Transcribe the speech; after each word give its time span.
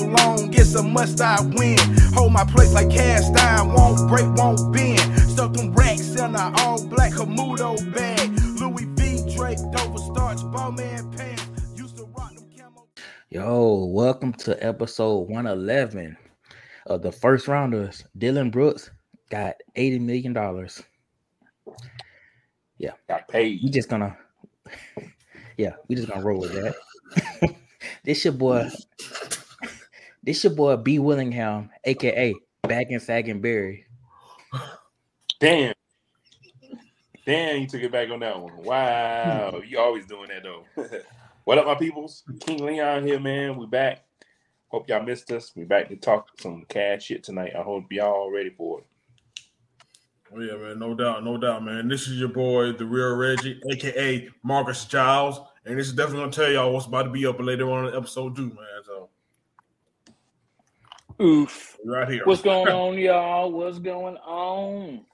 long, 0.00 0.52
it's 0.54 0.74
a 0.74 0.82
must 0.82 1.20
I 1.20 1.40
win. 1.40 1.78
Hold 2.14 2.32
my 2.32 2.44
place 2.44 2.72
like 2.72 2.90
cast 2.90 3.36
iron, 3.36 3.72
won't 3.72 4.08
break, 4.08 4.26
won't 4.34 4.72
bend. 4.72 5.00
Stuck 5.20 5.52
them 5.52 5.72
racks 5.72 6.14
in 6.16 6.34
a 6.34 6.52
all 6.58 6.84
black 6.86 7.12
Camudo 7.12 7.76
bag. 7.94 8.30
Louis 8.60 8.84
V. 8.84 9.34
Drake, 9.36 9.58
Dover 9.72 9.98
starch, 9.98 10.40
Bowman 10.52 11.10
pants. 11.12 11.46
Used 11.74 11.96
to 11.96 12.04
rock 12.06 12.34
them 12.34 12.48
camo. 12.56 12.86
Yo, 13.30 13.84
welcome 13.86 14.32
to 14.34 14.62
episode 14.64 15.28
111 15.28 16.16
of 16.86 17.02
the 17.02 17.12
first 17.12 17.48
rounders. 17.48 18.04
Dillon 18.16 18.50
Brooks 18.50 18.90
got 19.30 19.56
$80 19.76 20.00
million. 20.00 20.68
Yeah. 22.78 22.92
Got 23.08 23.28
paid. 23.28 23.60
We 23.62 23.70
just 23.70 23.88
gonna 23.88 24.16
yeah, 25.56 25.72
we 25.88 25.96
just 25.96 26.08
gonna 26.08 26.24
roll 26.24 26.40
with 26.40 26.52
that. 26.52 27.54
this 28.04 28.24
your 28.24 28.32
boy, 28.34 28.68
this 30.28 30.44
your 30.44 30.52
boy 30.52 30.76
B 30.76 30.98
Willingham, 30.98 31.70
aka 31.84 32.34
Back 32.62 32.90
and 32.90 33.00
Sagging 33.00 33.40
Berry. 33.40 33.86
Damn. 35.40 35.72
Damn, 37.24 37.62
you 37.62 37.66
took 37.66 37.80
it 37.80 37.90
back 37.90 38.10
on 38.10 38.20
that 38.20 38.38
one. 38.38 38.62
Wow. 38.62 39.62
you 39.66 39.78
always 39.78 40.04
doing 40.04 40.28
that 40.28 40.42
though. 40.42 40.64
what 41.44 41.56
up, 41.56 41.64
my 41.64 41.76
peoples? 41.76 42.24
King 42.40 42.62
Leon 42.66 43.06
here, 43.06 43.18
man. 43.18 43.56
We 43.56 43.66
back. 43.66 44.04
Hope 44.68 44.86
y'all 44.90 45.02
missed 45.02 45.32
us. 45.32 45.52
We 45.56 45.64
back 45.64 45.88
to 45.88 45.96
talk 45.96 46.28
some 46.38 46.66
cash 46.68 47.04
shit 47.04 47.24
tonight. 47.24 47.52
I 47.58 47.62
hope 47.62 47.90
y'all 47.90 48.30
ready 48.30 48.50
for 48.50 48.80
it. 48.80 48.86
Oh 50.34 50.40
yeah, 50.40 50.56
man, 50.56 50.78
no 50.78 50.94
doubt, 50.94 51.24
no 51.24 51.38
doubt, 51.38 51.64
man. 51.64 51.88
This 51.88 52.06
is 52.06 52.20
your 52.20 52.28
boy, 52.28 52.72
the 52.72 52.84
real 52.84 53.16
Reggie, 53.16 53.62
aka 53.72 54.28
Marcus 54.42 54.84
Giles, 54.84 55.40
and 55.64 55.78
this 55.78 55.86
is 55.86 55.94
definitely 55.94 56.24
gonna 56.24 56.32
tell 56.32 56.50
y'all 56.50 56.70
what's 56.74 56.84
about 56.84 57.04
to 57.04 57.10
be 57.10 57.24
up 57.24 57.40
later 57.40 57.70
on 57.70 57.86
in 57.86 57.92
the 57.92 57.96
episode 57.96 58.36
too, 58.36 58.48
man. 58.48 58.77
So 61.18 61.24
Oof. 61.24 61.76
right 61.84 62.08
here. 62.08 62.22
What's 62.24 62.42
going 62.42 62.68
on, 62.72 62.98
y'all? 62.98 63.50
What's 63.50 63.78
going 63.78 64.16
on? 64.18 65.04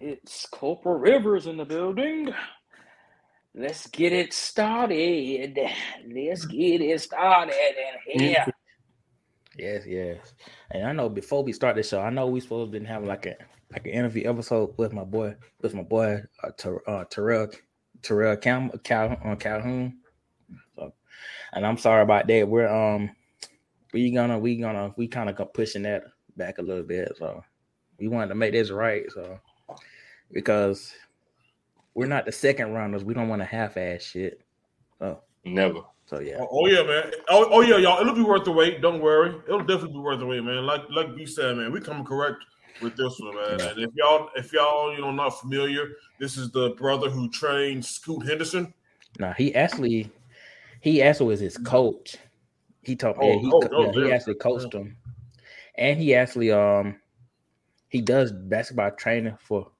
It's 0.00 0.46
Corporal 0.46 0.98
Rivers 0.98 1.46
in 1.46 1.56
the 1.56 1.64
building. 1.64 2.32
Let's 3.54 3.86
get 3.88 4.12
it 4.12 4.32
started. 4.32 5.58
Let's 6.12 6.44
get 6.46 6.80
it 6.80 7.00
started 7.00 7.54
in 7.54 8.20
here. 8.20 8.44
Yes, 9.56 9.84
yes. 9.86 10.34
And 10.70 10.88
I 10.88 10.92
know 10.92 11.08
before 11.08 11.44
we 11.44 11.52
start 11.52 11.76
the 11.76 11.82
show, 11.82 12.00
I 12.00 12.10
know 12.10 12.26
we 12.26 12.40
supposed 12.40 12.72
to 12.72 12.78
been 12.78 12.86
having 12.86 13.06
like 13.06 13.26
a 13.26 13.36
like 13.72 13.86
an 13.86 13.92
interview 13.92 14.28
episode 14.28 14.74
with 14.76 14.92
my 14.92 15.04
boy, 15.04 15.36
with 15.60 15.74
my 15.74 15.82
boy 15.82 16.22
uh, 16.42 16.50
Ter- 16.56 16.82
uh, 16.86 17.04
Terrell 17.04 17.50
Terrell 18.02 18.36
Cal, 18.36 18.70
Cal 18.82 19.16
uh, 19.24 19.36
Calhoun. 19.36 19.98
So, 20.74 20.92
and 21.52 21.64
I'm 21.64 21.78
sorry 21.78 22.02
about 22.02 22.26
that. 22.26 22.48
We're 22.48 22.68
um 22.68 23.10
we 23.94 24.10
gonna 24.10 24.36
we 24.36 24.56
gonna 24.56 24.92
we 24.96 25.06
kind 25.06 25.30
of 25.30 25.52
pushing 25.54 25.82
that 25.82 26.02
back 26.36 26.58
a 26.58 26.62
little 26.62 26.82
bit. 26.82 27.12
So 27.16 27.42
we 27.98 28.08
wanted 28.08 28.26
to 28.28 28.34
make 28.34 28.52
this 28.52 28.70
right. 28.70 29.04
So 29.12 29.38
because 30.32 30.92
we're 31.94 32.06
not 32.06 32.26
the 32.26 32.32
second 32.32 32.72
rounders, 32.72 33.04
we 33.04 33.14
don't 33.14 33.28
want 33.28 33.40
to 33.40 33.46
half 33.46 33.76
ass 33.76 34.02
shit. 34.02 34.42
So 34.98 35.20
Never. 35.44 35.80
so 36.06 36.18
yeah. 36.18 36.38
Oh, 36.40 36.48
oh, 36.50 36.66
yeah, 36.66 36.82
man. 36.82 37.12
Oh, 37.28 37.48
oh 37.52 37.60
yeah, 37.60 37.76
y'all. 37.76 38.00
It'll 38.00 38.16
be 38.16 38.22
worth 38.22 38.44
the 38.44 38.50
wait. 38.50 38.82
Don't 38.82 39.00
worry. 39.00 39.36
It'll 39.46 39.60
definitely 39.60 39.92
be 39.92 40.00
worth 40.00 40.18
the 40.18 40.26
wait, 40.26 40.42
man. 40.42 40.66
Like 40.66 40.82
like 40.90 41.16
you 41.16 41.26
said, 41.28 41.56
man, 41.56 41.70
we 41.70 41.80
come 41.80 42.04
correct 42.04 42.38
with 42.82 42.96
this 42.96 43.16
one, 43.20 43.36
man. 43.36 43.60
And 43.60 43.78
if 43.78 43.90
y'all 43.94 44.28
if 44.34 44.52
y'all 44.52 44.92
you 44.92 45.02
know 45.02 45.12
not 45.12 45.40
familiar, 45.40 45.92
this 46.18 46.36
is 46.36 46.50
the 46.50 46.70
brother 46.70 47.08
who 47.08 47.30
trained 47.30 47.84
Scoot 47.84 48.26
Henderson. 48.26 48.74
No, 49.20 49.32
he 49.38 49.54
actually 49.54 50.10
he 50.80 51.00
actually 51.00 51.28
was 51.28 51.38
his 51.38 51.56
coach. 51.58 52.16
He 52.84 52.96
told 52.96 53.18
me 53.18 53.26
Oh, 53.26 53.32
yeah, 53.34 53.40
he, 53.40 53.50
oh, 53.52 53.60
co- 53.60 53.70
oh, 53.76 53.82
yeah, 53.84 53.92
he 53.92 54.12
actually 54.12 54.34
coached 54.34 54.72
him. 54.72 54.96
And 55.76 55.98
he 55.98 56.14
actually 56.14 56.52
um 56.52 57.00
he 57.88 58.00
does 58.00 58.32
basketball 58.32 58.90
training 58.92 59.36
for 59.40 59.70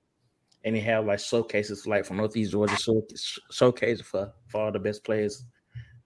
and 0.64 0.74
he 0.74 0.82
have 0.82 1.04
like 1.04 1.18
showcases 1.18 1.86
like 1.86 2.04
for 2.04 2.14
Northeast 2.14 2.52
Georgia 2.52 2.76
show, 2.76 3.02
showcase 3.50 4.00
for 4.00 4.32
for 4.48 4.62
all 4.62 4.72
the 4.72 4.78
best 4.78 5.04
players 5.04 5.44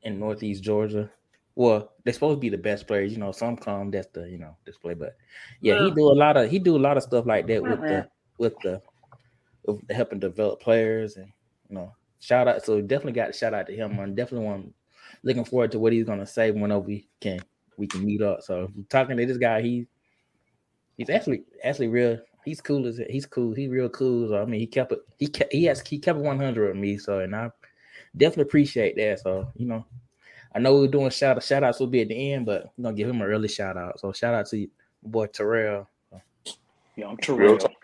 in 0.02 0.18
Northeast 0.18 0.62
Georgia. 0.62 1.10
Well, 1.54 1.92
they're 2.04 2.14
supposed 2.14 2.36
to 2.36 2.40
be 2.40 2.48
the 2.50 2.58
best 2.58 2.86
players, 2.86 3.12
you 3.12 3.18
know. 3.18 3.32
Some 3.32 3.56
come 3.56 3.90
that's 3.90 4.08
the 4.12 4.28
you 4.28 4.38
know 4.38 4.56
display, 4.64 4.94
but 4.94 5.16
yeah, 5.60 5.74
he 5.74 5.90
do 5.90 6.08
a 6.10 6.14
lot 6.14 6.36
of 6.36 6.50
he 6.50 6.58
do 6.58 6.76
a 6.76 6.78
lot 6.78 6.96
of 6.96 7.02
stuff 7.02 7.26
like 7.26 7.46
that 7.48 7.64
with 7.64 7.80
the 7.88 8.08
with 8.38 8.54
the 8.62 8.80
with 9.66 9.90
helping 9.90 10.18
develop 10.18 10.60
players 10.60 11.16
and 11.16 11.30
you 11.68 11.76
know 11.76 11.92
shout 12.20 12.48
out. 12.48 12.64
So 12.64 12.80
definitely 12.80 13.12
got 13.12 13.26
to 13.26 13.32
shout 13.32 13.54
out 13.54 13.66
to 13.66 13.74
him. 13.74 13.98
I'm 13.98 14.14
definitely 14.14 14.46
one 14.46 14.74
looking 15.22 15.44
forward 15.44 15.72
to 15.72 15.78
what 15.78 15.92
he's 15.92 16.04
gonna 16.04 16.26
say 16.26 16.50
whenever 16.50 16.80
we 16.80 17.08
can 17.20 17.40
we 17.76 17.86
can 17.86 18.04
meet 18.04 18.22
up. 18.22 18.42
So 18.42 18.70
talking 18.88 19.16
to 19.16 19.26
this 19.26 19.38
guy, 19.38 19.62
he 19.62 19.86
he's 20.96 21.10
actually 21.10 21.44
actually 21.64 21.88
real. 21.88 22.18
He's 22.44 22.60
cool 22.60 22.86
as 22.86 23.00
he's 23.10 23.26
cool. 23.26 23.54
He's 23.54 23.68
real 23.68 23.88
cool. 23.88 24.28
So 24.28 24.40
I 24.40 24.44
mean, 24.44 24.60
he 24.60 24.66
kept 24.66 24.92
it. 24.92 25.00
He 25.18 25.26
kept 25.26 25.52
he 25.52 25.64
has 25.64 25.80
he 25.86 25.98
kept 25.98 26.18
it 26.18 26.24
100 26.24 26.68
with 26.68 26.76
me. 26.76 26.98
So 26.98 27.20
and 27.20 27.34
I 27.34 27.50
definitely 28.16 28.44
appreciate 28.44 28.96
that. 28.96 29.20
So 29.20 29.50
you 29.56 29.66
know, 29.66 29.84
I 30.54 30.58
know 30.58 30.78
we 30.78 30.86
are 30.86 30.90
doing 30.90 31.10
shout 31.10 31.36
out 31.36 31.42
shout 31.42 31.64
outs 31.64 31.80
will 31.80 31.86
be 31.86 32.02
at 32.02 32.08
the 32.08 32.32
end, 32.32 32.46
but 32.46 32.72
I'm 32.76 32.84
gonna 32.84 32.96
give 32.96 33.08
him 33.08 33.20
an 33.20 33.28
early 33.28 33.48
shout 33.48 33.76
out. 33.76 34.00
So 34.00 34.12
shout 34.12 34.34
out 34.34 34.46
to 34.46 34.58
you, 34.58 34.70
boy 35.02 35.26
Terrell. 35.26 35.88
Young 36.96 37.16
Real 37.28 37.56
Terrell. 37.58 37.76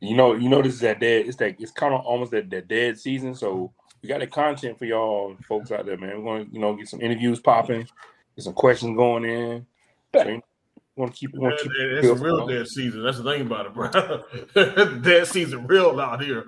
You 0.00 0.14
know, 0.14 0.34
you 0.34 0.50
know, 0.50 0.60
this 0.60 0.74
is 0.74 0.80
that 0.80 1.00
dead. 1.00 1.26
It's 1.26 1.40
like 1.40 1.56
it's 1.58 1.72
kind 1.72 1.94
of 1.94 2.04
almost 2.04 2.30
that, 2.32 2.50
that 2.50 2.68
dead 2.68 2.98
season. 2.98 3.34
So 3.34 3.72
we 4.06 4.08
got 4.08 4.20
the 4.20 4.26
content 4.28 4.78
for 4.78 4.84
y'all 4.84 5.36
folks 5.48 5.72
out 5.72 5.84
there, 5.84 5.96
man. 5.96 6.22
We're 6.22 6.38
gonna, 6.38 6.50
you 6.52 6.60
know, 6.60 6.76
get 6.76 6.88
some 6.88 7.00
interviews 7.00 7.40
popping, 7.40 7.88
get 8.36 8.44
some 8.44 8.52
questions 8.52 8.96
going 8.96 9.24
in. 9.24 9.66
So, 10.14 10.28
you 10.28 10.42
want 10.94 11.12
to 11.12 11.18
keep 11.18 11.34
it. 11.34 11.40
Want 11.40 11.58
to 11.58 11.64
keep 11.64 11.72
it 11.72 11.98
it's 11.98 12.06
a 12.06 12.14
real. 12.14 12.46
real 12.46 12.46
dead 12.46 12.68
season. 12.68 13.02
That's 13.02 13.18
the 13.18 13.24
thing 13.24 13.40
about 13.42 13.66
it, 13.66 13.74
bro. 13.74 15.00
dead 15.00 15.26
season 15.26 15.66
real 15.66 15.98
out 15.98 16.22
here. 16.22 16.46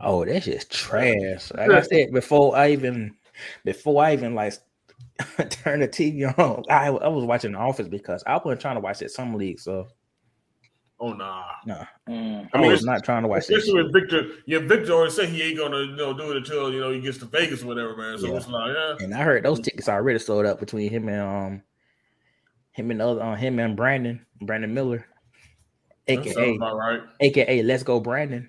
Oh, 0.00 0.24
that's 0.24 0.46
just 0.46 0.72
trash. 0.72 1.52
Like 1.54 1.70
I 1.70 1.82
said 1.82 2.10
before, 2.12 2.56
I 2.56 2.72
even 2.72 3.14
before 3.64 4.02
I 4.02 4.12
even 4.14 4.34
like 4.34 4.54
turn 5.50 5.78
the 5.78 5.88
TV 5.88 6.36
on, 6.36 6.64
I, 6.68 6.88
I 6.88 7.08
was 7.08 7.24
watching 7.24 7.52
The 7.52 7.58
Office 7.58 7.86
because 7.86 8.24
I 8.26 8.34
wasn't 8.38 8.60
trying 8.60 8.76
to 8.76 8.80
watch 8.80 8.98
that 8.98 9.12
summer 9.12 9.38
league. 9.38 9.60
So 9.60 9.86
Oh 11.00 11.12
nah. 11.12 11.44
no, 11.64 11.86
Mm. 12.08 12.48
I 12.52 12.60
mean, 12.60 12.70
was 12.72 12.84
not 12.84 13.04
trying 13.04 13.22
to 13.22 13.28
watch 13.28 13.46
that. 13.46 13.56
Especially 13.56 13.84
with 13.84 13.92
Victor, 13.92 14.22
yeah, 14.46 14.58
Victor 14.58 14.92
already 14.92 15.12
said 15.12 15.28
he 15.28 15.42
ain't 15.42 15.58
gonna 15.58 15.80
you 15.82 15.96
know 15.96 16.12
do 16.12 16.30
it 16.32 16.38
until 16.38 16.72
you 16.72 16.80
know 16.80 16.90
he 16.90 17.00
gets 17.00 17.18
to 17.18 17.26
Vegas 17.26 17.62
or 17.62 17.66
whatever, 17.66 17.96
man. 17.96 18.18
So 18.18 18.26
Yeah. 18.26 18.36
it's 18.36 18.48
like, 18.48 18.74
yeah, 18.74 18.96
And 19.04 19.14
I 19.14 19.22
heard 19.22 19.44
those 19.44 19.60
tickets 19.60 19.88
already 19.88 20.18
sold 20.18 20.44
up 20.46 20.58
between 20.58 20.90
him 20.90 21.08
and 21.08 21.20
um 21.20 21.62
him 22.72 22.90
and 22.90 23.00
other 23.00 23.22
uh, 23.22 23.36
him 23.36 23.58
and 23.60 23.76
Brandon 23.76 24.24
Brandon 24.40 24.74
Miller, 24.74 25.06
that 26.08 26.18
aka 26.18 26.58
right. 26.58 27.00
aka 27.20 27.62
Let's 27.62 27.82
Go 27.84 28.00
Brandon. 28.00 28.48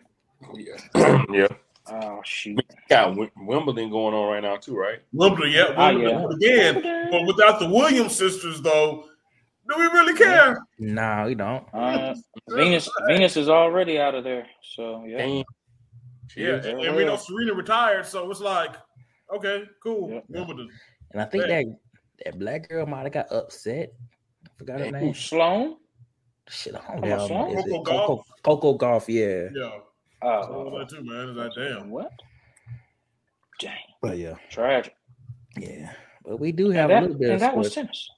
Yeah, 0.56 1.24
yeah. 1.32 1.48
Oh 1.92 2.22
shoot. 2.24 2.60
Got 2.90 3.16
Wimbledon 3.36 3.92
going 3.92 4.16
on 4.16 4.32
right 4.32 4.42
now 4.42 4.56
too, 4.58 4.76
right? 4.76 5.00
Wimbledon, 5.14 5.52
yeah, 5.54 5.74
Ah, 5.76 5.92
Wimbledon 5.94 6.38
yeah. 6.42 6.70
again. 6.70 7.10
But 7.12 7.26
without 7.28 7.60
the 7.60 7.68
Williams 7.68 8.16
sisters, 8.16 8.62
though, 8.62 9.06
do 9.70 9.76
we 9.78 9.86
really 9.86 10.14
care? 10.18 10.60
No, 10.80 11.26
you 11.28 11.36
don't. 11.36 11.66
Uh, 11.74 12.16
Venus 12.50 12.90
Venus 13.08 13.38
is 13.38 13.50
already 13.50 14.00
out 14.00 14.16
of 14.16 14.24
there. 14.24 14.48
So 14.76 15.04
yeah. 15.06 15.18
Damn. 15.18 15.44
Yeah, 16.36 16.56
and, 16.56 16.80
and 16.82 16.96
we 16.96 17.06
know 17.06 17.16
Serena 17.16 17.54
retired, 17.54 18.06
so 18.06 18.30
it's 18.30 18.40
like, 18.40 18.76
okay, 19.36 19.64
cool, 19.82 20.12
Yep. 20.12 20.24
Wimbledon. 20.30 20.70
And 21.12 21.22
I 21.22 21.26
think 21.26 21.48
Yeah. 21.48 21.64
that 21.64 21.66
that 22.26 22.40
black 22.40 22.70
girl 22.70 22.86
might 22.86 23.04
have 23.04 23.12
got 23.14 23.32
upset. 23.32 23.94
I 24.46 24.50
forgot 24.58 24.80
her 24.80 24.86
Hey, 24.86 24.92
Who, 24.92 25.00
name. 25.06 25.14
Sloan? 25.16 25.78
Shit, 26.48 26.76
I 26.76 26.80
Come 26.80 27.02
don't 27.02 27.10
know. 27.10 27.28
Sloan? 27.28 27.58
Is 27.58 27.64
Coco 27.66 27.84
Coco, 27.84 28.16
Gauff? 28.16 28.24
Coco 28.44 28.78
Gauff, 28.78 29.06
yeah. 29.08 29.50
Yeah, 29.60 29.80
Oh, 30.22 30.72
so 30.72 30.78
that 30.80 30.90
too, 30.90 31.04
man. 31.04 31.30
It's 31.30 31.38
like, 31.38 31.52
damn. 31.56 31.90
what? 31.90 32.12
Dang, 33.60 33.74
But 34.02 34.18
yeah, 34.18 34.36
tragic. 34.50 34.94
yeah. 35.58 35.94
But 36.26 36.40
we 36.40 36.52
do 36.52 36.70
have 36.70 36.90
And 36.92 37.00
a 37.00 37.02
little 37.08 37.18
bit 37.18 37.26
and 37.28 37.34
of 37.36 37.40
that 37.42 37.58
was 37.58 37.74
tennis. 37.74 38.10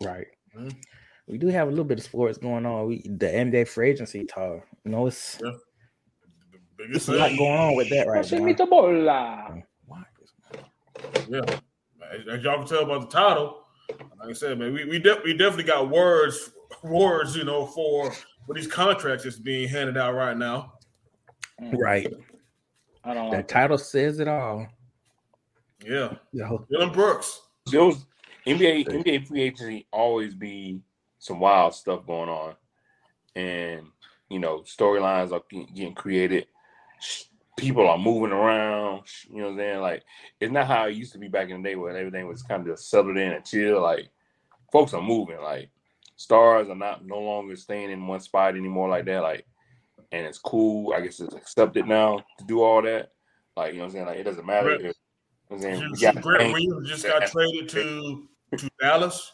Right. 0.00 0.26
Mhm. 0.56 0.74
We 1.28 1.38
do 1.38 1.48
have 1.48 1.66
a 1.66 1.70
little 1.70 1.84
bit 1.84 1.98
of 1.98 2.04
sports 2.04 2.38
going 2.38 2.64
on. 2.66 2.86
We 2.86 3.02
the 3.02 3.26
NBA 3.26 3.68
free 3.68 3.90
agency 3.90 4.24
talk. 4.24 4.64
You 4.84 4.90
know, 4.92 5.06
it's 5.06 5.36
The 5.38 5.48
it's 5.48 5.66
biggest 6.76 7.08
a 7.08 7.12
lot 7.12 7.28
thing. 7.30 7.38
going 7.38 7.58
on 7.58 7.76
with 7.76 7.88
that 7.90 8.06
right 8.06 8.24
Pásame 8.24 8.56
now. 8.56 8.64
the 8.64 8.68
oh, 8.72 9.62
Yeah, 11.28 11.40
as, 12.12 12.28
as 12.38 12.42
y'all 12.44 12.58
can 12.58 12.66
tell 12.66 12.84
by 12.86 12.98
the 12.98 13.06
title, 13.06 13.64
like 13.90 14.30
I 14.30 14.32
said, 14.32 14.58
man, 14.58 14.72
we 14.72 14.84
we, 14.84 14.98
de- 14.98 15.20
we 15.24 15.36
definitely 15.36 15.64
got 15.64 15.90
words 15.90 16.52
words, 16.82 17.36
you 17.36 17.44
know, 17.44 17.66
for 17.66 18.12
for 18.46 18.54
these 18.54 18.66
contracts 18.68 19.24
that's 19.24 19.38
being 19.38 19.68
handed 19.68 19.96
out 19.96 20.14
right 20.14 20.36
now. 20.36 20.74
Mm. 21.60 21.76
Right. 21.78 22.12
I 23.04 23.14
don't 23.14 23.30
The 23.30 23.36
like 23.38 23.48
that. 23.48 23.52
title 23.52 23.78
says 23.78 24.20
it 24.20 24.28
all. 24.28 24.66
Yeah, 25.84 26.14
Yo, 26.32 26.66
Dillon 26.70 26.92
Brooks. 26.92 27.40
Those 27.70 28.06
NBA 28.46 28.86
NBA 28.88 29.26
free 29.26 29.42
agency 29.42 29.86
always 29.92 30.34
be 30.34 30.80
some 31.26 31.40
wild 31.40 31.74
stuff 31.74 32.06
going 32.06 32.28
on, 32.28 32.54
and 33.34 33.86
you 34.30 34.38
know 34.38 34.60
storylines 34.60 35.32
are 35.32 35.42
getting, 35.50 35.94
created. 35.94 36.46
People 37.56 37.88
are 37.88 37.98
moving 37.98 38.32
around. 38.32 39.02
You 39.28 39.38
know 39.38 39.44
what 39.44 39.52
I'm 39.52 39.58
saying? 39.58 39.80
Like 39.80 40.04
it's 40.40 40.52
not 40.52 40.66
how 40.66 40.86
it 40.86 40.94
used 40.94 41.12
to 41.12 41.18
be 41.18 41.28
back 41.28 41.48
in 41.48 41.62
the 41.62 41.68
day 41.68 41.74
where 41.74 41.96
everything 41.96 42.28
was 42.28 42.42
kind 42.42 42.60
of 42.60 42.68
just 42.68 42.90
settled 42.90 43.16
in 43.16 43.32
and 43.32 43.44
chill. 43.44 43.82
Like 43.82 44.08
folks 44.72 44.94
are 44.94 45.02
moving. 45.02 45.40
Like 45.40 45.70
stars 46.16 46.68
are 46.68 46.76
not 46.76 47.04
no 47.04 47.18
longer 47.18 47.56
staying 47.56 47.90
in 47.90 48.06
one 48.06 48.20
spot 48.20 48.56
anymore 48.56 48.88
like 48.88 49.06
that. 49.06 49.22
Like, 49.22 49.46
and 50.12 50.26
it's 50.26 50.38
cool. 50.38 50.92
I 50.94 51.00
guess 51.00 51.18
it's 51.20 51.34
accepted 51.34 51.86
now 51.86 52.18
to 52.38 52.44
do 52.44 52.62
all 52.62 52.82
that. 52.82 53.12
Like 53.56 53.72
you 53.72 53.78
know 53.78 53.84
what 53.84 53.88
I'm 53.88 53.92
saying. 53.92 54.06
Like 54.06 54.18
it 54.18 54.24
doesn't 54.24 54.46
matter. 54.46 54.78
Grant- 54.78 54.84
if, 54.84 54.96
you 55.50 55.56
know 55.56 55.56
what 55.56 55.56
I'm 55.56 55.62
saying 55.62 55.82
You 55.82 55.92
we 55.92 56.00
got 56.00 56.38
Dame- 56.38 56.52
Williams 56.52 56.88
just 56.88 57.04
got 57.04 57.26
traded 57.26 57.68
to 57.70 58.28
to 58.58 58.70
Dallas. 58.80 59.32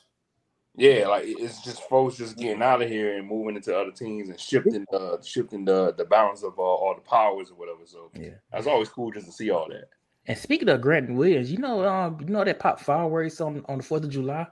Yeah, 0.74 1.06
like 1.08 1.24
it's 1.26 1.62
just 1.62 1.82
folks 1.88 2.16
just 2.16 2.38
getting 2.38 2.62
out 2.62 2.80
of 2.80 2.88
here 2.88 3.18
and 3.18 3.28
moving 3.28 3.56
into 3.56 3.76
other 3.76 3.90
teams 3.90 4.30
and 4.30 4.40
shifting 4.40 4.86
the 4.90 5.20
shifting 5.22 5.66
the 5.66 5.92
the 5.92 6.04
balance 6.06 6.42
of 6.42 6.58
uh, 6.58 6.62
all 6.62 6.94
the 6.94 7.02
powers 7.02 7.50
or 7.50 7.54
whatever. 7.56 7.80
So 7.84 8.10
Yeah. 8.14 8.30
that's 8.50 8.66
always 8.66 8.88
cool 8.88 9.10
just 9.10 9.26
to 9.26 9.32
see 9.32 9.50
all 9.50 9.68
that. 9.68 9.90
And 10.26 10.38
speaking 10.38 10.68
of 10.70 10.80
Grant 10.80 11.12
Williams, 11.12 11.50
you 11.52 11.58
know, 11.58 11.86
um, 11.86 12.16
you 12.20 12.26
know 12.26 12.42
that 12.44 12.58
pop 12.58 12.80
fireworks 12.80 13.40
on 13.40 13.62
on 13.68 13.78
the 13.78 13.84
Fourth 13.84 14.04
of 14.04 14.10
July. 14.10 14.46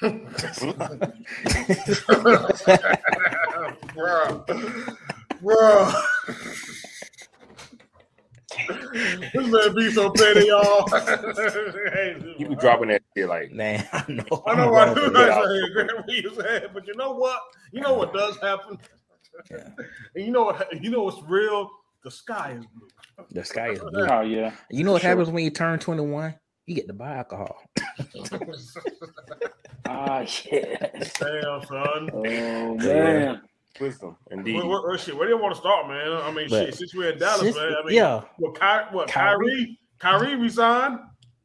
bro, 3.94 4.44
bro. 5.42 5.92
This 8.96 9.46
man 9.46 9.74
be 9.74 9.90
so 9.92 10.10
petty, 10.10 10.46
y'all. 10.46 10.86
You 12.38 12.48
be 12.48 12.54
dropping 12.56 12.88
that 12.88 13.02
shit 13.16 13.28
like 13.28 13.52
Man, 13.52 13.86
I 13.92 14.04
know. 14.08 14.42
I 14.46 14.54
know 14.54 14.74
I'm 14.76 14.90
I 14.90 14.94
do 14.94 15.14
say 15.14 15.72
Grant 15.72 16.72
but 16.74 16.86
you 16.86 16.94
know 16.96 17.12
what? 17.12 17.40
You 17.72 17.80
know 17.80 17.94
what 17.94 18.12
does 18.12 18.36
happen, 18.38 18.78
Yeah. 19.50 19.68
and 20.14 20.24
you 20.26 20.30
know 20.32 20.44
what? 20.44 20.82
You 20.82 20.90
know 20.90 21.02
what's 21.04 21.22
real? 21.28 21.70
The 22.04 22.10
sky 22.10 22.56
is 22.58 22.66
blue. 22.66 22.88
The 23.32 23.44
sky 23.44 23.70
is 23.70 23.80
blue. 23.80 24.06
Oh 24.06 24.20
yeah. 24.20 24.52
You 24.70 24.84
know 24.84 24.92
what 24.92 25.02
Sure. 25.02 25.10
happens 25.10 25.28
when 25.30 25.42
you 25.44 25.50
turn 25.50 25.78
21? 25.78 26.34
You 26.66 26.74
get 26.74 26.86
to 26.88 26.94
buy 26.94 27.16
alcohol. 27.16 27.56
Ah 29.88 30.24
yeah. 30.44 30.88
Damn, 31.18 31.62
son. 31.64 32.10
Oh 32.12 32.74
man. 32.74 33.40
Wisdom, 33.80 34.16
indeed. 34.30 34.56
Where, 34.56 34.66
where, 34.66 34.82
where, 34.82 34.98
shit, 34.98 35.16
where 35.16 35.26
do 35.28 35.34
you 35.34 35.40
want 35.40 35.54
to 35.54 35.60
start, 35.60 35.88
man? 35.88 36.12
I 36.12 36.30
mean, 36.32 36.48
But- 36.48 36.66
shit, 36.66 36.74
since 36.76 36.94
we're 36.94 37.10
in 37.12 37.18
Dallas, 37.18 37.40
Since- 37.40 37.56
man. 37.56 37.72
I 37.82 37.86
mean, 37.86 37.94
yeah. 37.96 38.22
Well, 38.38 38.52
Ky- 38.52 38.94
what, 38.94 39.08
Kyrie? 39.08 39.78
Kyrie? 39.98 40.24
Kyrie 40.28 40.36
resigned. 40.36 40.98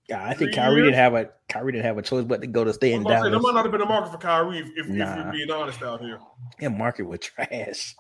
Yeah, 0.10 0.24
I 0.24 0.30
think 0.34 0.38
Three 0.52 0.54
Kyrie 0.54 0.76
years? 0.76 0.86
didn't 0.88 0.96
have 0.96 1.14
a 1.14 1.30
Kyrie 1.48 1.72
didn't 1.72 1.86
have 1.86 1.98
a 1.98 2.02
choice 2.02 2.26
but 2.26 2.42
to 2.42 2.48
go 2.48 2.66
to 2.66 2.74
stay 2.74 2.92
in 2.92 3.00
I'm 3.02 3.06
about 3.06 3.20
to 3.20 3.24
say, 3.26 3.30
there 3.32 3.40
might 3.40 3.54
not 3.54 3.64
have 3.64 3.72
been 3.72 3.82
a 3.82 3.86
market 3.86 4.12
for 4.12 4.18
Kyrie 4.18 4.58
if, 4.60 4.66
if, 4.76 4.86
if 4.88 4.88
Nah. 4.90 5.24
you're 5.24 5.32
being 5.32 5.52
honest 5.52 5.82
out 5.84 6.02
here. 6.02 6.20
And 6.60 6.78
market 6.78 7.04
was 7.04 7.20
trash. 7.22 7.96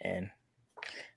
And 0.00 0.30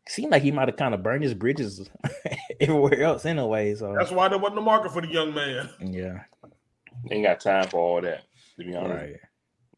seemed 0.10 0.32
like 0.32 0.42
he 0.44 0.52
might 0.52 0.68
have 0.68 0.76
kind 0.78 0.94
of 0.94 1.04
burned 1.04 1.24
his 1.24 1.34
bridges 1.34 1.90
everywhere 2.60 3.02
else 3.04 3.26
anyway. 3.26 3.76
So 3.76 3.96
That's 3.98 4.12
why 4.12 4.28
there 4.28 4.40
wasn't 4.40 4.58
a 4.60 4.62
market 4.64 4.92
for 4.92 5.02
the 5.02 5.08
young 5.08 5.34
man. 5.34 5.70
yeah, 5.80 6.24
They 7.08 7.16
ain't 7.18 7.26
got 7.26 7.40
time 7.40 7.68
for 7.70 7.80
all 7.80 8.02
that. 8.02 8.24
To 8.60 8.66
be 8.66 8.76
honest, 8.76 8.94
right. 9.02 9.16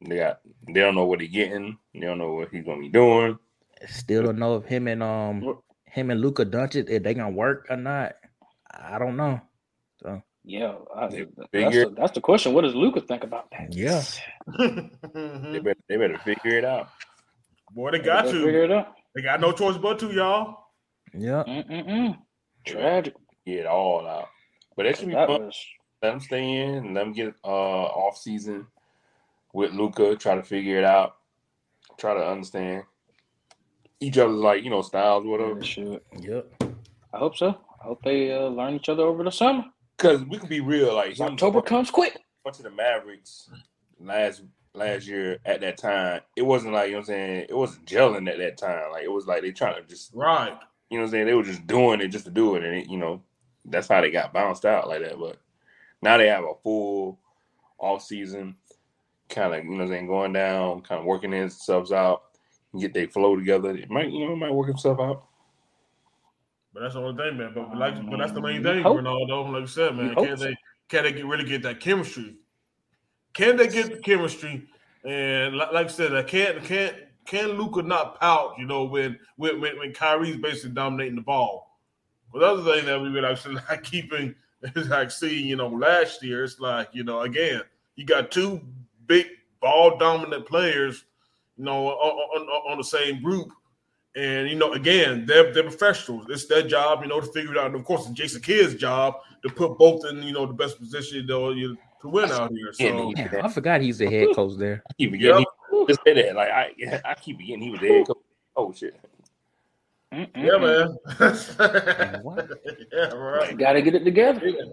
They 0.07 0.17
got 0.17 0.39
they 0.67 0.79
don't 0.79 0.95
know 0.95 1.05
what 1.05 1.21
he 1.21 1.27
getting. 1.27 1.77
They 1.93 2.01
don't 2.01 2.17
know 2.17 2.33
what 2.33 2.49
he's 2.49 2.65
gonna 2.65 2.81
be 2.81 2.89
doing. 2.89 3.37
Still 3.87 4.23
don't 4.23 4.39
know 4.39 4.55
if 4.57 4.65
him 4.65 4.87
and 4.87 5.01
um 5.03 5.59
him 5.85 6.09
and 6.11 6.21
Luka 6.21 6.45
Doncic 6.45 6.89
if 6.89 7.03
they 7.03 7.13
gonna 7.13 7.29
work 7.31 7.67
or 7.69 7.77
not. 7.77 8.13
I 8.71 8.97
don't 8.97 9.15
know. 9.17 9.39
So 10.01 10.21
Yeah, 10.43 10.75
I, 10.95 11.07
They 11.07 11.25
that's, 11.63 11.75
the, 11.75 11.93
that's 11.95 12.11
the 12.13 12.21
question. 12.21 12.53
What 12.53 12.61
does 12.61 12.73
Luka 12.75 13.01
think 13.01 13.23
about 13.23 13.51
that? 13.51 13.75
Yeah. 13.75 14.01
They 15.13 15.59
better 15.59 15.79
they 15.87 15.97
better 15.97 16.17
figure 16.19 16.57
it 16.57 16.65
out. 16.65 16.89
Boy, 17.73 17.91
they 17.91 17.99
got 17.99 18.25
Let's 18.25 18.37
to. 18.37 18.43
figure 18.43 18.63
it 18.63 18.71
out. 18.71 18.93
They 19.15 19.21
got 19.21 19.39
no 19.41 19.51
choice 19.51 19.77
but 19.77 19.99
to, 19.99 20.11
y'all. 20.11 20.57
yeah. 21.13 21.43
Mm-mm-mm. 21.47 22.17
Tragic. 22.65 23.13
Get 23.45 23.59
it 23.59 23.65
all 23.65 24.07
out. 24.07 24.27
But 24.75 24.83
that 24.83 24.97
should 24.97 25.07
be 25.09 25.13
That 25.13 25.27
fun. 25.27 25.45
was 25.45 25.57
Let 26.01 26.11
them 26.11 26.19
stay 26.21 26.43
in 26.61 26.69
and 26.75 26.93
let 26.95 27.03
them 27.03 27.13
get 27.13 27.35
uh 27.43 27.47
off 27.47 28.17
season 28.17 28.67
with 29.53 29.71
Luka. 29.73 30.15
Try 30.15 30.35
to 30.35 30.43
figure 30.43 30.77
it 30.77 30.83
out. 30.85 31.15
Try 31.97 32.13
to 32.13 32.25
understand 32.27 32.83
each 33.99 34.17
other's 34.17 34.37
like 34.37 34.63
you 34.63 34.69
know 34.69 34.81
styles, 34.81 35.25
whatever. 35.25 35.55
yeah, 35.59 35.63
shoot. 35.63 36.03
Yep. 36.19 36.63
I 37.13 37.17
hope 37.17 37.35
so. 37.37 37.49
I 37.81 37.83
hope 37.85 38.01
they 38.03 38.31
uh, 38.31 38.47
learn 38.47 38.75
each 38.75 38.89
other 38.89 39.03
over 39.03 39.23
the 39.23 39.31
summer. 39.31 39.65
Because 39.97 40.23
we 40.23 40.37
can 40.37 40.49
be 40.49 40.59
real, 40.61 40.95
like 40.95 41.19
October 41.19 41.61
comes 41.61 41.91
quick. 41.91 42.17
went 42.43 42.55
to 42.57 42.63
the 42.63 42.71
Mavericks 42.71 43.49
last 43.99 44.43
last 44.73 45.05
year 45.07 45.37
at 45.45 45.61
that 45.61 45.77
time. 45.77 46.21
It 46.35 46.43
wasn't 46.43 46.73
like 46.73 46.87
you 46.87 46.93
know 46.93 46.99
what 46.99 47.09
I'm 47.09 47.13
saying. 47.13 47.45
It 47.49 47.55
wasn't 47.57 47.85
gelling 47.85 48.29
at 48.29 48.37
that 48.39 48.57
time. 48.57 48.91
Like 48.91 49.03
it 49.03 49.11
was 49.11 49.27
like 49.27 49.41
they 49.43 49.51
trying 49.51 49.75
to 49.81 49.87
just 49.87 50.11
Right. 50.13 50.57
you 50.89 50.97
know 50.97 51.03
what 51.03 51.07
I'm 51.07 51.11
saying. 51.11 51.25
They 51.27 51.33
were 51.33 51.43
just 51.43 51.67
doing 51.67 52.01
it 52.01 52.07
just 52.07 52.25
to 52.25 52.31
do 52.31 52.55
it, 52.55 52.63
and 52.63 52.75
it, 52.75 52.89
you 52.89 52.97
know 52.97 53.21
that's 53.65 53.87
how 53.87 54.01
they 54.01 54.09
got 54.09 54.33
bounced 54.33 54.65
out 54.65 54.87
like 54.87 55.01
that. 55.03 55.19
But 55.19 55.37
now 56.01 56.17
they 56.17 56.27
have 56.27 56.45
a 56.45 56.53
full 56.63 57.19
off 57.77 58.01
season, 58.03 58.55
kind 59.31 59.55
of 59.55 59.65
you 59.65 59.71
know 59.77 59.87
saying, 59.87 60.07
going 60.07 60.33
down, 60.33 60.81
kind 60.81 60.99
of 60.99 61.05
working 61.05 61.31
themselves 61.31 61.91
out, 61.91 62.23
get 62.79 62.93
their 62.93 63.07
flow 63.07 63.35
together. 63.35 63.71
It 63.75 63.89
might 63.89 64.11
you 64.11 64.25
know 64.27 64.33
it 64.33 64.37
might 64.37 64.53
work 64.53 64.69
itself 64.69 64.99
out. 64.99 65.23
But 66.73 66.81
that's 66.81 66.93
the 66.93 67.01
only 67.01 67.21
thing, 67.21 67.37
man. 67.37 67.51
But 67.53 67.75
like, 67.77 68.09
but 68.09 68.17
that's 68.17 68.31
the 68.31 68.41
main 68.41 68.57
Um, 68.57 68.63
thing, 68.63 68.83
hope- 68.83 68.99
Ronaldo. 68.99 69.51
Like 69.51 69.61
you 69.61 69.67
said, 69.67 69.95
man, 69.95 70.13
hope 70.13 70.27
can 70.27 70.37
so. 70.37 70.45
they 70.45 70.55
can 70.89 71.03
they 71.03 71.11
get, 71.13 71.25
really 71.25 71.43
get 71.45 71.63
that 71.63 71.79
chemistry? 71.79 72.35
Can 73.33 73.57
they 73.57 73.67
get 73.67 73.89
the 73.91 73.97
chemistry? 73.97 74.67
And 75.03 75.55
like, 75.57 75.71
like 75.71 75.87
I 75.87 75.89
said, 75.89 76.13
I 76.15 76.23
can't 76.23 76.63
can't 76.63 76.95
can 77.25 77.49
Luka 77.49 77.81
not 77.81 78.19
pout? 78.19 78.53
You 78.57 78.65
know, 78.65 78.83
when 78.85 79.17
when 79.37 79.59
when, 79.59 79.77
when 79.79 79.93
Kyrie's 79.93 80.37
basically 80.37 80.71
dominating 80.71 81.15
the 81.15 81.21
ball. 81.21 81.79
But 82.31 82.39
the 82.39 82.45
other 82.45 82.73
thing 82.75 82.85
that 82.85 83.01
we 83.01 83.11
would 83.11 83.25
actually 83.25 83.55
like 83.69 83.83
keeping 83.83 84.33
is 84.75 84.87
like 84.89 85.11
seeing, 85.11 85.47
you 85.47 85.55
know, 85.57 85.67
last 85.67 86.23
year 86.23 86.43
it's 86.43 86.59
like 86.59 86.89
you 86.93 87.03
know 87.03 87.21
again 87.21 87.61
you 87.95 88.05
got 88.05 88.31
two 88.31 88.61
big 89.07 89.27
ball 89.61 89.97
dominant 89.97 90.45
players, 90.45 91.05
you 91.57 91.63
know, 91.65 91.87
on, 91.89 92.41
on, 92.41 92.71
on 92.71 92.77
the 92.77 92.83
same 92.83 93.21
group. 93.21 93.49
And 94.15 94.49
you 94.49 94.55
know, 94.55 94.73
again, 94.73 95.25
they're 95.25 95.53
they're 95.53 95.63
professionals. 95.63 96.25
It's 96.29 96.45
their 96.45 96.63
job, 96.67 97.01
you 97.01 97.07
know, 97.07 97.21
to 97.21 97.27
figure 97.31 97.53
it 97.53 97.57
out. 97.57 97.67
And 97.67 97.75
of 97.75 97.85
course, 97.85 98.01
it's 98.01 98.11
Jason 98.11 98.41
Kidd's 98.41 98.75
job 98.75 99.15
to 99.43 99.49
put 99.49 99.77
both 99.77 100.05
in, 100.05 100.21
you 100.23 100.33
know, 100.33 100.45
the 100.45 100.53
best 100.53 100.77
position 100.79 101.17
you 101.21 101.25
know, 101.27 101.51
you- 101.51 101.77
to 102.01 102.09
win 102.09 102.31
out 102.31 102.51
here. 102.51 102.73
So 102.73 103.13
Yeah, 103.15 103.41
I 103.43 103.47
forgot 103.47 103.79
he's 103.79 103.99
the 103.99 104.09
head 104.09 104.29
coach 104.35 104.57
there. 104.57 104.81
I 104.89 104.93
keep 104.97 105.11
forgetting. 105.11 105.39
Yep. 105.39 105.47
he- 105.71 105.85
Just 105.87 105.99
say 106.03 106.13
that. 106.15 106.35
Like 106.35 106.49
I, 106.49 106.71
I 107.05 107.13
keep 107.13 107.37
forgetting 107.37 107.61
he 107.61 107.69
was 107.69 107.79
there. 107.79 108.03
Oh 108.57 108.73
shit! 108.73 108.99
yeah, 110.11 110.25
Mm-mm-mm. 110.35 110.97
man. 111.19 112.21
what? 112.23 112.49
yeah, 112.91 113.05
right. 113.13 113.57
Gotta 113.57 113.81
get 113.81 113.95
it 113.95 114.03
together. 114.03 114.45
Yeah. 114.45 114.63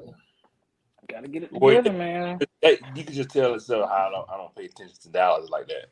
Gotta 1.18 1.28
get 1.28 1.42
it 1.42 1.50
Boy, 1.52 1.74
together, 1.74 1.96
man. 1.98 2.38
That- 2.62 2.78
you 2.96 3.02
can 3.02 3.12
just 3.12 3.30
tell 3.30 3.54
itself 3.54 3.90
how 3.90 4.06
I 4.06 4.10
don't, 4.12 4.30
I 4.30 4.36
don't 4.36 4.54
pay 4.54 4.66
attention 4.66 4.94
to 5.02 5.08
Dallas 5.08 5.50
like 5.50 5.66
that. 5.66 5.86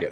Yeah. 0.00 0.08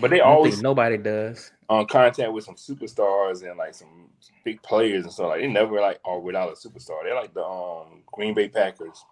but 0.00 0.10
they 0.10 0.20
I 0.20 0.24
don't 0.24 0.32
always 0.34 0.54
think 0.54 0.64
nobody 0.64 0.96
does. 0.96 1.52
on 1.68 1.86
contact 1.86 2.32
with 2.32 2.44
some 2.44 2.56
superstars 2.56 3.48
and 3.48 3.56
like 3.56 3.74
some 3.74 4.08
big 4.44 4.60
players 4.62 5.04
and 5.04 5.12
stuff. 5.12 5.28
Like 5.28 5.42
they 5.42 5.46
never 5.46 5.80
like 5.80 6.00
are 6.04 6.18
without 6.18 6.48
a 6.50 6.56
superstar. 6.56 7.04
They're 7.04 7.14
like 7.14 7.32
the 7.32 7.44
um 7.44 8.02
Green 8.12 8.34
Bay 8.34 8.48
Packers 8.48 9.04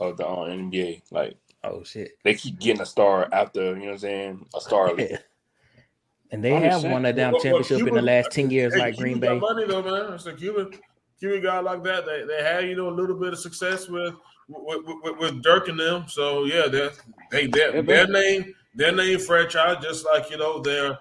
of 0.00 0.16
the 0.16 0.26
um, 0.26 0.70
NBA. 0.70 1.02
Like 1.10 1.36
Oh 1.62 1.82
shit. 1.84 2.12
they 2.24 2.32
keep 2.34 2.58
getting 2.60 2.80
a 2.80 2.86
star 2.86 3.28
after 3.30 3.62
you 3.62 3.74
know 3.74 3.84
what 3.86 3.90
I'm 3.92 3.98
saying 3.98 4.46
a 4.56 4.60
star. 4.60 4.94
league. 4.94 5.18
And 6.30 6.42
they 6.42 6.56
I'm 6.56 6.62
have 6.62 6.82
won 6.82 7.02
that 7.02 7.14
damn 7.14 7.32
Well, 7.32 7.40
well, 7.44 7.62
championship 7.62 7.86
in 7.86 7.94
the 7.94 8.02
last 8.02 8.32
10 8.32 8.50
years, 8.50 8.74
Hey, 8.74 8.80
like 8.80 8.96
Green 8.96 9.20
Bay. 9.20 9.28
got 9.28 9.40
money 9.40 9.66
though, 9.66 9.82
man. 9.82 10.14
It's 10.14 10.26
a 10.26 10.32
Cuban, 10.32 10.72
Cuban 11.18 11.42
guy 11.42 11.60
like 11.60 11.82
that. 11.84 12.06
They, 12.06 12.24
they 12.24 12.42
had 12.42 12.68
you 12.68 12.76
know 12.76 12.88
a 12.88 12.94
little 12.94 13.16
bit 13.16 13.32
of 13.32 13.38
success 13.38 13.88
with 13.88 14.14
with, 14.48 14.80
with, 15.02 15.18
with 15.18 15.42
Dirk 15.42 15.68
and 15.68 15.78
them. 15.78 16.04
So 16.08 16.44
yeah, 16.44 16.66
they're, 16.68 16.90
they 17.30 17.46
their 17.46 17.76
Yeah, 17.76 17.82
their 17.82 18.06
name 18.08 18.54
their 18.74 18.92
name 18.92 19.18
franchise 19.18 19.76
just 19.82 20.04
like 20.04 20.30
you 20.30 20.38
know 20.38 20.60
their. 20.60 20.98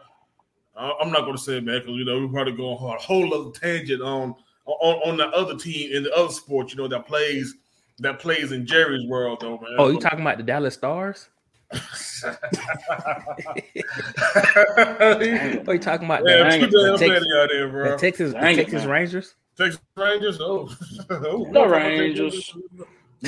I'm 0.75 1.11
not 1.11 1.21
going 1.21 1.37
to 1.37 1.41
say 1.41 1.57
it, 1.57 1.63
man, 1.65 1.81
because 1.81 1.95
you 1.95 2.05
know 2.05 2.19
we're 2.19 2.33
probably 2.33 2.53
go 2.53 2.75
on 2.75 2.97
a 2.97 2.99
whole 2.99 3.31
other 3.33 3.51
tangent 3.51 4.01
on 4.01 4.35
on 4.65 4.95
on 5.09 5.17
the 5.17 5.27
other 5.29 5.55
team 5.55 5.91
in 5.93 6.03
the 6.03 6.13
other 6.15 6.31
sport. 6.31 6.71
You 6.71 6.77
know 6.77 6.87
that 6.87 7.05
plays 7.05 7.55
that 7.99 8.19
plays 8.19 8.51
in 8.51 8.65
Jerry's 8.65 9.05
world 9.07 9.39
though, 9.41 9.57
man. 9.57 9.75
Oh, 9.77 9.89
you 9.89 9.99
talking 9.99 10.21
about 10.21 10.37
the 10.37 10.43
Dallas 10.43 10.73
Stars? 10.73 11.29
yeah, 11.71 11.73
oh, 14.99 15.63
Or 15.67 15.73
you 15.73 15.79
talking 15.79 16.05
about 16.05 16.19
too 16.19 16.25
the, 16.25 16.43
Dang 16.43 16.59
damn 16.59 16.63
it. 16.63 16.71
the, 16.71 16.97
petty 16.97 17.09
Tex- 17.13 17.25
out 17.35 17.49
there, 17.49 17.67
bro. 17.69 17.91
the 17.91 17.97
Texas, 17.97 18.33
the 18.33 18.39
Texas. 18.39 18.85
Rangers? 18.85 19.35
Texas 19.57 19.81
Rangers. 19.95 20.39
Oh, 20.39 20.69
oh 21.09 21.51
The 21.51 21.67
Rangers. 21.67 22.55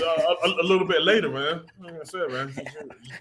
Uh, 0.02 0.36
a, 0.44 0.48
a 0.62 0.66
little 0.66 0.88
bit 0.88 1.04
later, 1.04 1.30
man. 1.30 1.62
Like 1.80 2.02
I 2.02 2.04
said, 2.04 2.30
man. 2.30 2.54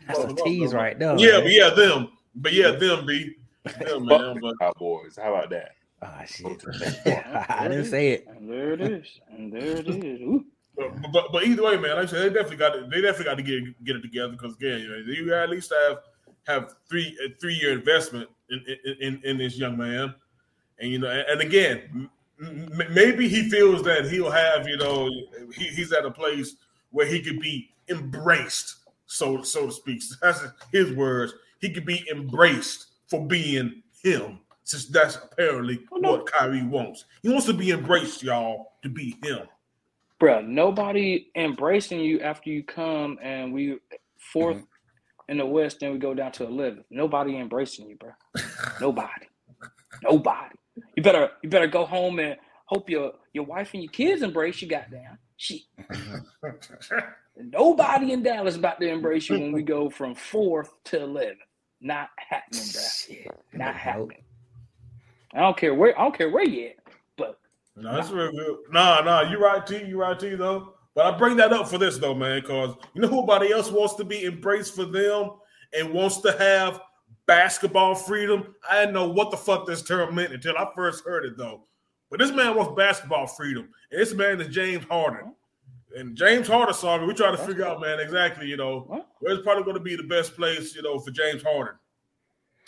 That's 0.06 0.18
a 0.20 0.34
tease 0.44 0.74
right 0.74 0.98
there. 0.98 1.16
Yeah, 1.18 1.32
man. 1.32 1.42
but 1.42 1.52
yeah, 1.52 1.70
them. 1.70 2.08
But 2.34 2.52
yeah, 2.52 2.70
them 2.72 3.06
be. 3.06 3.36
Them, 3.80 4.06
man. 4.06 4.40
But 4.40 4.58
Cowboys. 4.58 5.16
How 5.16 5.34
about 5.34 5.50
that? 5.50 5.72
Ah, 6.02 6.24
shit. 6.26 6.64
I 7.48 7.68
didn't 7.68 7.86
say 7.86 8.08
it. 8.10 8.26
And 8.26 8.50
there 8.50 8.72
it 8.72 8.80
is. 8.80 9.20
And 9.30 9.52
there 9.52 9.62
it 9.62 9.88
is. 9.88 10.20
Ooh. 10.20 10.44
but, 10.76 11.12
but 11.12 11.32
but 11.32 11.44
either 11.44 11.62
way, 11.62 11.76
man. 11.76 11.96
Like 11.96 12.06
I 12.08 12.10
said, 12.10 12.22
they 12.22 12.34
definitely 12.34 12.56
got 12.56 12.76
it. 12.76 12.90
They 12.90 13.00
definitely 13.00 13.24
got 13.26 13.36
to 13.36 13.42
get 13.42 13.84
get 13.84 13.96
it 13.96 14.02
together 14.02 14.32
because 14.32 14.54
again, 14.54 14.80
you, 14.80 14.88
know, 14.88 14.96
you 14.96 15.34
at 15.34 15.50
least 15.50 15.72
have 15.88 15.98
have 16.46 16.74
three 16.88 17.16
a 17.24 17.38
three 17.40 17.54
year 17.54 17.72
investment 17.72 18.28
in, 18.50 18.64
in 18.66 18.96
in 19.00 19.20
in 19.24 19.38
this 19.38 19.56
young 19.56 19.76
man, 19.76 20.14
and 20.80 20.90
you 20.90 20.98
know, 20.98 21.08
and, 21.08 21.24
and 21.28 21.40
again, 21.40 22.10
maybe 22.38 23.28
he 23.28 23.48
feels 23.48 23.82
that 23.84 24.06
he'll 24.10 24.30
have, 24.30 24.68
you 24.68 24.76
know, 24.76 25.08
he, 25.52 25.68
he's 25.68 25.92
at 25.92 26.04
a 26.04 26.10
place 26.10 26.56
where 26.90 27.06
he 27.06 27.20
could 27.20 27.40
be 27.40 27.70
embraced, 27.88 28.76
so 29.06 29.42
so 29.42 29.66
to 29.66 29.72
speak. 29.72 30.02
That's 30.22 30.44
his 30.72 30.92
words. 30.92 31.34
He 31.60 31.70
could 31.70 31.86
be 31.86 32.04
embraced 32.10 32.86
for 33.08 33.26
being 33.26 33.82
him, 34.02 34.40
since 34.64 34.86
that's 34.86 35.16
apparently 35.16 35.80
no. 35.92 36.12
what 36.12 36.26
Kyrie 36.26 36.62
wants. 36.62 37.04
He 37.22 37.30
wants 37.30 37.46
to 37.46 37.54
be 37.54 37.70
embraced, 37.70 38.22
y'all, 38.22 38.72
to 38.82 38.88
be 38.88 39.16
him. 39.22 39.46
Bro, 40.18 40.42
nobody 40.42 41.28
embracing 41.34 42.00
you 42.00 42.20
after 42.20 42.50
you 42.50 42.62
come 42.62 43.18
and 43.22 43.52
we 43.52 43.78
4th 44.34 44.56
mm-hmm. 44.56 44.60
in 45.28 45.38
the 45.38 45.46
West, 45.46 45.80
then 45.80 45.92
we 45.92 45.98
go 45.98 46.14
down 46.14 46.32
to 46.32 46.46
11th. 46.46 46.84
Nobody 46.90 47.38
embracing 47.38 47.88
you, 47.88 47.96
bro. 47.96 48.10
nobody. 48.80 49.26
Nobody. 50.02 50.54
You 50.96 51.02
better 51.02 51.30
you 51.42 51.48
better 51.48 51.66
go 51.66 51.84
home 51.84 52.18
and 52.18 52.36
hope 52.66 52.90
your 52.90 53.12
your 53.32 53.44
wife 53.44 53.70
and 53.74 53.82
your 53.82 53.92
kids 53.92 54.22
embrace 54.22 54.60
you. 54.62 54.68
Goddamn, 54.68 55.18
she. 55.36 55.66
Nobody 57.36 58.12
in 58.12 58.22
Dallas 58.22 58.56
about 58.56 58.80
to 58.80 58.88
embrace 58.88 59.28
you 59.28 59.40
when 59.40 59.52
we 59.52 59.62
go 59.62 59.90
from 59.90 60.14
fourth 60.14 60.72
to 60.84 61.02
eleventh. 61.02 61.38
Not 61.80 62.08
happening, 62.16 62.62
bro. 62.72 62.82
Shit. 62.82 63.26
Not 63.52 63.74
happening. 63.74 64.22
I 65.34 65.40
don't 65.40 65.56
care 65.56 65.74
where. 65.74 65.98
I 65.98 66.02
don't 66.02 66.16
care 66.16 66.30
where 66.30 66.44
you 66.44 66.68
at. 66.68 66.76
But 67.16 67.38
no, 67.76 67.92
that's 67.92 68.10
real 68.10 68.30
good. 68.30 68.56
Nah, 68.70 69.00
nah, 69.00 69.22
you 69.30 69.38
right, 69.38 69.66
T. 69.66 69.84
You 69.84 70.00
right, 70.00 70.18
T. 70.18 70.34
Though. 70.36 70.74
But 70.94 71.06
I 71.06 71.18
bring 71.18 71.36
that 71.38 71.52
up 71.52 71.68
for 71.68 71.78
this 71.78 71.98
though, 71.98 72.14
man, 72.14 72.40
because 72.40 72.76
you 72.94 73.02
know 73.02 73.08
who 73.08 73.16
nobody 73.16 73.52
else 73.52 73.70
wants 73.70 73.94
to 73.96 74.04
be 74.04 74.24
embraced 74.24 74.74
for 74.74 74.84
them 74.84 75.32
and 75.76 75.92
wants 75.92 76.18
to 76.18 76.32
have 76.38 76.80
basketball 77.26 77.94
freedom. 77.94 78.54
I 78.70 78.80
didn't 78.80 78.94
know 78.94 79.08
what 79.08 79.30
the 79.30 79.36
fuck 79.36 79.66
this 79.66 79.82
term 79.82 80.14
meant 80.14 80.32
until 80.32 80.56
I 80.56 80.68
first 80.74 81.04
heard 81.04 81.24
it 81.24 81.36
though. 81.36 81.64
But 82.10 82.20
this 82.20 82.32
man 82.32 82.54
wants 82.54 82.74
basketball 82.76 83.26
freedom. 83.26 83.68
And 83.90 84.00
this 84.00 84.14
man 84.14 84.40
is 84.40 84.54
James 84.54 84.84
Harden. 84.84 85.34
And 85.96 86.16
James 86.16 86.48
Harden 86.48 86.74
saga, 86.74 87.06
we 87.06 87.14
try 87.14 87.30
to 87.30 87.36
figure 87.36 87.64
out, 87.64 87.80
man, 87.80 88.00
exactly, 88.00 88.46
you 88.46 88.56
know, 88.56 89.06
where's 89.20 89.42
probably 89.42 89.62
going 89.64 89.76
to 89.76 89.82
be 89.82 89.96
the 89.96 90.04
best 90.04 90.34
place, 90.36 90.74
you 90.74 90.82
know, 90.82 90.98
for 90.98 91.10
James 91.10 91.42
Harden. 91.42 91.76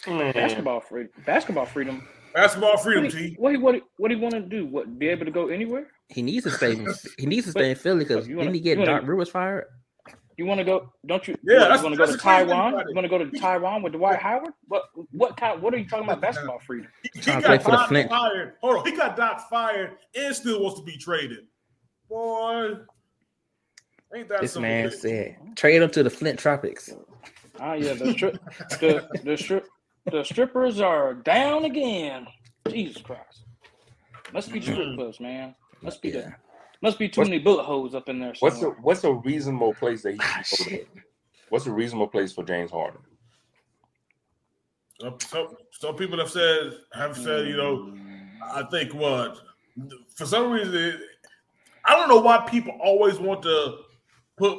Man. 0.06 0.32
Basketball 0.32 0.80
freedom. 0.80 1.10
Basketball 1.24 1.66
freedom. 1.66 2.06
Basketball 2.34 2.76
freedom, 2.76 3.04
what 3.04 3.12
T. 3.12 3.34
What 3.38 3.52
he 3.52 3.58
what 3.58 3.74
he, 3.76 3.80
what 3.96 4.10
he 4.10 4.16
want 4.16 4.34
to 4.34 4.40
do? 4.40 4.66
What 4.66 4.98
be 4.98 5.08
able 5.08 5.24
to 5.24 5.30
go 5.30 5.48
anywhere? 5.48 5.86
He 6.08 6.22
needs 6.22 6.44
to 6.44 6.50
stay. 6.50 6.76
he 7.16 7.24
needs 7.26 7.46
to 7.46 7.52
stay 7.52 7.70
in 7.70 7.76
Philly 7.76 8.04
because 8.04 8.26
didn't 8.26 8.52
he 8.52 8.60
get 8.60 8.84
Doc 8.84 9.02
Rivers 9.06 9.30
fired? 9.30 9.64
You 10.36 10.44
want 10.44 10.58
to 10.58 10.64
go? 10.64 10.92
Don't 11.06 11.26
you? 11.26 11.34
Yeah, 11.42 11.74
you 11.74 11.82
want 11.82 11.94
to 11.94 11.96
go 11.96 12.06
to 12.06 12.18
Taiwan? 12.18 12.72
You 12.88 12.94
want 12.94 13.04
to 13.04 13.08
go 13.08 13.18
to 13.18 13.30
Taiwan 13.38 13.82
with 13.82 13.94
Dwight 13.94 14.18
Howard? 14.18 14.52
What? 14.68 14.84
What 15.12 15.36
kind? 15.36 15.62
What 15.62 15.72
are 15.72 15.78
you 15.78 15.88
talking 15.88 16.04
about? 16.04 16.20
Basketball 16.20 16.58
freedom? 16.58 16.90
He, 17.02 17.20
he 17.20 17.40
got 17.40 17.64
Doc 17.64 17.88
fired. 17.88 18.52
Hold 18.60 18.76
on, 18.78 18.84
he 18.84 18.92
got 18.92 19.16
Doc 19.16 19.48
fired 19.48 19.92
and 20.14 20.36
still 20.36 20.62
wants 20.62 20.78
to 20.78 20.84
be 20.84 20.98
traded. 20.98 21.46
Boy, 22.10 22.74
ain't 24.14 24.28
that 24.28 24.42
this 24.42 24.56
man 24.58 24.90
good? 24.90 24.98
said 24.98 25.36
trade 25.56 25.80
him 25.80 25.90
to 25.90 26.02
the 26.02 26.10
Flint 26.10 26.38
Tropics. 26.38 26.92
Ah, 27.58 27.72
yeah, 27.72 27.94
the 27.94 28.12
strip, 28.12 28.38
the 28.80 29.08
the 29.24 29.36
strip, 29.38 29.66
the 30.10 30.22
strippers 30.22 30.80
are 30.80 31.14
down 31.14 31.64
again. 31.64 32.26
Jesus 32.68 33.00
Christ, 33.00 33.44
must 34.34 34.52
be 34.52 34.60
strip 34.60 34.96
clubs, 34.96 35.18
man. 35.18 35.54
Must 35.80 36.02
be 36.02 36.10
yeah. 36.10 36.14
the 36.20 36.34
must 36.82 36.98
be 36.98 37.08
too 37.08 37.20
what's, 37.20 37.30
many 37.30 37.42
bullet 37.42 37.64
holes 37.64 37.94
up 37.94 38.08
in 38.08 38.18
there. 38.18 38.34
Somewhere. 38.34 38.52
What's 38.52 38.62
a 38.62 38.82
what's 38.82 39.04
a 39.04 39.12
reasonable 39.12 39.74
place 39.74 40.02
that 40.02 40.12
he 40.12 40.18
ah, 40.20 40.42
shit. 40.42 40.88
What's 41.48 41.66
a 41.66 41.72
reasonable 41.72 42.08
place 42.08 42.32
for 42.32 42.44
James 42.44 42.70
Harden? 42.70 43.00
Some, 45.00 45.56
some 45.70 45.94
people 45.96 46.18
have 46.18 46.30
said 46.30 46.72
have 46.94 47.16
said, 47.16 47.48
you 47.48 47.56
know, 47.56 47.94
I 48.42 48.62
think 48.64 48.94
what 48.94 49.38
for 50.14 50.26
some 50.26 50.50
reason 50.50 51.00
I 51.84 51.94
don't 51.96 52.08
know 52.08 52.20
why 52.20 52.46
people 52.48 52.76
always 52.80 53.18
want 53.18 53.42
to 53.42 53.78
put 54.36 54.58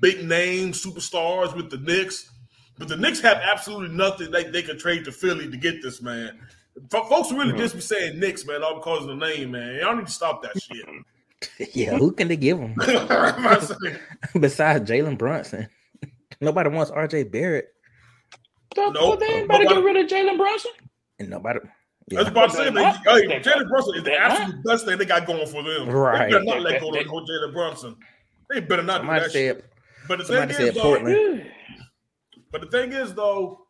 big 0.00 0.24
name 0.24 0.72
superstars 0.72 1.54
with 1.54 1.70
the 1.70 1.78
Knicks, 1.78 2.30
but 2.78 2.88
the 2.88 2.96
Knicks 2.96 3.20
have 3.20 3.38
absolutely 3.38 3.94
nothing 3.94 4.30
they, 4.30 4.44
they 4.44 4.62
could 4.62 4.78
trade 4.78 5.04
to 5.04 5.12
Philly 5.12 5.50
to 5.50 5.56
get 5.56 5.82
this 5.82 6.00
man. 6.00 6.38
Folks 6.90 7.30
really 7.30 7.50
mm-hmm. 7.50 7.58
just 7.58 7.74
be 7.74 7.80
saying 7.80 8.18
Knicks, 8.18 8.44
man, 8.46 8.62
all 8.62 8.74
because 8.74 9.02
of 9.02 9.08
the 9.08 9.14
name, 9.14 9.52
man. 9.52 9.78
Y'all 9.80 9.96
need 9.96 10.06
to 10.06 10.12
stop 10.12 10.42
that 10.42 10.60
shit. 10.60 10.84
yeah, 11.74 11.96
who 11.96 12.12
can 12.12 12.28
they 12.28 12.36
give 12.36 12.58
them? 12.58 12.74
Besides 14.40 14.90
Jalen 14.90 15.18
Brunson, 15.18 15.68
nobody 16.40 16.70
wants 16.70 16.90
RJ 16.90 17.30
Barrett. 17.30 17.68
No, 18.76 18.90
nope. 18.90 19.20
they 19.20 19.26
ain't 19.26 19.48
better 19.48 19.64
get 19.64 19.84
rid 19.84 19.96
of 19.96 20.10
Jalen 20.10 20.36
Brunson. 20.36 20.72
And 21.20 21.30
nobody. 21.30 21.60
Yeah. 22.08 22.18
I 22.18 22.22
was 22.22 22.30
about 22.30 22.50
to 22.50 22.56
say, 22.56 22.70
like, 22.70 22.96
hey, 23.04 23.40
Jalen 23.40 23.68
Brunson 23.68 23.94
is 23.96 24.04
the 24.04 24.18
absolute 24.18 24.64
best 24.64 24.84
thing 24.84 24.98
they 24.98 25.04
got 25.04 25.26
going 25.26 25.46
for 25.46 25.62
them. 25.62 25.88
Right. 25.88 26.30
They 26.30 26.32
better 26.32 26.44
not 26.44 26.62
let 26.62 26.82
go 26.82 26.88
of 26.88 27.28
Jalen 27.28 27.52
Brunson. 27.52 27.96
They 28.50 28.60
better 28.60 28.82
not 28.82 28.98
somebody 28.98 29.20
do 29.20 29.24
that 29.24 29.32
said, 29.32 29.56
shit. 29.56 29.64
But 30.08 30.18
the 30.18 30.24
thing 30.24 30.50
is, 30.50 30.74
though, 30.74 30.82
Portland. 30.82 31.46
but 32.52 32.60
the 32.60 32.66
thing 32.66 32.92
is, 32.92 33.14
though, 33.14 33.63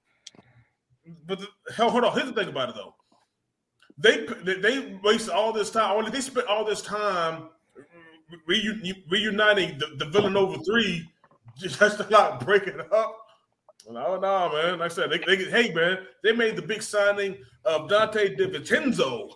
but 1.26 1.40
the, 1.40 1.46
hell, 1.74 1.90
hold 1.90 2.04
on. 2.04 2.14
Here's 2.14 2.26
the 2.26 2.32
thing 2.32 2.48
about 2.48 2.70
it 2.70 2.74
though. 2.74 2.94
They 3.98 4.26
they 4.44 4.98
wasted 5.02 5.30
all 5.30 5.52
this 5.52 5.70
time. 5.70 5.96
Only 5.96 6.10
they 6.10 6.20
spent 6.20 6.46
all 6.46 6.64
this 6.64 6.82
time 6.82 7.48
reuniting 8.46 9.78
the, 9.78 9.96
the 9.98 10.06
Villanova 10.06 10.58
three 10.64 11.08
just 11.58 11.78
to 11.78 12.06
not 12.10 12.44
break 12.44 12.66
it 12.66 12.80
up. 12.92 13.20
No, 13.88 14.18
no, 14.18 14.50
man. 14.50 14.78
Like 14.78 14.90
I 14.90 14.94
said, 14.94 15.10
they, 15.10 15.18
they, 15.18 15.44
hey, 15.44 15.72
man, 15.74 15.98
they 16.22 16.32
made 16.32 16.56
the 16.56 16.62
big 16.62 16.82
signing 16.82 17.36
of 17.64 17.82
Donte 17.82 18.38
DiVincenzo. 18.38 19.30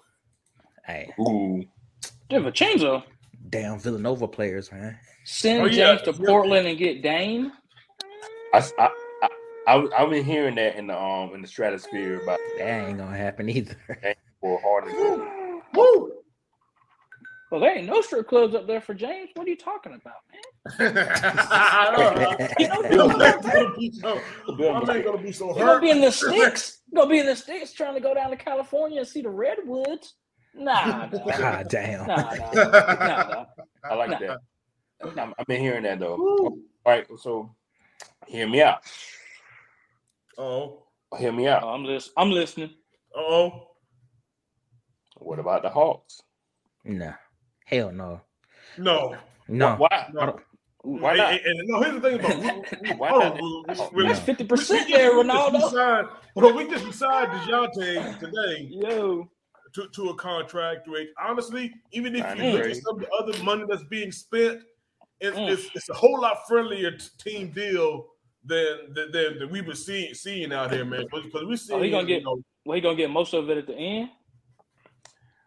Hey, 0.87 1.13
ooh, 1.21 1.63
DiVincenzo. 2.31 3.03
Damn 3.51 3.79
Villanova 3.79 4.27
players, 4.27 4.73
man. 4.73 4.99
Send 5.25 5.63
oh, 5.63 5.69
James 5.69 6.03
to 6.03 6.13
Portland 6.15 6.67
and 6.67 6.79
get 6.79 7.03
Dame. 7.03 7.53
I, 8.55 8.67
I, 8.79 8.91
I, 9.69 9.87
I've 9.99 10.09
been 10.09 10.25
hearing 10.25 10.55
that 10.55 10.77
in 10.77 10.87
the 10.87 10.99
um 10.99 11.35
in 11.35 11.43
the 11.43 11.47
stratosphere 11.47 12.23
about 12.23 12.41
that 12.57 12.89
ain't 12.89 12.97
gonna 12.97 13.15
happen 13.15 13.51
either. 13.51 13.77
For 14.41 14.59
Harden. 14.63 15.61
Woo! 15.75 16.13
Well, 17.51 17.61
there 17.61 17.77
ain't 17.77 17.87
no 17.87 18.01
strip 18.01 18.29
clubs 18.29 18.55
up 18.55 18.67
there 18.67 18.81
for 18.81 18.95
James. 18.95 19.31
What 19.35 19.47
are 19.47 19.51
you 19.51 19.57
talking 19.57 19.93
about, 19.95 20.15
man? 20.31 20.43
you 22.59 22.71
know, 24.03 24.21
I'm 24.75 24.87
not 24.87 25.05
gonna 25.05 25.19
be 25.19 25.33
so 25.33 25.49
hurt. 25.49 25.57
You're 25.57 25.67
gonna 25.67 25.81
be 25.81 25.91
in 25.91 26.01
the 26.01 26.13
sticks. 26.13 26.81
You're 26.91 27.03
gonna 27.03 27.11
be 27.11 27.19
in 27.19 27.27
the 27.27 27.37
sticks 27.37 27.73
trying 27.73 27.95
to 27.95 28.01
go 28.01 28.15
down 28.15 28.31
to 28.31 28.37
California 28.37 28.99
and 28.99 29.09
see 29.09 29.23
the 29.23 29.31
redwoods. 29.31 30.15
Nah, 30.55 31.09
nah. 31.13 31.39
God 31.39 31.69
damn. 31.69 32.07
Nah, 32.07 32.17
nah, 32.17 32.53
nah, 32.55 33.45
I 33.85 33.95
like 33.95 34.11
nah. 34.11 34.19
that. 34.19 35.35
I've 35.39 35.47
been 35.47 35.61
hearing 35.61 35.83
that 35.83 35.99
though. 35.99 36.17
Woo. 36.17 36.63
All 36.87 36.93
right, 36.93 37.07
so 37.19 37.55
hear 38.27 38.49
me 38.49 38.63
out. 38.63 38.83
Oh, 40.39 40.85
hear 41.19 41.33
me 41.33 41.49
out. 41.49 41.65
Oh, 41.65 41.71
I'm 41.71 41.85
listening. 41.85 42.15
I'm 42.17 42.31
listening. 42.31 42.71
Oh, 43.15 43.67
what 45.17 45.41
about 45.41 45.63
the 45.63 45.69
Hawks? 45.69 46.23
Nah, 46.85 47.15
hell 47.65 47.91
no. 47.91 48.21
No. 48.79 49.17
No. 49.49 49.75
Why? 49.75 50.09
No. 50.13 50.39
Why 50.83 51.17
not? 51.17 51.33
And, 51.33 51.41
and, 51.45 51.69
no, 51.69 51.83
here's 51.83 51.95
the 51.95 52.01
thing 52.01 52.21
about 52.21 52.99
why 52.99 53.11
not? 53.11 53.97
That's 54.07 54.21
fifty 54.21 54.45
percent 54.45 54.89
there, 54.89 55.11
Ronaldo. 55.11 56.09
well, 56.37 56.55
we 56.55 56.69
just 56.69 56.97
signed 56.97 57.33
Dejounte 57.33 58.21
today. 58.21 58.69
Yo. 58.71 59.29
To, 59.75 59.87
to 59.87 60.09
a 60.09 60.15
contract, 60.15 60.89
Rick. 60.89 61.09
Honestly, 61.23 61.75
even 61.93 62.17
if 62.17 62.39
you 62.39 62.45
look 62.45 62.65
at 62.65 62.77
some 62.77 62.95
of 62.95 63.01
the 63.01 63.11
other 63.11 63.45
money 63.45 63.65
that's 63.69 63.83
being 63.85 64.11
spent, 64.11 64.63
it's, 65.21 65.37
mm. 65.37 65.51
it's, 65.51 65.69
it's 65.75 65.91
a 65.91 65.95
whole 65.95 66.23
lot 66.23 66.39
friendlier 66.49 66.97
team 67.19 67.51
deal 67.51 68.07
than 68.45 68.93
than, 68.93 69.39
than 69.39 69.51
we've 69.51 69.67
been 69.67 69.77
seeing 69.77 70.15
seeing 70.15 70.53
out 70.53 70.73
here, 70.73 70.85
man. 70.85 71.07
Because 71.11 71.45
we 71.45 71.57
see. 71.57 71.73
Oh, 71.73 71.83
he 71.83 71.91
gonna 71.91 72.07
get. 72.07 72.23
Know, 72.23 72.43
well, 72.65 72.75
he 72.75 72.81
gonna 72.81 72.97
get 72.97 73.11
most 73.11 73.35
of 73.35 73.49
it 73.51 73.59
at 73.59 73.67
the 73.67 73.75
end. 73.75 74.11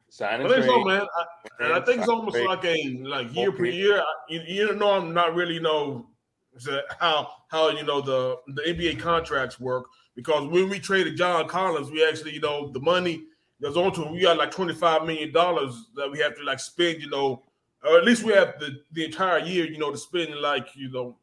Signing 0.10 0.46
I 0.46 0.50
think 0.50 0.66
so, 0.66 0.84
man. 0.84 1.02
I, 1.02 1.64
and 1.64 1.74
I 1.74 1.80
think 1.80 2.00
it's 2.00 2.10
almost 2.10 2.36
trade. 2.36 2.46
like 2.46 2.66
a 2.66 3.00
like 3.04 3.34
year 3.34 3.48
okay. 3.48 3.58
per 3.58 3.66
year. 3.66 4.00
I, 4.00 4.14
you, 4.28 4.42
you, 4.46 4.76
know, 4.76 4.92
I'm 4.92 5.14
not 5.14 5.36
really 5.36 5.54
you 5.54 5.62
know 5.62 6.08
how 7.00 7.32
how 7.50 7.70
you 7.70 7.84
know 7.84 8.02
the 8.02 8.38
the 8.48 8.62
NBA 8.64 9.00
contracts 9.00 9.60
work 9.60 9.86
because 10.16 10.50
when 10.50 10.70
we 10.70 10.80
traded 10.80 11.16
John 11.16 11.48
Collins, 11.48 11.90
we 11.90 12.06
actually 12.06 12.34
you 12.34 12.42
know 12.42 12.70
the 12.72 12.82
money 12.82 13.24
that's 13.62 13.78
on 13.78 13.94
to. 13.94 14.04
We 14.12 14.22
got 14.22 14.38
like 14.38 14.52
twenty 14.52 14.74
five 14.74 15.06
million 15.06 15.32
dollars 15.32 15.90
that 15.96 16.12
we 16.12 16.20
have 16.20 16.36
to 16.36 16.44
like 16.44 16.60
spend. 16.60 17.02
You 17.02 17.10
know, 17.10 17.44
or 17.86 17.98
at 17.98 18.04
least 18.04 18.24
we 18.24 18.34
have 18.34 18.60
the 18.60 18.82
the 18.92 19.06
entire 19.06 19.40
year. 19.40 19.66
You 19.66 19.78
know, 19.78 19.92
to 19.92 19.98
spend 19.98 20.36
like 20.36 20.76
you 20.76 20.92
know 20.92 21.18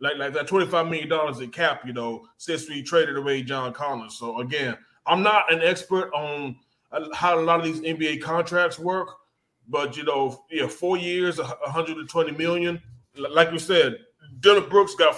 like 0.00 0.16
like 0.16 0.32
that 0.34 0.46
twenty 0.46 0.66
five 0.66 0.86
million 0.86 1.08
dollars 1.08 1.40
in 1.40 1.50
cap, 1.50 1.82
you 1.86 1.92
know, 1.92 2.26
since 2.36 2.68
we 2.68 2.82
traded 2.82 3.16
away 3.16 3.42
John 3.42 3.72
Collins. 3.72 4.16
So 4.18 4.40
again, 4.40 4.76
I'm 5.06 5.22
not 5.22 5.52
an 5.52 5.62
expert 5.62 6.10
on 6.14 6.56
how 7.14 7.38
a 7.38 7.40
lot 7.42 7.60
of 7.60 7.66
these 7.66 7.80
NBA 7.80 8.22
contracts 8.22 8.78
work, 8.78 9.08
but 9.68 9.96
you 9.96 10.04
know, 10.04 10.44
yeah, 10.50 10.66
four 10.66 10.96
years, 10.96 11.38
120 11.38 12.32
million. 12.32 12.80
Like 13.16 13.50
we 13.52 13.58
said, 13.58 13.98
Dillon 14.40 14.68
Brooks 14.68 14.94
got 14.94 15.16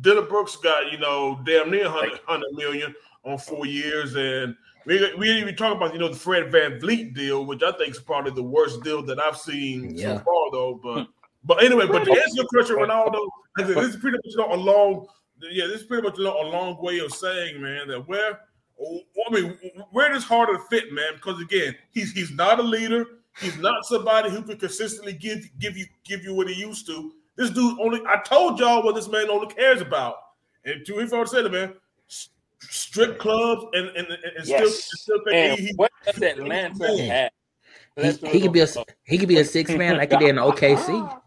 Dillon 0.00 0.28
Brooks 0.28 0.56
got 0.56 0.92
you 0.92 0.98
know 0.98 1.40
damn 1.44 1.70
near 1.70 1.84
100, 1.84 2.20
100 2.26 2.52
million 2.52 2.94
on 3.24 3.38
four 3.38 3.66
years, 3.66 4.14
and 4.14 4.54
We, 4.86 4.94
we 5.16 5.26
didn't 5.26 5.42
even 5.42 5.56
talk 5.56 5.76
about 5.76 5.92
you 5.92 5.98
know 5.98 6.08
the 6.08 6.16
Fred 6.16 6.52
VanVleet 6.52 7.14
deal, 7.14 7.44
which 7.44 7.62
I 7.62 7.72
think 7.72 7.90
is 7.90 8.00
probably 8.00 8.32
the 8.32 8.42
worst 8.42 8.82
deal 8.82 9.02
that 9.04 9.18
I've 9.18 9.36
seen 9.36 9.96
Yeah. 9.96 10.18
so 10.18 10.24
far, 10.24 10.50
though. 10.52 10.80
But 10.82 11.04
hmm. 11.04 11.10
But 11.44 11.62
anyway, 11.62 11.86
but 11.86 12.04
to 12.04 12.10
answer 12.10 12.34
your 12.34 12.46
question, 12.46 12.76
Ronaldo, 12.76 13.26
I 13.58 13.64
said, 13.64 13.76
this 13.76 13.94
is 13.94 13.96
pretty 13.96 14.16
much 14.16 14.26
you 14.26 14.36
know, 14.36 14.52
a 14.52 14.56
long 14.56 15.06
yeah, 15.50 15.66
this 15.66 15.82
is 15.82 15.86
pretty 15.86 16.02
much 16.02 16.18
you 16.18 16.24
know, 16.24 16.40
a 16.40 16.48
long 16.48 16.80
way 16.82 16.98
of 16.98 17.12
saying, 17.12 17.60
man, 17.60 17.88
that 17.88 18.08
where 18.08 18.40
oh, 18.80 19.00
I 19.26 19.32
mean, 19.32 19.58
where 19.92 20.12
does 20.12 20.24
harder 20.24 20.54
to 20.54 20.62
fit, 20.70 20.92
man? 20.92 21.14
Because 21.14 21.40
again, 21.40 21.74
he's 21.90 22.12
he's 22.12 22.30
not 22.30 22.58
a 22.58 22.62
leader. 22.62 23.06
He's 23.40 23.56
not 23.58 23.84
somebody 23.84 24.30
who 24.30 24.42
can 24.42 24.58
consistently 24.58 25.12
give 25.12 25.48
give 25.58 25.76
you 25.76 25.86
give 26.04 26.24
you 26.24 26.34
what 26.34 26.48
he 26.48 26.54
used 26.54 26.86
to. 26.86 27.12
This 27.36 27.50
dude 27.50 27.78
only 27.78 28.00
I 28.06 28.20
told 28.24 28.58
y'all 28.58 28.82
what 28.82 28.94
this 28.94 29.08
man 29.08 29.30
only 29.30 29.46
cares 29.46 29.80
about. 29.80 30.16
And 30.64 30.84
to 30.86 31.00
if 31.00 31.12
I 31.12 31.18
would 31.18 31.28
say 31.28 31.38
it, 31.38 31.52
man, 31.52 31.74
strip 32.08 33.18
clubs 33.18 33.64
and 33.74 33.88
and, 33.88 34.08
and, 34.08 34.24
and 34.36 34.44
still, 34.44 34.58
Yes. 34.60 35.00
still 35.00 35.18
think 35.24 35.36
And 35.36 35.58
he, 35.58 35.66
he 35.68 35.74
what 35.74 35.92
does 36.04 36.20
Atlanta 36.22 36.96
Yeah. 36.96 37.30
have? 37.96 38.20
He, 38.22 38.28
he 38.28 38.40
could 38.40 38.52
be 38.52 38.60
a 38.60 38.68
he 39.04 39.18
could 39.18 39.28
be 39.28 39.38
a 39.38 39.44
six 39.44 39.70
man 39.70 39.96
like 39.96 40.10
he 40.10 40.18
did 40.18 40.30
in 40.30 40.36
OKC. 40.36 40.88
Ah. 41.10 41.22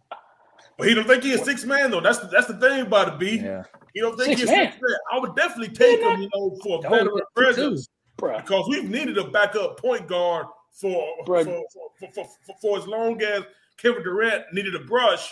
But 0.81 0.87
he 0.89 0.95
don't 0.95 1.07
think 1.07 1.23
he's 1.23 1.39
a 1.39 1.45
six 1.45 1.63
man 1.63 1.91
though. 1.91 2.01
That's 2.01 2.17
the, 2.19 2.27
that's 2.27 2.47
the 2.47 2.55
thing 2.57 2.81
about 2.81 3.07
it, 3.13 3.19
B. 3.19 3.37
Yeah, 3.37 3.63
You 3.93 4.01
don't 4.01 4.17
think 4.17 4.29
Six 4.37 4.41
he's 4.41 4.49
man. 4.49 4.71
six 4.71 4.81
man. 4.81 4.97
I 5.13 5.19
would 5.19 5.35
definitely 5.35 5.73
take 5.75 6.01
Yeah, 6.01 6.15
him, 6.15 6.21
you 6.23 6.29
know, 6.33 6.57
for 6.63 6.79
a 6.85 6.89
veteran 6.89 7.21
presence. 7.35 7.87
Bruh. 8.17 8.37
because 8.37 8.67
we've 8.67 8.89
needed 8.89 9.17
a 9.17 9.27
backup 9.29 9.79
point 9.79 10.07
guard 10.07 10.45
for 10.73 11.05
for, 11.25 11.43
for, 11.43 11.63
for, 11.99 12.11
for, 12.13 12.25
for, 12.25 12.55
for 12.61 12.77
as 12.77 12.87
long 12.87 13.21
as 13.21 13.43
Kevin 13.77 14.03
Durant 14.03 14.43
needed 14.53 14.75
a 14.75 14.79
brush, 14.79 15.27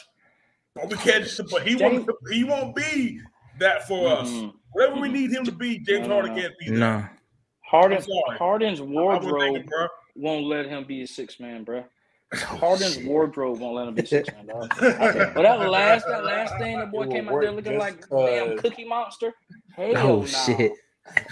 but 0.75 0.89
we 0.89 0.95
can't. 0.97 1.27
But 1.51 1.67
he 1.67 1.75
won't. 1.75 2.09
He 2.31 2.43
won't 2.43 2.75
be 2.75 3.19
that 3.59 3.87
for 3.87 4.07
us. 4.11 4.29
Mm-mm. 4.29 4.53
Whatever 4.71 5.01
we 5.01 5.09
need 5.09 5.31
him 5.31 5.43
to 5.45 5.51
be, 5.51 5.79
James 5.79 6.07
No, 6.07 6.21
no, 6.21 6.27
Harden 6.27 6.35
can't 6.35 6.53
be. 6.59 6.65
That. 6.69 6.77
no, 6.77 7.05
Harden, 7.65 8.01
Harden's 8.37 8.79
I 8.81 8.83
was 8.83 9.19
thinking, 9.19 9.65
wardrobe 9.65 9.89
won't 10.15 10.45
let 10.45 10.65
him 10.65 10.83
be 10.85 11.01
a 11.03 11.07
six 11.07 11.39
man, 11.39 11.63
bro. 11.63 11.83
Harden's 12.35 12.95
shit. 12.95 13.05
wardrobe 13.05 13.59
won't 13.59 13.75
let 13.75 13.87
him 13.87 13.95
be 13.95 14.05
six 14.05 14.29
man, 14.31 14.45
dog. 14.45 14.69
But 14.79 15.43
that 15.43 15.69
last, 15.69 16.07
that 16.07 16.23
last 16.23 16.57
thing, 16.57 16.79
the 16.79 16.85
boy 16.85 17.07
came 17.07 17.27
out 17.27 17.41
there 17.41 17.51
looking 17.51 17.73
just 17.73 17.79
like 17.79 18.07
damn 18.09 18.57
Cookie 18.59 18.85
Monster. 18.87 19.33
Hell 19.75 19.97
Oh 19.97 20.19
no. 20.19 20.25
shit! 20.25 20.73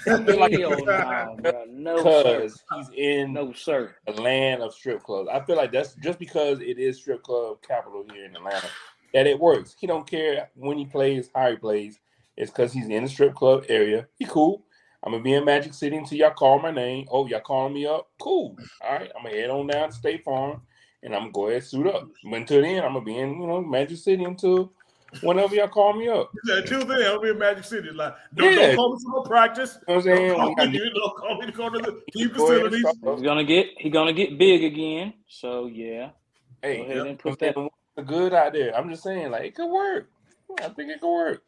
Hell 0.06 0.86
no, 0.86 1.38
bro. 1.40 1.66
No 1.70 1.98
sir. 2.24 2.40
because 2.40 2.64
he's 2.74 2.90
in 2.96 3.34
No 3.34 3.54
sir. 3.54 3.96
the 4.08 4.14
land 4.14 4.62
of 4.62 4.74
strip 4.74 5.04
clubs. 5.04 5.30
I 5.32 5.44
feel 5.46 5.56
like 5.56 5.72
that's 5.72 5.94
just 5.96 6.18
because 6.20 6.60
it 6.62 6.80
is 6.80 6.98
strip 6.98 7.24
club 7.24 7.58
capital 7.68 8.06
here 8.12 8.26
in 8.26 8.36
Atlanta 8.36 8.68
that 9.14 9.28
it 9.28 9.40
works. 9.40 9.76
He 9.80 9.88
don't 9.88 10.10
care 10.10 10.50
when 10.56 10.78
he 10.78 10.86
plays, 10.86 11.30
how 11.36 11.52
he 11.52 11.58
plays. 11.58 12.00
It's 12.36 12.52
because 12.52 12.74
he's 12.74 12.88
in 12.88 13.04
the 13.04 13.10
strip 13.10 13.36
club 13.36 13.66
area. 13.70 14.08
He 14.18 14.26
cool. 14.26 14.64
I'm 15.04 15.12
gonna 15.12 15.24
be 15.24 15.34
in 15.34 15.46
Magic 15.46 15.74
City 15.74 15.96
until 15.96 16.18
y'all 16.18 16.32
call 16.32 16.60
my 16.60 16.72
name. 16.72 17.08
Oh, 17.12 17.28
y'all 17.28 17.40
calling 17.40 17.74
me 17.74 17.86
up? 17.86 18.10
Cool. 18.20 18.58
All 18.82 18.94
right, 18.94 19.12
I'm 19.16 19.24
gonna 19.24 19.36
head 19.36 19.50
on 19.50 19.68
down 19.68 19.90
to 19.90 19.96
State 19.96 20.24
Farm 20.24 20.62
and 21.08 21.16
I'm 21.16 21.22
gonna 21.24 21.32
go 21.32 21.46
ahead 21.46 21.56
and 21.58 21.64
suit 21.66 21.88
up. 21.88 22.08
But 22.24 22.34
until 22.36 22.62
then, 22.62 22.84
I'm 22.84 22.94
gonna 22.94 23.06
be 23.06 23.18
in 23.18 23.42
you 23.42 23.48
know 23.48 23.62
Magic 23.62 23.98
City 23.98 24.24
until 24.24 24.72
whenever 25.22 25.56
y'all 25.56 25.70
call 25.70 25.94
me 25.94 26.10
up. 26.10 26.30
Yeah, 26.46 26.58
Until 26.58 26.86
then, 26.86 27.02
I'll 27.04 27.22
be 27.22 27.30
in 27.30 27.40
Magic 27.40 27.64
City. 27.64 27.90
Like, 27.92 28.14
don't, 28.36 28.54
Yeah. 28.54 28.68
don't 28.68 28.76
call 28.76 28.94
me 28.96 29.00
for 29.04 29.12
no 29.12 29.22
practice. 29.22 29.78
You 29.88 29.96
know 29.96 30.00
what 30.02 30.08
I'm 30.10 30.18
saying? 30.18 30.28
Don't 30.28 30.38
call 30.40 30.56
got 30.56 30.72
me, 30.72 30.92
don't 30.94 31.16
call 31.18 31.38
me 31.40 31.46
to 31.46 31.52
go 31.54 31.70
to 31.70 31.80
the 31.80 32.02
team 32.12 32.30
Go 32.36 32.52
ahead 32.52 32.62
and 32.66 32.74
facilities. 32.74 32.86
He's 33.16 33.22
gonna 33.24 33.44
get 33.44 33.68
he 33.78 33.90
gonna 33.90 34.14
get 34.14 34.38
big 34.38 34.64
again. 34.64 35.14
So 35.28 35.68
yeah. 35.68 36.10
Hey, 36.62 36.78
Go 36.78 36.84
ahead 36.84 37.08
and 37.08 37.20
put 37.20 37.40
that- 37.40 37.56
saying, 37.56 37.70
good 38.06 38.34
out 38.34 38.54
there. 38.54 38.76
I'm 38.76 38.90
just 38.90 39.04
saying, 39.04 39.32
like 39.32 39.44
it 39.44 39.56
could 39.56 39.72
work. 39.72 40.10
I 40.60 40.70
think 40.70 40.92
it 40.92 41.00
could 41.02 41.14
work. 41.14 41.44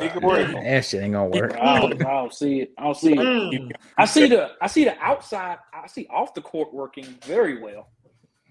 It 0.00 0.12
could 0.12 0.24
work. 0.24 0.50
That 0.52 0.84
shit 0.84 1.02
ain't 1.02 1.12
gonna 1.12 1.28
work. 1.28 1.54
I 1.60 1.80
don't, 1.80 1.92
I 2.04 2.10
don't 2.10 2.34
see 2.34 2.60
it. 2.62 2.72
I 2.76 2.84
don't 2.84 2.96
see 2.96 3.12
it. 3.12 3.18
Mm. 3.18 3.70
I 3.96 4.04
see 4.04 4.26
the 4.26 4.50
I 4.60 4.66
see 4.66 4.84
the 4.84 4.98
outside. 4.98 5.58
I 5.72 5.86
see 5.86 6.06
off 6.10 6.34
the 6.34 6.40
court 6.40 6.74
working 6.74 7.04
very 7.24 7.60
well, 7.62 7.88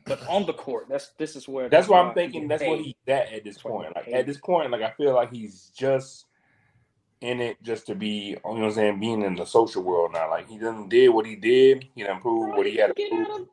but 0.06 0.26
on 0.28 0.46
the 0.46 0.54
court, 0.54 0.86
that's 0.90 1.10
this 1.18 1.36
is 1.36 1.48
where 1.48 1.68
That's 1.68 1.88
why 1.88 2.00
I'm 2.00 2.14
thinking. 2.14 2.48
That's 2.48 2.64
what 2.64 2.80
he's 2.80 2.94
at 3.08 3.34
at 3.34 3.44
this 3.44 3.56
That's 3.56 3.66
why 3.66 3.72
he 3.72 3.78
point. 3.84 3.96
Like 3.96 4.08
at 4.14 4.26
this 4.26 4.38
point, 4.38 4.72
like 4.72 4.82
I 4.82 4.92
feel 4.92 5.14
like 5.14 5.32
he's 5.32 5.72
just 5.76 6.26
in 7.22 7.42
it 7.42 7.62
just 7.64 7.88
to 7.88 7.96
be. 7.96 8.08
You 8.08 8.34
know 8.36 8.52
what 8.52 8.64
I'm 8.64 8.72
saying? 8.72 9.00
Being 9.00 9.24
in 9.24 9.36
the 9.36 9.46
social 9.46 9.84
world 9.84 10.12
now. 10.14 10.30
Like 10.30 10.48
he 10.48 10.58
done 10.58 10.88
did 10.90 11.10
what 11.10 11.26
he 11.26 11.36
did. 11.36 11.88
He 11.96 12.04
done 12.04 12.22
proved 12.22 12.50
Bro, 12.50 12.58
what 12.58 12.68
he 12.68 12.78
had 12.78 12.88
to 12.88 12.94
can 12.94 13.10
get 13.10 13.20
out 13.22 13.28
prove. 13.28 13.42
of 13.42 13.48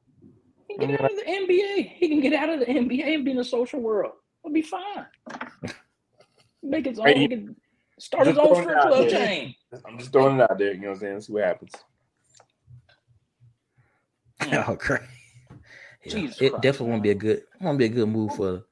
he 0.68 0.78
can 0.78 0.88
get 0.90 1.00
out 1.00 1.10
of 1.10 1.16
the 1.16 1.24
NBA. 1.24 1.92
He 1.96 2.08
can 2.08 2.20
get 2.20 2.32
out 2.34 2.48
of 2.48 2.60
the 2.60 2.66
NBA 2.66 3.14
and 3.14 3.24
be 3.24 3.30
in 3.30 3.36
the 3.36 3.44
social 3.44 3.80
world. 3.80 4.12
It'll 4.44 4.52
be 4.54 4.62
fine. 4.62 5.06
Make 6.62 6.86
his 6.86 6.98
own. 6.98 7.06
Hey, 7.06 7.18
He 7.18 7.28
can 7.28 7.56
start 7.98 8.26
his 8.26 8.38
own 8.38 8.62
strip 8.62 8.80
club 8.80 9.08
chain. 9.08 9.54
I'm 9.86 9.98
just 9.98 10.12
throwing 10.12 10.38
it 10.38 10.50
out 10.50 10.58
there. 10.58 10.72
You 10.74 10.80
know 10.80 10.88
what 10.88 10.94
I'm 10.94 11.00
saying? 11.00 11.20
See 11.22 11.32
what 11.32 11.44
happens. 11.44 11.72
Hmm. 14.42 14.54
Oh 14.68 14.76
crap! 14.76 15.02
Yeah, 16.04 16.12
Jesus 16.14 16.40
it 16.40 16.50
Christ, 16.50 16.62
definitely 16.62 16.90
won't 16.90 17.02
be 17.02 17.10
a 17.10 17.14
good 17.14 17.42
won't 17.60 17.78
be 17.78 17.84
a 17.84 17.88
good 17.88 18.08
move 18.08 18.34
for 18.34 18.64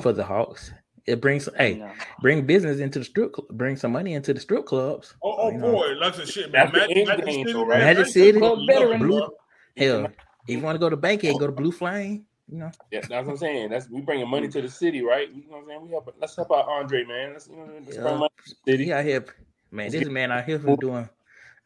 for 0.00 0.12
the 0.12 0.24
Hawks. 0.24 0.72
It 1.06 1.20
brings 1.20 1.48
hey 1.56 1.74
No. 1.74 1.92
bring 2.20 2.46
business 2.46 2.80
into 2.80 2.98
the 2.98 3.04
strip 3.04 3.32
club, 3.32 3.48
bring 3.52 3.76
some 3.76 3.92
money 3.92 4.14
into 4.14 4.34
the 4.34 4.40
strip 4.40 4.66
clubs. 4.66 5.14
Oh, 5.22 5.34
oh 5.38 5.58
boy, 5.58 5.92
lots 5.96 6.18
of 6.18 6.28
shit, 6.28 6.52
man. 6.52 6.70
That's 6.72 6.86
the 6.88 6.96
end 6.96 7.08
Magic 7.08 7.24
game, 7.26 7.46
City, 7.46 7.52
though, 7.52 7.66
right? 7.66 7.78
Magic 7.80 8.06
City, 8.06 8.38
Club. 8.38 8.58
Blue, 8.66 9.30
hell, 9.76 10.06
if 10.06 10.14
you 10.48 10.60
want 10.60 10.74
to 10.74 10.80
go 10.80 10.90
to 10.90 10.96
Bankhead, 10.96 11.38
go 11.38 11.46
to 11.46 11.52
Blue 11.52 11.72
Flame. 11.72 12.26
You 12.48 12.58
know, 12.58 12.70
Yeah, 12.90 13.00
that's 13.08 13.26
what 13.26 13.32
I'm 13.32 13.36
saying. 13.38 13.70
That's 13.70 13.88
we 13.88 14.00
bringing 14.00 14.28
money 14.28 14.48
to 14.48 14.60
the 14.60 14.68
city, 14.68 15.02
right? 15.02 15.28
You 15.32 15.42
know 15.48 15.56
what 15.56 15.58
I'm 15.58 15.66
saying? 15.68 15.82
We 15.82 15.90
help. 15.90 16.14
Let's 16.20 16.36
help 16.36 16.50
out 16.52 16.68
Andre, 16.68 17.04
man. 17.04 17.32
Let's, 17.32 17.48
you 17.48 17.56
know, 17.56 17.68
let's 17.72 17.96
Yeah. 17.96 18.02
bring 18.02 18.18
money 18.18 18.30
to 18.36 18.54
the 18.66 18.72
city. 18.72 18.84
he 18.84 18.92
out 18.92 19.04
here, 19.04 19.24
man. 19.70 19.90
This 19.90 20.02
is 20.02 20.08
a 20.08 20.10
man 20.10 20.32
out 20.32 20.44
here 20.44 20.58
for 20.58 20.76
doing. 20.76 21.08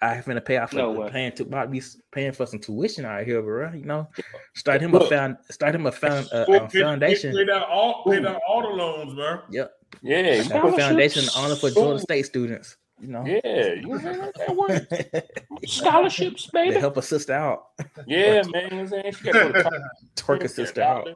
I 0.03 0.15
have 0.15 0.27
to 0.27 0.41
pay 0.41 0.59
off 0.59 0.71
for 0.71 0.77
No 0.77 0.93
the 0.93 1.01
way. 1.01 1.11
paying 1.11 1.33
to 1.33 1.43
about 1.45 1.71
be 1.71 1.83
paying 2.13 2.33
for 2.33 2.45
some 2.47 2.59
tuition 2.61 3.05
out 3.07 3.25
here, 3.25 3.41
bro. 3.41 3.73
You 3.73 3.85
know, 3.87 4.09
start 4.55 4.83
him 4.83 4.95
a 4.95 4.99
Look. 4.99 5.09
found, 5.09 5.37
start 5.51 5.75
him 5.75 5.87
a 5.87 5.93
found 5.93 6.29
a, 6.33 6.45
Pay- 6.45 6.57
a 6.57 6.69
foundation. 6.69 7.35
Pay 7.35 7.47
down 7.47 7.63
all, 7.63 8.05
pay 8.05 8.21
down 8.21 8.39
all 8.47 8.63
the 8.63 8.69
loans, 8.69 9.15
bro. 9.15 9.41
Yep, 9.51 9.73
Yeah, 10.03 10.17
a 10.19 10.37
you 10.43 10.77
foundation 10.77 11.25
honor 11.35 11.57
for 11.57 11.71
Georgia 11.71 11.99
State 12.01 12.27
students. 12.27 12.77
You 13.01 13.09
know, 13.09 13.25
yeah, 13.27 13.41
you 13.75 13.83
know 13.83 13.89
what 13.89 14.05
I'm 14.07 14.15
saying? 14.15 14.33
That 14.39 14.57
works. 14.57 15.27
Scholarships, 15.67 16.45
to 16.47 16.53
baby. 16.53 16.79
help 16.81 16.97
a 16.97 17.03
sister 17.03 17.33
out, 17.35 17.67
Yeah, 18.07 18.43
man. 18.43 18.45
You 18.47 18.53
know 18.53 18.63
what 18.63 18.73
I'm 18.73 18.87
saying? 18.89 19.13
She 19.13 19.25
got 19.25 19.33
to 19.33 19.39
go 19.41 19.53
to 19.53 19.63
college. 19.63 19.83
twerk 20.17 20.45
a 20.45 20.49
sister 20.49 20.83
out. 20.83 21.09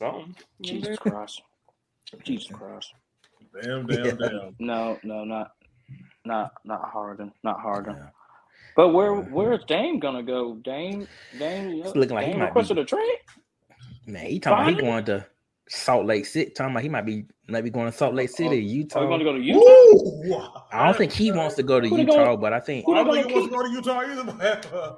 Something. 0.00 0.34
Jesus 0.60 0.98
Christ. 0.98 1.42
Jesus 2.24 2.48
Christ. 2.52 2.92
Damn, 3.62 3.86
damn, 3.86 4.04
Yeah. 4.04 4.12
damn. 4.18 4.56
No, 4.58 4.98
no, 5.02 5.24
not, 5.24 5.52
not, 6.28 6.52
not 6.64 6.88
Harden, 6.90 7.32
not 7.42 7.58
Harden. 7.60 7.96
Yeah. 7.96 8.10
But 8.76 8.90
where, 8.90 9.14
where's 9.14 9.64
Dame 9.64 9.98
gonna 9.98 10.22
go? 10.22 10.54
Dame, 10.56 11.08
Dame, 11.38 11.80
It's 11.80 11.88
uh, 11.88 11.98
looking 11.98 12.14
like 12.14 12.26
he 12.26 12.32
Dame 12.32 12.40
might 12.40 12.46
requested 12.46 12.76
be- 12.76 12.82
a 12.82 12.84
trade. 12.84 13.18
Man, 14.06 14.26
he 14.26 14.38
talking 14.38 14.74
about 14.74 14.80
he 14.80 14.86
going 14.86 15.04
to 15.06 15.26
Salt 15.68 16.06
Lake 16.06 16.24
City. 16.24 16.50
Talking 16.50 16.70
about 16.72 16.82
he 16.84 16.88
might 16.88 17.04
be 17.04 17.24
maybe 17.48 17.70
going 17.70 17.90
to 17.90 17.96
Salt 17.96 18.14
Lake 18.14 18.30
City, 18.30 18.46
oh, 18.46 18.50
oh, 18.50 18.54
Are 18.54 18.60
we 18.60 18.62
Utah. 18.62 19.08
gonna 19.08 19.24
go 19.24 19.32
to 19.32 19.40
Utah? 19.40 19.58
Woo! 19.60 20.42
I 20.72 20.86
don't 20.86 20.96
think 20.96 21.12
he 21.12 21.32
wants 21.32 21.56
to 21.56 21.62
go 21.64 21.80
to 21.80 21.88
Who 21.88 21.98
Utah, 21.98 22.24
gonna- 22.24 22.36
but 22.36 22.52
I 22.52 22.60
think 22.60 22.86
who 22.86 22.94
I 22.94 23.02
don't 23.02 23.12
think 23.12 23.26
he 23.26 23.32
gonna 23.32 23.48
wants 23.48 23.52
to 23.52 23.56
go 23.56 23.62
to 23.66 23.70
Utah 23.74 24.00
either. 24.12 24.32
But, 24.38 24.72
uh, 24.72 24.94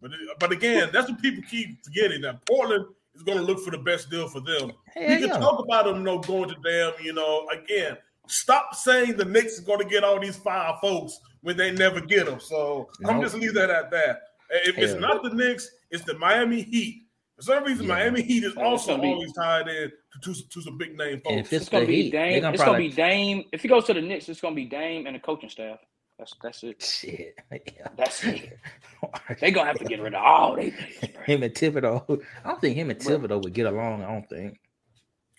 but, 0.00 0.10
uh, 0.10 0.34
but 0.38 0.52
again, 0.52 0.90
that's 0.92 1.08
what 1.10 1.20
people 1.20 1.42
keep 1.50 1.82
forgetting 1.84 2.20
that 2.22 2.44
Portland 2.46 2.86
is 3.14 3.22
going 3.22 3.38
to 3.38 3.44
look 3.44 3.60
for 3.60 3.70
the 3.70 3.78
best 3.78 4.10
deal 4.10 4.28
for 4.28 4.40
them. 4.40 4.72
hell 4.92 5.08
we 5.08 5.16
can 5.16 5.28
yeah. 5.28 5.38
talk 5.38 5.64
about 5.64 5.86
them, 5.86 5.98
you 5.98 6.02
know, 6.02 6.18
going 6.18 6.48
to 6.48 6.56
them. 6.62 6.92
You 7.02 7.12
know, 7.14 7.46
again, 7.52 7.96
stop 8.26 8.74
saying 8.74 9.16
the 9.16 9.24
Knicks 9.24 9.54
is 9.54 9.60
going 9.60 9.78
to 9.80 9.84
get 9.84 10.04
all 10.04 10.18
these 10.20 10.36
five 10.36 10.78
folks 10.80 11.18
when 11.42 11.56
they 11.56 11.70
never 11.72 12.00
get 12.00 12.26
them. 12.26 12.40
So 12.40 12.88
I'm 13.06 13.20
just 13.20 13.34
leave 13.34 13.54
that 13.54 13.70
at 13.70 13.90
that. 13.90 14.20
If 14.50 14.78
it's 14.78 14.94
not 15.00 15.22
the 15.22 15.30
Knicks, 15.30 15.68
it's 15.90 16.04
the 16.04 16.16
Miami 16.18 16.62
Heat. 16.62 17.02
For 17.36 17.42
some 17.42 17.64
reason, 17.64 17.86
Yeah. 17.86 17.94
Miami 17.94 18.22
Heat 18.22 18.44
is 18.44 18.52
Oh, 18.56 18.62
also 18.62 18.96
be- 18.96 19.08
always 19.08 19.32
tied 19.32 19.66
in 19.68 19.90
to, 20.22 20.32
to, 20.34 20.48
to 20.48 20.62
some 20.62 20.78
big 20.78 20.96
name 20.96 21.20
folks. 21.24 21.34
if 21.34 21.52
it's 21.52 21.52
It's 21.62 21.68
gonna 21.68 21.86
be 21.86 22.02
Heat, 22.04 22.10
Dame. 22.12 22.42
gonna 22.42 22.54
It's 22.54 22.62
probably 22.62 22.88
gonna 22.90 22.90
be 22.90 22.94
Dame. 22.96 23.44
If 23.52 23.62
he 23.62 23.68
goes 23.68 23.84
to 23.86 23.94
the 23.94 24.00
Knicks, 24.00 24.28
it's 24.28 24.40
gonna 24.40 24.54
be 24.54 24.66
Dame 24.66 25.06
and 25.06 25.16
the 25.16 25.20
coaching 25.20 25.48
staff. 25.48 25.78
That's 26.18 26.32
that's 26.40 26.62
it. 26.62 26.80
shit. 26.80 27.34
Yeah. 27.50 27.88
That's 27.96 28.22
it. 28.24 28.56
They 29.40 29.50
gonna 29.50 29.66
have 29.66 29.78
to 29.80 29.84
get 29.84 30.00
rid 30.00 30.14
of 30.14 30.22
all 30.22 30.54
they. 30.54 30.70
him 31.26 31.42
and 31.42 31.52
Thibodeau. 31.52 32.22
I 32.44 32.48
don't 32.48 32.60
think 32.60 32.76
him 32.76 32.90
and 32.90 32.98
Bro. 33.00 33.18
Thibodeau 33.18 33.42
would 33.42 33.52
get 33.52 33.66
along. 33.66 34.02
I 34.04 34.12
don't 34.12 34.28
think 34.28 34.58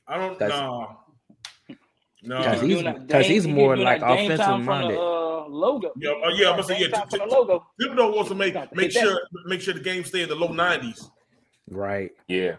I 0.08 0.18
don't 0.18 0.38
That's- 0.38 0.60
know. 0.60 1.00
No, 2.26 2.38
Because 2.40 2.62
he's- 2.62 2.74
doing 2.74 2.86
that 2.86 2.96
'cause 2.98 3.08
Dame- 3.08 3.32
he's 3.32 3.48
more 3.48 3.76
doing 3.76 3.86
like 3.86 4.02
offensive 4.02 4.60
minded. 4.62 4.98
The, 4.98 5.02
uh, 5.02 5.46
logo. 5.48 5.92
Yeah, 5.98 6.12
uh, 6.12 6.30
yeah, 6.30 6.50
I'm 6.50 6.54
gonna 6.54 6.64
say, 6.64 6.80
yeah, 6.80 6.88
time 6.90 7.08
t- 7.08 7.18
from 7.18 7.30
t- 7.30 7.34
the 7.36 7.40
logo. 7.40 7.66
Thibodeau 7.82 8.16
wants 8.16 8.30
to 8.30 8.36
make 8.36 8.54
to 8.54 8.68
make 8.74 8.92
hit 8.92 8.94
that. 8.96 9.02
sure 9.02 9.20
make 9.46 9.62
sure 9.62 9.74
the 9.74 9.80
game 9.80 10.04
stay 10.04 10.24
in 10.24 10.30
the 10.30 10.36
low 10.36 10.48
nineties. 10.52 11.10
right. 11.70 12.12
Yeah, 12.28 12.56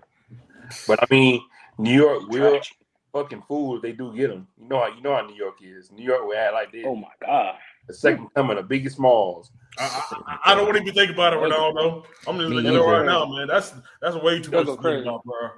but 0.87 1.03
I 1.03 1.07
mean, 1.11 1.41
New 1.79 1.93
York 1.93 2.29
will 2.29 2.51
Trash. 2.53 2.75
fucking 3.13 3.43
fool 3.49 3.77
if 3.77 3.83
they 3.83 3.93
do 3.93 4.15
get 4.15 4.29
them. 4.29 4.47
You 4.61 4.69
know 4.69 4.79
how 4.81 4.89
you 4.89 5.01
know 5.03 5.15
how 5.15 5.23
New 5.23 5.35
York 5.35 5.59
is. 5.63 5.91
New 5.93 6.05
York 6.05 6.25
will 6.25 6.37
act 6.37 6.53
like 6.55 6.73
this. 6.73 6.85
Oh 6.87 6.97
my 6.97 7.09
god. 7.25 7.57
the 7.89 7.95
second 7.95 8.29
coming 8.35 8.59
of 8.59 8.67
Biggie 8.67 8.91
Smalls. 8.91 9.51
I, 9.79 9.85
I, 10.27 10.39
I 10.47 10.55
don't 10.57 10.65
want 10.65 10.77
to 10.77 10.83
even 10.83 10.95
think 10.95 11.13
about 11.13 11.35
it, 11.35 11.39
Ronaldo. 11.39 12.05
I'm 12.27 12.37
just 12.39 12.51
looking 12.51 12.67
at 12.67 12.73
you 12.73 12.79
know 12.79 12.89
either. 12.89 12.99
right 12.99 13.07
now, 13.07 13.27
man. 13.27 13.47
That's 13.47 13.75
that's 14.01 14.17
way 14.17 14.41
too 14.41 14.51
much 14.51 14.53
go 14.53 14.63
to 14.65 14.67
think 14.73 14.81
crazy. 14.81 15.03
about, 15.03 15.23
bro. 15.25 15.51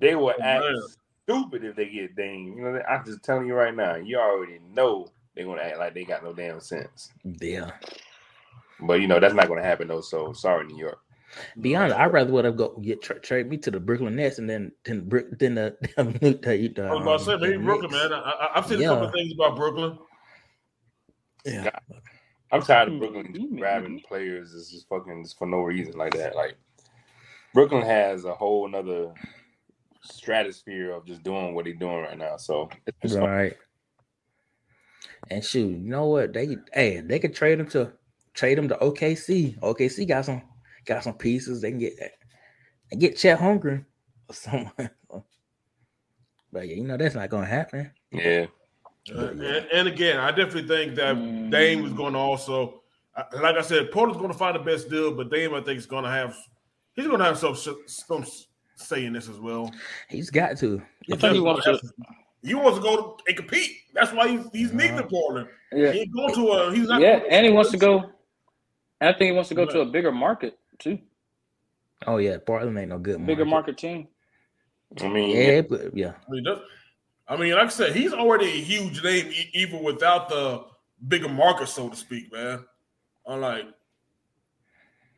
They 0.00 0.14
will 0.14 0.28
Oh, 0.38 0.42
act 0.42 0.64
man. 0.64 0.82
Stupid 1.28 1.64
if 1.64 1.76
they 1.76 1.88
get 1.88 2.16
Dame. 2.16 2.54
You 2.56 2.62
know, 2.62 2.82
I'm 2.88 3.04
just 3.04 3.22
telling 3.22 3.46
you 3.46 3.54
right 3.54 3.74
now. 3.74 3.96
You 3.96 4.18
already 4.18 4.60
know 4.74 5.08
they're 5.34 5.44
gonna 5.44 5.62
act 5.62 5.78
like 5.78 5.94
they 5.94 6.04
got 6.04 6.24
no 6.24 6.32
damn 6.32 6.60
sense. 6.60 7.10
Yeah. 7.24 7.70
But 8.80 9.00
you 9.00 9.08
know 9.08 9.20
that's 9.20 9.34
not 9.34 9.48
going 9.48 9.60
to 9.60 9.66
happen 9.68 9.88
though. 9.88 10.00
So 10.00 10.32
sorry, 10.32 10.66
New 10.66 10.78
York. 10.78 10.98
Be 11.60 11.76
honest, 11.76 11.96
I'd 11.96 12.12
rather 12.12 12.32
would 12.32 12.44
have 12.46 12.56
go 12.56 12.78
get 12.80 13.02
tra- 13.02 13.20
trade 13.20 13.50
me 13.50 13.58
to 13.58 13.70
the 13.70 13.80
Brooklyn 13.80 14.16
Nets 14.16 14.38
and 14.38 14.48
then 14.48 14.72
than 14.84 15.08
than 15.38 15.54
the, 15.54 15.76
the, 15.96 16.72
the, 16.74 16.82
I 16.84 16.94
was 16.94 17.02
about 17.02 17.18
to 17.18 17.24
say 17.24 17.32
um, 17.34 17.40
maybe 17.40 17.56
Brooklyn, 17.58 17.90
Knicks. 17.90 18.04
man. 18.04 18.12
I, 18.12 18.30
I, 18.30 18.50
I've 18.54 18.66
seen 18.66 18.82
a 18.82 18.86
couple 18.86 19.06
of 19.06 19.12
things 19.12 19.32
about 19.32 19.56
Brooklyn. 19.56 19.98
Yeah, 21.44 21.70
I'm 22.50 22.62
tired 22.62 22.88
of 22.88 22.98
Brooklyn 22.98 23.30
maybe. 23.32 23.58
grabbing 23.58 24.00
players 24.00 24.52
is 24.52 24.70
just 24.70 24.88
fucking 24.88 25.24
just 25.24 25.38
for 25.38 25.46
no 25.46 25.58
reason 25.58 25.98
like 25.98 26.14
that. 26.14 26.34
Like 26.34 26.56
Brooklyn 27.52 27.82
has 27.82 28.24
a 28.24 28.34
whole 28.34 28.68
nother 28.68 29.12
stratosphere 30.02 30.92
of 30.92 31.06
just 31.06 31.22
doing 31.22 31.54
what 31.54 31.64
they're 31.64 31.74
doing 31.74 32.02
right 32.02 32.18
now. 32.18 32.36
So 32.36 32.68
it's 32.86 32.96
just 33.02 33.16
fun. 33.16 33.28
right. 33.28 33.56
And 35.30 35.44
shoot, 35.44 35.70
you 35.70 35.78
know 35.90 36.06
what? 36.06 36.32
They 36.32 36.56
hey, 36.72 37.00
they 37.00 37.18
could 37.18 37.34
trade 37.34 37.58
him 37.60 37.68
to 37.70 37.92
trade 38.34 38.58
him 38.58 38.68
to 38.68 38.76
OKC. 38.76 39.58
OKC 39.60 40.06
got 40.08 40.24
some 40.24 40.42
got 40.86 41.04
some 41.04 41.14
pieces. 41.14 41.60
They 41.60 41.70
can 41.70 41.78
get 41.80 41.98
that 41.98 42.12
they 42.90 42.96
get 42.96 43.16
Chet 43.16 43.38
Holmgren 43.38 43.84
or 44.28 44.34
someone. 44.34 44.90
But 46.50 46.68
yeah, 46.68 46.76
you 46.76 46.84
know 46.84 46.96
that's 46.96 47.14
not 47.14 47.28
gonna 47.30 47.46
happen. 47.46 47.90
yeah. 48.12 48.46
Uh, 49.14 49.28
and, 49.28 49.42
and 49.42 49.88
again, 49.88 50.18
I 50.18 50.30
definitely 50.30 50.68
think 50.68 50.94
that 50.96 51.16
Mm. 51.16 51.50
Dame 51.50 51.86
is 51.86 51.94
going 51.94 52.12
to 52.12 52.18
also, 52.18 52.82
like 53.40 53.56
I 53.56 53.62
said, 53.62 53.90
Portland's 53.90 54.18
going 54.20 54.30
to 54.32 54.36
find 54.38 54.54
the 54.54 54.58
best 54.60 54.90
deal, 54.90 55.12
but 55.14 55.30
Dame, 55.30 55.54
I 55.54 55.62
think, 55.62 55.78
is 55.78 55.86
going 55.86 56.04
to 56.04 56.10
have, 56.10 56.36
he's 56.92 57.06
going 57.06 57.18
to 57.20 57.24
have 57.24 57.38
some 57.38 57.56
some 57.86 58.26
say 58.78 59.04
in 59.04 59.12
this 59.12 59.28
as 59.28 59.38
well. 59.38 59.72
He's 60.08 60.30
got 60.30 60.56
to. 60.58 60.82
I 61.12 61.16
think 61.16 61.34
he 61.34 61.40
wants 61.40 61.64
to. 61.64 61.80
He 62.42 62.54
wants 62.54 62.78
to 62.78 62.82
go 62.82 63.18
and 63.26 63.36
compete. 63.36 63.72
That's 63.94 64.12
why 64.12 64.28
he's, 64.28 64.46
he's 64.52 64.72
leaving 64.74 65.02
Portland. 65.08 65.48
Yeah, 65.72 65.90
He 65.92 66.00
ain't 66.00 66.14
going 66.14 66.34
to 66.34 66.48
a. 66.52 66.72
He's 66.74 66.88
not. 66.88 67.00
yeah, 67.00 67.20
and 67.30 67.44
he 67.44 67.52
wants 67.52 67.70
to 67.72 67.76
go. 67.76 68.10
I 69.00 69.12
think 69.12 69.30
he 69.30 69.32
wants 69.32 69.48
to 69.50 69.54
go 69.54 69.66
to 69.66 69.80
a 69.80 69.86
bigger 69.86 70.12
market 70.12 70.58
too, 70.78 70.98
Oh 72.06 72.18
yeah, 72.18 72.36
Portland 72.44 72.78
ain't 72.78 72.88
no 72.90 72.98
good 72.98 73.24
bigger 73.26 73.44
market. 73.44 73.72
market 73.74 73.78
team. 73.78 74.08
I 75.02 75.08
mean, 75.08 75.36
Yeah, 75.36 75.60
but 75.62 75.96
yeah. 75.96 76.12
I 76.28 76.30
mean, 76.30 76.44
that's- 76.44 76.64
I 77.30 77.36
mean, 77.36 77.52
like 77.52 77.64
I 77.66 77.68
said, 77.68 77.94
he's 77.94 78.14
already 78.14 78.46
a 78.46 78.62
huge 78.62 79.04
name, 79.04 79.26
e- 79.26 79.50
even 79.52 79.82
without 79.82 80.28
the 80.30 80.64
bigger 81.08 81.28
market, 81.28 81.68
so 81.68 81.90
to 81.90 81.94
speak, 81.96 82.32
man. 82.32 82.64
I'm 83.26 83.40
like, 83.42 83.64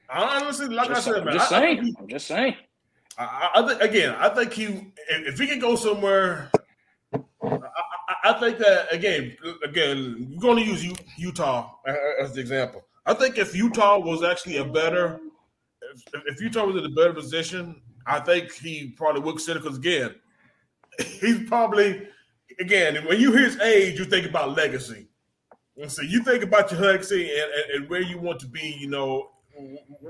I 0.08 0.40
honestly, 0.42 0.66
like 0.68 0.88
Just, 0.88 1.06
I 1.06 1.12
said, 1.12 1.24
man, 1.24 1.34
just 1.34 1.52
I- 1.52 1.56
I 1.56 1.60
saying. 1.60 1.76
think 1.76 1.86
he- 1.86 2.02
I'm 2.02 2.08
just 2.08 2.26
saying. 2.26 2.54
I, 3.20 3.50
I 3.54 3.84
again, 3.84 4.14
I 4.18 4.30
think 4.30 4.52
he 4.52 4.92
if, 5.10 5.38
he 5.38 5.46
can 5.46 5.58
go 5.58 5.76
somewhere, 5.76 6.50
I, 7.12 7.18
I, 7.44 8.14
I 8.24 8.40
think 8.40 8.58
that 8.58 8.92
again, 8.92 9.36
again, 9.62 10.28
we're 10.32 10.40
going 10.40 10.56
to 10.56 10.64
use 10.64 10.82
U- 10.82 10.96
Utah 11.18 11.70
as 12.20 12.32
the 12.32 12.40
example. 12.40 12.82
I 13.04 13.12
think 13.12 13.36
if 13.36 13.54
Utah 13.54 13.98
was 13.98 14.22
actually 14.22 14.56
a 14.56 14.64
better, 14.64 15.20
if, 16.14 16.22
if 16.26 16.40
Utah 16.40 16.64
was 16.64 16.76
in 16.76 16.86
a 16.86 16.94
better 16.94 17.12
position, 17.12 17.82
I 18.06 18.20
think 18.20 18.52
he 18.52 18.94
probably 18.96 19.20
would 19.20 19.36
consider 19.36 19.60
because 19.60 19.76
again, 19.76 20.14
he's 21.20 21.46
probably 21.46 22.08
again 22.58 23.04
when 23.06 23.20
you 23.20 23.32
hear 23.32 23.44
his 23.44 23.60
age, 23.60 23.98
you 23.98 24.06
think 24.06 24.26
about 24.26 24.56
legacy. 24.56 25.08
And 25.76 25.92
so 25.92 26.02
you 26.02 26.22
think 26.24 26.42
about 26.42 26.70
your 26.72 26.80
legacy 26.80 27.30
and, 27.30 27.50
and, 27.52 27.82
and 27.82 27.90
where 27.90 28.02
you 28.02 28.18
want 28.18 28.40
to 28.40 28.46
be. 28.46 28.76
You 28.78 28.88
know, 28.88 29.30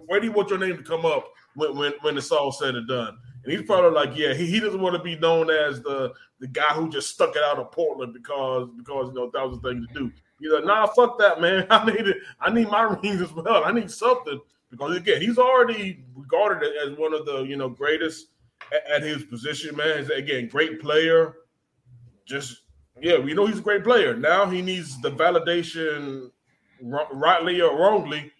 where 0.07 0.20
do 0.20 0.27
you 0.27 0.33
want 0.33 0.49
your 0.49 0.59
name 0.59 0.77
to 0.77 0.83
come 0.83 1.05
up 1.05 1.29
when 1.54 1.76
when, 1.76 1.92
when 2.02 2.16
it's 2.16 2.30
all 2.30 2.52
said 2.52 2.74
and 2.74 2.88
done? 2.88 3.18
And 3.42 3.52
he's 3.52 3.62
probably 3.62 3.90
like, 3.90 4.16
yeah, 4.16 4.34
he, 4.34 4.46
he 4.46 4.60
doesn't 4.60 4.80
want 4.80 4.96
to 4.96 5.02
be 5.02 5.16
known 5.16 5.50
as 5.50 5.80
the 5.82 6.12
the 6.40 6.48
guy 6.48 6.72
who 6.74 6.88
just 6.90 7.10
stuck 7.10 7.36
it 7.36 7.42
out 7.42 7.58
of 7.58 7.72
Portland 7.72 8.14
because 8.14 8.68
because 8.76 9.08
you 9.08 9.14
know 9.14 9.30
that 9.32 9.48
was 9.48 9.60
the 9.60 9.68
thing 9.68 9.86
to 9.86 9.94
do. 9.94 10.12
He's 10.40 10.50
like, 10.52 10.64
nah, 10.64 10.86
fuck 10.86 11.18
that, 11.18 11.40
man. 11.40 11.66
I 11.70 11.84
need 11.84 12.06
it. 12.06 12.16
I 12.40 12.50
need 12.50 12.68
my 12.68 12.82
rings 13.02 13.20
as 13.20 13.32
well. 13.32 13.64
I 13.64 13.72
need 13.72 13.90
something 13.90 14.40
because 14.70 14.96
again, 14.96 15.20
he's 15.20 15.38
already 15.38 16.04
regarded 16.14 16.70
as 16.86 16.96
one 16.98 17.14
of 17.14 17.26
the 17.26 17.42
you 17.42 17.56
know 17.56 17.68
greatest 17.68 18.28
at, 18.72 18.90
at 18.90 19.02
his 19.02 19.24
position, 19.24 19.76
man. 19.76 19.98
He's, 19.98 20.10
again, 20.10 20.48
great 20.48 20.80
player. 20.80 21.34
Just 22.26 22.62
yeah, 23.00 23.18
we 23.18 23.34
know 23.34 23.46
he's 23.46 23.58
a 23.58 23.62
great 23.62 23.84
player. 23.84 24.14
Now 24.16 24.46
he 24.46 24.62
needs 24.62 25.00
the 25.00 25.10
validation, 25.10 26.30
ri- 26.82 27.06
rightly 27.12 27.60
or 27.60 27.76
wrongly, 27.78 28.30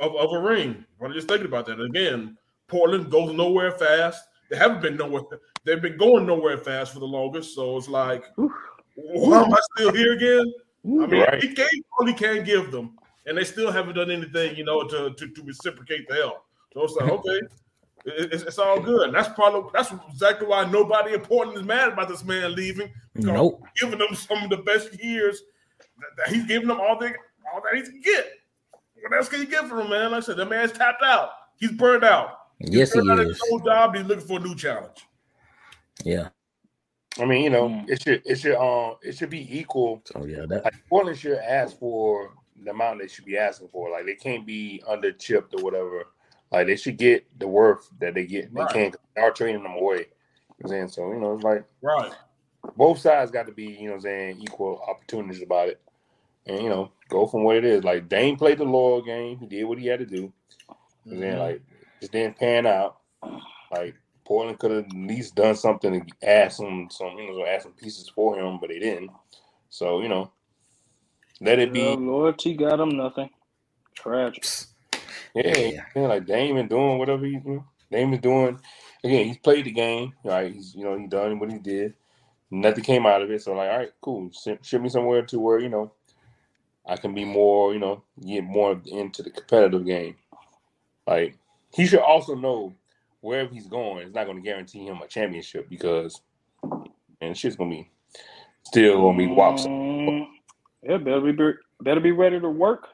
of, 0.00 0.14
of 0.16 0.32
a 0.32 0.38
ring. 0.40 0.84
I'm 1.02 1.12
just 1.12 1.28
thinking 1.28 1.46
about 1.46 1.66
that 1.66 1.80
again. 1.80 2.36
Portland 2.66 3.10
goes 3.10 3.32
nowhere 3.34 3.72
fast. 3.72 4.22
They 4.50 4.56
haven't 4.56 4.82
been 4.82 4.96
nowhere. 4.96 5.22
They've 5.64 5.80
been 5.82 5.96
going 5.98 6.26
nowhere 6.26 6.58
fast 6.58 6.92
for 6.92 7.00
the 7.00 7.06
longest. 7.06 7.54
So 7.54 7.76
it's 7.76 7.88
like, 7.88 8.24
why 8.36 9.42
am 9.42 9.52
I 9.52 9.58
still 9.76 9.92
here 9.92 10.12
again? 10.14 10.52
I 10.84 10.88
mean, 11.06 11.20
Right. 11.20 11.42
he 11.42 11.54
gave 11.54 11.68
all 11.98 12.06
he 12.06 12.14
can 12.14 12.44
give 12.44 12.70
them, 12.70 12.98
and 13.26 13.36
they 13.36 13.44
still 13.44 13.70
haven't 13.70 13.94
done 13.96 14.10
anything, 14.10 14.56
you 14.56 14.64
know, 14.64 14.84
to 14.84 15.12
to, 15.12 15.28
to 15.28 15.42
reciprocate 15.42 16.08
the 16.08 16.14
help. 16.14 16.44
So 16.72 16.84
it's 16.84 16.94
like, 16.94 17.10
okay, 17.10 17.40
it's, 18.06 18.42
it's 18.44 18.58
all 18.58 18.80
good. 18.80 19.08
And 19.08 19.14
that's 19.14 19.28
probably 19.34 19.70
that's 19.74 19.92
exactly 20.10 20.46
why 20.46 20.64
nobody 20.70 21.14
in 21.14 21.20
Portland 21.20 21.58
is 21.58 21.64
mad 21.64 21.88
about 21.88 22.08
this 22.08 22.24
man 22.24 22.54
leaving. 22.54 22.90
Nope. 23.14 23.62
giving 23.80 23.98
them 23.98 24.14
some 24.14 24.42
of 24.44 24.50
the 24.50 24.58
best 24.58 25.02
years 25.02 25.42
that, 25.98 26.06
that 26.16 26.28
he's 26.34 26.46
giving 26.46 26.68
them 26.68 26.80
all 26.80 26.98
they 26.98 27.08
all 27.52 27.60
that 27.62 27.74
he 27.74 27.82
can 27.82 28.00
get. 28.00 28.30
What 29.02 29.16
else 29.16 29.28
can 29.28 29.40
you 29.40 29.46
get 29.46 29.68
from 29.68 29.80
him, 29.80 29.90
man? 29.90 30.10
Like 30.10 30.18
I 30.22 30.26
said, 30.26 30.36
that 30.36 30.48
man's 30.48 30.72
tapped 30.72 31.02
out. 31.02 31.30
He's 31.56 31.72
burned 31.72 32.04
out. 32.04 32.38
Yes, 32.60 32.92
he 32.92 32.98
Burned 33.00 33.12
out 33.12 33.20
at 33.20 33.26
is. 33.26 33.32
his 33.40 33.42
old 33.52 33.64
job. 33.64 33.94
He's 33.94 34.04
looking 34.06 34.26
for 34.26 34.38
a 34.38 34.42
new 34.42 34.54
challenge. 34.54 35.06
Yeah. 36.04 36.28
I 37.20 37.24
mean, 37.24 37.42
you 37.44 37.50
know, 37.50 37.68
Mm. 37.68 37.88
it 37.90 38.02
should 38.02 38.22
it 38.24 38.36
should 38.36 38.56
um 38.56 38.96
it 39.02 39.16
should 39.16 39.30
be 39.30 39.58
equal. 39.58 40.02
So 40.04 40.24
yeah, 40.24 40.46
that 40.48 40.64
Like 40.64 40.74
Portland 40.88 41.18
should 41.18 41.38
ask 41.38 41.78
for 41.78 42.32
the 42.62 42.70
amount 42.70 43.00
they 43.00 43.08
should 43.08 43.24
be 43.24 43.36
asking 43.38 43.68
for. 43.68 43.90
Like 43.90 44.06
they 44.06 44.14
can't 44.14 44.46
be 44.46 44.82
under 44.86 45.12
chipped 45.12 45.54
or 45.54 45.62
whatever. 45.62 46.04
Like 46.52 46.66
they 46.66 46.76
should 46.76 46.96
get 46.96 47.26
the 47.38 47.48
worth 47.48 47.88
that 48.00 48.14
they 48.14 48.26
get. 48.26 48.52
They 48.54 48.60
Right. 48.60 48.72
can't 48.72 48.96
they 49.14 49.22
are 49.22 49.30
trading 49.32 49.62
them 49.62 49.72
away. 49.74 49.96
You 49.98 50.04
know 50.04 50.06
what 50.58 50.64
I'm 50.64 50.68
saying? 50.70 50.88
So, 50.88 51.12
you 51.12 51.20
know, 51.20 51.34
it's 51.34 51.44
like 51.44 51.64
Right. 51.82 52.12
both 52.76 52.98
sides 52.98 53.30
got 53.30 53.46
to 53.46 53.52
be, 53.52 53.66
you 53.66 53.84
know 53.86 53.90
what 53.92 53.94
I'm 53.96 54.00
saying, 54.02 54.40
equal 54.40 54.80
opportunities 54.88 55.42
about 55.42 55.68
it. 55.68 55.80
And, 56.48 56.62
you 56.62 56.70
know, 56.70 56.92
go 57.10 57.26
from 57.28 57.44
what 57.44 57.56
it 57.56 57.66
is. 57.66 57.84
Like 57.84 58.08
Dame 58.08 58.36
played 58.36 58.58
the 58.58 58.64
loyal 58.64 59.02
game. 59.02 59.38
He 59.40 59.46
did 59.46 59.64
what 59.64 59.78
he 59.78 59.88
had 59.88 60.00
to 60.00 60.06
do. 60.06 60.16
You 60.16 60.22
know 60.22 60.32
what 61.06 61.16
I'm 61.16 61.22
saying? 61.22 61.38
Mhm. 61.38 61.40
Like 61.40 61.62
it 62.02 62.12
didn't 62.12 62.38
pan 62.38 62.66
out. 62.66 62.98
Like 63.72 63.96
Portland 64.26 64.58
could 64.60 64.72
have 64.72 64.84
at 64.86 64.92
least 64.94 65.36
done 65.36 65.56
something 65.56 65.92
to 66.06 66.28
add 66.28 66.52
some 66.52 66.88
some, 66.90 67.18
you 67.18 67.32
know, 67.32 67.46
add 67.46 67.62
some 67.62 67.72
pieces 67.74 68.10
for 68.10 68.38
him, 68.38 68.58
but 68.60 68.70
they 68.70 68.80
didn't. 68.80 69.10
So, 69.70 70.02
you 70.02 70.08
know, 70.08 70.32
let 71.40 71.60
it 71.60 71.72
Well, 71.72 71.74
be 71.74 71.98
loyalty 71.98 72.54
got 72.54 72.80
him 72.80 72.96
nothing. 72.96 73.30
Tragic. 73.94 74.46
Yeah, 75.34 75.54
Yeah. 75.66 75.84
yeah, 75.96 76.08
like 76.08 76.26
Dame 76.26 76.58
is 76.58 76.68
doing 76.70 76.98
whatever 76.98 77.26
he's 77.26 77.42
doing. 77.42 77.64
Dame 77.90 78.14
is 78.14 78.20
doing. 78.20 78.60
Again, 79.04 79.26
he's 79.26 79.38
played 79.38 79.66
the 79.66 79.72
game, 79.72 80.14
right? 80.24 80.52
He's 80.52 80.74
you 80.76 80.84
know 80.84 80.98
he 80.98 81.08
done 81.08 81.40
what 81.40 81.52
he 81.52 81.58
did. 81.58 81.94
Nothing 82.50 82.84
came 82.84 83.06
out 83.06 83.22
of 83.22 83.30
it. 83.30 83.42
So 83.42 83.54
like, 83.54 83.70
all 83.70 83.78
right, 83.78 83.92
cool. 84.02 84.30
Ship, 84.32 84.64
ship 84.64 84.82
me 84.82 84.90
somewhere 84.90 85.22
to 85.26 85.40
where 85.40 85.60
you 85.60 85.70
know 85.70 85.92
I 86.88 86.96
can 86.96 87.14
be 87.14 87.24
more, 87.24 87.74
you 87.74 87.78
know, 87.78 88.02
get 88.26 88.44
more 88.44 88.80
into 88.86 89.22
the 89.22 89.30
competitive 89.30 89.84
game. 89.84 90.16
Like 91.06 91.36
he 91.72 91.86
should 91.86 92.00
also 92.00 92.34
know 92.34 92.74
wherever 93.20 93.52
he's 93.52 93.68
going, 93.68 94.06
it's 94.06 94.14
not 94.14 94.24
going 94.24 94.38
to 94.38 94.42
guarantee 94.42 94.86
him 94.86 95.00
a 95.02 95.06
championship 95.06 95.68
because 95.68 96.20
and 97.20 97.36
shit's 97.36 97.56
gonna 97.56 97.70
be 97.70 97.90
still 98.64 99.00
gonna 99.00 99.18
be 99.18 99.26
wops. 99.26 99.66
Mm, 99.66 100.26
yeah, 100.82 100.96
better 100.98 101.20
be 101.20 101.52
better 101.80 102.00
be 102.00 102.12
ready 102.12 102.40
to 102.40 102.48
work. 102.48 102.88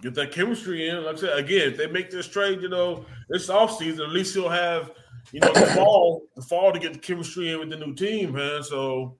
Get 0.00 0.14
that 0.14 0.32
chemistry 0.32 0.88
in. 0.88 1.04
Like 1.04 1.16
I 1.16 1.20
said, 1.20 1.38
again, 1.38 1.72
if 1.72 1.76
they 1.76 1.86
make 1.86 2.10
this 2.10 2.26
trade, 2.26 2.60
you 2.60 2.68
know, 2.68 3.04
this 3.28 3.48
offseason, 3.48 4.00
at 4.00 4.10
least 4.10 4.34
he'll 4.34 4.48
have, 4.48 4.90
you 5.30 5.38
know, 5.38 5.52
the 5.52 5.66
fall, 5.66 6.24
the 6.34 6.42
fall 6.42 6.72
to 6.72 6.80
get 6.80 6.92
the 6.92 6.98
chemistry 6.98 7.52
in 7.52 7.60
with 7.60 7.70
the 7.70 7.76
new 7.76 7.94
team, 7.94 8.32
man. 8.32 8.64
So 8.64 9.16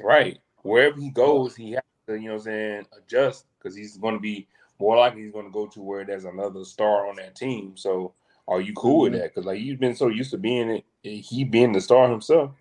Right. 0.00 0.38
Wherever 0.62 1.00
he 1.00 1.10
goes, 1.10 1.56
he 1.56 1.72
has 1.72 1.82
to, 2.10 2.20
you 2.20 2.28
know 2.28 2.34
what 2.34 2.40
I'm 2.40 2.44
saying, 2.44 2.86
adjust 2.98 3.46
because 3.58 3.76
he's 3.76 3.96
going 3.98 4.14
to 4.14 4.20
be 4.20 4.48
more 4.80 4.96
likely 4.96 5.22
he's 5.22 5.32
going 5.32 5.46
to 5.46 5.52
go 5.52 5.66
to 5.68 5.82
where 5.82 6.04
there's 6.04 6.24
another 6.26 6.64
star 6.64 7.08
on 7.08 7.16
that 7.16 7.36
team. 7.36 7.76
So 7.76 8.14
are 8.48 8.60
you 8.60 8.72
cool 8.74 9.00
with 9.02 9.12
that? 9.14 9.34
Because, 9.34 9.46
like, 9.46 9.60
you've 9.60 9.80
been 9.80 9.96
so 9.96 10.08
used 10.08 10.32
to 10.32 10.38
being 10.38 10.70
it, 10.70 10.84
he 11.02 11.44
being 11.44 11.72
the 11.72 11.80
star 11.80 12.10
himself. 12.10 12.52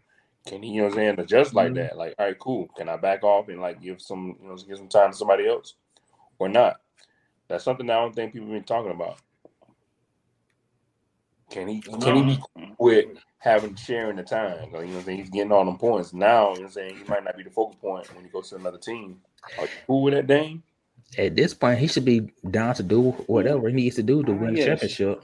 Can 0.45 0.63
he, 0.63 0.71
you 0.71 0.81
know 0.81 0.87
what 0.87 0.93
I'm 0.93 0.99
saying, 0.99 1.19
adjust 1.19 1.53
like 1.55 1.73
Mhm. 1.73 1.75
that? 1.75 1.97
Like, 1.97 2.15
all 2.19 2.27
right, 2.27 2.39
cool. 2.39 2.69
Can 2.77 2.89
I 2.89 2.97
back 2.97 3.23
off 3.23 3.49
and, 3.49 3.61
like, 3.61 3.81
give 3.81 4.01
some, 4.01 4.37
you 4.41 4.49
know, 4.49 4.55
give 4.57 4.77
some 4.77 4.89
time 4.89 5.11
to 5.11 5.17
somebody 5.17 5.47
else 5.47 5.75
or 6.39 6.49
not? 6.49 6.81
That's 7.49 7.63
something 7.63 7.87
that 7.87 7.97
I 7.97 8.01
don't 8.01 8.15
think 8.15 8.33
people 8.33 8.47
have 8.49 8.55
been 8.55 8.63
talking 8.63 8.91
about. 8.91 9.19
Can 11.51 11.67
he, 11.67 11.81
can 11.81 12.15
he 12.15 12.23
be 12.23 12.37
cool 12.55 12.75
with 12.79 13.07
having 13.39 13.75
sharing 13.75 14.17
the 14.17 14.23
time. 14.23 14.71
Like, 14.71 14.81
you 14.83 14.87
know 14.87 14.93
what 14.93 14.99
I'm 14.99 15.05
saying? 15.05 15.17
He's 15.19 15.29
getting 15.29 15.51
all 15.51 15.65
them 15.65 15.77
points. 15.77 16.13
Now, 16.13 16.49
you 16.49 16.55
know 16.55 16.61
what 16.61 16.65
I'm 16.67 16.71
saying? 16.71 16.97
He 16.97 17.03
might 17.05 17.23
not 17.23 17.37
be 17.37 17.43
the 17.43 17.49
focal 17.49 17.75
point 17.75 18.13
when 18.15 18.23
he 18.23 18.29
goes 18.29 18.49
to 18.49 18.57
another 18.57 18.77
team. 18.77 19.21
Are 19.57 19.63
you 19.63 19.69
cool 19.87 20.03
with 20.03 20.13
that, 20.13 20.27
Dame? 20.27 20.63
at 21.17 21.35
this 21.35 21.53
point 21.53 21.79
he 21.79 21.87
should 21.87 22.05
be 22.05 22.31
down 22.51 22.75
to 22.75 22.83
do 22.83 23.11
whatever 23.27 23.67
he 23.69 23.75
needs 23.75 23.95
to 23.95 24.03
do 24.03 24.23
to 24.23 24.31
ah, 24.31 24.35
win 24.35 24.53
the 24.53 24.65
championship. 24.65 25.23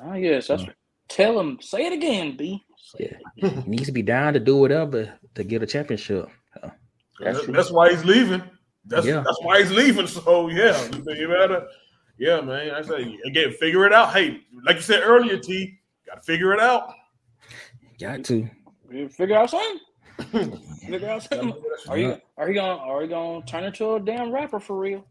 Ah, 0.00 0.14
yes, 0.14 0.48
that's 0.48 0.62
uh, 0.62 0.66
tell 1.08 1.38
him. 1.38 1.58
Say 1.60 1.86
it 1.86 1.92
again, 1.92 2.36
B. 2.36 2.62
Yeah, 2.98 3.16
he 3.36 3.50
needs 3.66 3.86
to 3.86 3.92
be 3.92 4.02
down 4.02 4.34
to 4.34 4.40
do 4.40 4.56
whatever 4.56 5.12
to 5.34 5.44
get 5.44 5.62
a 5.62 5.66
championship. 5.66 6.28
Uh, 6.62 6.70
that's 7.20 7.38
that's, 7.38 7.52
that's 7.52 7.70
why 7.70 7.90
he's 7.90 8.04
leaving. 8.04 8.42
That's 8.84 9.06
Yeah. 9.06 9.22
that's 9.24 9.40
why 9.42 9.60
he's 9.60 9.72
leaving. 9.72 10.06
So 10.06 10.48
yeah, 10.48 10.80
you, 10.92 11.14
you 11.14 11.28
better, 11.28 11.66
yeah, 12.18 12.40
man. 12.40 12.70
I 12.70 12.82
say 12.82 13.18
again, 13.26 13.52
figure 13.52 13.86
it 13.86 13.92
out. 13.92 14.12
Hey, 14.12 14.40
like 14.64 14.76
you 14.76 14.82
said 14.82 15.02
earlier, 15.02 15.38
T, 15.38 15.78
got 16.06 16.16
to 16.16 16.20
figure 16.20 16.52
it 16.52 16.60
out. 16.60 16.92
Got 17.98 18.24
to. 18.24 18.48
You 18.90 19.08
figure 19.08 19.36
out 19.36 19.50
something. 19.50 19.80
Figure 20.24 21.08
out 21.10 21.22
something. 21.22 21.54
Are 21.88 21.98
you 21.98 22.20
are 22.36 22.48
you 22.48 22.54
gonna 22.54 22.78
are 22.82 23.02
you 23.02 23.08
gonna 23.08 23.44
turn 23.46 23.64
into 23.64 23.94
a 23.94 24.00
damn 24.00 24.30
rapper 24.32 24.60
for 24.60 24.78
real? 24.78 25.04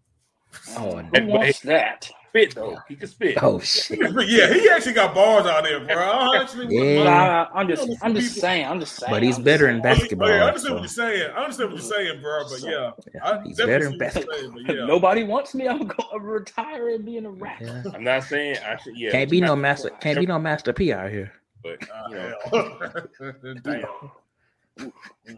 Oh, 0.78 0.97
Who 0.99 1.26
wants 1.28 1.62
that? 1.62 2.10
Spit 2.30 2.56
though. 2.56 2.78
He 2.88 2.95
can 2.95 3.08
spit. 3.08 3.38
oh 3.43 3.60
shit. 3.60 3.99
yeah, 4.28 4.52
he 4.54 4.67
actually 4.69 4.93
got 4.93 5.13
bars 5.13 5.45
out 5.45 5.63
there, 5.65 5.80
bro. 5.82 5.95
I 5.95 6.38
actually 6.41 6.76
Yeah. 6.76 7.04
Nah, 7.04 7.47
I'm 7.54 7.67
just 7.67 7.88
I'm 8.02 8.15
just 8.15 8.36
saying. 8.39 8.65
I'm 8.65 8.80
just 8.80 8.95
saying. 8.95 9.12
But 9.12 9.21
he's 9.21 9.38
I'm 9.38 9.43
better 9.43 9.67
in 9.69 9.84
saying. 9.84 9.97
basketball. 9.97 10.28
Okay, 10.30 10.39
I 10.39 10.47
understand 10.47 10.67
so- 10.69 10.73
what 10.73 10.82
you're 10.82 10.88
saying. 10.89 11.32
I 11.32 11.39
understand 11.43 11.71
what 11.73 11.82
you're 11.84 11.91
saying, 11.91 12.21
bro. 12.23 12.43
But 12.49 12.62
yeah, 12.63 12.91
Yeah, 13.13 13.43
he's 13.43 13.58
better 13.58 13.88
in 13.88 13.97
basketball. 13.99 14.36
saying, 14.36 14.52
but 14.65 14.76
yeah. 14.76 14.86
Nobody 14.86 15.23
wants 15.23 15.54
me. 15.54 15.67
I'm 15.67 15.86
going 15.86 16.10
to 16.12 16.19
retire 16.19 16.89
and 16.89 17.06
be 17.06 17.17
in 17.17 17.28
a 17.28 17.30
rap. 17.32 17.62
Yeah. 17.62 17.84
I'm 17.93 18.04
not 18.04 18.23
saying 18.23 18.58
I 18.67 18.78
should. 18.78 18.97
Yeah, 18.97 19.12
Can't 19.12 19.30
be 19.30 19.39
no 19.39 19.56
master. 19.56 19.91
Can't 20.02 20.19
be 20.19 20.26
no 20.26 20.39
master 20.39 20.73
P 20.73 20.91
out 20.91 21.12
here. 21.12 21.32
But 21.63 21.88
Ah, 21.93 22.10
you 22.10 22.15
know, 22.15 22.36
hell. 23.21 23.54
Damn. 23.63 23.84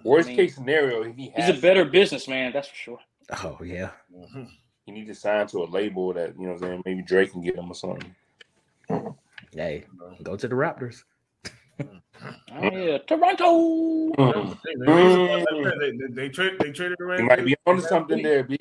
Worst 0.04 0.28
I 0.28 0.30
mean, 0.30 0.38
case 0.38 0.56
scenario, 0.56 1.04
if 1.04 1.16
he 1.16 1.32
He's 1.36 1.50
a 1.50 1.54
better 1.54 1.86
businessman, 1.86 2.54
that's 2.54 2.68
for 2.68 2.76
sure. 2.76 3.00
Oh 3.44 3.60
yeah. 3.64 3.92
Mhm. 4.14 4.50
he 4.86 4.92
needs 4.92 5.10
to 5.10 5.16
sign 5.16 5.48
to 5.48 5.64
a 5.64 5.66
label 5.66 6.14
that 6.14 6.36
you 6.38 6.46
know, 6.46 6.54
what 6.54 6.64
I'm 6.64 6.70
saying 6.70 6.82
maybe 6.86 7.02
Drake 7.02 7.32
can 7.32 7.42
get 7.42 7.56
him 7.56 7.70
or 7.72 7.76
something. 7.76 8.16
Hey, 9.54 9.86
go 10.24 10.36
to 10.36 10.48
the 10.48 10.56
Raptors. 10.56 11.04
Oh 11.80 12.72
yeah, 12.72 12.98
Toronto. 13.00 14.12
Mm. 14.14 14.58
Hey, 14.66 14.76
man, 14.76 15.80
They, 15.80 15.92
they, 15.92 16.08
they, 16.14 16.30
tra- 16.30 16.58
they 16.58 16.72
traded 16.72 16.98
the 17.00 17.16
He 17.18 17.24
might 17.24 17.46
be 17.46 17.56
on 17.66 17.78
to 17.78 17.82
something 17.82 18.24
there, 18.24 18.44
B. 18.44 18.58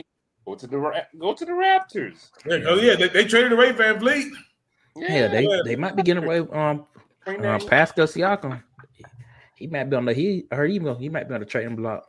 Go 0.46 0.54
to 0.56 0.66
the 0.66 0.78
Ra- 0.78 1.00
go 1.18 1.32
to 1.34 1.44
the 1.44 1.52
Raptors. 1.52 2.30
Yeah, 2.44 2.58
oh 2.66 2.76
yeah, 2.76 2.96
they, 2.96 3.08
they 3.08 3.24
traded 3.24 3.52
away 3.52 3.72
VanVleet. 3.72 4.30
Yeah, 4.96 5.28
they, 5.28 5.46
they 5.64 5.76
might 5.76 5.96
be 5.96 6.02
getting 6.02 6.24
away 6.24 6.38
um 6.52 6.87
bring 7.24 7.44
uh, 7.44 7.58
Pascal 7.58 8.06
Siakam. 8.06 8.62
He 9.64 9.70
might 9.70 9.88
be 9.88 9.96
on 9.96 10.05
the 10.05 10.12
he 10.12 10.44
heard 10.53 10.70
he 10.70 10.79
he 10.98 11.09
might 11.09 11.27
be 11.27 11.33
on 11.33 11.40
the 11.40 11.46
trading 11.46 11.74
block. 11.74 12.05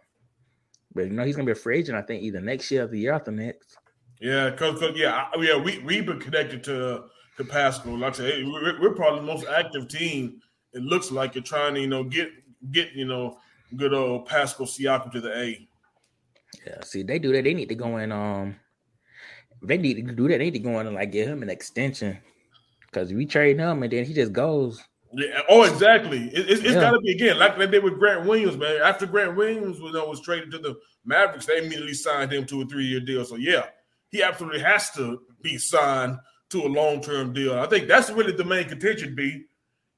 But 0.93 1.05
you 1.05 1.11
know 1.11 1.23
he's 1.23 1.37
gonna 1.37 1.45
be 1.45 1.53
a 1.53 1.55
free 1.55 1.77
agent. 1.77 1.97
I 1.97 2.01
think 2.01 2.21
either 2.21 2.41
next 2.41 2.69
year 2.69 2.83
or 2.83 2.87
the 2.87 2.99
year 2.99 3.13
after 3.13 3.31
next. 3.31 3.77
Yeah, 4.19 4.51
cause 4.51 4.83
yeah, 4.93 5.27
I, 5.33 5.41
yeah, 5.41 5.55
we 5.55 5.79
we've 5.79 6.05
been 6.05 6.19
connected 6.19 6.65
to 6.65 7.05
to 7.37 7.45
Pascal. 7.45 7.97
Like 7.97 8.15
I 8.15 8.17
said, 8.17 8.45
we're, 8.45 8.81
we're 8.81 8.93
probably 8.93 9.21
the 9.21 9.25
most 9.25 9.47
active 9.47 9.87
team. 9.87 10.41
It 10.73 10.83
looks 10.83 11.11
like 11.11 11.33
you're 11.33 11.45
trying 11.45 11.75
to 11.75 11.79
you 11.79 11.87
know 11.87 12.03
get 12.03 12.29
get 12.73 12.91
you 12.91 13.05
know 13.05 13.37
good 13.77 13.93
old 13.93 14.25
Pascal 14.25 14.65
Siakam 14.65 15.13
to 15.13 15.21
the 15.21 15.33
A. 15.33 15.67
Yeah, 16.67 16.81
see, 16.83 17.03
they 17.03 17.19
do 17.19 17.31
that. 17.31 17.45
They 17.45 17.53
need 17.53 17.69
to 17.69 17.75
go 17.75 17.95
in. 17.99 18.11
Um, 18.11 18.57
they 19.61 19.77
need 19.77 20.05
to 20.05 20.13
do 20.13 20.27
that. 20.27 20.39
They 20.39 20.51
need 20.51 20.55
to 20.55 20.59
go 20.59 20.77
in 20.81 20.87
and 20.87 20.95
like 20.97 21.13
give 21.13 21.29
him 21.29 21.41
an 21.41 21.49
extension 21.49 22.17
because 22.81 23.13
we 23.13 23.25
trade 23.25 23.57
him 23.57 23.81
and 23.81 23.93
then 23.93 24.03
he 24.03 24.13
just 24.13 24.33
goes. 24.33 24.83
Yeah. 25.17 25.41
Oh, 25.49 25.63
exactly. 25.63 26.27
It, 26.33 26.49
it's 26.49 26.61
it's 26.61 26.73
Yeah. 26.73 26.81
got 26.81 26.91
to 26.91 26.99
be 26.99 27.11
again 27.11 27.39
like 27.39 27.57
they 27.57 27.67
did 27.67 27.83
with 27.83 27.97
Grant 27.99 28.25
Williams, 28.25 28.57
man. 28.57 28.81
After 28.81 29.05
Grant 29.05 29.35
Williams 29.35 29.79
was, 29.79 29.93
you 29.93 29.99
know, 29.99 30.07
was 30.09 30.21
traded 30.21 30.51
to 30.51 30.57
the 30.59 30.75
Mavericks, 31.05 31.45
they 31.45 31.59
immediately 31.59 31.93
signed 31.93 32.33
him 32.33 32.45
to 32.47 32.61
a 32.61 32.65
three 32.65 32.85
year 32.85 32.99
deal. 32.99 33.23
So 33.23 33.35
yeah, 33.37 33.67
he 34.11 34.21
absolutely 34.23 34.59
has 34.61 34.91
to 34.91 35.21
be 35.41 35.57
signed 35.57 36.17
to 36.49 36.61
a 36.63 36.67
long 36.67 37.01
term 37.01 37.33
deal. 37.33 37.57
I 37.59 37.65
think 37.67 37.87
that's 37.87 38.09
really 38.11 38.33
the 38.33 38.43
main 38.43 38.67
contention. 38.67 39.15
Be 39.15 39.45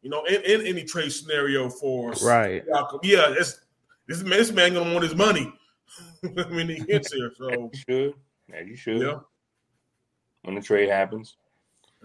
you 0.03 0.09
know 0.09 0.23
in, 0.25 0.41
in 0.43 0.67
any 0.67 0.83
trade 0.83 1.11
scenario 1.11 1.69
for 1.69 2.11
us, 2.11 2.21
Right. 2.23 2.63
Siakam. 2.67 2.99
Yeah, 3.03 3.33
it's 3.35 3.59
this 4.07 4.21
man. 4.21 4.37
This 4.37 4.51
man 4.51 4.73
gonna 4.73 4.93
want 4.93 5.03
his 5.03 5.15
money 5.15 5.51
when 6.21 6.69
he 6.69 6.79
gets 6.79 7.11
here. 7.11 7.31
So 7.37 7.49
You 7.49 7.71
should. 7.73 8.13
Yeah, 8.49 8.61
you 8.61 8.75
should. 8.75 9.01
yeah. 9.01 9.19
When 10.43 10.55
the 10.55 10.61
trade 10.61 10.89
happens. 10.89 11.35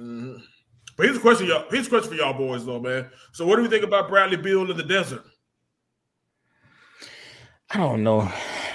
Mhm. 0.01 0.43
But 0.97 1.07
here's 1.07 1.17
a 1.17 1.21
question, 1.21 1.47
y'all. 1.47 1.65
Here's 1.71 1.87
a 1.87 1.91
question 1.91 2.11
for 2.11 2.17
y'all 2.17 2.35
boys, 2.35 2.67
though, 2.67 2.81
man. 2.81 3.09
So, 3.33 3.47
what 3.47 3.57
do 3.57 3.63
we 3.63 3.69
think 3.69 3.85
about 3.85 4.09
Bradley 4.09 4.37
Beal 4.37 4.71
in 4.71 4.77
the 4.77 4.83
desert? 4.83 5.25
I 7.71 7.79
don't 7.79 8.03
know. 8.03 8.31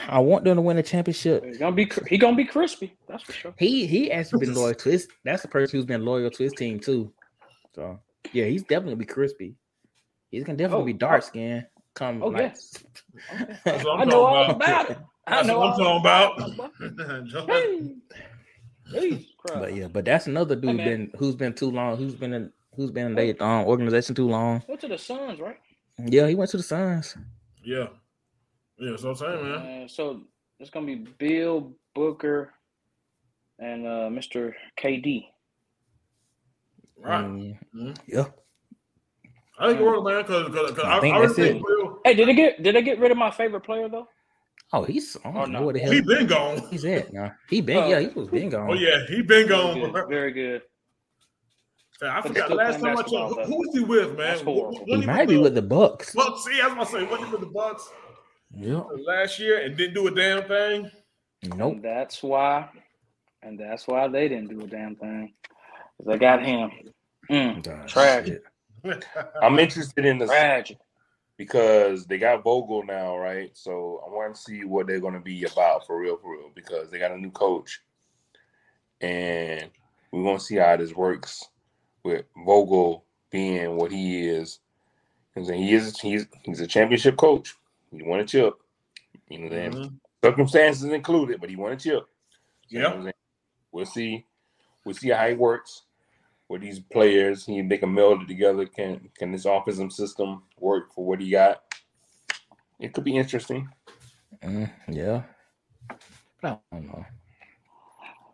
I 0.07 0.19
want 0.19 0.43
them 0.43 0.55
to 0.55 0.61
win 0.61 0.77
a 0.77 0.83
championship. 0.83 1.43
He's 1.43 1.57
gonna 1.57 1.75
be 1.75 1.85
cr- 1.85 2.05
he 2.05 2.17
gonna 2.17 2.35
be 2.35 2.45
crispy. 2.45 2.95
That's 3.07 3.23
for 3.23 3.33
sure. 3.33 3.53
He 3.57 3.85
he 3.85 4.11
actually 4.11 4.45
been 4.45 4.55
loyal 4.55 4.73
to 4.73 4.89
his. 4.89 5.07
That's 5.23 5.41
the 5.41 5.47
person 5.49 5.77
who's 5.77 5.85
been 5.85 6.05
loyal 6.05 6.31
to 6.31 6.43
his 6.43 6.53
team 6.53 6.79
too. 6.79 7.13
So 7.75 7.99
yeah, 8.31 8.45
he's 8.45 8.61
definitely 8.63 8.93
gonna 8.93 9.05
be 9.05 9.05
crispy. 9.05 9.55
He's 10.31 10.43
gonna 10.43 10.57
definitely 10.57 10.83
Oh, 10.83 10.85
be 10.85 10.93
dark 10.93 11.23
oh. 11.23 11.27
skinned. 11.27 11.67
Come 11.93 12.23
Oh 12.23 12.29
like, 12.29 12.41
yes. 12.41 12.83
That's 13.65 13.83
what 13.83 13.99
I'm 13.99 14.07
know 14.07 14.25
all 14.25 14.45
talking 14.45 14.55
about 14.55 14.89
it. 14.91 14.97
I 15.27 15.43
know 15.43 15.59
what 15.59 15.73
I'm 15.73 15.77
talking 15.77 15.99
about 15.99 17.43
about. 17.43 17.71
But 19.45 19.75
yeah, 19.75 19.87
but 19.87 20.05
that's 20.05 20.27
another 20.27 20.55
dude 20.55 20.75
man. 20.77 20.85
been 20.87 21.11
who's 21.17 21.35
been 21.35 21.53
too 21.53 21.71
long. 21.71 21.97
Who's 21.97 22.15
been 22.15 22.33
in 22.33 22.51
who's 22.75 22.91
been 22.91 23.07
in 23.07 23.15
their 23.15 23.43
um, 23.43 23.65
organization 23.65 24.15
too 24.15 24.27
long. 24.27 24.63
Went 24.67 24.81
to 24.81 24.87
the 24.87 24.97
Suns, 24.97 25.39
right? 25.39 25.57
Yeah, 26.05 26.27
he 26.27 26.35
went 26.35 26.51
to 26.51 26.57
the 26.57 26.63
Suns. 26.63 27.17
yeah, 27.63 27.87
yeah. 28.77 28.91
That's 28.91 29.03
what 29.03 29.09
I'm 29.11 29.15
saying, 29.15 29.43
man. 29.43 29.83
Uh, 29.83 29.87
so 29.87 30.21
it's 30.59 30.69
gonna 30.69 30.85
be 30.85 30.95
Bill 31.17 31.73
Booker 31.95 32.53
and 33.59 33.85
uh, 33.87 34.09
Mr. 34.09 34.53
KD. 34.79 35.25
Right. 36.99 37.25
Mhm. 37.25 37.97
yeah. 38.07 38.25
I 39.59 39.67
think 39.69 39.79
it 39.79 39.83
works, 39.83 40.03
man. 40.03 40.21
Because 40.21 40.69
because 40.69 40.79
I 40.83 40.97
I, 40.97 40.99
think 40.99 41.15
I, 41.15 41.19
really 41.19 41.33
think 41.33 41.55
it. 41.57 41.63
Beal, 41.65 41.99
Hey, 42.05 42.13
did 42.13 42.27
they 42.27 42.33
get 42.35 42.61
did 42.63 42.75
they 42.75 42.81
get 42.81 42.99
rid 42.99 43.11
of 43.11 43.17
my 43.17 43.31
favorite 43.31 43.61
player 43.61 43.89
though? 43.89 44.07
Oh, 44.73 44.83
he's 44.83 45.15
I 45.23 45.29
Oh, 45.29 45.31
don't 45.33 45.51
know 45.51 45.59
no. 45.59 45.65
where 45.65 45.73
the 45.73 45.79
hell 45.79 45.91
he 45.91 46.01
been 46.01 46.27
gone. 46.27 46.57
he's 46.69 46.83
at. 46.85 47.13
Nah, 47.13 47.29
he 47.49 47.61
been 47.61 47.77
Oh. 47.77 47.87
yeah, 47.87 47.99
he 48.01 48.07
was 48.07 48.27
been 48.29 48.49
gone. 48.49 48.69
Oh 48.69 48.73
yeah, 48.73 49.05
he 49.07 49.17
been 49.21 49.27
Very 49.27 49.47
gone. 49.47 49.91
good. 49.91 50.09
Very 50.09 50.31
good. 50.33 50.61
I 52.01 52.21
But 52.21 52.27
forgot 52.27 52.51
last 52.51 52.75
time 52.79 52.85
I 52.91 52.95
basketball, 52.95 53.35
checked. 53.35 53.47
Who, 53.47 53.51
though. 53.53 53.57
was 53.57 53.69
he 53.73 53.79
with, 53.79 54.07
man? 54.09 54.17
That's 54.17 54.41
horrible. 54.41 54.83
He 54.85 54.97
might 54.97 55.27
be 55.27 55.37
with 55.37 55.55
the 55.55 55.61
Bucks. 55.63 56.13
Well, 56.13 56.37
See, 56.37 56.61
I 56.61 56.67
was 56.67 56.73
gonna 56.75 56.85
say, 56.85 57.09
wasn't 57.09 57.29
he 57.29 57.31
with 57.31 57.41
the 57.41 57.47
Bucks 57.47 57.89
Yeah. 58.51 58.83
last 59.05 59.39
year 59.39 59.61
and 59.61 59.75
didn't 59.75 59.95
do 59.95 60.05
a 60.07 60.11
damn 60.11 60.47
thing? 60.47 60.91
Nope. 61.55 61.73
And 61.73 61.83
that's 61.83 62.21
why, 62.21 62.69
and 63.41 63.59
that's 63.59 63.87
why 63.87 64.07
they 64.09 64.27
didn't 64.27 64.49
do 64.49 64.61
a 64.63 64.67
damn 64.67 64.95
thing. 64.95 65.33
'Cause 65.97 66.07
They 66.07 66.17
got 66.19 66.45
him. 66.45 66.71
Mm, 67.31 67.87
Tragic. 67.87 68.43
I'm 69.41 69.57
interested 69.57 70.05
in 70.05 70.19
the 70.19 70.27
tragic. 70.27 70.77
Because 71.37 72.05
they 72.07 72.17
got 72.19 72.43
Vogel 72.43 72.83
now, 72.85 73.17
right? 73.17 73.51
So 73.55 74.03
I 74.05 74.09
want 74.11 74.35
to 74.35 74.41
see 74.41 74.65
what 74.65 74.87
they're 74.87 75.01
going 75.01 75.15
to 75.15 75.21
be 75.21 75.45
about 75.45 75.87
for 75.87 75.99
real, 75.99 76.17
for 76.17 76.33
real, 76.37 76.51
because 76.55 76.89
they 76.91 76.99
got 76.99 77.11
a 77.11 77.17
new 77.19 77.31
coach, 77.31 77.81
and 79.01 79.69
we 80.13 80.21
want 80.21 80.39
to 80.39 80.45
see 80.45 80.57
how 80.57 80.77
this 80.77 80.93
works 80.93 81.45
with 82.03 82.25
Vogel 82.45 83.05
being 83.31 83.77
what 83.77 83.91
he 83.91 84.27
is. 84.27 84.59
Because 85.35 85.49
he 85.49 85.73
is 85.73 85.99
he's 85.99 86.27
he's 86.43 86.61
a 86.61 86.67
championship 86.67 87.17
coach. 87.17 87.55
He 87.91 88.03
won 88.03 88.21
a 88.21 88.25
chip. 88.25 88.55
You 89.29 89.39
know, 89.39 89.49
then 89.49 89.73
Mhm. 89.73 89.99
circumstances 90.23 90.85
included, 90.85 91.41
but 91.41 91.49
he 91.49 91.55
won 91.57 91.73
a 91.73 91.77
chip. 91.77 92.07
You 92.73 92.81
know 92.81 92.89
Yeah. 92.89 92.97
what 92.97 93.15
We'll 93.71 93.85
see. 93.87 94.25
We'll 94.85 94.95
see 94.95 95.09
how 95.09 95.27
he 95.27 95.35
works 95.35 95.83
with 96.49 96.61
these 96.61 96.79
players. 96.79 97.45
He 97.45 97.61
they 97.61 97.77
can 97.77 97.93
meld 97.93 98.23
it 98.23 98.27
together. 98.27 98.65
Can 98.65 99.09
can 99.17 99.31
this 99.31 99.45
offensive 99.45 99.91
system 99.91 100.43
work 100.59 100.93
for 100.93 101.05
what 101.05 101.21
he 101.21 101.29
got? 101.31 101.63
It 102.79 102.93
could 102.93 103.03
be 103.03 103.17
interesting. 103.17 103.69
Mm, 104.43 104.71
yeah. 104.89 105.23
I 106.43 106.57
don't 106.71 106.87
know. 106.87 107.05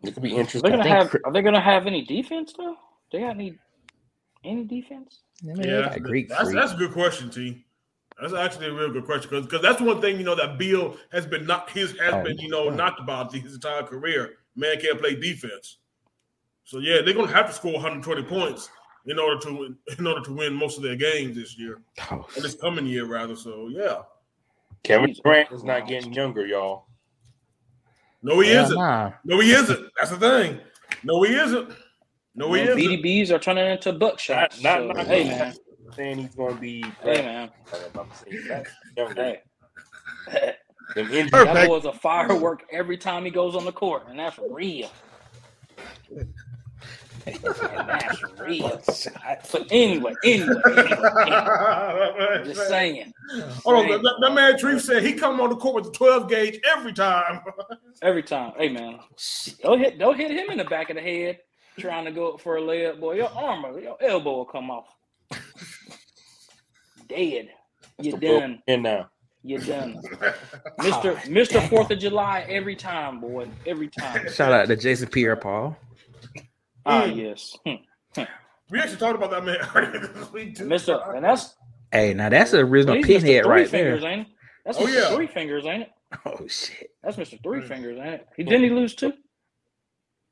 It 0.02 0.14
could 0.14 0.22
be 0.22 0.36
Are 0.36 0.36
they 0.36 0.40
interesting. 0.40 0.70
gonna 0.70 0.88
have? 0.88 1.10
Cri- 1.10 1.20
Are 1.24 1.32
they 1.32 1.42
gonna 1.42 1.60
have 1.60 1.86
any 1.86 2.04
defense 2.04 2.54
though? 2.56 2.76
They 3.12 3.20
got 3.20 3.30
any 3.30 3.58
any 4.44 4.64
defense? 4.64 5.20
I 5.44 5.54
mean, 5.54 5.68
Yeah, 5.68 5.98
Greek 5.98 6.28
that's 6.28 6.52
that's 6.52 6.72
a 6.72 6.76
good 6.76 6.92
question, 6.92 7.30
T. 7.30 7.64
That's 8.20 8.34
actually 8.34 8.68
a 8.68 8.72
real 8.72 8.92
good 8.92 9.04
question 9.06 9.42
because 9.42 9.62
that's 9.62 9.80
one 9.80 10.00
thing 10.00 10.18
you 10.18 10.24
know 10.24 10.36
that 10.36 10.58
Beal 10.58 10.96
has 11.12 11.26
been 11.26 11.46
not 11.46 11.70
his 11.70 11.98
has 11.98 12.14
Oh, 12.14 12.22
been 12.22 12.38
you 12.38 12.48
know 12.48 12.70
yeah. 12.70 12.76
knocked 12.76 13.00
about 13.00 13.32
his 13.34 13.54
entire 13.54 13.82
career. 13.82 14.34
Man 14.56 14.80
can't 14.80 15.00
play 15.00 15.16
defense, 15.16 15.78
so 16.64 16.78
yeah, 16.78 17.00
they're 17.04 17.14
gonna 17.14 17.32
have 17.32 17.46
to 17.46 17.52
score 17.52 17.72
120 17.74 18.22
points 18.24 18.68
in 19.06 19.18
order 19.18 19.38
to 19.40 19.52
win, 19.52 19.76
in 19.98 20.06
order 20.06 20.22
to 20.22 20.32
win 20.32 20.54
most 20.54 20.76
of 20.76 20.82
their 20.82 20.96
games 20.96 21.36
this 21.36 21.58
year 21.58 21.82
Oh, 22.10 22.26
or 22.36 22.42
this 22.42 22.54
coming 22.54 22.86
year 22.86 23.04
rather. 23.06 23.36
So 23.36 23.68
yeah, 23.70 24.02
Kevin 24.82 25.08
Jesus 25.08 25.22
Durant 25.22 25.52
is 25.52 25.64
not 25.64 25.86
getting 25.86 26.12
younger, 26.12 26.46
y'all. 26.46 26.86
no 28.22 28.40
he 28.40 28.50
hell 28.50 28.64
isn't. 28.64 28.76
nah. 28.78 29.12
No 29.24 29.40
he 29.40 29.52
isn't. 29.52 29.88
That's 29.98 30.10
the 30.10 30.18
thing. 30.18 30.60
No 31.02 31.22
he 31.22 31.34
isn't. 31.34 31.70
No 32.34 32.52
he 32.52 32.64
Man, 32.64 32.78
isn't. 32.78 33.02
BDBs 33.02 33.30
are 33.30 33.38
turning 33.38 33.66
into 33.70 33.92
buckshots. 33.92 34.62
Not- 34.62 34.80
so, 34.80 34.86
not- 34.86 34.96
not- 34.96 35.06
hey 35.06 35.24
man, 35.24 35.54
Saying 35.94 36.18
he's 36.18 36.34
going 36.34 36.54
to 36.56 36.60
be. 36.60 36.82
hey 37.02 37.22
man, 37.22 37.50
I'm 37.96 38.08
that 38.48 38.66
younger. 38.96 39.14
hey. 39.22 39.40
Them. 40.32 40.56
That 40.94 41.66
boy's 41.66 41.84
a 41.86 41.92
firework 41.92 42.64
every 42.70 42.96
time 42.98 43.24
he 43.24 43.30
goes 43.30 43.56
on 43.56 43.64
the 43.64 43.72
court, 43.72 44.04
and 44.08 44.18
that's 44.18 44.38
real. 44.50 44.90
That's 47.24 48.22
real. 48.38 48.82
But 49.52 49.66
anyway, 49.70 50.14
anyway, 50.24 50.54
anyway, 50.66 50.86
anyway. 51.26 52.42
just 52.44 52.68
saying. 52.68 53.12
Hold 53.64 53.90
on, 53.90 54.02
that, 54.02 54.16
that 54.20 54.34
man 54.34 54.58
Tree 54.58 54.78
said 54.78 55.02
he 55.02 55.14
come 55.14 55.40
on 55.40 55.50
the 55.50 55.56
court 55.56 55.76
with 55.76 55.84
the 55.84 55.90
12 55.92 56.28
gauge 56.28 56.60
every 56.76 56.92
time. 56.92 57.40
Every 58.02 58.24
time, 58.24 58.52
hey 58.58 58.68
man, 58.68 58.98
don't 59.62 59.78
hit, 59.78 59.98
don't 59.98 60.16
hit 60.16 60.30
him 60.30 60.50
in 60.50 60.58
the 60.58 60.64
back 60.64 60.90
of 60.90 60.96
the 60.96 61.00
head 61.00 61.38
trying 61.78 62.04
to 62.04 62.10
go 62.10 62.36
for 62.36 62.58
a 62.58 62.60
layup, 62.60 63.00
boy. 63.00 63.14
Your 63.14 63.30
arm, 63.30 63.64
or 63.64 63.78
your 63.78 63.96
elbow 64.02 64.38
will 64.38 64.44
come 64.44 64.70
off. 64.70 64.86
Dead. 67.08 67.50
You're 67.98 68.18
done. 68.18 68.62
And 68.66 68.82
now. 68.82 69.10
You're 69.42 69.60
done. 69.60 70.00
Mister 70.82 71.20
Mister 71.28 71.60
Fourth 71.62 71.90
of 71.90 71.98
July 71.98 72.46
every 72.48 72.76
time, 72.76 73.20
boy. 73.20 73.46
Every 73.66 73.88
time. 73.88 74.30
Shout 74.30 74.52
out 74.52 74.68
to 74.68 74.76
Jason 74.76 75.08
Pierre 75.08 75.36
Paul. 75.36 75.76
Ah 76.86 77.04
Mm. 77.04 77.16
yes, 77.16 77.56
Hmm. 77.66 78.22
we 78.70 78.78
actually 78.78 78.96
talked 78.98 79.16
about 79.16 79.30
that 79.30 79.44
man 79.44 79.56
earlier 79.74 80.06
this 80.06 80.32
week, 80.32 80.56
too. 80.56 80.66
Mister, 80.66 80.98
and 81.14 81.24
that's 81.24 81.54
Hey, 81.92 82.12
now 82.14 82.28
that's 82.28 82.50
the 82.50 82.58
original 82.58 82.96
he's 82.96 83.04
Mr. 83.06 83.08
pinhead 83.08 83.44
Three 83.44 83.50
right 83.50 83.68
Fingers, 83.68 84.00
there. 84.02 84.10
ain't 84.10 84.20
it? 84.22 84.34
That's 84.64 84.78
Oh, 84.78 84.84
Mister 84.84 85.00
yeah. 85.00 85.14
Three 85.14 85.26
Fingers, 85.26 85.64
ain't 85.66 85.82
it? 85.82 85.90
Oh 86.26 86.46
shit. 86.48 86.90
That's 87.02 87.16
Mister 87.18 87.36
Three 87.42 87.60
Mm. 87.60 87.68
Fingers, 87.68 87.98
ain't 87.98 88.14
it? 88.14 88.26
He 88.36 88.42
didn't 88.44 88.62
he 88.64 88.70
lose 88.70 88.94
two? 88.94 89.12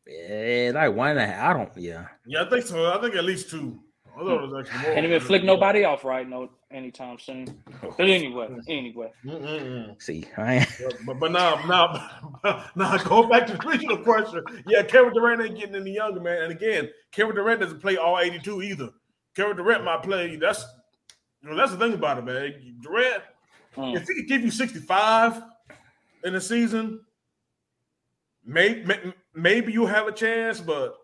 Yeah, 0.07 0.73
like 0.75 0.95
one 0.95 1.11
and 1.11 1.21
a 1.21 1.27
half. 1.27 1.51
I 1.51 1.59
don't. 1.59 1.77
Yeah. 1.77 2.07
Yeah, 2.27 2.43
I 2.43 2.49
think 2.51 2.67
so. 2.67 2.93
I 2.93 3.01
think 3.01 3.15
at 3.15 3.25
least 3.25 3.51
two. 3.51 3.81
I 4.15 4.19
thought 4.25 4.43
it 4.45 4.51
was 4.51 4.67
actually 4.67 4.83
more. 4.83 4.95
Can't 4.95 5.07
even 5.07 5.21
flick 5.21 5.45
nobody 5.45 5.85
off 5.85 6.05
right 6.05 6.29
no 6.29 6.51
anytime 6.73 7.19
soon. 7.19 7.63
But 7.81 8.01
anyway, 8.09 8.49
anyway. 8.69 9.11
Mm-mm-mm. 9.25 10.01
See, 10.03 10.25
I 10.37 10.55
ain't, 10.55 10.69
But, 11.07 11.21
but 11.21 11.33
now, 11.33 11.65
now, 11.67 12.71
now, 12.77 12.97
go 12.99 13.29
back 13.29 13.47
to 13.49 13.55
the 13.57 13.67
original 13.69 13.99
question. 13.99 14.43
Yeah, 14.67 14.83
Kevin 14.83 15.13
Durant 15.13 15.43
ain't 15.43 15.59
getting 15.59 15.77
any 15.77 15.93
younger, 15.95 16.21
man. 16.21 16.43
And 16.45 16.53
again, 16.53 16.89
Kevin 17.11 17.35
Durant 17.35 17.61
doesn't 17.61 17.81
play 17.81 17.97
all 17.97 18.19
82 18.19 18.63
either. 18.63 18.91
Kevin 19.35 19.57
Durant 19.57 19.85
might 19.85 20.03
play. 20.03 20.37
That's 20.37 20.65
you 21.43 21.51
know, 21.51 21.57
that's 21.57 21.73
the 21.73 21.79
thing 21.79 21.95
about 21.95 22.19
it, 22.19 22.25
man. 22.25 22.77
Durant, 22.81 23.23
Mm. 23.77 23.97
if 23.97 24.07
he 24.07 24.15
could 24.15 24.29
give 24.29 24.43
you 24.43 24.51
65 24.51 25.43
in 26.25 26.35
a 26.35 26.41
season, 26.41 27.01
maybe 28.45 28.85
maybe 29.35 29.73
you'll 29.73 29.87
have 29.87 30.07
a 30.07 30.13
chance. 30.13 30.61
But 30.61 30.95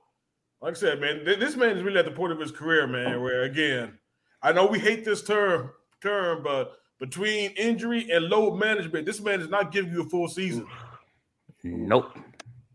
like 0.60 0.72
I 0.72 0.76
said, 0.76 1.00
man, 1.00 1.24
this 1.24 1.56
man 1.56 1.76
is 1.76 1.82
really 1.82 1.98
at 1.98 2.04
the 2.04 2.10
point 2.10 2.32
of 2.32 2.38
his 2.38 2.50
career, 2.52 2.86
man. 2.86 3.22
Where 3.22 3.42
again, 3.44 3.98
I 4.42 4.52
know 4.52 4.66
we 4.66 4.78
hate 4.78 5.04
this 5.04 5.22
term 5.22 5.70
term, 6.00 6.42
but 6.42 6.78
between 6.98 7.50
injury 7.52 8.10
and 8.10 8.26
load 8.26 8.58
management, 8.58 9.06
this 9.06 9.20
man 9.20 9.40
is 9.40 9.48
not 9.48 9.72
giving 9.72 9.92
you 9.92 10.02
a 10.02 10.08
full 10.08 10.28
season. 10.28 10.66
nope. 11.62 12.16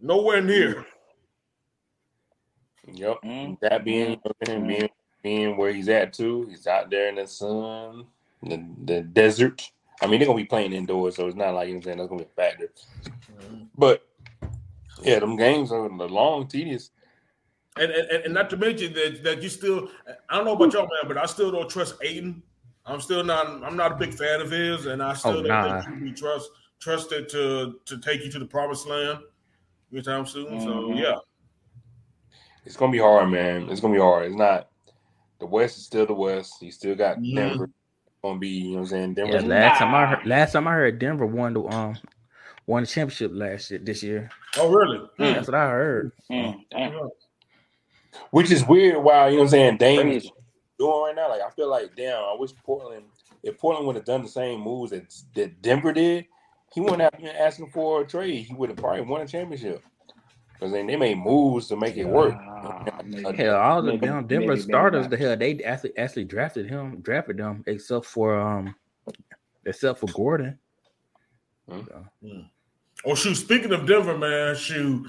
Nowhere 0.01 0.41
near. 0.41 0.85
Yep. 2.91 3.17
Mm. 3.23 3.59
That 3.61 3.85
being 3.85 4.19
being 4.45 4.89
being 5.21 5.57
where 5.57 5.71
he's 5.73 5.87
at 5.87 6.13
too. 6.13 6.45
He's 6.49 6.67
out 6.67 6.89
there 6.89 7.07
in 7.07 7.15
the 7.15 7.27
sun, 7.27 8.05
the 8.41 8.63
the 8.85 9.01
desert. 9.01 9.71
I 10.01 10.07
mean, 10.07 10.19
they're 10.19 10.27
gonna 10.27 10.37
be 10.37 10.45
playing 10.45 10.73
indoors, 10.73 11.15
so 11.15 11.27
it's 11.27 11.35
not 11.35 11.53
like 11.53 11.67
you 11.69 11.75
know 11.75 11.77
I'm 11.77 11.83
saying 11.83 11.97
that's 11.97 12.09
gonna 12.09 12.23
be 12.23 12.29
a 12.29 12.35
factor. 12.35 12.69
But 13.77 14.05
yeah, 15.01 15.19
them 15.19 15.37
games 15.37 15.71
are 15.71 15.87
the 15.87 16.07
long, 16.07 16.47
tedious. 16.47 16.91
And, 17.77 17.91
and 17.91 18.09
and- 18.09 18.25
and 18.25 18.33
not 18.33 18.49
to 18.51 18.57
mention 18.57 18.93
that 18.93 19.23
that 19.23 19.41
you 19.41 19.49
still 19.49 19.89
I 20.29 20.35
don't 20.35 20.45
know 20.45 20.53
about 20.53 20.73
y'all, 20.73 20.83
man, 20.83 21.07
but 21.07 21.17
I 21.17 21.25
still 21.25 21.51
don't 21.51 21.69
trust 21.69 21.95
Ayton. 22.03 22.43
I'm 22.85 22.99
still 23.01 23.23
not 23.23 23.47
I'm 23.63 23.75
not 23.75 23.93
a 23.93 23.95
big 23.95 24.13
fan 24.13 24.41
of 24.41 24.51
his, 24.51 24.85
and 24.85 25.01
I 25.01 25.13
still 25.13 25.31
Oh, 25.39 25.43
don't 25.43 25.47
nah. 25.47 25.81
think 25.81 25.85
he 25.85 25.91
can 25.99 26.03
be 26.03 26.13
trust 26.13 26.49
trusted 26.79 27.29
to 27.29 27.79
to 27.85 27.97
take 27.99 28.23
you 28.23 28.31
to 28.31 28.39
the 28.39 28.45
promised 28.45 28.87
land 28.87 29.19
anytime 29.91 30.25
soon. 30.25 30.59
So 30.59 30.67
Mhm. 30.67 30.99
yeah. 31.01 31.15
It's 32.65 32.77
gonna 32.77 32.91
be 32.91 32.99
hard, 32.99 33.29
man. 33.29 33.69
It's 33.69 33.81
gonna 33.81 33.93
be 33.93 33.99
hard. 33.99 34.27
It's 34.27 34.35
not 34.35 34.69
the 35.39 35.45
West 35.45 35.77
is 35.77 35.85
still 35.85 36.05
the 36.05 36.13
West. 36.13 36.61
You 36.61 36.71
still 36.71 36.95
got 36.95 37.17
Mhm. 37.17 37.35
Denver. 37.35 37.69
Gonna 38.23 38.39
be, 38.39 38.47
you 38.49 38.63
know 38.69 38.73
what 38.75 38.79
I'm 38.81 38.85
saying? 38.87 39.09
Yeah, 39.17 39.25
Denver's 39.25 39.43
last 39.45 39.79
time 39.79 39.95
I 39.95 40.05
heard, 40.05 40.25
last 40.25 40.51
time 40.53 40.67
I 40.67 40.73
heard 40.73 40.99
Denver 40.99 41.25
won 41.25 41.53
the 41.53 41.63
um 41.63 41.97
won 42.67 42.83
the 42.83 42.87
championship 42.87 43.31
last 43.33 43.71
year 43.71 43.79
this 43.83 44.01
year. 44.03 44.29
Oh 44.57 44.69
really? 44.71 44.99
Mm. 45.19 45.33
That's 45.33 45.47
what 45.47 45.55
I 45.55 45.69
heard. 45.69 46.11
Mm, 46.31 46.65
damn. 46.71 47.09
Which 48.31 48.51
is 48.51 48.65
weird. 48.65 49.03
While 49.03 49.29
you 49.29 49.37
know 49.37 49.43
what 49.43 49.47
I'm 49.47 49.51
saying, 49.51 49.77
Dame 49.77 50.09
is 50.09 50.29
doing 50.79 51.03
right 51.05 51.15
now. 51.15 51.29
Like 51.29 51.41
I 51.41 51.49
feel 51.51 51.69
like, 51.69 51.95
damn, 51.95 52.17
I 52.17 52.35
wish 52.37 52.51
Portland, 52.63 53.05
if 53.43 53.57
Portland 53.57 53.87
would 53.87 53.95
have 53.95 54.05
done 54.05 54.23
the 54.23 54.29
same 54.29 54.61
moves 54.61 54.91
that, 54.91 55.13
that 55.35 55.61
Denver 55.61 55.93
did, 55.93 56.25
he 56.73 56.81
wouldn't 56.81 57.01
have 57.01 57.11
been 57.11 57.27
asking 57.27 57.69
for 57.71 58.01
a 58.01 58.05
trade. 58.05 58.45
He 58.45 58.53
would 58.53 58.69
have 58.69 58.77
probably 58.77 59.01
won 59.01 59.21
a 59.21 59.27
championship. 59.27 59.83
Because 60.53 60.71
then 60.71 60.87
they 60.87 60.95
made 60.95 61.17
moves 61.17 61.67
to 61.67 61.75
make 61.75 61.97
it 61.97 62.05
work. 62.05 62.35
Uh, 62.35 62.85
maybe. 63.05 63.37
Hell, 63.37 63.57
all 63.57 63.81
the 63.81 63.97
damn 63.97 64.27
Denver 64.27 64.47
maybe, 64.47 64.47
maybe 64.47 64.61
starters, 64.61 65.03
not. 65.03 65.11
the 65.11 65.17
hell 65.17 65.37
they 65.37 65.61
actually 65.63 65.97
actually 65.97 66.25
drafted 66.25 66.69
him, 66.69 67.01
drafted 67.01 67.37
them, 67.37 67.63
except 67.67 68.05
for 68.05 68.39
um, 68.39 68.73
except 69.65 69.99
for 69.99 70.07
Gordon. 70.07 70.57
Oh 73.05 73.15
shoot! 73.15 73.35
Speaking 73.35 73.73
of 73.73 73.85
Denver, 73.85 74.17
man, 74.17 74.55
shoot! 74.55 75.07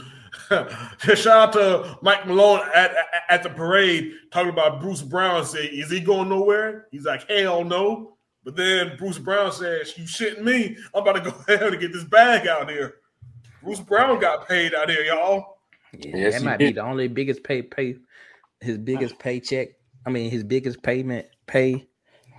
Shout 1.14 1.26
out 1.26 1.52
to 1.54 1.98
Mike 2.02 2.26
Malone 2.26 2.60
at, 2.74 2.90
at 2.92 3.06
at 3.30 3.42
the 3.42 3.50
parade 3.50 4.12
talking 4.32 4.50
about 4.50 4.80
Bruce 4.80 5.02
Brown. 5.02 5.44
Say, 5.44 5.66
is 5.66 5.90
he 5.90 6.00
going 6.00 6.28
nowhere? 6.28 6.86
He's 6.90 7.04
like, 7.04 7.28
hell 7.30 7.64
no. 7.64 8.16
But 8.44 8.56
then 8.56 8.96
Bruce 8.98 9.18
Brown 9.18 9.52
says, 9.52 9.96
"You 9.96 10.04
shitting 10.04 10.42
me? 10.42 10.76
I'm 10.94 11.02
about 11.02 11.12
to 11.24 11.30
go 11.30 11.36
ahead 11.54 11.62
and 11.72 11.80
get 11.80 11.92
this 11.92 12.04
bag 12.04 12.46
out 12.46 12.70
here." 12.70 12.96
Bruce 13.62 13.80
Brown 13.80 14.20
got 14.20 14.46
paid 14.46 14.74
out 14.74 14.90
here, 14.90 15.02
y'all. 15.04 15.56
Yeah, 15.98 16.16
Yes, 16.16 16.32
that 16.34 16.40
he 16.40 16.44
might 16.46 16.56
be 16.58 16.72
the 16.72 16.82
only 16.82 17.08
biggest 17.08 17.42
pay 17.42 17.62
pay 17.62 17.96
his 18.60 18.76
biggest 18.78 19.18
paycheck. 19.18 19.68
I 20.06 20.10
mean, 20.10 20.30
his 20.30 20.44
biggest 20.44 20.82
payment 20.82 21.26
pay 21.46 21.86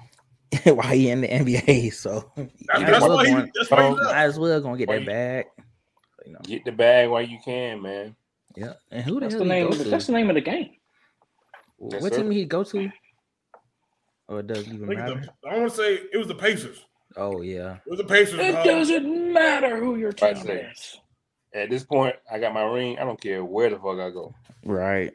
while 0.66 0.88
he 0.94 1.10
in 1.10 1.22
the 1.22 1.28
NBA. 1.28 1.92
So 1.94 2.32
That's, 2.36 2.48
might 2.68 2.86
that's 2.86 2.98
as 2.98 3.02
well 3.02 3.16
why 3.16 3.26
he. 3.26 3.32
going- 3.34 3.52
That's 3.56 3.72
why 3.72 3.84
he 3.84 3.90
left. 3.96 4.04
might 4.14 4.24
as 4.24 4.40
well 4.40 4.62
gonna 4.62 4.78
get 4.78 4.88
Why 4.88 4.96
that 4.96 5.02
you- 5.02 5.08
bag. 5.08 5.46
You 6.26 6.34
know, 6.34 6.40
Get 6.44 6.66
the 6.66 6.72
bag 6.72 7.10
while 7.10 7.22
you 7.22 7.38
can, 7.44 7.82
man. 7.82 8.16
yeah. 8.56 8.74
And 8.92 9.04
who 9.04 9.16
the 9.16 9.20
That's 9.22 9.34
hell 9.36 9.44
the 9.44 9.50
name. 9.50 9.64
go 9.66 9.72
Of 9.72 9.78
the, 9.78 9.84
to? 9.86 9.90
that's 9.90 10.08
the 10.08 10.14
name 10.14 10.30
of 10.30 10.36
the 10.36 10.42
game. 10.42 10.72
Yes, 11.92 12.02
what 12.02 12.14
sir. 12.14 12.22
team 12.22 12.32
he 12.32 12.46
go 12.46 12.64
to? 12.64 12.90
Or 14.28 14.40
it 14.40 14.48
doesn't 14.48 14.74
even 14.74 14.88
think 14.88 15.00
matter. 15.00 15.22
the- 15.44 15.50
I 15.50 15.58
want 15.58 15.70
to 15.70 15.76
say 15.78 15.94
it 16.12 16.18
was 16.18 16.28
the 16.28 16.36
Pacers. 16.36 16.84
Oh 17.18 17.42
yeah. 17.42 17.76
It 17.86 17.90
was 17.90 18.00
the 18.00 18.06
Pacers. 18.06 18.40
It 18.40 18.56
uh, 18.56 18.64
doesn't 18.64 19.34
matter 19.34 19.78
who 19.80 19.96
your 19.98 20.12
Right 20.22 20.36
team 20.36 20.46
there. 20.46 20.72
is. 20.72 20.98
At 21.54 21.70
this 21.70 21.84
point, 21.84 22.16
I 22.32 22.40
got 22.40 22.54
my 22.54 22.64
ring. 22.64 22.98
I 23.00 23.04
don't 23.06 23.22
care 23.22 23.46
where 23.46 23.70
the 23.70 23.78
fuck 23.78 24.00
I 24.00 24.10
go. 24.10 24.34
Right. 24.66 25.14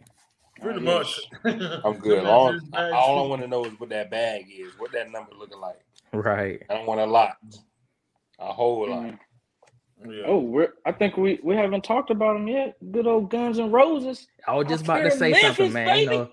Pretty 0.61 0.81
much. 0.81 1.21
I'm 1.45 1.99
good. 1.99 2.25
All, 2.25 2.55
all 2.75 3.25
I 3.25 3.29
want 3.29 3.43
to 3.43 3.49
know 3.49 3.65
is 3.65 3.73
what 3.81 3.89
that 3.91 4.11
bag 4.11 4.47
is, 4.51 4.73
what 4.79 4.93
that 4.93 5.11
number 5.11 5.33
looking 5.39 5.59
like. 5.61 5.81
Right. 6.13 6.63
I 6.71 6.75
don't 6.75 6.87
want 6.87 7.01
a 7.01 7.07
lot, 7.07 7.37
a 8.39 8.53
whole 8.53 8.89
lot. 8.89 9.03
Mm. 9.05 9.19
Yeah. 10.09 10.23
Oh, 10.27 10.39
we're, 10.39 10.73
I 10.87 10.93
think 10.93 11.17
we, 11.17 11.39
we 11.43 11.55
haven't 11.55 11.85
talked 11.85 12.11
about 12.11 12.33
them 12.35 12.49
yet. 12.49 12.77
Good 12.91 13.07
old 13.07 13.31
Guns 13.31 13.59
and 13.59 13.71
Roses. 13.73 14.27
I 14.49 14.55
was 14.55 14.67
just 14.67 14.85
about 14.85 15.01
to 15.03 15.11
say 15.11 15.31
Memphis, 15.33 15.47
something, 15.57 15.73
man. 15.75 15.99
You 15.99 16.07
know, 16.07 16.31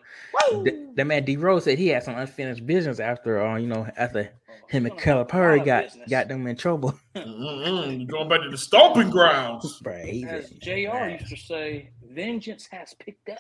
Woo! 0.51 0.63
th- 0.63 0.75
that 0.95 1.06
man 1.06 1.25
D 1.25 1.36
Rose 1.38 1.65
said 1.65 1.77
he 1.77 1.89
had 1.89 2.03
some 2.03 2.15
unfinished 2.15 2.65
business 2.65 2.99
after, 2.99 3.45
uh, 3.45 3.58
you 3.58 3.67
know, 3.67 3.86
after 3.97 4.32
him 4.69 4.86
and 4.86 4.93
He's 4.93 5.03
gonna 5.03 5.17
have 5.19 5.27
a 5.27 5.30
Calipari 5.30 5.65
got 5.65 5.84
business. 5.84 6.10
got 6.10 6.27
them 6.30 6.47
in 6.47 6.56
trouble. 6.56 6.97
You're 7.15 8.06
going 8.06 8.30
back 8.30 8.41
to 8.43 8.49
the 8.49 8.58
stomping 8.58 9.10
grounds. 9.10 9.82
Right. 9.84 10.23
As 10.27 10.49
just- 10.49 10.62
JR 10.62 11.10
used 11.10 11.27
to 11.27 11.36
say, 11.38 11.89
vengeance 12.10 12.67
has 12.71 12.93
picked 12.93 13.30
up. 13.30 13.39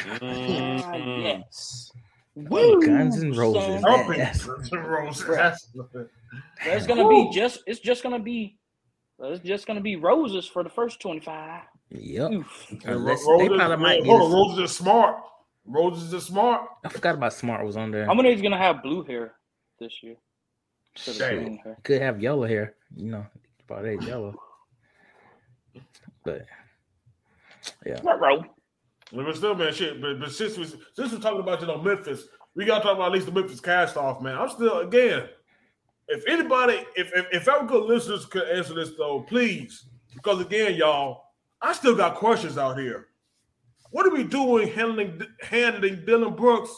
Ah, 0.00 0.18
Mm. 0.20 1.22
yes. 1.22 1.92
Guns 2.48 3.18
and 3.18 3.36
Roses. 3.36 3.62
son. 3.62 3.78
Stomping 3.80 4.18
Yes. 4.18 4.48
Roses. 4.72 5.68
There's 6.64 6.86
gonna 6.86 7.08
be 7.08 7.30
just 7.32 7.60
it's 7.66 7.78
just 7.80 8.02
gonna 8.02 8.18
be 8.18 8.56
Uh, 9.22 9.28
it's 9.28 9.44
just 9.44 9.66
gonna 9.66 9.80
be 9.80 9.96
roses 9.96 10.46
for 10.46 10.62
the 10.64 10.68
first 10.70 11.00
25. 11.00 11.62
Yep. 11.90 12.30
Oof. 12.32 12.66
And 12.70 12.84
Unless 12.86 13.24
Ro- 13.26 13.38
they 13.38 13.48
Roses- 13.48 13.58
probably 13.66 13.76
might 13.84 14.04
hold 14.06 14.20
get. 14.20 14.24
on, 14.26 14.32
Roses 14.32 14.70
is 14.70 14.76
smart. 14.76 15.16
Roses 15.64 16.12
is 16.12 16.24
smart. 16.24 16.62
I 16.84 16.88
forgot 16.88 17.14
about 17.14 17.32
Smart 17.32 17.64
was 17.64 17.76
on 17.76 17.92
there. 17.92 18.04
How 18.06 18.14
many 18.14 18.32
is 18.32 18.42
gonna 18.42 18.58
have 18.58 18.82
blue 18.82 19.04
hair 19.04 19.34
this 19.78 20.02
year? 20.02 20.16
Shame. 20.96 21.58
Could 21.84 22.02
have 22.02 22.20
yellow 22.20 22.46
hair. 22.46 22.74
You 22.96 23.12
know, 23.12 23.26
probably 23.68 23.90
ain't 23.90 24.02
yellow. 24.02 24.34
But 26.24 26.46
yeah, 27.86 28.00
Ruh-roh. 28.02 28.44
But 29.12 29.36
still, 29.36 29.54
man, 29.54 29.72
shit. 29.72 30.00
But, 30.00 30.18
but 30.20 30.32
since 30.32 30.56
we 30.58 30.64
since 30.64 31.12
we're 31.12 31.18
talking 31.20 31.40
about 31.40 31.60
you 31.60 31.66
know 31.68 31.78
Memphis, 31.78 32.26
we 32.56 32.64
gotta 32.64 32.82
talk 32.82 32.96
about 32.96 33.06
at 33.06 33.12
least 33.12 33.26
the 33.26 33.32
Memphis 33.32 33.60
cast 33.60 33.96
off, 33.96 34.20
man. 34.20 34.36
I'm 34.36 34.48
still 34.48 34.80
again. 34.80 35.28
If 36.08 36.24
anybody, 36.26 36.84
if 36.96 37.12
if, 37.14 37.26
if 37.32 37.48
our 37.48 37.64
good 37.64 37.84
listeners 37.84 38.26
could 38.26 38.48
answer 38.48 38.74
this 38.74 38.92
though, 38.98 39.20
please, 39.22 39.86
because 40.14 40.40
again, 40.40 40.74
y'all, 40.74 41.22
I 41.60 41.72
still 41.72 41.94
got 41.94 42.16
questions 42.16 42.58
out 42.58 42.78
here. 42.78 43.06
What 43.90 44.06
are 44.06 44.10
we 44.10 44.24
doing 44.24 44.68
handling 44.68 45.20
handling 45.42 46.04
Dillon 46.04 46.34
Brooks 46.34 46.70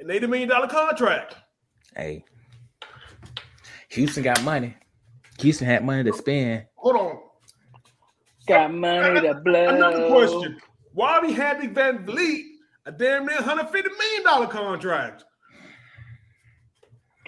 an 0.00 0.10
eighty 0.10 0.26
million 0.26 0.48
dollar 0.48 0.66
contract? 0.68 1.36
hey, 1.96 2.24
Houston 3.90 4.22
got 4.22 4.42
money. 4.44 4.76
Houston 5.40 5.66
had 5.66 5.84
money 5.84 6.04
to 6.04 6.12
spend. 6.12 6.66
Hold 6.76 6.96
on, 6.96 7.18
Got 8.46 8.74
money 8.74 9.20
to 9.20 9.34
blow. 9.34 9.68
another 9.68 10.08
question. 10.08 10.58
Why 10.92 11.18
are 11.18 11.22
we 11.22 11.32
handing 11.32 11.74
VanVleet 11.74 12.44
a 12.86 12.92
damn 12.92 13.26
near 13.26 13.40
hundred 13.42 13.68
fifty 13.68 13.90
million 13.90 14.24
dollar 14.24 14.46
contract. 14.46 15.24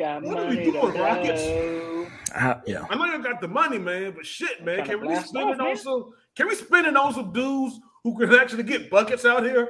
Got 0.01 0.23
What 0.23 0.39
are 0.39 0.47
we 0.49 0.55
money 0.57 0.65
to 0.65 0.73
doing, 0.73 0.95
Rockets? 0.97 1.43
blow. 1.45 2.07
I, 2.35 2.57
yeah. 2.67 2.87
I 2.89 2.95
know 2.97 3.05
you 3.05 3.23
got 3.23 3.39
the 3.43 3.49
money, 3.49 3.77
man, 3.77 4.13
but 4.17 4.25
shit, 4.25 4.65
man, 4.65 4.83
can 4.87 4.99
we 4.99 5.09
blast 5.09 5.29
spend 5.29 5.51
it 5.51 5.61
on 5.61 5.77
some? 5.77 6.11
Can 6.35 6.49
we 6.49 6.55
spend 6.55 6.87
it 6.87 6.97
on 6.97 7.13
some 7.13 7.35
dudes 7.35 7.79
who 8.03 8.17
can 8.19 8.33
actually 8.35 8.63
get 8.63 8.89
buckets 8.89 9.27
out 9.27 9.45
here? 9.45 9.69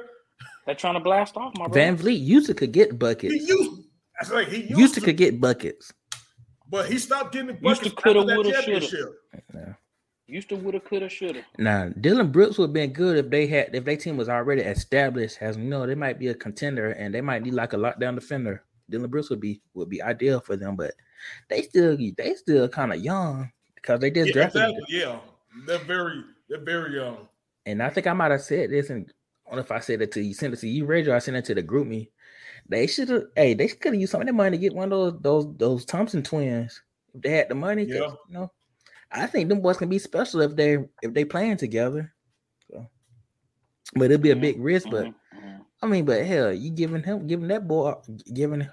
They're 0.65 0.75
trying 0.75 0.93
to 0.93 1.01
blast 1.01 1.35
off 1.35 1.51
my 1.57 1.65
Van 1.67 1.95
brother. 1.95 2.03
Vliet 2.03 2.21
used 2.21 2.45
to 2.47 2.53
could 2.53 2.71
get 2.71 2.91
He 2.91 2.97
buckets. 2.97 3.33
used, 3.45 3.81
that's 4.17 4.31
like 4.31 4.47
he 4.47 4.61
used, 4.61 4.77
Used 4.79 4.93
to 4.93 4.99
to, 5.01 5.05
could 5.07 5.17
get 5.17 5.41
buckets. 5.41 5.91
but 6.69 6.89
he 6.89 6.97
stopped 6.97 7.33
getting 7.33 7.47
the 7.47 7.53
Used 7.61 7.83
to 7.83 7.89
buckets 7.89 8.01
coulda, 8.01 8.19
after 8.21 8.29
that 8.29 8.35
woulda, 8.37 8.53
shoulda. 8.53 8.79
championship. 8.87 9.75
Used 10.27 10.47
to 10.47 10.55
woulda, 10.55 10.79
coulda, 10.79 11.09
shoulda. 11.09 11.41
Now, 11.57 11.89
Dillon 11.99 12.31
Brooks 12.31 12.57
would 12.57 12.67
have 12.67 12.73
been 12.73 12.93
good 12.93 13.17
if 13.17 13.29
they 13.29 13.47
had 13.47 13.75
if 13.75 13.83
their 13.83 13.97
team 13.97 14.15
was 14.15 14.29
already 14.29 14.61
established 14.61 15.39
as 15.41 15.57
you 15.57 15.63
know, 15.65 15.85
they 15.85 15.95
might 15.95 16.19
be 16.19 16.29
a 16.29 16.33
contender 16.33 16.91
and 16.91 17.13
they 17.13 17.19
might 17.19 17.43
need 17.43 17.53
like 17.53 17.73
a 17.73 17.77
lockdown 17.77 18.15
defender. 18.15 18.63
Dillon 18.91 19.09
Brooks 19.09 19.29
would 19.29 19.39
be 19.39 19.61
would 19.73 19.89
be 19.89 20.01
ideal 20.01 20.39
for 20.39 20.55
them, 20.55 20.75
but 20.75 20.93
they 21.49 21.63
still 21.63 21.97
they 21.97 22.35
still 22.35 22.67
kind 22.69 22.93
of 22.93 22.99
young 22.99 23.51
because 23.75 23.99
they 23.99 24.11
just 24.11 24.27
Yeah, 24.27 24.33
drafted. 24.33 24.61
exactly. 24.61 24.99
Yeah, 24.99 25.19
they're 25.65 25.79
very, 25.79 26.23
they're 26.49 26.63
very 26.63 26.95
young. 26.95 27.27
And 27.65 27.81
I 27.81 27.89
think 27.89 28.07
I 28.07 28.13
might 28.13 28.31
have 28.31 28.41
said 28.41 28.71
this, 28.71 28.89
and 28.89 29.11
I 29.45 29.49
don't 29.51 29.57
know 29.57 29.61
if 29.63 29.71
I 29.71 29.79
said 29.79 30.01
it 30.01 30.11
to 30.13 30.21
you, 30.21 30.33
sent 30.33 30.53
it 30.53 30.59
to 30.61 30.67
you, 30.67 30.85
Rachel. 30.85 31.13
I 31.13 31.19
sent 31.19 31.37
it 31.37 31.45
to 31.45 31.55
the 31.55 31.63
GroupMe. 31.63 32.09
They 32.67 32.87
should 32.87 33.09
have. 33.09 33.23
Hey, 33.35 33.53
they 33.53 33.67
could 33.67 33.93
have 33.93 34.01
used 34.01 34.11
some 34.11 34.21
of 34.21 34.27
that 34.27 34.33
money 34.33 34.51
to 34.51 34.61
get 34.61 34.73
one 34.73 34.91
of 34.91 35.21
those 35.21 35.21
those 35.21 35.57
those 35.57 35.85
Thompson 35.85 36.23
twins 36.23 36.81
if 37.13 37.21
they 37.21 37.31
had 37.31 37.49
the 37.49 37.55
money. 37.55 37.83
Yeah. 37.83 38.13
You 38.27 38.33
know, 38.33 38.51
I 39.11 39.27
think 39.27 39.49
them 39.49 39.61
boys 39.61 39.77
can 39.77 39.89
be 39.89 39.99
special 39.99 40.41
if 40.41 40.55
they 40.55 40.77
if 41.01 41.13
they 41.13 41.25
playing 41.25 41.57
together. 41.57 42.13
So, 42.71 42.87
but 43.95 44.05
it'll 44.05 44.17
be 44.17 44.31
a 44.31 44.35
big 44.35 44.59
risk. 44.59 44.89
But 44.89 45.07
Mhm, 45.07 45.15
mhm. 45.35 45.65
I 45.81 45.87
mean, 45.87 46.05
but 46.05 46.25
hell, 46.25 46.53
you 46.53 46.69
giving 46.71 47.03
him 47.03 47.27
giving 47.27 47.47
that 47.49 47.67
boy 47.67 47.93
giving 48.33 48.67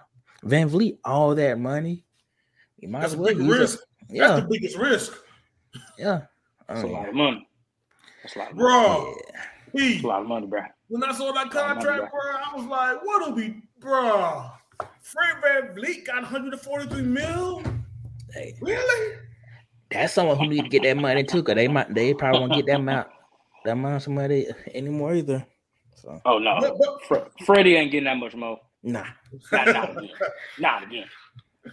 VanVleet 0.44 0.98
all 1.04 1.34
that 1.34 1.58
money. 1.58 2.04
You 2.78 2.88
might 2.88 3.00
That's 3.00 3.12
as 3.12 3.18
a 3.18 3.22
well 3.22 3.28
big 3.34 3.38
use 3.38 3.56
it. 3.56 3.60
risk. 3.60 3.78
That's 4.10 4.40
the 4.42 4.48
biggest 4.48 4.76
risk, 4.78 5.12
yeah. 5.98 6.22
I 6.68 6.74
That's 6.74 6.84
a 6.84 6.86
oh, 6.86 6.90
lot 6.92 7.08
of 7.08 7.14
money. 7.14 7.48
That's 8.22 8.36
a 8.36 8.38
lot 8.38 8.50
of 8.52 8.56
money. 8.56 8.68
bro. 8.68 9.14
yeah. 9.34 9.40
He, 9.72 9.92
That's 9.92 10.04
a 10.04 10.06
lot 10.06 10.22
of 10.22 10.28
money, 10.28 10.46
bro. 10.46 10.60
when 10.88 11.04
I 11.04 11.12
saw 11.12 11.32
that 11.32 11.42
Oh, 11.42 11.44
my 11.44 11.50
contract, 11.50 12.10
bro, 12.10 12.20
I 12.22 12.56
was 12.56 12.64
like, 12.66 13.04
what'll 13.04 13.32
be, 13.32 13.60
bro? 13.80 14.46
Fred 15.02 15.42
VanVleet 15.74 16.06
got 16.06 16.22
143 16.22 17.02
mil. 17.02 17.62
Hey, 18.32 18.54
Really? 18.62 19.16
that's 19.90 20.12
someone 20.14 20.38
who 20.38 20.46
need 20.46 20.62
to 20.62 20.68
get 20.68 20.82
that 20.84 20.96
money 20.96 21.24
too, 21.24 21.42
cause 21.42 21.54
they 21.54 21.66
might 21.68 21.92
they 21.94 22.14
probably 22.14 22.40
won't 22.40 22.52
get 22.54 22.66
that 22.66 22.76
amount 22.76 23.08
that 23.64 23.72
amount 23.72 24.06
of 24.06 24.12
money 24.12 24.46
anymore 24.74 25.14
either. 25.14 25.44
So 25.96 26.20
Oh 26.24 26.38
no, 26.38 26.56
But- 26.60 26.78
but- 26.78 27.02
Fre- 27.04 27.44
Freddie 27.44 27.74
ain't 27.76 27.90
getting 27.90 28.04
that 28.04 28.16
much 28.18 28.34
more. 28.34 28.58
Nah, 28.82 29.06
Not, 29.52 29.66
not 29.66 29.90
again. 29.90 30.10
Not 30.58 30.82
again. 30.84 31.06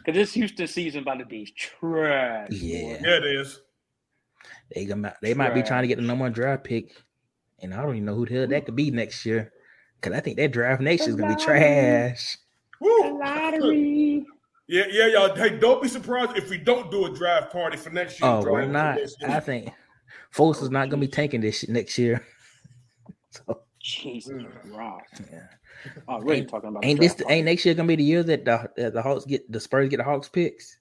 Cause 0.05 0.15
this 0.15 0.33
Houston 0.33 0.67
season 0.67 1.01
about 1.03 1.19
to 1.19 1.25
be 1.25 1.45
trash. 1.55 2.49
boy. 2.49 2.55
Yeah. 2.57 2.97
Yeah, 3.01 3.17
it 3.17 3.25
is. 3.25 3.61
they 4.73 4.85
gonna 4.85 5.15
they 5.21 5.33
might 5.33 5.53
be 5.53 5.63
trying 5.63 5.83
to 5.83 5.87
get 5.87 5.97
the 5.97 6.03
number 6.03 6.23
one 6.23 6.33
draft 6.33 6.63
pick, 6.63 6.91
and 7.59 7.73
I 7.73 7.81
don't 7.81 7.95
even 7.95 8.05
know 8.05 8.15
who 8.15 8.25
the 8.25 8.33
hell 8.33 8.47
that 8.47 8.65
could 8.65 8.75
be 8.75 8.91
next 8.91 9.25
year, 9.25 9.53
cause 10.01 10.13
I 10.13 10.19
think 10.19 10.37
that 10.37 10.51
draft 10.51 10.81
next 10.81 11.01
year 11.01 11.09
is 11.09 11.15
gonna 11.15 11.35
be 11.35 11.41
trash. 11.41 12.37
Woo. 12.81 13.19
Lottery. 13.19 14.25
Yeah, 14.67 14.85
yeah, 14.89 15.07
y'all. 15.07 15.35
Hey, 15.35 15.59
don't 15.59 15.81
be 15.81 15.87
surprised 15.87 16.35
if 16.37 16.49
we 16.49 16.57
don't 16.57 16.89
do 16.89 17.05
a 17.05 17.13
draft 17.13 17.51
party 17.51 17.77
for 17.77 17.91
next 17.91 18.19
year. 18.19 18.29
Oh, 18.29 18.41
bro. 18.41 18.53
we're 18.53 18.65
not. 18.65 18.97
I 19.27 19.39
think 19.39 19.69
Foles 20.33 20.61
is 20.61 20.69
oh, 20.69 20.71
not 20.71 20.89
gonna 20.89 21.01
be 21.01 21.07
tanking 21.07 21.41
this 21.41 21.59
shit 21.59 21.69
next 21.69 21.97
year. 21.97 22.25
So 23.47 23.59
Jesus 23.81 24.31
mm. 24.31 24.73
Christ. 24.73 25.29
yeah. 25.29 25.47
Oh, 26.07 26.13
Already 26.15 26.41
Ain't- 26.41 26.49
talking 26.49 26.69
about 26.69 26.83
ain't 26.85 26.99
this 26.99 27.15
draft 27.15 27.31
ain't 27.31 27.45
next 27.45 27.65
year 27.65 27.73
gonna 27.75 27.87
be 27.87 27.95
the 27.95 28.03
year 28.03 28.23
that 28.23 28.45
the 28.45 28.69
that 28.77 28.93
the 28.93 29.01
Hawks 29.01 29.25
get 29.25 29.51
the 29.51 29.59
Spurs 29.59 29.89
get 29.89 29.97
the 29.97 30.03
Hawks 30.03 30.29
picks? 30.29 30.77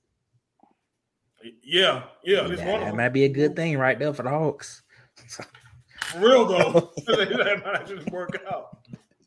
Yeah, 1.62 2.04
yeah. 2.24 2.44
This 2.44 2.60
Yeah, 2.60 2.72
one 2.72 2.80
that 2.80 2.94
might 2.96 3.10
be 3.10 3.24
a 3.24 3.28
good 3.28 3.54
thing 3.54 3.76
right 3.76 3.98
there 3.98 4.14
for 4.14 4.22
the 4.22 4.30
Hawks. 4.30 4.82
For 5.28 6.18
real 6.18 6.46
though, 6.46 6.92
that 7.06 7.62
might 7.64 7.86
just 7.86 8.10
work 8.10 8.40
out. 8.50 8.78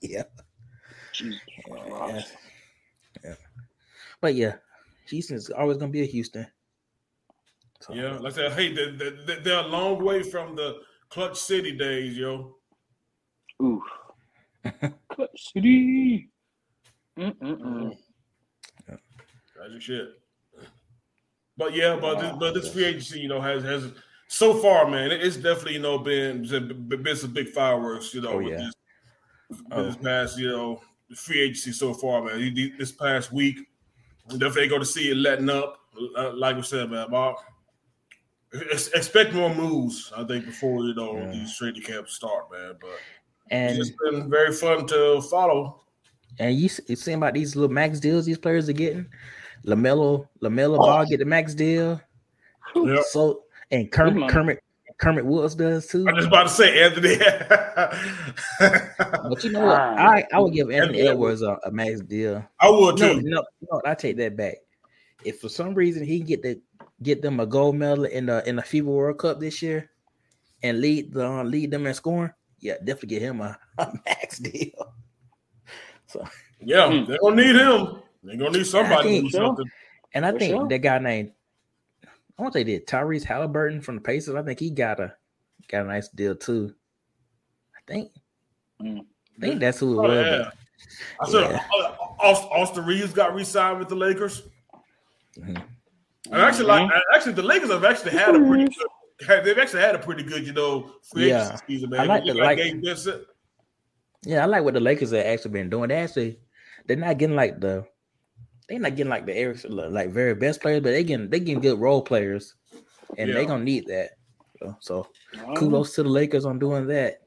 Yeah. 0.01 0.23
Jesus 1.13 1.39
Yeah. 1.67 1.89
Christ. 1.89 2.33
yeah. 3.23 3.35
But 4.21 4.33
yeah, 4.35 4.55
Houston's 5.09 5.49
always 5.51 5.77
gonna 5.77 5.91
be 5.91 6.01
a 6.01 6.05
Houston. 6.05 6.47
So, 7.81 7.93
Yeah, 7.93 8.17
like 8.17 8.33
I 8.33 8.35
said, 8.35 8.51
hey, 8.53 8.73
they're, 8.73 8.91
they're, 8.93 9.39
they're 9.41 9.59
a 9.63 9.67
long 9.67 10.03
way 10.03 10.23
from 10.23 10.55
the 10.55 10.77
Clutch 11.09 11.37
City 11.37 11.77
days, 11.77 12.17
yo. 12.17 12.55
Ooh. 13.61 13.83
Clutch 15.17 15.51
City. 15.53 16.29
Mm-mm-mm. 17.17 17.97
That's 18.87 19.71
your 19.71 19.81
shit. 19.81 20.09
But 21.57 21.73
yeah, 21.73 21.97
but 21.99 22.19
this, 22.21 22.31
but 22.39 22.53
this 22.53 22.71
free 22.71 22.85
agency, 22.85 23.19
you 23.19 23.27
know, 23.27 23.41
has 23.41 23.63
has 23.63 23.91
so 24.27 24.53
far, 24.53 24.87
man, 24.87 25.09
it's 25.11 25.35
definitely 25.37 25.73
you 25.73 25.79
know 25.79 25.97
been 25.97 26.43
been, 26.47 27.01
been 27.01 27.15
some 27.15 27.33
big 27.33 27.49
fireworks, 27.49 28.13
you 28.13 28.21
know, 28.21 28.33
Oh, 28.33 28.37
with 28.37 28.49
yeah. 28.49 28.57
this, 28.57 28.73
with 29.49 29.61
Oh. 29.71 29.83
this 29.85 29.95
past, 29.95 30.37
you 30.37 30.49
know, 30.49 30.81
free 31.15 31.39
agency 31.41 31.71
so 31.71 31.93
far, 31.95 32.23
man. 32.23 32.39
You- 32.39 32.45
you- 32.51 32.77
This 32.77 32.91
past 32.91 33.31
week, 33.33 33.57
definitely 34.29 34.67
going 34.67 34.81
to 34.81 34.85
see 34.85 35.09
it 35.09 35.15
letting 35.17 35.49
up. 35.49 35.79
Uh, 36.15 36.33
like 36.35 36.55
we 36.55 36.61
said, 36.61 36.91
man, 36.91 37.09
Bob. 37.09 37.37
Expect 38.71 39.33
more 39.33 39.53
moves, 39.53 40.13
I 40.15 40.23
think, 40.23 40.45
before 40.45 40.83
you 40.85 40.93
know 40.93 41.17
Yeah. 41.17 41.31
these 41.31 41.57
training 41.57 41.81
camps 41.81 42.13
start, 42.13 42.51
man. 42.51 42.75
But 42.79 42.99
and 43.51 43.77
it's 43.77 43.91
been 44.03 44.29
very 44.29 44.51
fun 44.53 44.85
to 44.87 45.21
follow. 45.29 45.81
and 46.39 46.55
you 46.55 46.65
s- 46.65 46.81
you 46.87 46.95
seeing 46.95 47.17
about 47.17 47.33
these 47.33 47.55
little 47.55 47.73
max 47.73 47.99
deals 47.99 48.25
these 48.25 48.37
players 48.37 48.67
are 48.69 48.73
getting? 48.73 49.05
Lamelo 49.65 50.27
Lamelo 50.41 50.77
Ball 50.77 51.05
get 51.05 51.19
the 51.19 51.25
max 51.25 51.53
deal. 51.53 51.99
Yep. 52.75 53.03
So 53.09 53.43
and 53.71 53.91
Kermit 53.91 54.15
money. 54.17 54.31
Kermit 54.33 54.63
Kermit 54.99 55.25
Woods 55.25 55.55
does 55.55 55.87
too. 55.87 56.05
I'm 56.07 56.15
just 56.15 56.27
about 56.27 56.43
to 56.43 56.49
say, 56.49 56.83
Anthony. 56.83 57.17
But 58.59 59.43
you 59.43 59.51
know 59.51 59.65
what? 59.65 59.79
I, 59.79 60.25
I 60.33 60.39
would 60.39 60.53
give 60.53 60.71
Anthony 60.71 60.99
Anthony 61.01 61.07
Edwards 61.07 61.41
a, 61.41 61.57
a 61.65 61.71
max 61.71 62.01
deal. 62.01 62.43
I 62.59 62.69
would 62.69 62.99
No, 62.99 63.13
too. 63.13 63.21
no, 63.21 63.43
no, 63.71 63.81
I 63.85 63.93
take 63.95 64.17
that 64.17 64.35
back. 64.35 64.55
If 65.23 65.39
for 65.41 65.49
some 65.49 65.73
reason 65.73 66.03
he 66.03 66.19
can 66.19 66.27
get 66.27 66.41
the 66.41 66.59
get 67.03 67.21
them 67.21 67.39
a 67.39 67.45
gold 67.45 67.75
medal 67.75 68.05
in 68.05 68.25
the 68.27 68.47
in 68.47 68.55
the 68.55 68.61
FIBA 68.61 68.85
World 68.85 69.19
Cup 69.19 69.39
this 69.39 69.61
year 69.61 69.89
and 70.63 70.79
lead 70.81 71.13
the 71.13 71.27
uh, 71.27 71.43
lead 71.43 71.71
them 71.71 71.85
in 71.87 71.93
scoring, 71.93 72.31
yeah, 72.59 72.73
definitely 72.79 73.09
get 73.09 73.21
him 73.21 73.41
a, 73.41 73.57
a 73.77 73.93
max 74.05 74.39
deal. 74.39 74.93
So 76.07 76.27
Yeah, 76.59 76.87
Mm. 76.87 77.07
they're 77.07 77.17
gonna 77.21 77.35
need 77.35 77.55
him. 77.55 78.01
They're 78.23 78.37
gonna 78.37 78.57
need 78.57 78.65
somebody 78.65 79.17
to 79.17 79.21
do 79.23 79.29
something. 79.29 79.65
and 80.13 80.25
I 80.25 80.31
For 80.31 80.39
think 80.39 80.51
sure. 80.55 80.67
that 80.67 80.79
guy 80.79 80.99
named 80.99 81.31
I 82.05 82.41
want 82.43 82.53
to 82.53 82.59
say 82.59 82.63
did 82.63 82.85
Tyrese 82.87 83.25
Haliburton 83.25 83.83
from 83.83 83.95
the 83.95 84.01
Pacers. 84.01 84.35
I 84.35 84.43
think 84.43 84.59
he 84.59 84.69
got 84.69 84.99
a 84.99 85.13
got 85.69 85.85
a 85.85 85.87
nice 85.87 86.07
deal 86.09 86.35
too. 86.35 86.73
I 87.75 87.79
think 87.91 88.11
Mm. 88.81 88.99
I 89.37 89.39
think 89.41 89.59
that's 89.59 89.79
who 89.79 89.93
it 89.93 89.97
Oh, 90.05 90.09
was. 90.09 90.25
yeah. 90.27 90.49
I 91.21 91.29
said 91.29 91.51
Yeah. 91.51 91.63
uh, 91.79 91.95
Austin 92.19 92.85
Reaves 92.85 93.11
got 93.13 93.33
re-signed 93.33 93.79
with 93.79 93.89
the 93.89 93.95
Lakers. 93.95 94.43
Mhm. 95.37 95.63
And 96.31 96.41
actually, 96.41 96.65
like 96.65 96.89
actually, 97.15 97.33
the 97.33 97.41
Lakers 97.43 97.69
have 97.71 97.83
actually 97.85 98.11
had 98.11 98.35
a 98.35 98.39
pretty 98.39 98.65
good. 98.65 98.87
Had- 99.25 99.45
They've 99.45 99.57
actually 99.57 99.81
had 99.81 99.95
a 99.95 99.99
pretty 99.99 100.23
good, 100.23 100.45
you 100.45 100.53
know, 100.53 100.91
free 101.03 101.29
Yeah. 101.29 101.45
agency 101.47 101.63
season, 101.67 101.89
man. 101.91 101.99
I 102.01 102.03
like 102.05 102.23
the- 102.25 102.33
got 102.33 102.37
like- 102.43 102.57
Gabe 102.57 102.83
Yeah, 104.25 104.43
I 104.43 104.45
like 104.45 104.63
what 104.63 104.73
the 104.73 104.79
Lakers 104.79 105.11
have 105.11 105.25
actually 105.25 105.51
been 105.51 105.69
doing. 105.69 105.89
They 105.89 105.95
actually 105.95 106.39
they're 106.85 106.97
not 106.97 107.17
getting 107.17 107.35
like 107.35 107.59
the 107.59 107.85
they're 108.67 108.79
not 108.79 108.95
getting 108.95 109.09
like 109.09 109.25
the 109.25 109.35
Eric 109.35 109.59
like 109.69 110.09
very 110.11 110.35
best 110.35 110.61
players, 110.61 110.81
but 110.81 110.91
they 110.91 111.03
getting 111.03 111.29
they 111.29 111.39
getting 111.39 111.61
good 111.61 111.79
role 111.79 112.01
players, 112.01 112.55
and 113.17 113.29
Yeah. 113.29 113.35
they 113.35 113.45
gonna 113.45 113.63
need 113.63 113.87
that. 113.87 114.11
So, 114.59 114.75
so 114.79 115.07
I 115.47 115.53
kudos 115.55 115.93
to 115.95 116.03
the 116.03 116.09
Lakers 116.09 116.45
on 116.45 116.59
doing 116.59 116.87
that. 116.87 117.21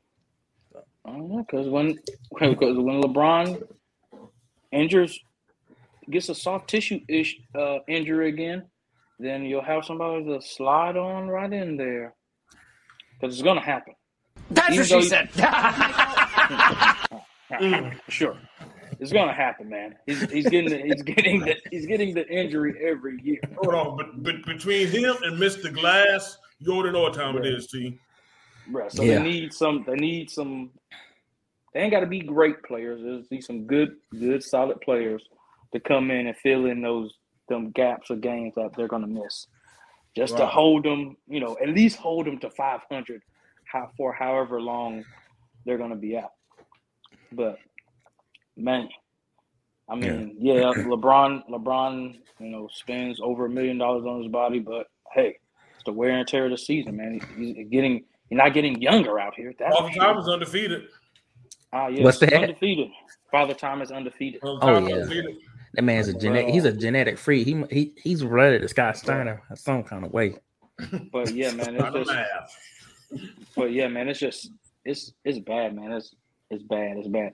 I 1.05 1.11
don't 1.13 1.29
know 1.29 1.45
because 1.49 1.69
when 1.69 1.99
because 2.39 2.77
when 2.77 3.01
LeBron 3.01 3.67
injures 4.73 5.19
gets 6.11 6.29
a 6.29 6.35
soft 6.35 6.69
tissue 6.69 7.01
ish 7.09 7.41
uh, 7.55 7.79
injury 7.89 8.29
again, 8.29 8.65
then 9.21 9.45
you'll 9.45 9.63
have 9.63 9.85
somebody 9.85 10.25
to 10.25 10.41
slide 10.41 10.97
on 10.97 11.29
right 11.29 11.53
in 11.53 11.77
there 11.77 12.15
because 13.21 13.35
it's 13.35 13.43
gonna 13.43 13.61
happen. 13.61 13.95
That's 14.51 14.75
Even 14.75 14.79
what 14.79 14.89
she 14.89 14.95
you- 14.97 15.03
said. 15.03 15.29
Mm. 17.61 17.99
Sure, 18.09 18.37
it's 19.01 19.13
gonna 19.13 19.33
happen, 19.33 19.69
man. 19.69 19.97
He's, 20.07 20.31
he's 20.31 20.49
getting 20.49 20.71
the, 20.71 20.79
he's 20.83 21.03
getting 21.03 21.41
the 21.41 21.57
he's 21.73 21.85
getting 21.85 22.15
the 22.15 22.25
injury 22.29 22.75
every 22.81 23.21
year. 23.23 23.41
Hold 23.61 23.75
on, 23.75 23.97
but, 23.97 24.23
but 24.23 24.45
between 24.47 24.87
him 24.87 25.17
and 25.25 25.37
Mr. 25.37 25.73
Glass, 25.75 26.39
you 26.61 26.73
already 26.73 26.93
know 26.93 27.03
what 27.03 27.15
time 27.15 27.37
it 27.37 27.45
is, 27.45 27.67
T. 27.67 27.99
Bruh, 28.71 28.91
so 28.91 29.03
Yeah. 29.03 29.17
they 29.19 29.25
need 29.25 29.53
some. 29.53 29.83
They 29.85 29.97
need 29.97 30.31
some. 30.31 30.71
They 31.75 31.81
ain't 31.81 31.91
got 31.91 32.01
to 32.01 32.07
be 32.07 32.21
great 32.21 32.63
players. 32.63 33.01
There's 33.03 33.29
need 33.33 33.43
some 33.43 33.67
good, 33.67 33.97
good, 34.19 34.45
solid 34.45 34.81
players 34.81 35.23
to 35.75 35.81
come 35.81 36.13
in 36.13 36.29
and 36.29 36.37
fill 36.37 36.67
in 36.67 36.81
those 36.81 37.13
them 37.51 37.71
gaps 37.73 38.09
of 38.09 38.23
games 38.23 38.55
that 38.57 38.71
they're 38.75 38.89
gonna 38.89 39.07
miss, 39.07 39.47
just 40.17 40.39
to 40.39 40.47
hold 40.47 40.85
them. 40.85 41.17
You 41.29 41.41
know, 41.41 41.59
at 41.63 41.69
least 41.69 41.99
hold 41.99 42.27
them 42.27 42.39
to 42.39 42.51
500 42.51 43.21
how, 43.65 43.91
for 43.99 44.13
however 44.15 44.61
long 44.61 45.05
they're 45.67 45.77
gonna 45.79 45.97
be 45.97 46.17
out. 46.17 46.33
But 47.31 47.59
man. 48.57 48.89
I 49.89 49.97
mean, 49.97 50.37
yeah. 50.39 50.53
LeBron, 50.77 51.49
LeBron, 51.51 52.15
you 52.39 52.49
know, 52.49 52.69
spends 52.73 53.21
over 53.21 53.47
a 53.47 53.51
million 53.51 53.77
dollars 53.77 54.05
on 54.07 54.23
his 54.23 54.31
body, 54.31 54.61
but 54.61 54.87
hey, 55.13 55.37
it's 55.75 55.83
the 55.85 55.93
wear 55.93 56.11
and 56.13 56.29
tear 56.29 56.45
of 56.45 56.53
the 56.53 56.59
season, 56.59 56.97
man. 56.97 57.21
He's 57.37 57.57
getting, 57.71 58.05
you're 58.31 58.39
not 58.39 58.55
getting 58.55 58.81
younger 58.81 59.19
out 59.19 59.35
here. 59.35 59.53
That's 59.59 59.77
Father 59.77 59.93
Time 59.99 60.17
is 60.19 60.29
undefeated. 60.29 60.83
Ah, 61.73 61.89
yes, 61.89 62.05
What's 62.05 62.19
that? 62.21 62.33
undefeated. 62.35 62.89
Father 63.33 63.53
Time 63.55 63.83
is 63.83 63.91
undefeated. 63.91 64.41
Father 64.41 64.59
Oh, 64.63 64.79
yeah. 64.87 64.95
undefeated. 64.95 65.37
That 65.75 65.83
man's 65.83 66.09
a 66.09 66.15
genetic. 66.15 66.53
He's 66.53 66.65
a 66.65 66.73
genetic 66.73 67.17
freak. 67.19 67.47
He 67.47 67.63
he 67.71 67.93
he's 68.03 68.25
related 68.25 68.63
to 68.63 68.69
Scott 68.69 68.97
Steiner 68.97 69.43
in 69.51 69.57
some 69.57 69.83
kind 69.85 70.05
of 70.05 70.13
way. 70.13 70.37
But 71.13 71.35
yeah, 71.35 71.53
man, 71.53 71.77
it's 71.77 72.09
just, 72.11 73.25
but 73.57 73.71
yeah, 73.73 73.87
man, 73.89 74.09
it's 74.09 74.19
just, 74.19 74.51
it's 74.85 75.13
it's 75.25 75.39
bad, 75.39 75.77
man. 75.77 75.93
It's 75.93 76.15
it's 76.51 76.63
bad. 76.65 76.97
It's 76.97 77.07
bad, 77.09 77.33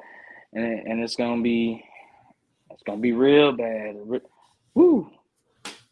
and 0.52 0.64
it- 0.64 0.84
and 0.86 1.00
it's 1.02 1.14
gonna 1.16 1.40
be, 1.42 1.82
it's 2.72 2.82
gonna 2.82 3.00
be 3.00 3.12
real 3.12 3.52
bad. 3.52 3.94
Re- 4.04 4.20
Woo. 4.74 5.10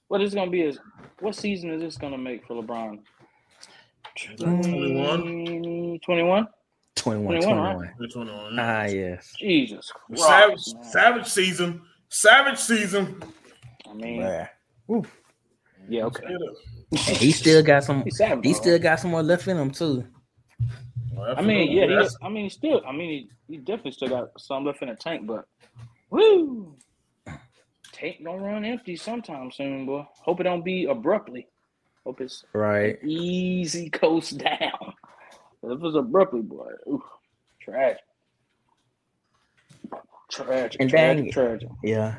What 0.08 0.20
it's 0.20 0.34
gonna 0.34 0.50
be 0.50 0.62
is, 0.62 0.78
what 1.20 1.34
season 1.36 1.70
is 1.70 1.80
this 1.80 1.96
gonna 1.96 2.18
make 2.18 2.46
for 2.46 2.60
LeBron? 2.62 2.98
21. 4.16 4.62
21? 6.04 6.48
21, 6.96 7.40
21, 7.42 7.76
right? 7.78 7.90
21. 8.12 8.44
Which? 8.50 8.54
Ah, 8.58 8.84
yes. 8.84 9.32
Jesus 9.38 9.92
Savage, 10.14 10.54
Christ, 10.54 10.74
man. 10.74 10.84
savage 10.84 11.26
season. 11.26 11.80
Savage 12.14 12.58
season. 12.60 13.20
I 13.90 13.92
mean, 13.92 14.22
Bruh. 14.88 15.06
yeah, 15.88 16.04
okay. 16.04 16.24
And 16.26 17.16
he 17.16 17.32
still 17.32 17.60
got 17.60 17.82
some. 17.82 18.08
Savage. 18.08 18.46
He 18.46 18.54
still 18.54 18.78
got 18.78 19.00
some 19.00 19.10
more 19.10 19.22
left 19.24 19.48
in 19.48 19.56
him 19.56 19.72
too. 19.72 20.06
I 21.36 21.42
mean, 21.42 21.72
yeah, 21.72 21.86
he, 21.86 22.08
I 22.22 22.28
mean, 22.28 22.48
still, 22.50 22.82
I 22.86 22.92
mean, 22.92 23.28
he, 23.48 23.54
he 23.54 23.58
definitely 23.58 23.90
still 23.92 24.10
got 24.10 24.28
some 24.40 24.64
left 24.64 24.80
in 24.82 24.90
the 24.90 24.94
tank, 24.94 25.26
but 25.26 25.44
woo, 26.10 26.76
tank 27.92 28.22
gonna 28.24 28.40
run 28.42 28.64
empty 28.64 28.94
sometime 28.94 29.50
soon, 29.50 29.84
boy. 29.84 30.06
Hope 30.22 30.38
it 30.38 30.44
don't 30.44 30.64
be 30.64 30.84
abruptly. 30.84 31.48
Hope 32.06 32.20
it's 32.20 32.44
Right. 32.52 32.96
easy 33.02 33.90
coast 33.90 34.38
down. 34.38 34.94
If 35.64 35.82
it's 35.82 35.96
abruptly, 35.96 36.42
boy, 36.42 36.70
oof, 36.88 37.02
tragic, 37.60 37.98
tragic, 40.30 40.80
And 40.80 40.90
tragic, 40.90 41.24
dang- 41.24 41.32
tragic. 41.32 41.68
Yeah. 41.82 42.16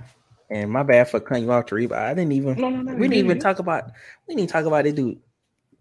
And 0.50 0.70
my 0.72 0.84
bad 0.84 1.10
for 1.10 1.20
cutting 1.20 1.46
you 1.46 1.52
off, 1.52 1.66
Tariq, 1.66 1.90
but 1.90 1.98
I 1.98 2.14
didn't 2.14 2.34
even. 2.34 2.60
No, 2.60 2.70
no, 2.70 2.82
no. 2.82 2.94
we 2.96 3.08
didn't 3.08 3.26
even 3.26 3.40
talk 3.40 3.60
about. 3.60 3.92
We 4.28 4.36
didn't 4.36 4.52
talk 4.52 4.66
about 4.66 4.84
this 4.84 4.94
dude, 4.94 5.18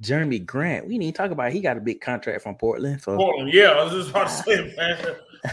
Jerami 0.03 0.45
Grant. 0.45 0.87
We 0.89 0.99
didn't 0.99 1.17
talk 1.17 1.31
about. 1.31 1.53
He 1.53 1.61
got 1.61 1.77
a 1.77 1.81
big 1.81 2.01
contract 2.01 2.43
from 2.43 2.55
Portland. 2.55 3.03
So 3.03 3.15
Portland, 3.17 3.53
yeah, 3.53 3.73
I 3.73 3.85
was 3.85 3.93
just 3.93 4.11
about 4.11 4.29
to 4.29 4.33
say, 4.33 4.75
man. 4.75 4.99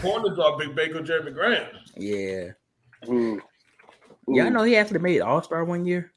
Portland 0.00 0.34
dropped 0.34 0.60
Big 0.60 0.74
Baker 0.74 1.00
Jerami 1.00 1.34
Grant. 1.34 1.66
yeah, 1.94 2.52
Ooh. 3.10 3.38
yeah. 4.28 4.44
I 4.44 4.48
know 4.48 4.62
he 4.62 4.76
actually 4.76 5.00
made 5.00 5.20
All 5.20 5.42
Star 5.42 5.62
one 5.66 5.84
year, 5.84 6.10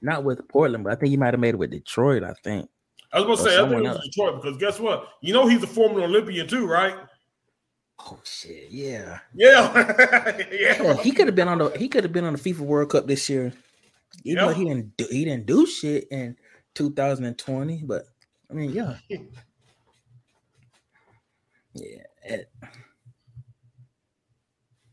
not 0.00 0.22
with 0.22 0.46
Portland, 0.48 0.84
but 0.84 0.92
I 0.92 0.96
think 0.96 1.10
he 1.10 1.16
might 1.16 1.34
have 1.34 1.40
made 1.40 1.54
it 1.54 1.58
with 1.58 1.72
Detroit. 1.72 2.22
I 2.22 2.34
think. 2.44 2.68
I 3.12 3.18
was 3.20 3.24
gonna 3.24 3.32
Or 3.32 3.36
say, 3.36 3.56
I 3.56 3.58
think 3.58 3.70
someone 3.70 3.78
it 3.84 3.88
was 3.88 3.96
else. 3.96 4.04
Detroit 4.06 4.42
because 4.42 4.58
guess 4.58 4.78
what? 4.78 5.08
You 5.22 5.32
know 5.32 5.48
he's 5.48 5.62
a 5.64 5.66
former 5.66 6.02
Olympian 6.02 6.46
too, 6.46 6.68
right? 6.68 6.94
Oh 8.00 8.18
shit! 8.24 8.70
Yeah. 8.70 9.18
Yeah, 9.34 9.72
Yeah, 10.52 10.82
yeah. 10.82 10.94
he 11.02 11.10
could 11.10 11.26
have 11.26 11.34
been 11.34 11.48
on 11.48 11.58
the 11.58 11.70
he 11.70 11.88
could 11.88 12.04
have 12.04 12.12
been 12.12 12.24
on 12.24 12.34
the 12.34 12.38
FIFA 12.38 12.60
World 12.60 12.90
Cup 12.90 13.06
this 13.06 13.28
year. 13.28 13.52
Even 14.24 14.44
though 14.44 14.50
Yeah. 14.50 14.56
he 14.56 14.64
didn't 14.64 14.96
do 14.96 15.06
he 15.10 15.24
didn't 15.24 15.46
do 15.46 15.66
shit 15.66 16.06
in 16.10 16.36
2020, 16.74 17.82
but 17.84 18.04
I 18.50 18.54
mean, 18.54 18.70
yeah, 18.72 18.96
yeah, 21.74 22.02
it- 22.24 22.50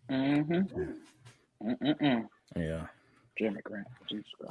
Mm-hmm. 0.10 1.68
Mm-mm-mm. 1.68 2.28
yeah. 2.56 2.86
Jerami 3.39 3.64
Grant. 3.64 3.88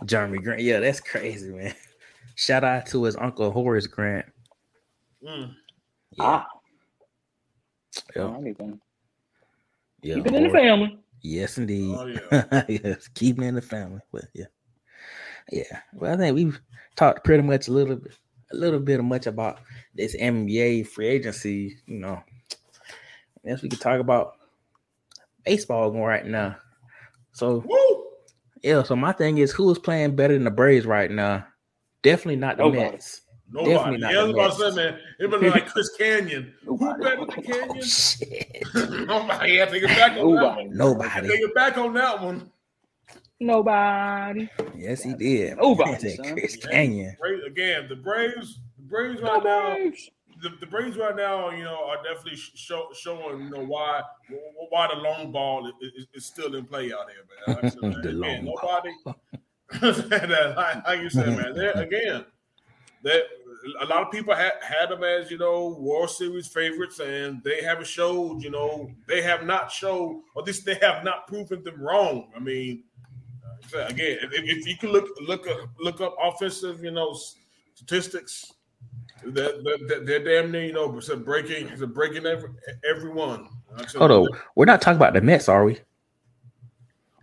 Jerami 0.05 0.43
Grant, 0.43 0.63
yeah, 0.63 0.81
that's 0.81 0.99
crazy, 1.01 1.51
man. 1.53 1.75
Shout 2.35 2.65
out 2.65 2.87
to 2.87 3.05
his 3.05 3.15
uncle 3.17 3.53
Horace 3.53 3.87
Grant. 3.87 4.27
Mm. 5.25 5.55
Yeah, 6.11 6.25
Ah, 6.25 6.47
yeah, 8.15 8.23
all 8.23 8.43
right 8.43 8.57
then. 8.59 8.81
yeah. 10.03 10.15
Keep 10.17 10.27
it 10.27 10.35
in 10.35 10.43
the 10.45 10.51
family. 10.51 10.99
Yes, 11.23 11.59
indeed. 11.59 11.97
Oh 11.99 12.07
yeah. 12.07 12.65
yes, 12.69 13.09
keeping 13.09 13.45
it 13.45 13.49
in 13.49 13.55
the 13.55 13.63
family, 13.63 14.01
but 14.13 14.25
yeah, 14.35 14.47
yeah. 15.51 15.81
Well, 15.95 16.13
I 16.13 16.17
think 16.17 16.35
we've 16.35 16.61
talked 16.97 17.25
pretty 17.25 17.43
much 17.43 17.69
a 17.69 17.73
little 17.73 17.97
bit, 17.97 18.13
a 18.53 18.57
little 18.57 18.81
bit 18.81 18.99
of 19.01 19.07
much 19.07 19.27
about 19.27 19.61
this 19.95 20.15
NBA 20.17 20.89
free 20.89 21.09
agency. 21.09 21.79
You 21.87 21.99
know, 21.99 22.23
yes, 23.43 23.63
we 23.63 23.69
could 23.69 23.81
talk 23.81 24.01
about 24.01 24.35
baseball 25.45 25.91
going 25.91 26.03
right 26.03 26.27
now. 26.27 26.57
So 27.33 27.65
Woo! 27.67 28.05
yeah, 28.63 28.83
so 28.83 28.95
my 28.97 29.13
thing 29.13 29.39
is, 29.39 29.51
who 29.53 29.71
is 29.71 29.79
playing 29.79 30.17
better 30.17 30.35
than 30.35 30.45
the 30.45 30.51
Braves 30.51 30.87
right 30.87 31.11
now? 31.11 31.47
Definitely 32.03 32.37
not 32.37 32.59
the 32.59 32.65
Nobody. 32.65 32.83
Mets. 32.83 33.23
Nobody. 33.55 33.73
Definitely 33.75 33.99
not 33.99 34.13
Yeah, 34.13 34.19
I 34.19 34.25
was 34.25 34.33
the 34.33 34.39
about 34.41 34.53
to 34.59 34.65
Mets. 34.65 34.75
say, 34.75 34.85
man. 34.91 35.01
It 35.21 35.31
been 35.41 35.51
like 35.51 35.67
Chris 35.69 35.91
Kanyon. 35.97 36.53
Who 36.67 36.77
Nobody. 36.77 37.03
better 37.05 37.17
than 37.17 37.31
Oh 37.31 37.43
Kanyon? 37.43 37.83
shit! 37.85 38.63
Nobody. 39.07 39.63
I 39.63 39.67
take 39.67 39.83
it 39.85 39.87
back 39.89 40.11
on 40.13 40.17
that 40.17 40.25
Nobody. 40.25 40.43
one. 40.43 40.59
I 40.59 40.77
Nobody. 40.77 41.29
take 41.29 41.41
it 41.41 41.55
back 41.55 41.79
on 41.79 41.95
that 41.95 42.21
one. 42.23 42.51
Nobody. 43.41 44.49
Yes, 44.77 45.03
he 45.03 45.15
did. 45.15 45.57
Nobody, 45.59 45.93
He 46.03 46.09
said 46.11 46.25
son. 46.25 46.33
Chris 46.35 46.57
Yeah. 46.61 46.71
Kanyon. 46.71 47.17
Bra- 47.21 47.47
Again, 47.47 47.87
the 47.89 47.97
Braves, 47.97 48.59
the 48.77 48.83
Braves 48.83 49.21
right 49.23 49.43
now. 49.45 49.75
Braves. 49.75 50.11
the, 50.43 50.51
the 50.61 50.67
Braves 50.67 50.97
right 50.97 51.15
now, 51.17 51.51
you 51.51 51.63
know, 51.65 51.85
are 51.87 52.03
definitely 52.03 52.37
sh- 52.37 52.53
show, 52.55 52.89
showing, 52.95 53.41
you 53.45 53.51
know, 53.51 53.65
why 53.65 54.03
why 54.71 54.89
the 54.93 55.01
long 55.01 55.31
ball 55.31 55.67
is, 55.67 55.75
is, 55.97 56.07
is 56.15 56.27
still 56.27 56.55
in 56.57 56.65
play 56.65 56.93
out 56.93 57.07
here, 57.11 57.25
man. 57.47 57.57
Like 57.57 57.65
I 57.65 57.69
said, 57.69 57.83
man, 57.83 57.93
The 58.03 58.09
again, 58.09 58.21
long 58.21 58.45
ball. 58.47 58.59
nobody. 58.63 60.11
that, 60.19 60.55
like, 60.57 60.87
like 60.87 61.01
you 61.01 61.11
said, 61.11 61.37
man. 61.37 61.55
There 61.55 61.73
again, 61.73 62.25
that 63.03 63.23
a 63.81 63.87
lot 63.87 64.03
of 64.03 64.11
people 64.11 64.35
had 64.35 64.53
had 64.61 64.91
them 64.91 65.03
as 65.05 65.31
you 65.31 65.39
know 65.39 65.77
World 65.79 66.11
Series 66.11 66.49
favorites, 66.49 67.01
and 67.01 67.43
they 67.43 67.63
haven't 67.63 67.87
showed, 67.87 68.43
you 68.43 68.51
know, 68.51 68.91
they 69.09 69.23
have 69.23 69.45
not 69.45 69.71
showed, 69.71 70.23
or 70.35 70.43
at 70.43 70.47
least 70.47 70.65
they 70.65 70.77
have 70.83 71.05
not 71.05 71.27
proven 71.27 71.63
them 71.63 71.81
wrong. 71.81 72.31
I 72.37 72.41
mean, 72.41 72.85
uh, 73.75 73.87
again, 73.87 74.19
if, 74.23 74.33
if 74.33 74.67
you 74.67 74.77
can 74.77 74.91
look 74.91 75.09
look 75.27 75.47
up 75.49 75.69
look 75.81 76.01
up 76.01 76.17
offensive, 76.23 76.83
you 76.83 76.91
know, 76.91 77.17
statistics. 77.75 78.53
They're, 79.27 79.53
they're, 79.63 80.05
they're 80.05 80.25
damn 80.43 80.53
near, 80.53 80.65
you 80.65 80.75
know, 80.75 80.99
it's 80.99 81.09
a 81.09 81.17
breaking, 81.17 81.69
it's 81.69 81.81
a 81.81 81.87
breaking 81.87 82.27
every 82.27 82.51
everyone. 82.89 83.49
Hold 83.97 84.11
on, 84.11 84.29
we're 84.55 84.67
not 84.67 84.83
talking 84.83 84.97
about 84.97 85.15
the 85.15 85.23
Mets, 85.23 85.49
are 85.49 85.65
we? 85.65 85.79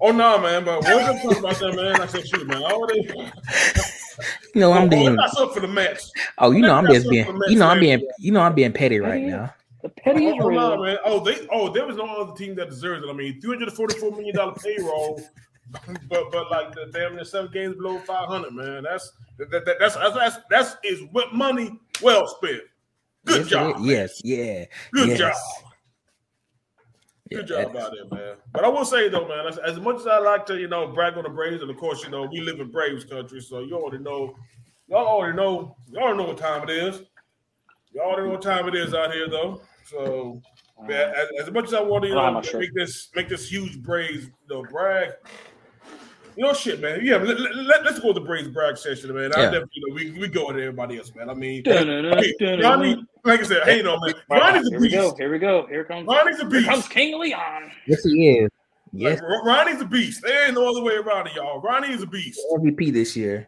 Oh 0.02 0.12
no, 0.12 0.40
man! 0.40 0.66
But 0.66 0.84
we're 0.84 1.00
gonna 1.00 1.38
about 1.38 1.60
that, 1.60 1.76
man. 1.76 2.02
I 2.02 2.08
said, 2.08 2.28
shoot, 2.28 2.48
man. 2.48 2.64
I 2.64 2.72
already, 2.72 3.08
You 4.56 4.62
know, 4.62 4.74
I'm 4.74 4.88
oh, 4.88 4.90
being. 4.90 5.16
that's 5.16 5.38
up 5.38 5.54
for 5.54 5.62
the 5.62 5.68
Mets. 5.68 6.12
Oh, 6.38 6.52
you 6.52 6.62
know, 6.62 6.74
I'm 6.74 6.86
just 6.88 7.10
being. 7.10 7.26
the 7.26 7.48
You 7.50 7.58
know, 7.58 7.68
I'm 7.68 7.80
being. 7.80 8.06
You 8.20 8.32
know, 8.32 8.42
I'm 8.42 8.54
being 8.54 8.74
petty 8.74 9.00
right 9.00 9.24
now. 9.24 9.54
The 9.82 9.90
petty 9.90 10.28
is 10.28 10.36
Oh, 10.40 10.48
real. 10.48 10.60
no, 10.60 10.84
man. 10.84 10.98
Oh, 11.06 11.20
they. 11.24 11.48
Oh, 11.52 11.70
there 11.70 11.86
was 11.86 11.96
no 11.96 12.06
other 12.06 12.34
team 12.34 12.56
that 12.56 12.70
deserves 12.70 13.04
it. 13.04 13.10
I 13.10 13.14
mean, 13.14 13.40
three 13.42 13.58
hundred 13.58 13.74
forty-four 13.74 14.12
million 14.12 14.36
dollar 14.36 14.54
payroll, 14.54 15.22
but 16.10 16.32
but 16.32 16.52
like 16.52 16.74
the 16.74 16.90
damn 16.92 17.16
near 17.16 17.24
seven 17.24 17.52
games 17.52 17.76
below 17.76 17.98
five 18.00 18.28
hundred, 18.28 18.54
man. 18.54 18.84
That's 18.84 19.12
that, 19.38 19.50
that, 19.52 19.78
that's 19.80 19.96
that's 19.96 20.16
that's 20.16 20.38
that's 20.50 20.76
is 20.84 21.02
what 21.12 21.34
money 21.34 21.80
well 22.02 22.28
spent. 22.28 22.62
Good 23.26 23.42
yes, 23.42 23.48
job. 23.48 23.80
is. 23.80 23.86
Yes, 23.86 24.22
yeah. 24.24 24.66
Good 24.92 25.10
yes. 25.10 25.20
job. 25.20 25.71
Yeah, 27.32 27.38
Good 27.38 27.48
job 27.48 27.74
that- 27.74 27.82
out 27.82 27.94
there, 27.94 28.20
man. 28.20 28.36
But 28.52 28.66
I 28.66 28.68
will 28.68 28.84
say 28.84 29.08
though, 29.08 29.26
man, 29.26 29.48
as, 29.48 29.58
as 29.58 29.80
much 29.80 30.02
as 30.02 30.08
I 30.08 30.20
like 30.20 30.46
to, 30.48 30.60
you 30.60 30.68
know, 30.68 30.88
brag 30.88 31.16
on 31.16 31.24
the 31.24 31.30
Braves, 31.30 31.62
and 31.62 31.72
of 31.72 31.78
course, 31.78 32.04
you 32.04 32.10
know, 32.10 32.28
we 32.30 32.42
live 32.42 32.60
in 32.60 32.70
Braves 32.70 33.06
country, 33.06 33.40
so 33.40 33.60
you 33.60 33.74
already 33.76 34.04
know, 34.04 34.36
y'all 34.90 35.08
already 35.08 35.38
know, 35.38 35.78
y'all 35.90 36.04
already 36.04 36.18
know 36.18 36.26
what 36.26 36.38
time 36.38 36.64
it 36.64 36.70
is. 36.70 37.04
Y'all 37.94 38.08
already 38.08 38.28
know 38.28 38.34
what 38.34 38.42
time 38.42 38.68
it 38.68 38.76
is 38.76 38.94
out 38.94 39.14
here, 39.14 39.30
though. 39.30 39.62
So, 39.86 40.42
man, 40.86 41.14
as, 41.16 41.48
as 41.48 41.54
much 41.54 41.66
as 41.66 41.74
I 41.74 41.82
want 41.82 42.04
to, 42.04 42.10
you 42.10 42.20
I 42.20 42.26
don't 42.32 42.44
have 42.44 42.54
know, 42.54 42.60
make 42.60 42.74
this 42.74 43.10
make 43.16 43.30
this 43.30 43.50
huge 43.50 43.82
Braves, 43.82 44.26
you 44.26 44.32
know, 44.50 44.64
brag. 44.64 45.12
You 46.42 46.48
know, 46.48 46.54
shit, 46.56 46.82
man. 46.82 47.02
Yeah, 47.04 47.18
let, 47.18 47.38
let, 47.56 47.86
us 47.86 48.00
go 48.00 48.14
to 48.14 48.20
the 48.20 48.26
Braves 48.26 48.48
brag 48.48 48.76
session, 48.76 49.14
man. 49.14 49.32
I 49.36 49.42
Yeah. 49.42 49.52
definitely, 49.52 49.70
you 49.76 49.88
know, 49.88 49.94
we 49.94 50.22
we 50.22 50.28
go 50.28 50.48
with 50.48 50.56
everybody 50.58 50.98
else, 50.98 51.14
man. 51.14 51.30
I 51.30 51.36
mean. 51.36 51.62
Ronnie, 51.68 53.06
like 53.24 53.42
I 53.42 53.44
said, 53.44 53.62
hey, 53.66 53.84
no, 53.84 54.00
man, 54.00 54.16
Ronnie's 54.28 54.66
a 54.66 54.72
Here 54.72 54.80
we 54.80 54.90
go. 54.90 55.14
Here 55.18 55.32
we 55.32 55.38
go. 55.38 55.68
Here 55.68 55.84
comes. 55.84 56.08
Ronnie's 56.08 56.38
a 56.40 56.42
Here 56.42 56.50
beast. 56.50 56.68
comes 56.68 56.88
King 56.88 57.20
Leon. 57.20 57.72
Yes, 57.86 58.04
he 58.04 58.30
is. 58.30 58.50
Yes, 58.92 59.22
Like, 59.22 59.44
Ronnie's 59.46 59.82
a 59.82 59.86
beast. 59.86 60.24
There 60.24 60.46
ain't 60.48 60.56
no 60.56 60.68
other 60.68 60.82
way 60.82 60.96
around 60.96 61.28
it, 61.28 61.36
y'all. 61.36 61.62
Ronnie 61.62 61.94
is 61.94 62.02
a 62.02 62.08
beast. 62.08 62.40
MVP 62.56 62.92
this 62.92 63.16
year, 63.16 63.48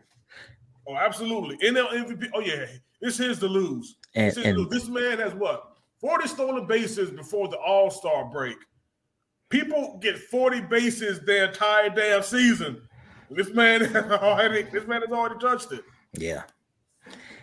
Oh, 0.88 0.96
absolutely. 0.96 1.58
NL 1.68 1.88
MVP. 1.88 2.30
Oh, 2.36 2.42
yeah. 2.42 2.68
It's 3.02 3.18
his 3.18 3.40
to 3.40 3.48
lose. 3.48 3.96
and 4.14 4.28
It's 4.28 4.38
his 4.38 4.46
and 4.46 4.56
lose. 4.60 4.70
This 4.70 4.88
man 4.88 5.18
has 5.18 5.34
what? 5.34 5.78
40 6.00 6.28
stolen 6.28 6.68
bases 6.68 7.10
before 7.10 7.48
the 7.48 7.58
All 7.58 7.90
Star 7.90 8.26
break. 8.26 8.58
People 9.54 10.00
get 10.02 10.18
40 10.18 10.62
bases 10.62 11.20
their 11.22 11.46
entire 11.46 11.90
damn 11.90 12.24
season. 12.24 12.82
This 13.30 13.50
man 13.54 13.82
has 13.86 13.96
already, 14.12 14.64
this 14.64 14.88
man 14.88 15.02
has 15.02 15.12
already 15.12 15.40
touched 15.40 15.72
it. 15.72 15.84
yeah, 16.14 16.42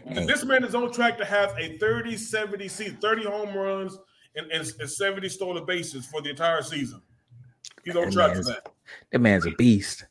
And 0.06 0.28
this 0.28 0.44
man 0.44 0.64
is 0.64 0.74
on 0.74 0.92
track 0.92 1.18
to 1.18 1.24
have 1.24 1.54
a 1.56 1.78
30 1.78 2.16
70 2.16 2.66
season, 2.68 2.96
30 3.00 3.24
home 3.26 3.54
runs 3.56 3.96
and, 4.34 4.50
and, 4.50 4.68
and 4.80 4.90
70 4.90 5.28
stolen 5.28 5.64
bases 5.64 6.04
for 6.06 6.20
the 6.20 6.30
entire 6.30 6.62
season. 6.62 7.00
He's 7.84 7.94
on 7.94 8.06
That 8.06 8.12
track 8.12 8.28
for 8.30 8.34
man's- 8.34 8.46
that. 8.48 8.66
That 9.12 9.20
man's 9.20 9.46
a 9.46 9.52
beast. 9.52 10.04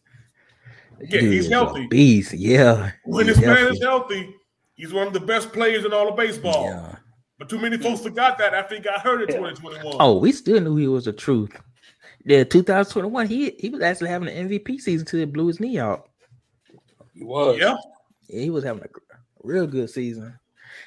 Yeah, 1.01 1.07
Dude 1.21 1.23
he's 1.33 1.45
is 1.45 1.51
a 1.51 1.53
healthy. 1.55 1.87
beast. 1.87 2.31
Yeah. 2.31 2.91
When 3.03 3.27
he's 3.27 3.35
this 3.35 3.45
man 3.45 3.73
is 3.73 3.81
healthy, 3.81 4.33
he's 4.75 4.93
one 4.93 5.07
of 5.07 5.11
the 5.13 5.19
best 5.19 5.51
players 5.51 5.83
in 5.83 5.91
all 5.91 6.07
of 6.07 6.15
baseball. 6.15 6.63
Yeah. 6.65 6.95
But 7.37 7.49
too 7.49 7.59
many 7.59 7.77
folks 7.77 8.01
forgot 8.01 8.37
that 8.37 8.53
after 8.53 8.75
he 8.75 8.81
got 8.81 9.01
hurt 9.01 9.21
in 9.21 9.27
2021. 9.27 9.97
Oh, 9.99 10.17
we 10.17 10.31
still 10.31 10.59
knew 10.61 10.75
he 10.77 10.87
was 10.87 11.05
the 11.05 11.13
truth. 11.13 11.51
Yeah, 12.29 12.43
2021, 12.43 13.25
he 13.27 13.55
he 13.59 13.69
was 13.69 13.81
actually 13.81 14.09
having 14.09 14.27
an 14.29 14.47
MVP 14.47 14.79
season 14.79 15.07
till 15.07 15.19
he 15.19 15.25
blew 15.25 15.47
his 15.47 15.59
knee 15.59 15.79
out. 15.79 16.09
He 17.15 17.23
was. 17.23 17.57
yeah. 17.59 17.75
Yeah, 18.27 18.41
he 18.41 18.49
was 18.51 18.63
having 18.63 18.83
a 18.83 18.87
real 19.41 19.65
good 19.65 19.89
season. 19.89 20.37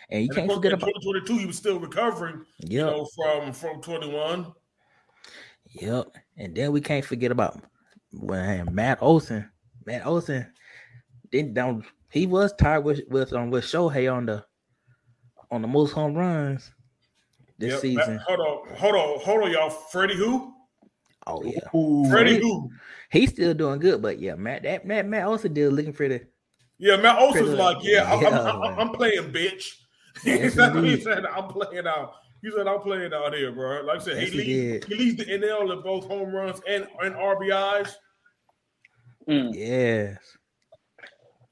And 0.09 0.23
you 0.23 0.29
And 0.29 0.37
can't 0.37 0.47
course, 0.47 0.59
forget 0.59 0.73
in 0.73 0.79
about 0.79 0.95
2022, 1.03 1.39
he 1.39 1.47
was 1.47 1.57
still 1.57 1.81
recovering, 1.81 2.45
you 2.61 2.79
Yep. 2.79 2.87
know, 2.87 3.09
from 3.17 3.53
from 3.53 3.83
21. 3.83 4.53
Yep. 5.73 6.17
And 6.37 6.55
then 6.55 6.71
we 6.71 6.81
can't 6.81 7.05
forget 7.05 7.33
about 7.33 7.61
when 8.13 8.73
Matt 8.73 8.99
Olson. 9.03 9.51
Matt 9.85 10.07
Olson 10.07 10.47
didn't 11.33 11.55
down 11.55 11.85
he 12.13 12.27
was 12.29 12.53
tied 12.53 12.79
with 12.79 13.01
with 13.09 13.33
um 13.33 13.51
with 13.51 13.65
Shohei 13.65 14.15
on 14.15 14.27
the 14.27 14.45
on 15.51 15.61
the 15.61 15.67
most 15.69 15.91
home 15.91 16.15
runs 16.15 16.71
this 17.59 17.73
Yep. 17.73 17.81
season. 17.81 18.21
Hold 18.29 18.39
on, 18.39 18.77
hold 18.77 18.95
on, 18.95 19.19
hold 19.25 19.43
on, 19.43 19.51
y'all. 19.51 19.71
Freddie 19.71 20.15
who? 20.15 20.55
Oh 21.27 21.43
yeah. 21.45 21.61
Ooh, 21.75 22.09
Freddie 22.11 22.31
Freddie- 22.33 22.43
who? 22.43 22.71
He's 23.11 23.31
still 23.31 23.55
doing 23.55 23.79
good, 23.79 24.01
but 24.03 24.19
yeah, 24.19 24.35
Matt 24.35 24.63
that 24.65 24.87
Matt 24.87 25.07
Matt 25.07 25.27
Olson 25.27 25.53
did 25.53 25.73
looking 25.73 25.93
for 25.93 26.09
the 26.09 26.23
Yeah, 26.79 26.97
Matt 26.97 27.19
Olson's 27.19 27.49
Freddie- 27.51 27.63
like, 27.63 27.77
yeah, 27.83 28.13
I'm, 28.13 28.27
I'm, 28.27 28.63
I'm, 28.63 28.79
I'm 28.79 28.89
playing, 28.91 29.33
bitch. 29.33 29.65
Yes, 30.25 30.43
he, 30.43 30.49
said, 30.51 30.85
he 30.85 31.01
said, 31.01 31.25
I'm 31.25 31.49
playing 31.49 31.87
out. 31.87 32.13
He 32.43 32.51
said, 32.55 32.67
I'm 32.69 32.81
playing 32.81 33.15
out 33.15 33.33
here, 33.35 33.51
bro. 33.51 33.81
Like 33.83 34.01
I 34.01 34.05
said, 34.05 34.21
Yes, 34.23 34.29
he, 34.33 34.43
he 34.43 34.45
leads, 34.45 34.87
did. 34.87 34.99
he 34.99 35.05
leads 35.05 35.17
the 35.17 35.25
NL 35.25 35.73
in 35.73 35.81
both 35.83 36.07
home 36.07 36.35
runs 36.35 36.61
and, 36.69 36.87
and 37.03 37.15
RBIs. 37.15 37.93
Mm. 39.29 39.55
yes. 39.55 40.19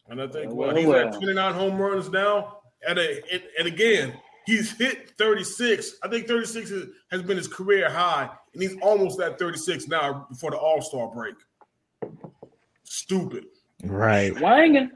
And 0.09 0.21
I 0.21 0.27
think 0.27 0.53
Well, 0.53 0.69
well, 0.69 0.77
he's 0.77 0.87
well. 0.87 1.09
at 1.09 1.15
29 1.15 1.55
home 1.55 1.79
runs 1.79 2.11
now. 2.11 2.59
And, 2.87 2.99
a, 2.99 3.21
and, 3.33 3.43
and 3.61 3.67
again, 3.69 4.13
he's 4.45 4.73
hit 4.77 5.13
36. 5.17 5.95
I 6.03 6.09
think 6.09 6.27
36 6.27 6.71
is, 6.71 6.89
has 7.11 7.23
been 7.23 7.37
his 7.39 7.49
career 7.49 7.89
high, 7.91 8.29
and 8.53 8.63
he's 8.63 8.77
almost 8.83 9.21
at 9.21 9.39
36 9.39 9.89
now 9.89 10.27
before 10.29 10.51
the 10.51 10.57
All 10.59 10.83
Star 10.83 11.09
break. 11.09 11.35
Stupid. 12.85 13.47
Right. 13.85 14.37
Swanging. 14.37 14.91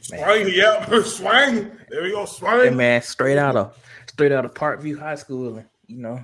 Swang, 0.00 0.48
yeah, 0.50 0.84
swang. 1.02 1.70
There 1.88 2.02
we 2.02 2.10
go, 2.10 2.26
That 2.26 2.28
swang. 2.28 2.76
man 2.76 3.00
straight 3.00 3.38
out 3.38 3.56
of 3.56 3.78
straight 4.06 4.32
out 4.32 4.44
of 4.44 4.52
Parkview 4.52 4.98
High 4.98 5.14
School, 5.14 5.56
and 5.56 5.66
you 5.86 5.96
know, 5.96 6.22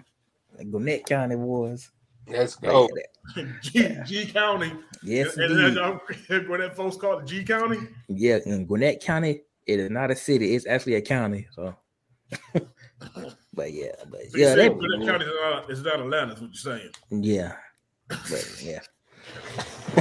like 0.58 0.70
Gwinnett 0.70 1.06
County 1.06 1.36
was. 1.36 1.90
Let's 2.28 2.56
go. 2.56 2.88
G, 3.62 3.96
G 4.04 4.26
County. 4.26 4.72
Yes, 5.02 5.36
and, 5.38 5.58
indeed. 5.58 5.78
Uh, 5.78 5.98
and, 6.28 6.48
what 6.48 6.60
that 6.60 6.76
folks 6.76 6.96
call 6.96 7.20
it, 7.20 7.26
G 7.26 7.42
County. 7.42 7.78
Yeah, 8.08 8.38
in 8.44 8.66
Gwinnett 8.66 9.02
County, 9.02 9.42
it 9.66 9.80
is 9.80 9.90
not 9.90 10.10
a 10.10 10.16
city; 10.16 10.54
it's 10.54 10.66
actually 10.66 10.96
a 10.96 11.02
county. 11.02 11.46
So, 11.52 11.74
but 13.55 13.72
yeah, 13.72 13.92
but 14.11 14.30
So 14.30 14.38
yeah, 14.38 14.55
say 14.55 14.68
they, 14.68 14.74
Gwinnett 14.74 15.07
County 15.09 15.24
is 15.24 15.30
not, 15.40 15.70
is 15.70 15.82
not 15.82 16.01
Atlanta, 16.01 16.32
is 16.34 16.40
what 16.40 16.51
you're 16.53 16.78
saying. 16.78 16.90
yeah, 17.11 17.53
but 18.09 18.57
yeah, 18.62 18.80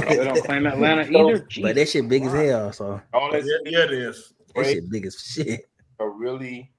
They 0.08 0.16
don't 0.24 0.44
claim 0.44 0.66
Atlanta 0.68 1.02
either. 1.10 1.46
but 1.62 1.74
that 1.74 1.88
shit 1.88 2.08
big 2.08 2.24
as 2.24 2.32
hell. 2.32 2.72
So 2.72 3.00
All 3.12 3.32
Yeah, 3.34 3.40
that 3.40 3.62
yeah, 3.66 3.84
it 3.84 3.92
is. 3.92 4.32
that 4.54 4.66
shit 4.66 4.90
big 4.90 5.06
as 5.06 5.20
shit. 5.20 5.68
are 5.98 6.10
really 6.10 6.70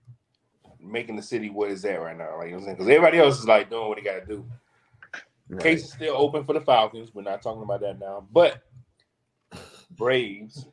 making 0.80 1.15
the 1.15 1.22
city 1.22 1.49
what 1.49 1.69
is 1.72 1.82
that 1.84 2.01
right 2.01 2.17
now. 2.17 2.38
Like 2.38 2.47
you 2.47 2.51
know 2.53 2.57
what 2.57 2.59
I'm 2.61 2.63
saying? 2.65 2.76
Because 2.78 2.89
everybody 2.89 3.19
else 3.19 3.39
is 3.39 3.47
like 3.47 3.69
doing 3.69 3.88
what 3.88 3.97
they 3.97 4.03
got 4.03 4.22
to 4.22 4.26
do. 4.26 4.45
Case 5.59 5.84
is 5.84 5.91
still 5.91 6.15
open 6.15 6.45
for 6.45 6.53
the 6.53 6.61
Falcons. 6.61 7.13
We're 7.13 7.24
not 7.24 7.41
talking 7.41 7.61
about 7.61 7.82
that 7.82 7.99
now. 7.99 8.26
But 8.32 8.61
Braves, 9.91 10.65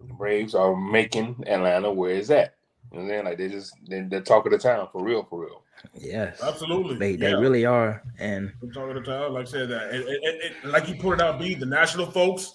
Braves 0.00 0.54
are 0.56 0.74
making 0.74 1.44
Atlanta 1.46 1.92
where 1.92 2.10
it's 2.16 2.30
at. 2.30 2.56
You 2.94 3.00
know 3.00 3.04
what 3.04 3.04
I'm 3.04 3.08
saying? 3.08 3.24
Like 3.24 3.38
they 3.38 3.48
just 3.48 3.74
they're, 3.86 4.08
they're 4.08 4.20
talk 4.20 4.46
of 4.46 4.52
the 4.52 4.58
town 4.58 4.88
for 4.92 5.02
real, 5.02 5.24
for 5.24 5.40
real. 5.44 5.62
Yes, 5.94 6.40
Absolutely. 6.42 6.96
they 6.96 7.16
they 7.16 7.30
yeah. 7.30 7.36
really 7.36 7.66
are, 7.66 8.02
and 8.18 8.52
I'm 8.62 8.70
talking 8.72 8.94
to 8.94 9.02
town, 9.02 9.34
like 9.34 9.46
I 9.48 9.50
said 9.50 9.68
that, 9.68 9.90
and, 9.90 10.04
and, 10.04 10.24
and- 10.24 10.54
and 10.62 10.72
like 10.72 10.88
you 10.88 10.94
pointed 10.94 11.20
out, 11.22 11.38
B, 11.38 11.54
the 11.54 11.66
national 11.66 12.06
folks 12.06 12.54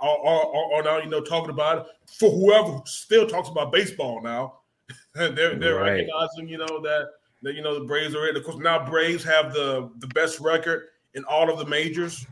are, 0.00 0.16
are, 0.18 0.46
are, 0.46 0.74
are 0.74 0.82
now 0.82 0.98
you 0.98 1.08
know 1.10 1.20
talking 1.22 1.50
about 1.50 1.78
it. 1.78 1.86
For 2.18 2.30
whoever 2.30 2.80
still 2.84 3.26
talks 3.26 3.48
about 3.48 3.72
baseball 3.72 4.22
now, 4.22 4.60
they're 5.14 5.56
they're 5.56 5.74
Right. 5.76 5.90
recognizing 6.06 6.48
you 6.48 6.58
know 6.58 6.80
that 6.82 7.06
that 7.42 7.54
you 7.54 7.62
know 7.62 7.78
the 7.78 7.84
Braves 7.86 8.14
are 8.14 8.28
in. 8.28 8.36
Of 8.36 8.44
course, 8.44 8.58
now 8.58 8.84
Braves 8.88 9.24
have 9.24 9.52
the 9.52 9.90
the 9.98 10.06
best 10.08 10.38
record 10.38 10.84
in 11.14 11.24
all 11.24 11.50
of 11.50 11.58
the 11.58 11.66
majors. 11.66 12.26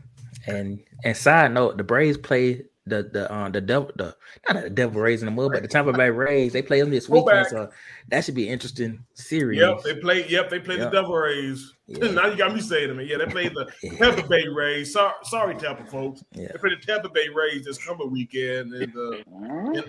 and 0.45 0.79
and 1.03 1.17
side 1.17 1.51
note, 1.51 1.75
the 1.77 1.83
Braves 1.83 2.17
play 2.17 2.63
the 2.87 3.09
the 3.11 3.31
uh, 3.31 3.49
the 3.49 3.61
devil 3.61 3.91
the 3.95 4.15
not 4.49 4.63
the 4.63 4.69
Devil 4.69 5.01
Rays 5.01 5.21
in 5.21 5.25
the 5.25 5.31
mud, 5.31 5.51
but 5.53 5.61
the 5.61 5.67
Tampa 5.67 5.93
Bay 5.93 6.09
Rays. 6.09 6.53
They 6.53 6.61
play 6.61 6.79
them 6.79 6.89
this 6.89 7.07
Go 7.07 7.23
weekend, 7.23 7.47
so 7.47 7.69
that 8.09 8.23
should 8.25 8.35
be 8.35 8.47
an 8.47 8.53
interesting 8.53 9.03
series. 9.13 9.59
Yep, 9.59 9.83
they 9.83 9.95
play. 9.95 10.27
Yep, 10.27 10.49
they 10.49 10.59
play 10.59 10.77
Yep. 10.77 10.91
the 10.91 11.01
Devil 11.01 11.15
Rays. 11.15 11.73
Yeah. 11.89 12.11
now 12.11 12.27
you 12.27 12.35
got 12.35 12.53
me 12.53 12.59
saying 12.59 12.89
to 12.89 12.93
me, 12.93 13.05
Yeah, 13.05 13.15
they 13.19 13.27
play 13.27 13.47
the 13.47 13.71
Yeah. 13.81 13.93
Tampa 13.97 14.27
Bay 14.27 14.45
Rays. 14.45 14.91
Sorry, 14.91 15.13
sorry, 15.23 15.55
Tampa 15.55 15.85
folks. 15.85 16.21
Yeah. 16.33 16.49
They 16.51 16.57
play 16.59 16.71
the 16.71 16.85
Tampa 16.85 17.07
Bay 17.07 17.29
Rays 17.33 17.63
this 17.63 17.77
coming 17.77 18.11
weekend 18.11 18.73
in 18.73 18.91
the 18.91 19.23
in, 19.25 19.75
in, 19.77 19.83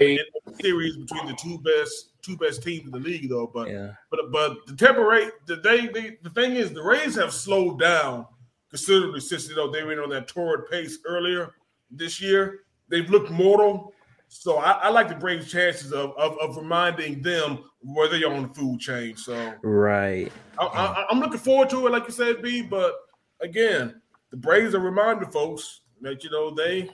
in, 0.00 0.08
in 0.10 0.18
the 0.44 0.54
series 0.60 0.96
between 0.96 1.26
the 1.28 1.34
two 1.40 1.58
best 1.60 2.10
two 2.20 2.36
best 2.36 2.64
teams 2.64 2.86
in 2.86 2.90
the 2.90 2.98
league, 2.98 3.28
though. 3.28 3.46
But 3.46 3.68
yeah, 3.70 3.92
but 4.10 4.32
but 4.32 4.66
the 4.66 4.74
Tampa 4.74 5.04
Ray, 5.04 5.28
the 5.46 5.54
they, 5.54 5.86
they 5.86 6.18
the 6.22 6.30
thing 6.30 6.56
is 6.56 6.72
the 6.72 6.82
Rays 6.82 7.14
have 7.14 7.32
slowed 7.32 7.78
down 7.78 8.26
considerably 8.68 9.20
since 9.20 9.48
you 9.48 9.54
know 9.54 9.70
they 9.70 9.84
went 9.84 10.00
on 10.00 10.08
that 10.10 10.26
torrid 10.28 10.68
pace 10.68 10.98
earlier 11.04 11.54
this 11.90 12.20
year. 12.20 12.60
They've 12.88 13.08
looked 13.08 13.30
mortal. 13.30 13.92
So 14.28 14.58
I, 14.58 14.72
I 14.72 14.88
like 14.88 15.08
the 15.08 15.14
Braves' 15.14 15.50
chances 15.50 15.92
of, 15.92 16.12
of 16.16 16.36
of 16.38 16.56
reminding 16.56 17.22
them 17.22 17.64
where 17.80 18.08
they 18.08 18.24
are 18.24 18.32
on 18.32 18.42
the 18.48 18.54
food 18.54 18.80
chain. 18.80 19.16
So 19.16 19.54
right. 19.62 20.30
I, 20.58 20.64
I, 20.64 21.06
I'm 21.10 21.20
looking 21.20 21.38
forward 21.38 21.70
to 21.70 21.86
it, 21.86 21.90
like 21.90 22.06
you 22.06 22.12
said, 22.12 22.42
B. 22.42 22.62
But 22.62 22.94
again, 23.40 24.00
the 24.30 24.36
Braves 24.36 24.74
are 24.74 24.80
reminding 24.80 25.30
folks 25.30 25.82
that 26.00 26.24
you 26.24 26.30
know 26.30 26.50
they 26.54 26.90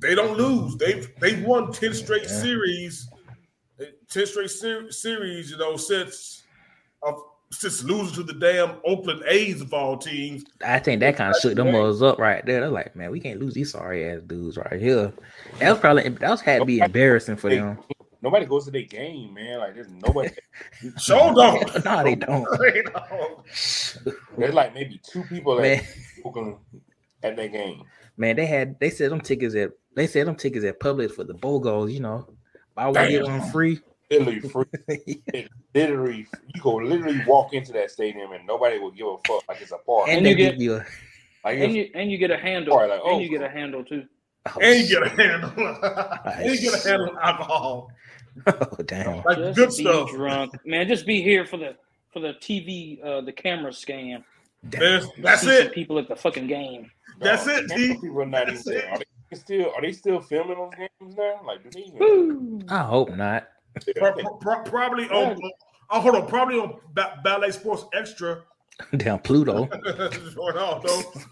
they 0.00 0.14
don't 0.14 0.36
lose. 0.36 0.76
They've 0.76 1.10
they've 1.18 1.42
won 1.42 1.72
ten 1.72 1.94
straight 1.94 2.24
Yeah. 2.24 2.40
series, 2.42 3.08
eh, 3.80 3.86
ten 4.10 4.26
straight 4.26 4.50
ser- 4.50 4.90
series. 4.92 5.50
You 5.50 5.56
know 5.56 5.76
since 5.76 6.42
of 7.02 7.22
since 7.50 7.82
losing 7.82 8.14
to 8.14 8.22
the 8.22 8.34
damn 8.34 8.76
Oakland 8.84 9.22
A's 9.26 9.60
of 9.60 9.72
all 9.72 9.96
teams. 9.96 10.44
I 10.64 10.78
think 10.78 11.00
that 11.00 11.16
kind 11.16 11.34
of 11.34 11.40
shook 11.40 11.54
them 11.54 11.72
mothers 11.72 12.02
up 12.02 12.18
right 12.18 12.44
there. 12.44 12.60
They're 12.60 12.70
like, 12.70 12.94
man, 12.94 13.10
we 13.10 13.20
can't 13.20 13.40
lose 13.40 13.54
these 13.54 13.72
sorry 13.72 14.08
ass 14.08 14.20
dudes 14.26 14.56
right 14.56 14.80
here. 14.80 15.12
That 15.58 15.70
was 15.70 15.80
probably 15.80 16.08
that 16.08 16.30
was 16.30 16.40
had 16.40 16.58
to 16.60 16.64
be 16.64 16.80
embarrassing 16.80 17.36
for 17.36 17.50
them. 17.50 17.78
Nobody 18.20 18.46
goes 18.46 18.64
to 18.64 18.70
their 18.70 18.82
game, 18.82 19.32
man. 19.34 19.58
Like 19.60 19.74
there's 19.74 19.88
nobody. 19.88 20.30
Show 20.98 21.32
don't. 21.34 21.84
no, 21.84 22.04
they 22.04 22.14
don't. 22.16 22.46
They 22.60 22.82
don't. 22.82 23.46
There's 24.36 24.54
like 24.54 24.74
maybe 24.74 25.00
two 25.02 25.22
people 25.24 25.58
Man, 25.58 25.78
at 25.78 25.84
Oakland 26.24 26.56
at 27.22 27.36
that 27.36 27.52
game. 27.52 27.82
man, 28.16 28.36
they 28.36 28.46
had 28.46 28.78
they 28.80 28.90
said 28.90 29.10
them 29.10 29.20
tickets 29.20 29.54
at 29.54 29.70
they 29.94 30.06
said 30.06 30.26
them 30.26 30.36
tickets 30.36 30.64
at 30.64 30.80
Publix 30.80 31.12
for 31.12 31.24
the 31.24 31.34
BOGOs, 31.34 31.92
you 31.92 32.00
know. 32.00 32.28
Buy 32.74 32.86
one 32.88 33.08
get 33.08 33.24
one 33.24 33.50
free. 33.50 33.80
Literally 34.10 34.40
free. 34.48 34.64
It 35.34 35.50
literally, 35.74 36.26
you 36.54 36.62
go 36.62 36.76
literally 36.76 37.20
walk 37.26 37.52
into 37.52 37.72
that 37.72 37.90
stadium 37.90 38.32
and 38.32 38.46
nobody 38.46 38.78
will 38.78 38.90
give 38.90 39.06
a 39.06 39.16
fuck. 39.26 39.46
Like 39.48 39.60
it's 39.60 39.72
a 39.72 39.78
park. 39.78 40.08
and 40.08 40.18
And 40.18 40.26
you 40.26 40.34
get- 40.34 40.58
you 40.60 40.74
a 40.76 40.84
like 41.44 41.58
And 41.60 41.72
you 41.74 41.90
and 41.94 42.10
you 42.10 42.18
get 42.18 42.30
a 42.30 42.36
handle. 42.38 42.74
Or 42.74 42.86
like, 42.86 43.00
oh. 43.04 43.14
and 43.14 43.22
you 43.22 43.28
get 43.28 43.42
a 43.42 43.48
handle 43.50 43.84
too. 43.84 44.04
oh, 44.46 44.60
And 44.60 44.80
you 44.80 44.88
get 44.88 45.02
a 45.02 45.08
handle. 45.10 45.50
and 46.24 46.50
you 46.54 46.60
get 46.70 46.84
a 46.84 46.88
handle 46.88 47.10
of 47.10 47.16
alcohol. 47.22 47.90
oh 48.46 48.82
damn. 48.84 49.22
Like 49.24 49.36
Just 49.38 49.56
good 49.56 49.68
be 49.68 49.74
stuff. 49.74 50.10
drunk, 50.10 50.52
man. 50.66 50.88
Just 50.88 51.06
be 51.06 51.20
here 51.22 51.44
for 51.44 51.56
the 51.58 51.76
for 52.12 52.20
the 52.20 52.32
TV, 52.34 53.04
uh, 53.04 53.20
the 53.20 53.32
camera 53.32 53.72
scan. 53.72 54.24
That's, 54.64 55.06
that's 55.18 55.42
See 55.42 55.46
some 55.58 55.66
it. 55.66 55.72
people 55.74 55.98
at 55.98 56.08
the 56.08 56.16
fucking 56.16 56.46
game. 56.46 56.90
That's 57.20 57.46
no, 57.46 57.56
it, 57.56 57.68
D. 57.68 57.94
People 58.00 58.22
are 58.22 58.26
not 58.26 58.42
even 58.44 58.54
That's 58.54 58.64
there. 58.64 58.90
Are 58.90 58.98
they 58.98 59.36
still 59.36 59.70
are 59.76 59.82
they 59.82 59.92
still 59.92 60.20
filming 60.20 60.56
those 60.56 60.72
games 60.76 61.16
now? 61.16 61.40
Like 61.46 61.62
do 61.62 61.70
they 61.70 61.80
even? 61.86 62.64
I 62.68 62.82
hope 62.82 63.10
not. 63.14 63.48
Pro- 63.96 64.12
pro- 64.12 64.36
pro- 64.36 64.62
probably 64.64 65.08
on. 65.08 65.38
Oh, 65.90 66.00
hold 66.00 66.16
on. 66.16 66.26
Probably 66.26 66.58
on 66.58 66.78
ba- 66.92 67.20
Bally 67.24 67.50
Sports 67.52 67.84
Extra. 67.94 68.42
Damn 68.96 69.18
Pluto. 69.18 69.66
Ronaldo. 70.36 71.24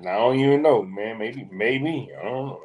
I 0.00 0.02
don't 0.02 0.38
even 0.38 0.62
know, 0.62 0.82
man. 0.82 1.18
Maybe, 1.18 1.48
maybe. 1.52 2.10
I 2.18 2.22
don't 2.24 2.58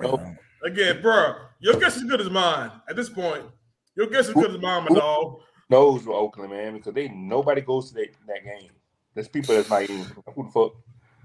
know. 0.00 0.36
Again, 0.64 1.02
bro, 1.02 1.34
your 1.60 1.74
guess 1.74 1.96
is 1.96 2.04
good 2.04 2.20
as 2.20 2.30
mine. 2.30 2.70
At 2.88 2.96
this 2.96 3.08
point, 3.08 3.44
your 3.96 4.06
guess 4.06 4.28
is 4.28 4.34
good 4.34 4.50
as 4.52 4.60
mine, 4.60 4.86
my 4.88 4.96
dog. 4.96 5.40
knows 5.68 6.04
with 6.06 6.16
Oakland, 6.16 6.50
man, 6.50 6.74
because 6.74 6.94
they 6.94 7.08
nobody 7.08 7.60
goes 7.60 7.88
to 7.90 7.94
that, 7.96 8.08
that 8.26 8.44
game. 8.44 8.70
There's 9.14 9.28
people 9.28 9.54
that's 9.54 9.68
not 9.68 9.82
even 9.82 10.04
who 10.34 10.44
the 10.44 10.50
fuck. 10.50 10.72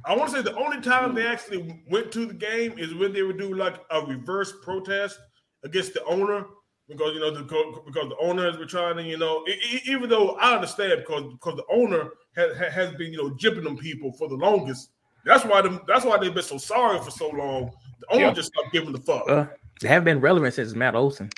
I 0.06 0.16
want 0.16 0.30
to 0.32 0.38
say 0.38 0.42
the 0.42 0.56
only 0.56 0.82
time 0.82 1.16
they 1.16 1.26
actually 1.26 1.84
went 1.90 2.12
to 2.14 2.26
the 2.26 2.34
game 2.34 2.78
is 2.78 2.94
when 2.94 3.14
they 3.14 3.24
would 3.24 3.38
do 3.38 3.54
like 3.54 3.80
a 3.92 4.02
reverse 4.06 4.54
protest 4.64 5.20
against 5.64 5.94
the 5.94 6.04
owner. 6.06 6.46
Because 6.88 7.14
you 7.14 7.20
know 7.20 7.32
the 7.32 7.44
because 7.44 8.10
the 8.10 8.18
owner 8.22 8.46
has 8.46 8.58
been 8.58 8.68
trying 8.68 8.98
to 8.98 9.04
you 9.04 9.18
know 9.18 9.46
even 9.86 10.10
though 10.10 10.32
I 10.38 10.56
understand 10.56 11.04
because 11.06 11.32
because 11.32 11.56
the 11.56 11.66
owner 11.72 12.12
has, 12.36 12.58
has 12.74 12.96
been 12.96 13.12
you 13.12 13.18
know 13.18 13.36
jipping 13.36 13.64
them 13.64 13.78
people 13.78 14.12
for 14.14 14.28
the 14.28 14.36
longest. 14.36 14.90
That's 15.26 15.44
why 15.44 15.62
them, 15.62 15.82
that's 15.88 16.06
why 16.06 16.18
they've 16.18 16.34
been 16.34 16.44
so 16.44 16.58
sorry 16.58 17.00
for 17.00 17.12
so 17.12 17.30
long. 17.30 17.72
The 18.00 18.16
owner 18.16 18.34
just 18.34 18.54
stopped 18.54 18.72
giving 18.72 18.94
the 18.94 19.02
fuck. 19.02 19.30
Uh, 19.30 19.48
they 19.82 19.90
haven't 19.90 20.06
been 20.06 20.22
relevant 20.22 20.54
since 20.54 20.74
Matt 20.74 20.96
Olson 20.96 21.30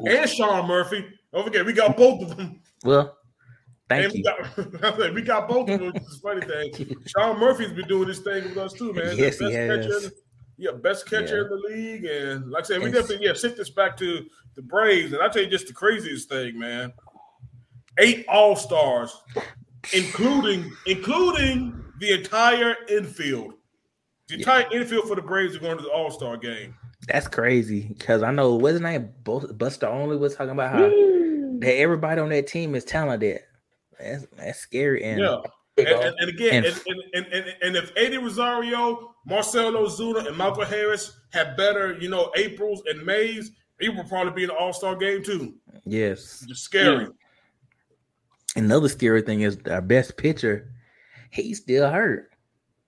and 0.00 0.28
Sean 0.28 0.66
Murphy. 0.66 1.06
Don't 1.32 1.44
forget, 1.44 1.64
we 1.66 1.72
got 1.72 1.96
both 1.96 2.22
of 2.22 2.36
them. 2.36 2.60
Well, 2.84 3.18
thank 3.88 4.06
and 4.06 4.14
you. 4.14 4.24
We 4.56 4.78
got, 4.78 5.14
we 5.14 5.22
got 5.22 5.48
both 5.48 5.68
of 5.68 5.80
them. 5.80 5.92
Is 5.96 6.20
funny 6.22 6.42
thing. 6.42 6.96
Sean 7.06 7.38
Murphy's 7.38 7.72
been 7.72 7.88
doing 7.88 8.08
this 8.08 8.20
thing 8.20 8.44
with 8.44 8.56
us 8.56 8.72
too, 8.72 8.92
man. 8.92 9.16
Yes, 9.16 9.38
he 9.38 9.52
has. 9.52 9.86
Catcher, 9.86 10.10
yeah, 10.56 10.72
best 10.72 11.08
catcher 11.08 11.36
Yeah. 11.36 11.42
in 11.42 11.48
the 11.48 11.62
league, 11.68 12.04
and 12.04 12.50
like 12.50 12.64
I 12.64 12.66
said, 12.66 12.78
we 12.80 12.86
And- 12.86 12.94
definitely 12.94 13.26
yeah 13.26 13.32
shift 13.34 13.56
this 13.56 13.70
back 13.70 13.96
to 13.98 14.24
the 14.54 14.62
Braves, 14.62 15.12
and 15.12 15.22
I 15.22 15.28
tell 15.28 15.42
you 15.42 15.48
just 15.48 15.66
the 15.66 15.72
craziest 15.72 16.28
thing, 16.28 16.58
man. 16.58 16.92
Eight 17.98 18.24
All 18.28 18.56
Stars, 18.56 19.16
including 19.92 20.72
including 20.86 21.84
the 22.00 22.12
entire 22.12 22.76
infield. 22.88 23.54
The 24.28 24.36
entire 24.36 24.66
infield 24.72 25.06
for 25.08 25.16
the 25.16 25.22
Braves 25.22 25.54
are 25.56 25.60
going 25.60 25.76
to 25.76 25.82
the 25.82 25.90
All 25.90 26.10
Star 26.10 26.36
game. 26.36 26.74
That's 27.08 27.28
crazy 27.28 27.88
because 27.88 28.22
I 28.22 28.30
know 28.32 28.56
name. 28.58 29.10
Bo- 29.24 29.52
Buster 29.52 29.86
Olney 29.88 30.16
was 30.16 30.34
talking 30.34 30.52
about 30.52 30.72
how 30.72 30.88
that 31.58 31.76
everybody 31.76 32.20
on 32.20 32.30
that 32.30 32.46
team 32.46 32.74
is 32.74 32.84
talented. 32.84 33.40
That's 34.00 34.26
that's 34.36 34.58
scary. 34.60 35.04
And 35.04 35.20
Yeah. 35.20 35.36
And, 35.76 35.88
and, 35.88 36.14
and 36.20 36.28
again, 36.28 36.64
And- 36.64 36.66
and, 36.66 37.00
and, 37.14 37.26
and, 37.26 37.26
and, 37.46 37.56
and 37.62 37.76
if 37.76 37.92
Eddie 37.96 38.18
Rosario, 38.18 39.14
Marcell 39.26 39.72
Ozuna, 39.72 40.26
and 40.26 40.36
Michael 40.36 40.64
Harris 40.64 41.18
had 41.32 41.56
better, 41.56 41.96
you 42.00 42.08
know, 42.08 42.30
Aprils 42.36 42.82
and 42.86 43.04
Mays, 43.04 43.50
he 43.80 43.88
would 43.88 44.08
probably 44.08 44.32
be 44.32 44.42
in 44.44 44.48
the 44.48 44.54
All 44.54 44.72
Star 44.72 44.94
game 44.94 45.22
too. 45.24 45.54
yes, 45.84 46.44
Just 46.48 46.62
scary. 46.62 47.08
another 48.56 48.88
scary 48.88 49.22
thing 49.22 49.40
is 49.40 49.58
our 49.70 49.80
best 49.80 50.16
pitcher. 50.16 50.70
He's 51.30 51.58
still 51.58 51.90
hurt. 51.90 52.30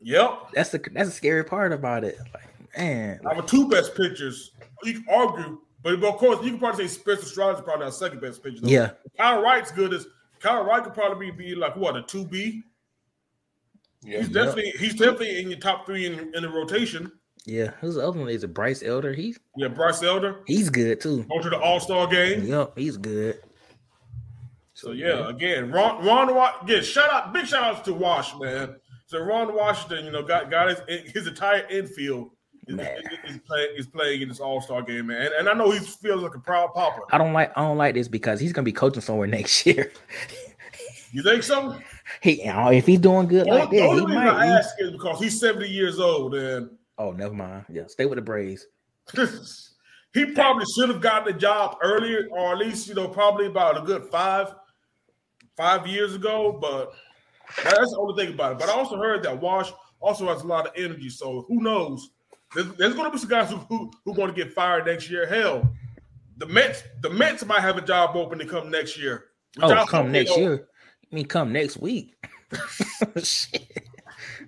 Yep. 0.01 0.51
That's 0.55 0.71
the 0.71 0.79
that's 0.93 1.09
the 1.09 1.15
scary 1.15 1.45
part 1.45 1.73
about 1.73 2.05
it. 2.05 2.19
Like 2.33 2.77
man, 2.79 3.21
Our 3.25 3.43
two 3.43 3.69
best 3.69 3.95
pitchers, 3.97 4.53
you 4.85 4.95
can 5.01 5.05
argue, 5.11 5.59
but, 5.83 6.01
but 6.01 6.09
of 6.15 6.17
course, 6.19 6.45
you 6.45 6.51
can 6.51 6.59
probably 6.61 6.87
say 6.87 6.95
Spencer 7.01 7.25
Strider 7.27 7.59
is 7.59 7.65
probably 7.65 7.87
our 7.87 7.93
second 7.93 8.21
best 8.21 8.43
pitcher. 8.45 8.59
though. 8.61 8.69
yeah, 8.69 8.91
Kyle 9.17 9.43
Wright's 9.43 9.73
good 9.73 9.93
as 9.93 10.07
Kyle 10.39 10.65
Wright 10.65 10.85
could 10.85 10.95
probably 10.95 11.31
be, 11.33 11.49
be 11.49 11.55
like 11.57 11.75
what 11.75 11.97
a 11.97 12.03
two 12.03 12.25
B. 12.27 12.63
Yeah. 14.03 14.19
He's 14.19 14.29
definitely 14.29 14.73
he's 14.79 14.95
definitely 14.95 15.41
in 15.41 15.51
your 15.51 15.59
top 15.59 15.87
three 15.87 16.07
in, 16.07 16.33
in 16.35 16.43
the 16.43 16.49
rotation. 16.49 17.11
yeah. 17.45 17.73
Who's 17.81 17.95
the 17.97 18.07
other 18.07 18.19
one? 18.19 18.29
Is 18.29 18.45
it 18.45 18.55
Bryce 18.55 18.83
Elder? 18.83 19.13
He's 19.13 19.39
Yeah, 19.57 19.69
Bryce 19.69 20.03
Elder 20.03 20.43
he's 20.47 20.71
good 20.71 21.01
too. 21.01 21.25
going 21.25 21.43
to 21.43 21.51
the 21.51 21.59
All 21.59 21.81
Star 21.81 22.07
game. 22.07 22.45
Yep, 22.45 22.79
he's 22.79 22.97
good. 22.97 23.41
So 24.75 24.93
yeah, 24.93 25.29
again, 25.31 25.71
Ron, 25.73 26.05
Ron 26.05 26.35
Wa- 26.35 26.53
again, 26.63 26.83
shout 26.83 27.11
out, 27.13 27.33
big 27.33 27.47
shout 27.47 27.65
outs 27.65 27.81
to 27.87 27.95
Wash, 27.95 28.37
man. 28.39 28.77
So 29.07 29.19
Ron 29.21 29.55
Washington, 29.55 30.05
you 30.05 30.11
know, 30.11 30.23
got 30.23 30.51
got 30.51 30.69
his 30.69 31.11
his 31.13 31.27
entire 31.27 31.67
infield 31.69 32.31
is, 32.69 32.75
Man. 32.77 32.99
is, 33.25 33.37
is 33.37 33.41
playing 33.47 33.69
is 33.77 33.87
playing 33.87 34.23
in 34.23 34.29
this 34.29 34.39
All 34.41 34.61
Star 34.61 34.83
game, 34.83 35.07
man. 35.07 35.23
And, 35.27 35.35
and 35.35 35.49
I 35.49 35.55
know 35.55 35.71
he 35.71 35.79
feels 35.79 36.23
like 36.23 36.35
a 36.35 36.41
proud 36.41 36.75
papa. 36.75 37.01
I 37.11 37.17
don't 37.19 37.33
like 37.33 37.57
I 37.57 37.63
don't 37.63 37.79
like 37.79 37.95
this 37.95 38.07
because 38.09 38.39
he's 38.39 38.53
gonna 38.53 38.65
be 38.65 38.73
coaching 38.73 39.01
somewhere 39.01 39.27
next 39.39 39.65
year. 39.65 39.91
You 41.13 41.23
think 41.23 41.43
so? 41.43 41.79
He 42.21 42.43
you 42.43 42.53
know, 42.53 42.71
if 42.71 42.87
he's 42.87 42.99
doing 42.99 43.27
good 43.27 43.47
like 43.47 43.71
that, 43.71 43.91
he 43.91 44.07
might. 44.07 44.29
I 44.29 44.47
ask 44.47 44.75
is 44.79 44.93
because 44.93 45.19
he's 45.21 45.39
seventy 45.39 45.69
years 45.69 45.99
old, 45.99 46.35
and 46.35 46.71
oh, 46.99 47.13
never 47.13 47.35
mind. 47.35 47.65
Yeah, 47.69 47.87
stay 47.87 48.07
with 48.07 48.17
the 48.17 48.23
Braves. 48.23 48.67
he 50.15 50.27
probably 50.27 50.65
should 50.75 50.89
have 50.89 51.01
gotten 51.01 51.33
the 51.33 51.39
job 51.39 51.79
earlier, 51.83 52.29
or 52.31 52.53
at 52.53 52.59
least 52.59 52.89
you 52.89 52.95
know 52.95 53.09
probably 53.09 53.47
about 53.47 53.77
a 53.77 53.83
good 53.83 54.07
five 54.07 54.55
five 55.57 55.87
years 55.87 56.15
ago. 56.15 56.59
But 56.61 56.93
that's 57.63 57.91
the 57.91 57.99
only 57.99 58.25
thing 58.25 58.35
about 58.35 58.53
it. 58.53 58.59
But 58.59 58.69
I 58.69 58.73
also 58.73 58.97
heard 58.97 59.23
that 59.25 59.41
Wash 59.41 59.73
also 60.01 60.27
has 60.29 60.43
a 60.43 60.47
lot 60.47 60.67
of 60.67 60.73
energy, 60.77 61.09
so 61.09 61.45
who 61.49 61.61
knows? 61.61 62.11
There's, 62.55 62.69
there's 62.75 62.95
going 62.95 63.07
to 63.07 63.11
be 63.11 63.19
some 63.19 63.29
guys 63.29 63.51
who 63.51 63.57
who, 63.57 63.91
who 64.05 64.15
going 64.15 64.33
to 64.33 64.35
get 64.35 64.53
fired 64.53 64.87
next 64.87 65.11
year. 65.11 65.27
Hell, 65.27 65.71
the 66.37 66.47
Mets 66.47 66.85
the 67.03 67.11
Mets 67.11 67.45
might 67.45 67.61
have 67.61 67.77
a 67.77 67.83
job 67.83 68.17
open 68.17 68.39
to 68.39 68.47
come 68.47 68.71
next 68.71 68.99
year. 68.99 69.25
Oh, 69.61 69.85
come 69.87 70.13
next 70.13 70.37
year. 70.37 70.69
I 71.11 71.15
mean, 71.15 71.27
come 71.27 71.53
next 71.53 71.77
week. 71.79 72.15
Shit. 73.23 73.89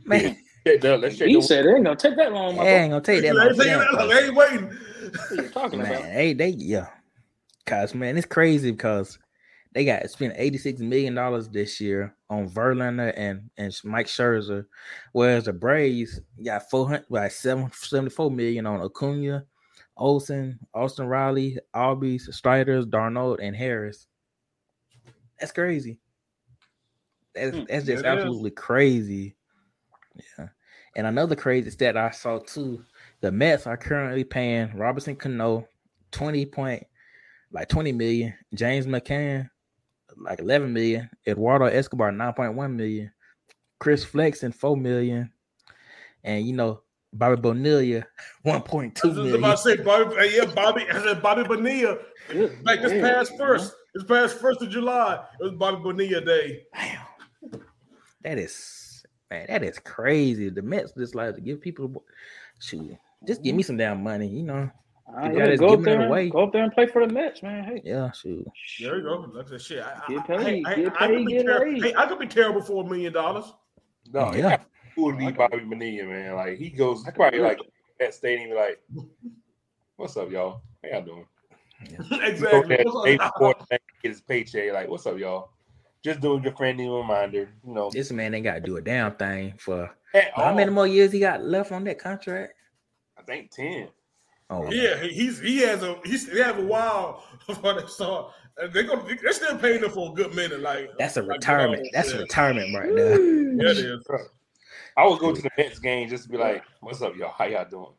Man, 0.05 0.37
Shake 0.67 0.81
the- 0.81 1.27
He 1.27 1.41
said 1.43 1.67
it 1.67 1.75
ain't 1.75 1.85
gonna 1.85 1.97
take 1.97 2.17
that 2.17 2.33
long. 2.33 2.55
I 2.59 2.65
My 2.65 2.65
ain't 2.65 2.91
gonna 2.91 3.03
take 3.03 3.23
that 3.23 3.35
long. 3.35 3.49
taking 3.55 3.67
that 3.79 3.93
long. 3.93 3.99
time. 3.99 4.09
They 4.09 4.25
ain't 4.27 4.35
waiting. 4.37 4.67
What 4.69 5.31
are 5.31 5.35
you 5.43 5.49
talking 5.49 5.79
Man, 5.81 5.93
about? 5.93 6.05
hey, 6.05 6.33
they 6.35 6.49
yeah. 6.49 6.89
Cause 7.67 7.95
man, 7.95 8.17
it's 8.17 8.27
crazy 8.27 8.71
because 8.71 9.19
they 9.73 9.85
got 9.85 10.09
spent 10.11 10.35
eighty 10.37 10.59
six 10.59 10.81
million 10.81 11.15
dollars 11.15 11.49
this 11.49 11.81
year 11.81 12.15
on 12.31 12.49
Verlander 12.49 13.13
and 13.17 13.51
and 13.57 13.79
Mike 13.85 14.07
Scherzer, 14.07 14.65
whereas 15.13 15.45
the 15.45 15.53
Braves 15.53 16.21
got 16.45 16.69
four 16.71 16.87
hundred 16.89 17.05
like 17.11 17.31
seven 17.31 17.71
seventy 17.75 18.11
four 18.11 18.31
million 18.31 18.67
on 18.67 18.81
Acuna, 18.83 19.45
Olson, 19.97 20.59
Austin 20.75 21.07
Riley, 21.07 21.59
Albies, 21.75 22.33
Striders, 22.33 22.87
d'Arnaud, 22.87 23.37
and 23.37 23.55
Harris. 23.55 24.07
That's 25.39 25.53
crazy. 25.53 25.99
That's 27.35 27.57
Hmm, 27.57 27.65
that's 27.69 27.87
just 27.87 27.91
it 27.91 27.99
is. 27.99 28.05
absolutely 28.05 28.51
crazy. 28.51 29.37
Yeah. 30.39 30.49
And 30.97 31.07
another 31.07 31.37
crazy 31.37 31.71
stat 31.71 31.97
I 31.97 32.11
saw 32.11 32.39
too, 32.39 32.85
the 33.21 33.31
Mets 33.31 33.67
are 33.67 33.77
currently 33.77 34.25
paying 34.25 34.77
Robinson 34.77 35.17
Cano 35.17 35.69
20 36.11 36.47
point 36.47 36.85
like 37.53 37.69
20 37.69 37.93
million, 37.93 38.35
James 38.55 38.87
McCann 38.87 39.49
like 40.17 40.41
11 40.41 40.73
million, 40.73 41.09
Eduardo 41.27 41.67
Escobar 41.67 42.11
9.1 42.11 42.75
million, 42.75 43.13
Chris 43.79 44.05
Flexen 44.05 44.53
4 44.53 44.77
million, 44.77 45.31
and 46.25 46.47
you 46.47 46.53
know 46.55 46.83
Bobby 47.13 47.41
Bonilla 47.41 48.05
1.2 48.45 49.05
I 49.05 49.23
was 49.23 49.33
about 49.35 49.57
to 49.59 49.63
say 49.63 49.77
Bobby. 49.77 50.17
uh, 50.17 50.23
Yeah, 50.23 50.45
Bobby. 50.47 50.87
I 50.91 51.03
said 51.03 51.23
Bobby 51.23 51.45
Bonilla. 51.45 51.99
Like 52.65 52.83
this 52.83 52.93
past 53.01 53.33
first, 53.39 53.75
this 53.95 54.05
past 54.05 54.39
first 54.39 54.61
of 54.63 54.69
July, 54.71 55.25
it 55.41 55.43
was 55.43 55.53
Bobby 55.53 55.83
Bonilla 55.83 56.21
Day. 56.21 56.63
Damn. 56.75 56.98
That 58.23 58.39
is 58.39 59.05
man, 59.31 59.47
that 59.49 59.63
is 59.63 59.79
crazy. 59.79 60.49
The 60.51 60.63
Mets 60.63 60.93
just 60.97 61.15
like 61.15 61.35
to 61.35 61.41
give 61.41 61.61
people 61.61 62.05
shoot, 62.61 62.97
just 63.27 63.43
give 63.43 63.55
me 63.55 63.63
some 63.63 63.77
damn 63.77 64.03
money, 64.03 64.29
you 64.29 64.43
know. 64.43 64.71
Ah, 65.17 65.27
You 65.29 65.39
yeah, 65.39 65.45
gotta 65.45 65.57
go 65.57 65.69
up 65.75 65.81
there, 65.83 66.01
and, 66.01 66.31
go 66.33 66.45
up 66.45 66.53
there 66.53 66.65
and 66.65 66.73
play 66.73 66.87
for 66.87 67.07
the 67.07 67.13
Mets, 67.13 67.43
man. 67.43 67.65
Hey, 67.65 67.81
Yeah, 67.85 68.11
shoot. 68.13 68.47
There 68.81 68.99
you 68.99 69.03
go. 69.03 69.31
Like 69.33 69.47
that 69.47 69.63
shit. 69.63 69.83
I, 69.83 70.03
Get 70.09 70.27
paid, 70.27 70.67
I, 70.67 70.71
I, 70.71 70.75
get 70.75 70.87
I, 71.01 71.07
could 71.07 71.17
paid, 71.17 71.27
be 71.27 71.33
get 71.33 71.47
ter- 71.47 71.75
hey, 71.77 71.95
I 71.97 72.07
could 72.07 72.19
be 72.19 72.27
terrible 72.27 72.61
for 72.61 72.85
a 72.85 72.87
million 72.89 73.13
dollars. 73.13 73.47
No, 74.13 74.33
Yeah. 74.35 74.37
yeah. 74.37 74.59
Cool 74.95 75.13
to 75.13 75.19
be 75.19 75.31
Bobby 75.31 75.61
Bonilla, 75.61 76.09
man. 76.09 76.35
Like 76.35 76.59
he 76.59 76.71
goes, 76.71 77.07
I 77.07 77.11
probably 77.13 77.39
like 77.41 77.61
at 78.01 78.15
stadium, 78.15 78.57
like, 78.57 78.81
"What's 79.97 80.17
up, 80.17 80.31
y'all? 80.31 80.63
How 80.83 80.91
y'all 80.91 81.05
doing?" 81.05 81.27
He 81.89 81.97
go 81.97 82.05
exactly. 82.23 82.77
day 82.77 83.17
before 83.17 83.55
get 83.71 83.81
his 84.03 84.21
paycheck, 84.21 84.73
like, 84.73 84.89
"What's 84.89 85.07
up, 85.07 85.17
y'all?" 85.19 85.53
Just 86.05 86.21
doing 86.21 86.43
your 86.43 86.55
friendly 86.55 86.89
reminder, 86.89 87.49
you 87.67 87.75
know. 87.75 87.91
This 87.91 88.13
man 88.13 88.35
ain't 88.35 88.45
gotta 88.45 88.61
do 88.61 88.77
a 88.77 88.81
damn 88.81 89.15
thing 89.17 89.55
for 89.59 89.91
how 90.35 90.45
all. 90.45 90.55
many 90.55 90.71
more 90.71 90.87
years 90.87 91.13
he 91.13 91.21
got 91.21 91.43
left 91.45 91.73
on 91.73 91.85
that 91.85 91.99
contract? 91.99 92.55
I 93.19 93.23
think 93.23 93.51
ten. 93.51 93.89
Oh 94.51 94.71
Yeah, 94.71 94.97
he- 95.01 95.13
he's 95.13 95.41
he 95.41 95.59
has 95.59 95.83
a 95.83 95.97
he's 96.05 96.31
he 96.31 96.39
have 96.39 96.59
a 96.59 96.65
while 96.65 97.25
before 97.47 97.73
uh, 97.73 97.81
they 97.81 97.87
start. 97.87 98.33
and 98.57 98.73
They 98.73 98.85
go 98.85 98.97
they're 99.23 99.33
still 99.33 99.59
paying 99.59 99.83
him 99.83 99.91
for 99.91 100.13
a 100.13 100.15
good 100.15 100.35
minute. 100.35 100.61
Like 100.61 100.91
That's 100.99 101.17
a 101.17 101.23
like 101.23 101.39
retirement. 101.39 101.73
Ronald 101.81 101.91
That's 101.93 102.13
a 102.13 102.19
retirement 102.19 102.75
right 102.75 102.95
there. 102.95 103.21
Yeah, 103.21 103.71
it 103.71 103.79
is. 103.79 104.07
I 104.97 105.07
would 105.07 105.19
go 105.21 105.33
to 105.35 105.43
the 105.43 105.51
Mets 105.59 105.79
game 105.79 106.09
just 106.09 106.25
to 106.25 106.29
be 106.31 106.37
like, 106.39 106.65
"What's 106.81 107.03
up, 107.03 107.15
y'all? 107.17 107.33
How 107.37 107.45
y'all 107.45 107.69
doing? 107.69 107.93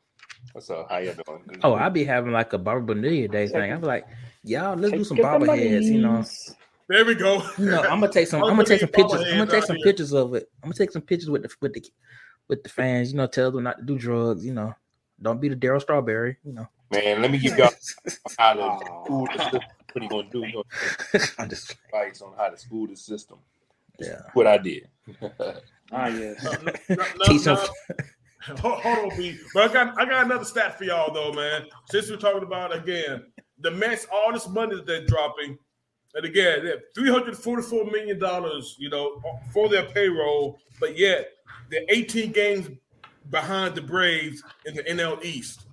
What's 0.54 0.70
up? 0.70 0.88
How 0.90 0.98
y'all 0.98 1.14
doing?" 1.26 1.60
Oh, 1.64 1.76
I'd 1.76 1.94
be 1.94 2.04
having 2.04 2.32
like 2.32 2.52
a 2.54 2.58
Barbara 2.58 2.96
Bonilla 2.96 3.28
Day 3.28 3.48
thing. 3.48 3.72
I'd 3.72 3.82
be 3.82 3.88
like, 3.88 4.06
y'all, 4.44 4.76
let's 4.76 4.94
do 4.94 5.04
some 5.04 5.18
get 5.18 5.24
the 5.24 5.46
bobbleheads, 5.46 5.84
you 5.86 6.02
know. 6.02 6.24
Monies. 6.90 7.06
There 7.06 7.06
we 7.06 7.16
go. 7.16 7.44
You 7.58 7.66
know, 7.66 7.82
I'm 7.90 8.00
gonna 8.00 8.12
take 8.12 8.28
some. 8.28 8.44
I'll 8.44 8.50
I'm 8.50 8.56
gonna 8.56 8.68
take 8.68 8.80
some 8.80 8.90
pictures. 8.90 9.22
I'm 9.22 9.38
gonna 9.38 9.52
take 9.52 9.64
some 9.64 9.78
pictures 9.84 10.14
of 10.14 10.34
it. 10.36 10.50
I'm 10.64 10.70
gonna 10.70 10.76
take 10.76 10.92
some 10.92 11.02
pictures 11.02 11.30
with 11.30 11.44
the 11.44 11.50
with 11.62 11.74
the 11.74 11.86
with 12.48 12.64
the 12.64 12.70
fans. 12.70 13.12
You 13.12 13.18
know, 13.18 13.28
tell 13.28 13.52
them 13.52 13.64
not 13.64 13.78
to 13.78 13.84
do 13.84 13.98
drugs. 13.98 14.46
You 14.46 14.54
know, 14.54 14.74
don't 15.22 15.40
be 15.40 15.50
the 15.50 15.56
Darryl 15.56 15.82
Strawberry. 15.82 16.38
You 16.44 16.54
know, 16.54 16.68
Man, 16.92 17.22
let 17.22 17.32
me 17.32 17.38
give 17.38 17.58
y'all 17.58 17.70
how 18.38 18.54
to 18.54 18.86
school 19.06 19.28
the 19.28 19.40
system. 19.40 19.62
What 19.94 20.02
are 20.02 20.04
you 20.04 20.10
gonna 20.10 20.30
do? 20.30 20.40
You 20.40 20.64
gonna 21.14 21.26
I'm 21.38 21.50
just 21.50 21.76
advice 21.86 22.22
on 22.22 22.34
how 22.38 22.50
to 22.50 22.58
school 22.58 22.88
the 22.88 22.96
system. 22.96 23.38
yeah. 24.00 24.22
What 24.34 24.48
I 24.48 24.58
did. 24.58 24.88
Ah, 25.92 26.06
yes. 26.06 26.44
No, 26.44 26.52
no, 26.96 27.06
Teach 27.26 27.48
no. 27.48 27.56
Hold, 28.60 28.80
hold 28.82 29.12
on, 29.12 29.18
B. 29.18 29.40
But 29.56 29.72
I 29.72 29.74
got 29.74 30.00
I 30.00 30.06
got 30.06 30.26
another 30.26 30.46
stat 30.46 30.78
for 30.78 30.84
y'all 30.84 31.12
though, 31.12 31.34
man. 31.34 31.66
Since 31.90 32.12
we're 32.12 32.18
talking 32.18 32.44
about 32.44 32.76
again, 32.76 33.24
the 33.60 33.72
Mets, 33.72 34.06
all 34.12 34.32
this 34.32 34.48
money 34.48 34.76
that 34.76 34.86
they're 34.86 35.08
dropping, 35.08 35.58
and 36.16 36.26
again, 36.26 36.64
they 36.64 36.72
have 36.72 36.80
three 36.96 37.10
hundred 37.10 37.38
forty-four 37.38 37.86
million 37.86 38.20
dollars, 38.20 38.76
you 38.80 38.90
know, 38.90 39.22
for 39.54 39.70
their 39.70 39.86
payroll, 39.86 40.60
but 40.80 40.98
yet 40.98 41.32
they're 41.70 41.86
18 41.90 42.32
games 42.32 42.70
behind 43.30 43.76
the 43.76 43.82
Braves 43.82 44.44
in 44.66 44.76
the 44.76 44.84
NL 44.84 45.24
East. 45.24 45.68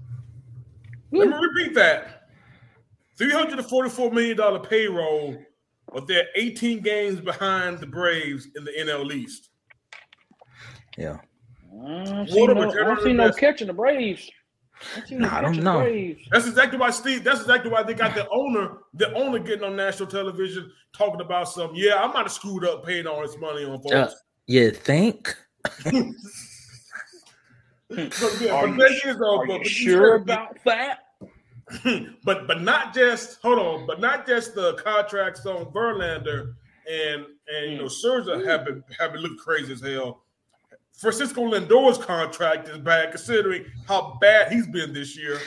Let 1.10 1.28
me 1.28 1.34
repeat 1.34 1.74
that. 1.74 2.28
Three 3.16 3.32
hundred 3.32 3.58
and 3.58 3.68
forty-four 3.68 4.10
million 4.12 4.36
dollar 4.36 4.60
payroll, 4.60 5.38
but 5.92 6.06
they're 6.06 6.28
18 6.34 6.80
games 6.80 7.20
behind 7.20 7.78
the 7.78 7.86
Braves 7.86 8.48
in 8.56 8.64
the 8.64 8.72
NL 8.72 9.10
East. 9.12 9.48
Yeah. 10.98 11.18
I 11.84 12.04
don't 12.04 12.28
see 12.28 12.46
no, 12.46 12.54
I 12.54 12.66
return 12.66 12.86
don't 12.86 12.98
on 12.98 13.04
see 13.04 13.12
no 13.12 13.32
catching 13.32 13.66
the 13.66 13.72
Braves. 13.72 14.30
I 14.96 15.00
don't 15.00 15.10
no 15.20 15.28
Nah, 15.28 15.36
I 15.36 15.40
don't 15.40 15.56
know. 15.62 15.84
the 15.84 16.18
That's 16.30 16.46
exactly 16.46 16.78
why 16.78 16.90
Steve. 16.90 17.24
That's 17.24 17.40
exactly 17.40 17.70
why 17.70 17.82
they 17.82 17.94
got 17.94 18.14
the 18.14 18.28
owner, 18.30 18.78
the 18.94 19.12
owner 19.14 19.38
getting 19.38 19.64
on 19.64 19.76
national 19.76 20.08
television 20.08 20.70
talking 20.92 21.20
about 21.20 21.48
something. 21.48 21.76
Yeah, 21.76 21.96
I 22.02 22.06
might 22.08 22.22
have 22.22 22.32
screwed 22.32 22.64
up 22.64 22.84
paying 22.84 23.06
all 23.06 23.22
this 23.22 23.36
money 23.38 23.64
on 23.64 23.78
folks. 23.82 23.92
Uh, 23.92 24.10
you 24.46 24.70
think? 24.70 25.34
But, 27.88 28.20
yeah, 28.40 28.50
Are 28.52 28.66
you, 28.68 28.76
that 28.78 29.00
is, 29.04 29.16
though, 29.16 29.38
are 29.40 29.46
but- 29.46 29.52
you 29.54 29.58
but 29.60 29.66
sure 29.68 30.14
about 30.16 30.56
that? 30.64 30.98
but 32.24 32.46
but 32.46 32.62
not 32.62 32.94
just 32.94 33.40
hold 33.42 33.58
on, 33.58 33.86
but 33.86 34.00
not 34.00 34.26
just 34.26 34.54
the 34.54 34.74
contracts 34.74 35.44
on 35.46 35.66
Verlander 35.66 36.54
and 36.88 37.26
and 37.52 37.72
you 37.72 37.78
know 37.78 37.84
Scherzer 37.86 38.44
have 38.46 38.64
been 38.64 38.84
have 39.00 39.12
been 39.12 39.22
looking 39.22 39.36
crazy 39.38 39.72
as 39.72 39.80
hell. 39.80 40.22
Francisco 40.96 41.42
Lindor's 41.42 41.98
contract 41.98 42.68
is 42.68 42.78
bad 42.78 43.10
considering 43.10 43.64
how 43.86 44.16
bad 44.20 44.50
he's 44.52 44.66
been 44.66 44.92
this 44.92 45.16
year. 45.16 45.38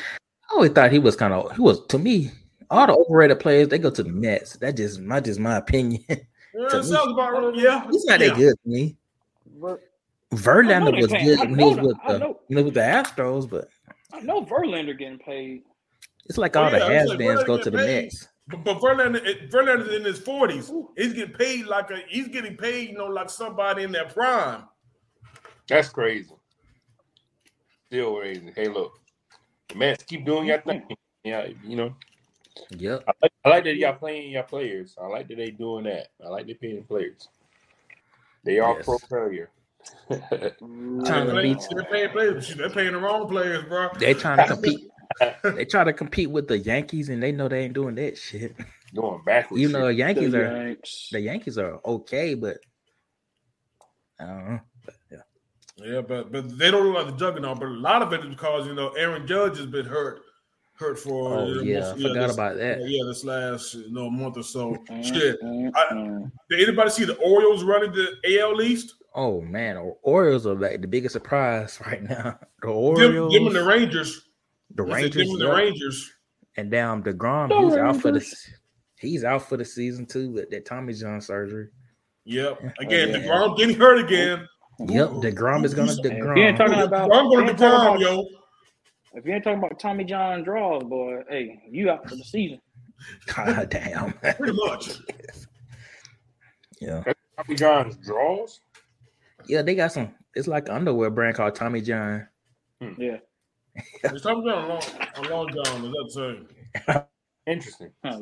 I 0.49 0.53
always 0.55 0.71
thought 0.71 0.91
he 0.91 0.99
was 0.99 1.15
kind 1.15 1.33
of 1.33 1.55
he 1.55 1.61
was 1.61 1.85
to 1.87 1.97
me. 1.97 2.31
All 2.71 2.85
the 2.85 2.93
overrated 2.93 3.39
players 3.39 3.67
they 3.67 3.79
go 3.79 3.89
to 3.89 4.03
the 4.03 4.09
Mets. 4.09 4.53
That 4.57 4.77
just 4.77 4.99
my 4.99 5.19
just 5.19 5.39
my 5.39 5.57
opinion. 5.57 6.03
Yeah, 6.51 6.65
it 6.65 6.73
me- 6.77 6.81
sounds 6.83 7.11
about 7.11 7.31
right. 7.31 7.55
Yeah, 7.55 7.85
He's 7.91 8.05
not 8.05 8.19
yeah. 8.19 8.29
that 8.29 8.35
good 8.37 8.55
to 8.63 8.69
me. 8.69 8.97
Ver- 9.59 9.79
Verlander 10.33 10.99
was 10.99 11.11
paying- 11.11 11.25
good 11.25 11.39
when 11.51 11.59
he 11.59 11.63
was 11.65 11.77
with 11.77 11.97
the 12.07 12.35
you 12.47 12.55
know 12.55 12.63
with 12.63 12.73
the 12.73 12.79
Astros, 12.79 13.47
but 13.47 13.67
I 14.11 14.21
know 14.21 14.41
Verlander 14.43 14.97
getting 14.97 15.19
paid. 15.19 15.61
it's 16.25 16.39
like 16.39 16.55
Oh, 16.55 16.63
all 16.63 16.71
the 16.71 16.77
yeah, 16.79 16.83
I 16.85 16.89
was 16.89 16.97
has 16.97 17.09
like, 17.09 17.19
beens 17.19 17.39
Verlander 17.41 17.45
go 17.45 17.57
to 17.63 17.69
the 17.69 17.77
paid. 17.77 18.03
Mets. 18.05 18.27
But, 18.47 18.63
but 18.63 18.79
Verlander, 18.79 19.51
Verlander's 19.51 19.93
in 19.93 20.03
his 20.03 20.17
forties. 20.19 20.71
He's 20.97 21.13
getting 21.13 21.35
paid 21.35 21.67
like 21.67 21.91
a 21.91 21.99
he's 22.07 22.27
getting 22.29 22.57
paid, 22.57 22.89
you 22.89 22.97
know, 22.97 23.05
like 23.05 23.29
somebody 23.29 23.83
in 23.83 23.91
their 23.91 24.05
prime. 24.05 24.63
That's 25.69 25.89
crazy. 25.89 26.33
Still 27.87 28.17
crazy. 28.17 28.51
Hey, 28.55 28.67
look, 28.67 28.99
man, 29.75 29.95
keep 30.07 30.25
doing 30.25 30.47
your 30.47 30.59
thing. 30.61 30.83
Yeah, 31.23 31.47
you 31.63 31.75
know, 31.75 31.95
Yeah. 32.77 32.97
I 33.07 33.11
like, 33.21 33.31
I 33.45 33.49
like 33.49 33.63
that 33.65 33.75
y'all 33.75 33.93
playing 33.93 34.31
your 34.31 34.43
players. 34.43 34.95
I 35.01 35.07
like 35.07 35.27
that 35.27 35.37
they 35.37 35.51
doing 35.51 35.85
that. 35.85 36.07
I 36.23 36.29
like 36.29 36.47
they 36.47 36.53
paying 36.53 36.83
players. 36.83 37.27
They 38.43 38.59
are 38.59 38.75
Yes. 38.75 38.85
pro 38.85 38.97
player. 38.99 39.49
Mm, 40.09 41.05
trying 41.05 41.27
to 41.27 41.33
They're 41.33 41.41
beat- 41.41 41.67
they're 41.71 41.83
paying 41.85 42.09
players. 42.09 42.55
They're 42.55 42.69
paying 42.69 42.91
the 42.91 42.99
wrong 42.99 43.27
players, 43.29 43.63
bro. 43.65 43.89
They 43.97 44.13
trying 44.13 44.37
to 44.39 44.47
compete. 44.53 44.89
they 45.43 45.65
try 45.65 45.83
to 45.85 45.93
compete 45.93 46.29
with 46.29 46.47
the 46.47 46.57
Yankees, 46.57 47.09
and 47.09 47.23
they 47.23 47.31
know 47.31 47.47
they 47.47 47.61
ain't 47.63 47.73
doing 47.73 47.95
that 47.95 48.17
shit. 48.17 48.55
Going 48.95 49.23
backwards. 49.23 49.61
You 49.61 49.69
know, 49.69 49.87
shit. 49.89 49.97
Yankees 49.97 50.31
The 50.33 50.37
are 50.39 50.65
Yanks. 50.65 51.09
the 51.11 51.19
Yankees 51.21 51.57
are 51.57 51.79
okay, 51.85 52.33
but 52.33 52.57
I 54.19 54.25
don't 54.25 54.49
know. 54.49 54.59
But, 54.85 54.95
yeah. 55.11 55.17
Yeah, 55.83 56.01
but 56.01 56.31
but 56.31 56.57
they 56.57 56.71
don't 56.71 56.85
look 56.85 56.95
like 56.95 57.07
the 57.07 57.19
juggernaut. 57.19 57.59
But 57.59 57.67
a 57.67 57.71
lot 57.71 58.01
of 58.01 58.13
it 58.13 58.21
is 58.21 58.29
because 58.29 58.67
you 58.67 58.73
know 58.73 58.89
Aaron 58.89 59.25
Judge 59.27 59.57
has 59.57 59.65
been 59.65 59.85
hurt, 59.85 60.21
hurt 60.73 60.99
for 60.99 61.33
Oh 61.37 61.47
you 61.47 61.55
know, 61.55 61.61
yeah, 61.61 61.79
most- 61.79 61.91
I 61.91 61.95
forgot 62.09 62.13
this, 62.27 62.33
about 62.33 62.57
that. 62.57 62.89
Yeah, 62.89 63.03
this 63.05 63.23
last 63.23 63.73
you 63.75 63.91
know 63.91 64.09
month 64.09 64.37
or 64.37 64.43
so. 64.43 64.75
Mm, 64.89 65.03
Shit, 65.05 65.37
I- 65.43 65.93
mm. 65.93 66.31
did 66.49 66.67
anybody 66.67 66.89
see 66.89 67.05
the 67.05 67.15
Orioles 67.17 67.63
running 67.63 67.91
the 67.91 68.15
AL 68.39 68.61
East? 68.61 68.95
Oh 69.15 69.41
man, 69.41 69.77
or- 69.77 69.97
Orioles 70.03 70.45
are 70.45 70.55
like 70.55 70.81
the 70.81 70.87
biggest 70.87 71.13
surprise 71.13 71.79
right 71.85 72.03
now. 72.03 72.37
The 72.61 72.67
Them, 72.67 72.75
Orioles, 72.75 73.33
them 73.33 73.47
and 73.47 73.55
the 73.55 73.63
Rangers. 73.63 74.27
the 74.75 74.83
They 74.83 74.89
said 74.91 74.95
Rangers, 75.15 75.15
Them 75.27 75.31
and 75.31 75.41
the 75.41 75.45
yeah. 75.47 75.53
Rangers. 75.55 76.11
and 76.57 76.71
down 76.71 77.03
Degrom, 77.03 77.49
The 77.49 77.57
he's 77.61 77.75
out 77.77 78.01
for 78.01 78.11
the 78.11 78.25
he's 78.97 79.23
out 79.23 79.47
for 79.47 79.55
the 79.57 79.65
season 79.65 80.05
too 80.05 80.31
with 80.31 80.49
that 80.49 80.65
Tommy 80.65 80.93
John 80.93 81.21
surgery. 81.21 81.69
Yep. 82.25 82.59
Again, 82.79 83.09
yeah. 83.09 83.15
Degrom 83.19 83.57
getting 83.57 83.77
hurt 83.77 83.97
again. 83.99 84.47
Yep, 84.87 85.09
Degrom 85.09 85.65
is 85.65 85.73
gonna 85.73 85.91
If 85.91 85.97
you 86.03 86.43
ain't 86.43 86.57
talking 86.57 86.79
about, 86.79 87.13
I'm 87.13 87.29
going 87.29 87.45
to 87.45 87.45
you 87.45 87.49
ain't 87.49 87.57
Degrom, 87.59 87.81
about- 87.95 87.99
yo. 87.99 88.25
if 89.13 89.25
you 89.25 89.33
ain't 89.33 89.43
talking 89.43 89.59
about 89.59 89.79
Tommy 89.79 90.03
John 90.05 90.43
draws, 90.43 90.83
boy, 90.83 91.21
hey, 91.29 91.61
you 91.69 91.89
out 91.89 92.07
for 92.07 92.15
the 92.15 92.23
season. 92.23 92.61
God 93.35 93.69
damn. 93.69 94.13
Pretty 94.13 94.53
much. 94.53 94.91
yeah, 96.79 97.03
Tommy 97.37 97.55
John's 97.55 97.97
draws. 97.97 98.61
yeah, 99.47 99.61
they 99.61 99.75
got 99.75 99.91
some. 99.91 100.13
It's 100.35 100.47
like 100.47 100.69
an 100.69 100.75
underwear 100.75 101.09
brand 101.09 101.35
called 101.35 101.55
Tommy 101.55 101.81
John. 101.81 102.27
Hmm. 102.81 102.93
Yeah. 102.97 103.17
It's 104.03 104.21
Tommy 104.21 104.49
John, 104.49 104.69
long, 104.69 104.81
a 105.15 105.21
long 105.29 105.49
John. 105.53 105.85
Is 105.85 105.91
that 105.91 106.45
saying? 106.87 107.05
Interesting. 107.47 107.91
Huh. 108.03 108.19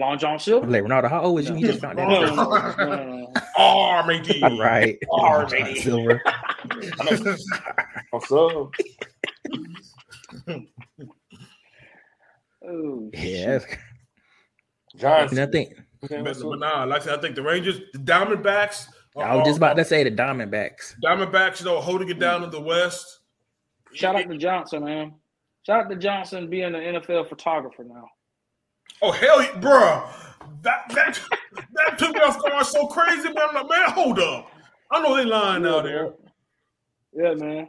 Long 0.00 0.18
John 0.18 0.38
Silver? 0.38 0.64
I'm 0.66 0.72
like 0.72 0.82
Ronaldo, 0.82 1.10
how 1.10 1.22
old 1.22 1.40
is 1.40 1.46
you? 1.48 1.54
No. 1.54 1.60
You 1.60 1.66
just 1.68 1.80
found 1.80 1.98
that. 1.98 2.08
no, 2.08 2.24
out. 2.24 2.78
no, 2.78 2.84
no, 2.86 2.96
no, 2.96 3.16
no. 3.18 3.32
Oh, 3.58 4.02
matey. 4.06 4.40
right. 4.58 4.98
R, 5.12 5.44
John. 5.46 5.76
Silver. 5.76 6.22
What's 8.10 8.32
up? 8.32 8.72
Oh, 12.62 13.10
Yeah, 13.14 13.58
that's- 13.58 13.76
Johnson. 14.96 15.36
nothing. 15.38 15.72
But, 16.02 16.10
but 16.24 16.58
nah, 16.58 16.84
like 16.84 17.02
I 17.02 17.04
said, 17.06 17.18
I 17.18 17.22
think 17.22 17.34
the 17.36 17.42
Rangers, 17.42 17.80
the 17.92 17.98
Diamondbacks. 17.98 18.86
I 19.16 19.34
was 19.34 19.46
just 19.46 19.56
uh, 19.56 19.64
about 19.64 19.76
to 19.76 19.84
say 19.84 20.04
the 20.04 20.10
Diamondbacks. 20.10 20.94
Diamondbacks, 21.04 21.60
you 21.60 21.66
know, 21.66 21.80
holding 21.80 22.08
it 22.10 22.18
down 22.18 22.42
in 22.44 22.50
the 22.50 22.60
West. 22.60 23.20
Shout 23.92 24.14
out 24.16 24.28
to 24.28 24.36
Johnson, 24.36 24.84
man. 24.84 25.14
Shout 25.66 25.84
out 25.84 25.90
to 25.90 25.96
Johnson 25.96 26.48
being 26.48 26.74
an 26.74 26.74
NFL 26.74 27.28
photographer 27.28 27.82
now. 27.84 28.06
Oh 29.02 29.12
hell, 29.12 29.42
yeah, 29.42 29.52
bruh. 29.52 30.08
That 30.62 30.88
that 30.90 31.20
that 31.74 31.98
took 31.98 32.14
me 32.14 32.20
off 32.20 32.40
guard 32.42 32.66
so 32.66 32.86
crazy, 32.86 33.28
man. 33.32 33.48
I'm 33.48 33.54
like, 33.54 33.68
man, 33.68 33.90
hold 33.90 34.18
up. 34.18 34.50
I 34.90 35.00
know 35.00 35.16
they 35.16 35.24
lying 35.24 35.66
out 35.66 35.84
there. 35.84 36.12
Yeah, 37.12 37.34
man. 37.34 37.68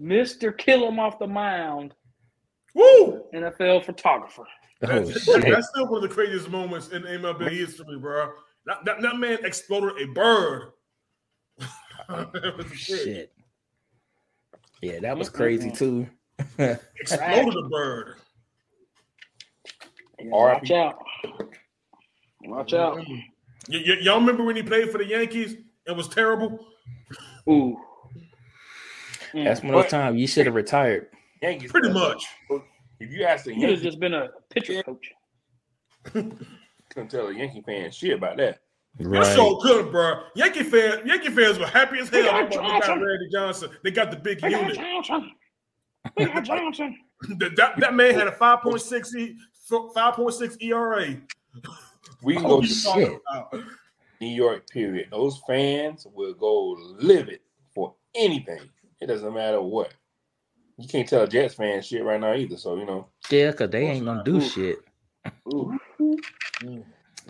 Mr. 0.00 0.56
Kill 0.56 0.88
him 0.88 0.98
off 0.98 1.18
the 1.18 1.26
mound, 1.26 1.94
Woo! 2.74 3.24
NFL 3.32 3.84
photographer. 3.84 4.44
Oh 4.82 5.04
That's, 5.04 5.22
shit. 5.22 5.42
that's 5.42 5.68
still 5.68 5.86
one 5.86 6.02
of 6.02 6.08
the 6.08 6.14
craziest 6.14 6.50
moments 6.50 6.88
in 6.88 7.02
MLB 7.02 7.48
history, 7.50 7.98
bro. 7.98 8.32
That, 8.66 8.84
that, 8.84 9.02
that 9.02 9.16
man 9.16 9.38
exploded 9.44 10.00
a 10.02 10.12
bird. 10.12 10.72
It 11.58 11.68
oh, 12.08 12.64
shit. 12.74 13.00
Shit. 13.04 13.32
Yeah, 14.82 15.00
that 15.00 15.16
was 15.16 15.30
crazy 15.30 15.70
too. 15.70 16.06
Exploded 16.58 17.56
a 17.56 17.68
bird. 17.68 18.16
Yeah, 20.18 20.30
watch 20.30 20.70
out. 20.70 20.98
Watch 22.44 22.72
out. 22.74 22.96
Y- 22.98 23.24
y- 23.70 23.96
y'all 24.02 24.20
remember 24.20 24.44
when 24.44 24.56
he 24.56 24.62
played 24.62 24.90
for 24.90 24.98
the 24.98 25.06
Yankees? 25.06 25.56
It 25.86 25.96
was 25.96 26.08
terrible. 26.08 26.58
Ooh. 27.48 27.76
Mm. 29.32 29.44
That's 29.44 29.62
one 29.62 29.74
of 29.74 29.82
those 29.82 29.90
times 29.90 30.20
you 30.20 30.26
should 30.26 30.46
have 30.46 30.54
retired. 30.54 31.08
Yankees. 31.42 31.70
Pretty 31.70 31.90
much. 31.92 32.24
If 33.00 33.10
you 33.12 33.24
ask 33.24 33.44
the 33.44 33.52
He 33.52 33.60
could 33.60 33.70
have 33.70 33.78
Yankees, 33.78 33.84
just 33.84 34.00
been 34.00 34.14
a 34.14 34.28
pitcher 34.50 34.82
coach. 34.82 35.10
couldn't 36.12 37.10
tell 37.10 37.26
a 37.28 37.34
Yankee 37.34 37.62
fan 37.62 37.90
shit 37.90 38.12
about 38.16 38.36
that. 38.36 38.60
You 38.98 39.24
so 39.24 39.56
good, 39.56 39.90
bro. 39.90 40.22
Yankee 40.36 40.62
fans, 40.62 41.00
Yankee 41.04 41.30
fans 41.30 41.58
were 41.58 41.66
happy 41.66 41.98
as 41.98 42.08
hell. 42.08 42.20
We 42.22 42.26
got 42.28 42.50
they 42.50 42.56
got 42.56 42.82
Johnson. 42.84 43.02
Randy 43.02 43.28
Johnson. 43.32 43.70
They 43.82 43.90
got 43.90 44.10
the 44.12 44.16
big 44.16 44.40
We 44.42 44.50
got 44.50 44.60
unit. 44.60 44.76
Johnson. 44.76 45.32
We 46.16 46.24
got 46.26 46.44
Johnson. 46.44 46.96
that, 47.38 47.56
that, 47.56 47.80
that 47.80 47.94
man 47.94 48.14
had 48.14 48.28
a 48.28 48.32
5.6 48.32 49.14
e, 49.16 49.36
5.6 49.70 50.62
ERA. 50.62 51.16
We 52.22 52.36
can 52.36 52.46
Oh, 52.46 52.48
go 52.48 52.62
shit. 52.62 53.22
New 54.20 54.28
York, 54.28 54.68
period. 54.70 55.08
Those 55.10 55.42
fans 55.46 56.06
will 56.14 56.34
go 56.34 56.76
livid 56.98 57.40
for 57.74 57.94
anything. 58.16 58.70
It 59.00 59.06
doesn't 59.08 59.34
matter 59.34 59.60
what. 59.62 59.92
You 60.78 60.88
can't 60.88 61.08
tell 61.08 61.26
Jets 61.26 61.54
fans 61.54 61.86
shit 61.86 62.04
right 62.04 62.20
now 62.20 62.34
either. 62.34 62.56
So, 62.56 62.76
you 62.76 62.86
know, 62.86 63.08
Yeah, 63.30 63.52
because 63.52 63.70
they 63.70 63.84
ain't 63.86 64.06
gonna 64.06 64.24
do 64.24 64.40
Ooh. 64.40 64.40
shit. 64.40 64.78
Ooh. 65.48 65.74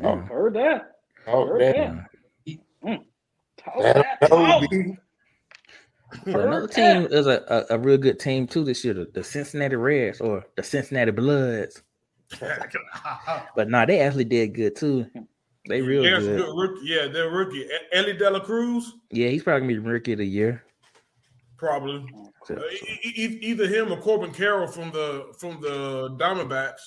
Yeah. 0.01 0.23
Heard 0.29 0.55
that. 0.55 0.97
oh, 1.27 1.47
Heard 1.47 1.59
man. 1.59 1.77
Mm. 1.79 2.07
Yeah. 2.47 2.57
Mm. 2.85 3.05
Talk 3.59 3.75
Let 3.79 3.97
'em 3.97 4.03
that 4.03 4.23
know, 4.23 4.29
talk. 4.29 4.71
B. 4.71 4.97
But 6.33 6.43
another 6.43 6.69
team 6.69 7.07
is 7.11 7.27
a, 7.27 7.67
a, 7.71 7.77
a 7.77 7.79
real 7.79 7.99
good 7.99 8.21
team 8.21 8.47
too 8.47 8.65
this 8.65 8.85
year, 8.85 8.95
the, 8.95 9.09
the 9.15 9.25
Cincinnati 9.25 9.77
Reds 9.77 10.21
or 10.21 10.45
the 10.57 10.63
Cincinnati 10.65 11.13
Bloods. 11.13 11.83
But 13.57 13.69
nah, 13.71 13.85
they 13.87 14.01
actually 14.01 14.25
did 14.25 14.55
good 14.55 14.77
too. 14.77 15.07
They 15.69 15.81
real 15.81 16.05
yeah, 16.05 16.19
good. 16.19 16.39
good 16.45 16.57
rookie. 16.57 16.81
yeah, 16.87 17.07
they're 17.09 17.31
rookie. 17.31 17.67
Elly 17.93 18.13
De 18.15 18.29
La 18.31 18.41
Cruz, 18.41 18.93
Yeah, 19.11 19.29
he's 19.29 19.43
probably 19.43 19.61
gonna 19.69 19.81
be 19.81 19.89
rookie 19.91 20.13
of 20.13 20.19
the 20.19 20.27
year. 20.27 20.63
probably. 21.57 22.05
So- 22.45 22.57
Uh, 22.57 22.61
e- 22.71 22.99
e- 23.05 23.25
e- 23.25 23.39
either 23.43 23.67
him 23.67 23.91
or 23.93 23.97
Corbin 23.99 24.33
Carroll 24.33 24.67
from 24.67 24.91
the 24.91 25.33
from 25.39 25.61
the 25.63 26.11
Diamondbacks. 26.21 26.83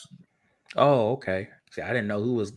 oh, 0.76 1.12
okay. 1.14 1.48
See, 1.72 1.82
I 1.82 1.88
didn't 1.88 2.08
know 2.08 2.22
who 2.22 2.34
was. 2.36 2.54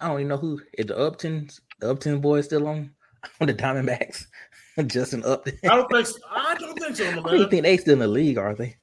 I 0.00 0.08
don't 0.08 0.18
even 0.20 0.28
know 0.28 0.36
who. 0.36 0.60
Is 0.76 0.86
the 0.86 0.94
Uptons, 0.94 1.60
the 1.78 1.90
Upton 1.90 2.20
boy 2.20 2.40
still 2.40 2.66
on 2.66 2.90
on 3.40 3.46
the 3.46 3.54
Diamondbacks? 3.54 4.26
Justin 4.86 5.22
Upton. 5.24 5.56
I 5.64 5.76
don't 5.76 5.88
think. 5.90 6.06
So. 6.06 6.18
I 6.30 6.54
don't 6.58 6.78
think 6.78 6.96
so, 6.96 7.04
I 7.08 7.36
don't 7.36 7.50
think 7.50 7.62
they 7.62 7.76
still 7.76 7.92
in 7.94 7.98
the 8.00 8.08
league, 8.08 8.38
are 8.38 8.54
they? 8.54 8.76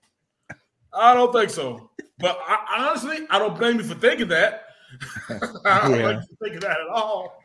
I 0.98 1.12
I 1.12 1.14
don't 1.14 1.32
think 1.34 1.50
so. 1.50 1.90
But 2.20 2.40
I, 2.48 2.88
honestly, 2.90 3.28
I 3.30 3.38
don't 3.40 3.58
blame 3.58 3.78
you 3.78 3.84
for 3.84 3.96
thinking 3.96 4.28
that. 4.30 4.64
I 5.66 5.82
don't 5.82 5.92
Yeah. 5.92 6.02
blame 6.02 6.16
you 6.16 6.22
for 6.22 6.44
thinking 6.44 6.60
that 6.62 6.78
at 6.80 6.88
all. 6.92 7.44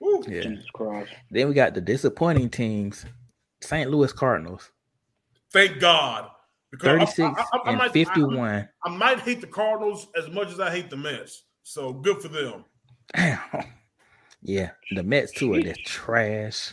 Woo. 0.00 0.22
Yeah. 0.26 0.40
Jesus 0.42 0.64
Christ. 0.72 1.10
Then 1.30 1.48
we 1.48 1.54
got 1.54 1.74
the 1.74 1.80
disappointing 1.80 2.48
teams, 2.50 3.04
St. 3.60 3.90
Louis 3.90 4.12
Cardinals, 4.12 4.70
Thank 5.52 5.78
God. 5.80 6.28
Because 6.70 6.86
36 7.14 7.20
I, 7.20 7.28
I- 7.28 7.58
I 7.64 7.68
and 7.70 7.78
might- 7.78 7.92
51. 7.92 8.68
I 8.84 8.88
might 8.96 9.20
hate 9.20 9.40
the 9.42 9.46
Cardinals 9.46 10.08
as 10.16 10.28
much 10.30 10.50
as 10.50 10.58
I 10.60 10.70
hate 10.70 10.88
the 10.88 10.96
Mets. 10.96 11.44
So 11.62 11.92
good 11.92 12.22
for 12.22 12.28
them. 12.28 12.64
Yeah, 14.44 14.70
the 14.92 15.02
Mets 15.02 15.30
too 15.32 15.52
are 15.54 15.60
just 15.60 15.84
trash. 15.84 16.72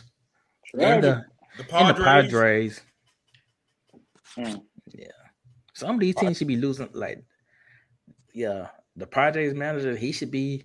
And 0.72 1.02
Tragic. 1.02 1.02
the, 1.02 1.62
The 1.64 1.76
and 1.76 1.96
Padres. 1.96 1.96
the 1.98 2.02
Padres. 2.04 2.80
Mm. 4.38 4.62
Some 5.80 5.94
of 5.94 6.00
these 6.00 6.14
teams 6.14 6.36
should 6.36 6.46
be 6.46 6.56
losing. 6.56 6.90
Like, 6.92 7.24
yeah, 8.34 8.68
the 8.96 9.06
Padres 9.06 9.54
manager, 9.54 9.96
he 9.96 10.12
should 10.12 10.30
be. 10.30 10.64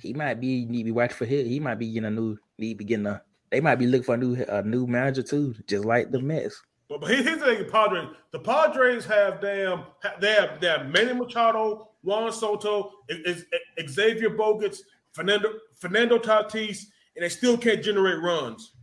He 0.00 0.12
might 0.12 0.40
be 0.40 0.64
need 0.66 0.82
to 0.82 0.84
be 0.84 0.92
watching 0.92 1.16
for 1.16 1.24
him. 1.24 1.46
He 1.46 1.58
might 1.58 1.80
be 1.80 1.92
getting 1.92 2.06
a 2.06 2.10
new. 2.10 2.38
Need 2.58 2.74
to 2.74 2.78
be 2.78 2.84
getting 2.84 3.06
a. 3.06 3.20
They 3.50 3.60
might 3.60 3.74
be 3.74 3.86
looking 3.86 4.04
for 4.04 4.14
a 4.14 4.18
new 4.18 4.44
a 4.48 4.62
new 4.62 4.86
manager 4.86 5.24
too, 5.24 5.52
just 5.66 5.84
like 5.84 6.12
the 6.12 6.20
Mets. 6.20 6.62
But, 6.88 7.00
but 7.00 7.10
here's 7.10 7.40
the 7.40 7.44
thing, 7.44 7.68
Padres. 7.68 8.08
The 8.30 8.38
Padres 8.38 9.04
have 9.06 9.40
damn. 9.40 9.84
They 10.20 10.32
have 10.34 10.60
they 10.60 10.68
have 10.68 10.86
Manny 10.86 11.12
Machado, 11.12 11.90
Juan 12.02 12.30
Soto, 12.30 12.92
is 13.08 13.46
Xavier 13.88 14.30
Bogaerts, 14.30 14.78
Fernando 15.10 15.54
Fernando 15.74 16.18
Tatis, 16.18 16.84
and 17.16 17.24
they 17.24 17.28
still 17.28 17.58
can't 17.58 17.82
generate 17.82 18.22
runs. 18.22 18.74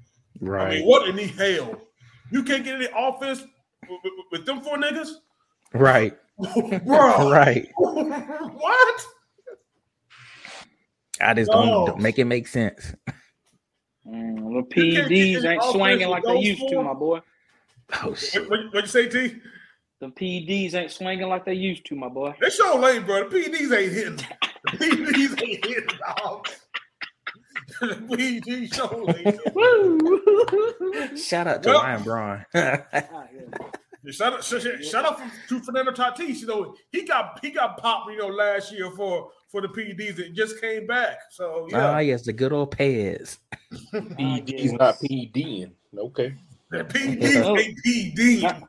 Right. 0.42 0.68
I 0.68 0.70
mean, 0.72 0.86
what 0.86 1.08
in 1.08 1.16
the 1.16 1.28
hell? 1.28 1.82
You 2.32 2.44
can't 2.44 2.66
get 2.66 2.76
any 2.76 2.90
offense 2.94 3.46
with, 3.90 4.00
with- 4.04 4.12
with 4.32 4.46
them 4.46 4.62
four 4.62 4.78
niggas, 4.78 5.10
Right. 5.74 6.18
bro. 6.86 7.30
Right. 7.32 7.68
what? 7.78 9.06
I 11.22 11.34
just 11.34 11.50
No. 11.52 11.88
don't 11.88 12.00
make 12.02 12.20
it 12.20 12.26
make 12.26 12.48
sense. 12.48 12.94
Mm, 14.08 14.36
the 14.70 14.82
You 14.82 15.04
PDs 15.04 15.46
ain't 15.46 15.64
swinging 15.64 16.10
like 16.10 16.24
they 16.24 16.34
those 16.34 16.44
used 16.44 16.68
to, 16.70 16.82
my 16.84 16.94
boy. 16.94 17.22
Oh 18.04 18.14
shit. 18.16 18.50
What, 18.50 18.60
what 18.74 18.84
you 18.84 18.88
say, 18.88 19.08
T? 19.08 19.36
The 20.02 20.08
PDs 20.08 20.74
ain't 20.74 20.92
swinging 20.92 21.28
like 21.30 21.46
they 21.46 21.54
used 21.54 21.86
to, 21.86 21.96
my 21.96 22.10
boy. 22.10 22.36
They 22.42 22.50
show 22.50 22.76
late, 22.78 23.06
bro. 23.06 23.30
The 23.30 23.36
PDs 23.36 23.78
ain't 23.78 23.92
hitting. 23.94 24.16
The 24.18 24.78
PDs 24.78 25.42
ain't 25.44 25.66
hitting, 25.66 26.00
dog. 26.00 26.48
the 27.82 27.96
PDs 27.96 28.74
show 28.74 29.06
Shout 31.18 31.48
out 31.48 31.64
to 31.64 31.70
Well- 31.70 31.82
Ryan 31.82 32.04
Braun. 32.04 32.46
Ah, 32.54 32.84
yeah. 32.94 34.12
Shout 34.12 34.34
out, 34.34 34.44
shout, 34.44 34.62
shout 34.84 35.04
out 35.06 35.20
to 35.50 35.60
Fernando 35.62 35.92
Tatis. 35.92 36.42
You 36.42 36.46
know, 36.48 36.76
he 36.92 37.06
got 37.06 37.40
he 37.42 37.50
got 37.50 37.78
popped. 37.80 38.12
You 38.12 38.18
know, 38.20 38.28
last 38.28 38.72
year 38.72 38.92
for 38.92 39.32
for 39.50 39.62
the 39.62 39.68
PEDs 39.68 40.20
It 40.20 40.34
just 40.34 40.62
came 40.62 40.86
back. 40.86 41.18
So 41.32 41.68
yeah, 41.72 41.90
Ah, 41.96 42.00
yes, 42.00 42.22
the 42.24 42.32
good 42.34 42.54
old 42.54 42.70
pads. 42.70 43.40
PEDs 43.94 44.78
not 44.78 45.00
PDing. 45.00 45.72
Okay. 45.98 46.36
the 46.70 46.84
PDs 46.84 47.60
ain't 47.60 47.80
PD. 47.84 48.68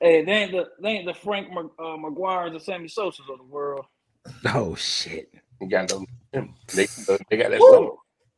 Hey, 0.00 0.22
they 0.24 0.32
ain't 0.32 0.52
the 0.52 0.68
they 0.82 0.88
ain't 0.90 1.06
the 1.06 1.14
Frank 1.14 1.48
Mag- 1.50 1.70
uh, 1.78 1.96
McGwire's 1.96 2.52
and 2.52 2.60
Sammy 2.62 2.88
Sosa's 2.88 3.24
of 3.30 3.38
the 3.38 3.44
world. 3.44 3.86
Oh 4.44 4.74
shit. 4.74 5.32
You 5.62 5.68
got 5.68 5.88
them. 5.88 6.04
They, 6.32 6.86
they 7.30 7.36
got 7.38 7.50
that 7.52 7.58
Woo! 7.58 7.70
summer. 7.72 7.90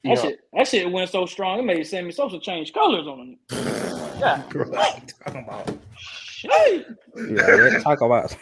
That 0.04 0.10
Yeah. 0.10 0.22
shit, 0.22 0.40
that 0.54 0.66
shit 0.68 0.90
went 0.90 1.10
so 1.10 1.26
strong 1.26 1.58
it 1.58 1.64
made 1.64 1.86
Sammy 1.86 2.10
Sosa 2.12 2.38
change 2.40 2.72
colors 2.72 3.06
on 3.06 3.18
him. 3.20 3.38
Yeah, 4.20 4.42
Right. 4.54 5.14
Talking 5.24 5.44
about. 5.44 5.70
shit. 5.98 6.86
Yeah, 7.16 7.46
let's 7.46 7.82
talk 7.84 8.00
about 8.02 8.36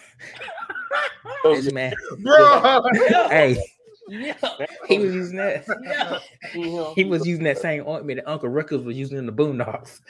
this 1.44 1.72
man. 1.72 1.92
Bro, 2.18 2.82
Hey, 3.28 3.56
Yeah, 4.08 4.34
he 4.86 4.98
was 4.98 5.14
using 5.14 5.36
that. 5.36 5.64
yeah. 5.84 6.18
He 6.94 7.04
was 7.04 7.26
using 7.26 7.44
that 7.44 7.58
same 7.58 7.86
ointment 7.86 8.18
that 8.24 8.28
Uncle 8.30 8.48
Ruckus 8.48 8.82
was 8.82 8.96
using 8.96 9.18
in 9.18 9.26
the 9.26 9.32
Boondocks. 9.32 10.00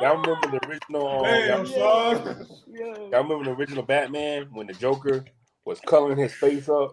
Y'all 0.00 0.16
remember 0.16 0.50
the 0.50 0.60
original? 0.68 1.08
Um, 1.08 1.24
damn, 1.24 1.66
y'all, 1.66 2.14
son. 2.16 2.46
Yeah. 2.72 2.84
y'all 2.84 3.22
remember 3.22 3.44
the 3.44 3.52
original 3.52 3.82
Batman 3.82 4.48
when 4.52 4.66
the 4.66 4.72
Joker 4.74 5.24
was 5.64 5.80
coloring 5.80 6.18
his 6.18 6.32
face 6.34 6.68
up 6.68 6.92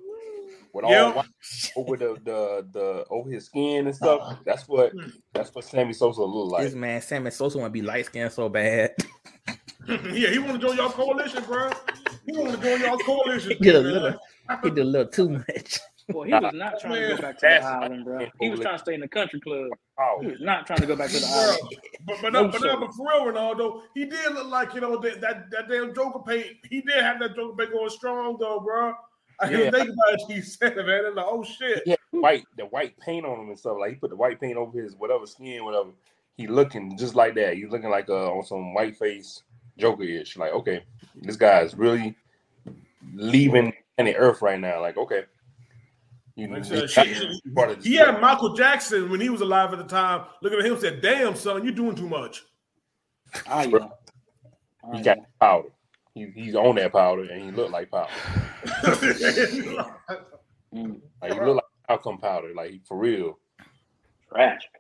with 0.73 0.85
all 0.85 0.91
Yeah. 0.91 1.11
white 1.13 1.25
over 1.75 1.97
the, 1.97 2.13
the 2.23 2.67
the 2.71 3.05
over 3.09 3.29
his 3.29 3.45
skin 3.45 3.87
and 3.87 3.95
stuff? 3.95 4.21
Uh-huh. 4.21 4.35
That's 4.45 4.67
what 4.67 4.91
that's 5.33 5.53
what 5.53 5.63
Sammy 5.65 5.93
Sosa 5.93 6.21
looked 6.23 6.61
this 6.61 6.73
like. 6.73 6.79
man, 6.79 7.01
Sammy 7.01 7.31
Sosa, 7.31 7.57
want 7.57 7.69
to 7.73 7.79
be 7.79 7.85
light 7.85 8.05
skinned 8.05 8.31
so 8.31 8.49
bad. 8.49 8.93
yeah, 9.87 10.29
he 10.29 10.39
want 10.39 10.59
to 10.61 10.67
join 10.67 10.77
y'all 10.77 10.89
coalition, 10.89 11.43
bro. 11.43 11.69
He 12.25 12.37
want 12.37 12.51
to 12.53 12.57
join 12.61 12.81
y'all 12.81 12.97
coalition. 13.05 13.51
He 13.51 13.55
did 13.63 13.75
a 13.75 13.79
little, 13.79 14.19
he 14.63 14.69
did 14.69 14.79
a 14.79 14.83
little 14.83 15.07
too 15.11 15.29
much. 15.29 15.79
Boy, 16.09 16.25
he 16.25 16.33
was 16.33 16.51
not 16.53 16.79
trying 16.79 16.93
to 17.09 17.15
go 17.15 17.21
back 17.21 17.37
to 17.39 17.45
the 17.47 17.63
island, 17.63 18.05
bro. 18.05 18.27
He 18.39 18.49
was 18.49 18.59
trying 18.59 18.75
to 18.75 18.79
stay 18.79 18.93
in 18.95 18.99
the 18.99 19.07
country 19.07 19.39
club. 19.39 19.67
Oh. 19.99 20.17
He 20.21 20.27
was 20.27 20.41
not 20.41 20.67
trying 20.67 20.79
to 20.79 20.85
go 20.85 20.95
back 20.95 21.09
to 21.11 21.19
the 21.19 21.25
island. 21.25 21.59
but 22.05 22.17
but, 22.21 22.33
no, 22.33 22.41
No, 22.43 22.47
but, 22.51 22.61
sir. 22.61 22.75
but 22.77 22.93
for 22.93 23.07
real, 23.07 23.31
Ronaldo, 23.33 23.81
he 23.93 24.05
did 24.05 24.33
look 24.33 24.47
like 24.47 24.73
you 24.73 24.81
know 24.81 24.97
that 24.99 25.21
that, 25.21 25.49
that 25.51 25.69
damn 25.69 25.93
Joker 25.95 26.19
paint. 26.27 26.47
He 26.69 26.81
did 26.81 27.01
have 27.01 27.19
that 27.19 27.35
Joker 27.35 27.55
paint 27.55 27.71
going 27.71 27.89
strong 27.89 28.37
though, 28.39 28.59
bro. 28.59 28.93
I 29.41 29.49
Yeah. 29.49 29.57
didn't 29.57 29.73
think 29.73 29.89
about 29.89 30.13
it. 30.13 30.21
He 30.35 30.41
said 30.41 30.77
it, 30.77 30.85
man. 30.85 31.05
And 31.05 31.15
like, 31.15 31.25
oh 31.27 31.43
shit. 31.43 31.81
he 31.85 31.91
had 31.91 31.99
white 32.11 32.45
the 32.57 32.65
white 32.65 32.97
paint 32.99 33.25
on 33.25 33.39
him 33.39 33.49
and 33.49 33.57
stuff. 33.59 33.77
Like 33.79 33.91
he 33.91 33.95
put 33.95 34.09
the 34.11 34.15
white 34.15 34.39
paint 34.39 34.57
over 34.57 34.79
his 34.81 34.95
whatever 34.95 35.25
skin, 35.25 35.63
whatever. 35.65 35.89
He 36.37 36.47
looking 36.47 36.97
just 36.97 37.15
like 37.15 37.35
that. 37.35 37.55
He's 37.55 37.69
looking 37.69 37.89
like 37.89 38.09
uh, 38.09 38.31
on 38.31 38.43
some 38.43 38.73
white 38.73 38.97
face 38.97 39.43
Joker 39.77 40.03
ish. 40.03 40.37
Like 40.37 40.53
okay, 40.53 40.83
this 41.21 41.35
guy 41.35 41.61
is 41.61 41.75
really 41.75 42.15
leaving 43.13 43.73
the 43.97 44.15
earth 44.15 44.41
right 44.41 44.59
now. 44.59 44.81
Like 44.81 44.97
okay, 44.97 45.23
you 46.35 46.47
know, 46.47 46.55
Like 46.59 46.71
I 46.71 46.75
he's 46.75 46.91
said, 46.93 47.05
not 47.07 47.17
she- 47.17 47.41
part 47.55 47.69
of 47.71 47.83
He 47.83 47.95
had 47.95 48.19
Michael 48.21 48.53
Jackson 48.55 49.09
when 49.09 49.19
he 49.21 49.29
was 49.29 49.41
alive 49.41 49.71
at 49.73 49.77
the 49.79 49.85
time. 49.85 50.25
Looking 50.41 50.59
at 50.59 50.65
him, 50.65 50.79
said, 50.79 51.01
"Damn, 51.01 51.35
son, 51.35 51.63
you're 51.63 51.73
doing 51.73 51.95
too 51.95 52.07
much." 52.07 52.43
Ah, 53.47 53.61
yeah. 53.63 53.87
Ah, 54.83 54.91
He 54.93 55.01
got 55.03 55.19
powder. 55.39 55.69
He, 56.13 56.27
he's 56.35 56.55
on 56.55 56.75
that 56.75 56.91
powder 56.91 57.23
and 57.23 57.41
he 57.45 57.51
looked 57.51 57.71
like 57.71 57.89
powder. 57.91 58.09
Like 60.73 61.33
he 61.33 61.39
looked 61.39 61.55
like 61.55 61.63
outcome 61.89 62.17
powder. 62.19 62.53
Like 62.55 62.81
for 62.87 62.97
real. 62.97 63.37
tragic. 64.31 64.69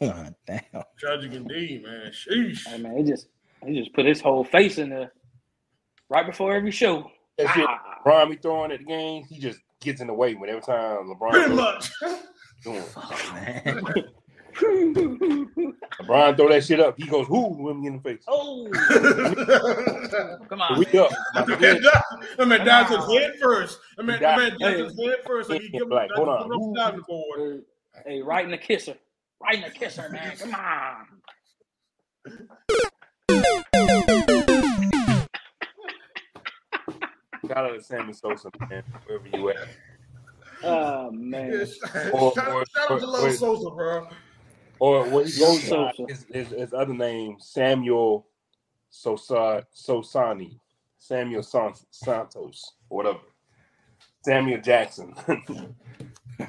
Oh, 0.00 0.26
damn. 0.48 0.60
Tragic 0.98 1.32
indeed, 1.32 1.84
man. 1.84 2.10
Sheesh. 2.10 2.66
Hey, 2.66 2.78
man, 2.78 2.96
he 2.96 3.04
just 3.04 3.28
he 3.64 3.78
just 3.78 3.92
put 3.94 4.04
his 4.04 4.20
whole 4.20 4.42
face 4.42 4.78
in 4.78 4.88
there 4.90 5.12
right 6.08 6.26
before 6.26 6.52
every 6.56 6.72
show. 6.72 7.08
That 7.38 7.54
shit 7.54 7.64
Ah, 7.68 8.00
LeBron 8.04 8.30
be 8.30 8.36
throwing 8.36 8.72
at 8.72 8.78
the 8.80 8.84
game, 8.84 9.22
he 9.28 9.38
just 9.38 9.60
gets 9.80 10.00
in 10.00 10.08
the 10.08 10.14
way 10.14 10.34
when 10.34 10.50
every 10.50 10.62
time 10.62 11.06
LeBron 11.08 11.30
Pretty 11.30 11.54
much. 11.54 11.90
doing. 12.64 12.82
Oh, 12.96 13.30
man. 13.34 13.84
LeBron 14.62 16.36
throw 16.36 16.48
that 16.48 16.64
shit 16.64 16.80
up, 16.80 16.96
he 16.98 17.06
goes, 17.06 17.28
whoo, 17.28 17.48
with 17.48 17.76
me 17.76 17.88
in 17.88 17.96
the 17.96 18.02
face. 18.02 18.22
oh, 18.28 18.68
come 20.48 20.60
on. 20.62 20.78
We 20.78 20.86
up. 20.98 21.10
I 21.34 22.44
mean, 22.44 22.64
down 22.64 22.88
to 22.90 22.96
his 22.98 23.06
head 23.20 23.32
first. 23.40 23.78
I 23.98 24.02
mean, 24.02 24.24
I 24.24 24.36
mean, 24.36 24.58
down 24.58 24.72
Hey. 24.72 24.82
his 24.84 24.98
head 24.98 25.16
first. 25.26 25.48
So 25.48 25.58
he 25.58 25.68
give 25.68 25.82
him 25.82 25.88
Like, 25.90 26.10
hold 26.14 26.28
on. 26.28 26.48
the 26.48 27.02
board. 27.06 27.62
Hey, 28.06 28.22
right 28.22 28.44
in 28.44 28.50
the 28.50 28.58
kisser. 28.58 28.94
Right 29.42 29.56
in 29.56 29.62
the 29.62 29.70
kisser, 29.70 30.08
man. 30.10 30.36
Come 30.36 30.54
on. 30.54 31.06
Shout 37.48 37.56
out 37.66 37.74
to 37.74 37.82
Sammy 37.82 38.12
Sosa, 38.12 38.50
man, 38.70 38.84
wherever 39.06 39.26
you 39.28 39.48
at. 39.50 39.56
Oh 40.64 41.10
Yeah, 41.12 41.18
man. 41.18 41.66
shout, 41.66 42.14
Or- 42.14 42.32
shout 42.34 42.90
out 42.90 43.00
to 43.00 43.06
Lil 43.06 43.32
Sosa, 43.32 43.70
bro. 43.70 44.06
Or 44.82 45.08
what 45.10 45.26
he 45.28 45.38
goes 45.38 45.60
by 45.60 45.92
Sosa. 45.92 46.04
his, 46.08 46.26
his, 46.32 46.48
his 46.48 46.74
other 46.74 46.92
name, 46.92 47.36
Samuel 47.38 48.26
Sosa 48.90 49.64
Sosani. 49.72 50.58
Samuel 50.98 51.44
San, 51.44 51.72
Santos, 51.92 52.64
whatever. 52.88 53.20
Samuel 54.24 54.60
Jackson. 54.60 55.14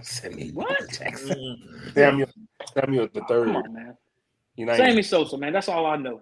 Sammy 0.02 0.50
What? 0.50 0.80
Jackson. 0.92 1.30
Mm. 1.30 1.94
Samuel 1.94 2.30
Samuel 2.74 3.08
the 3.14 3.20
Come 3.20 3.28
third. 3.28 3.50
on, 3.50 3.72
man. 3.72 3.98
You 4.56 4.66
know, 4.66 4.78
Sammy 4.78 5.04
Sosa, 5.04 5.38
man. 5.38 5.54
That's 5.54 5.70
all 5.70 5.86
I 5.86 5.98
know. 5.98 6.20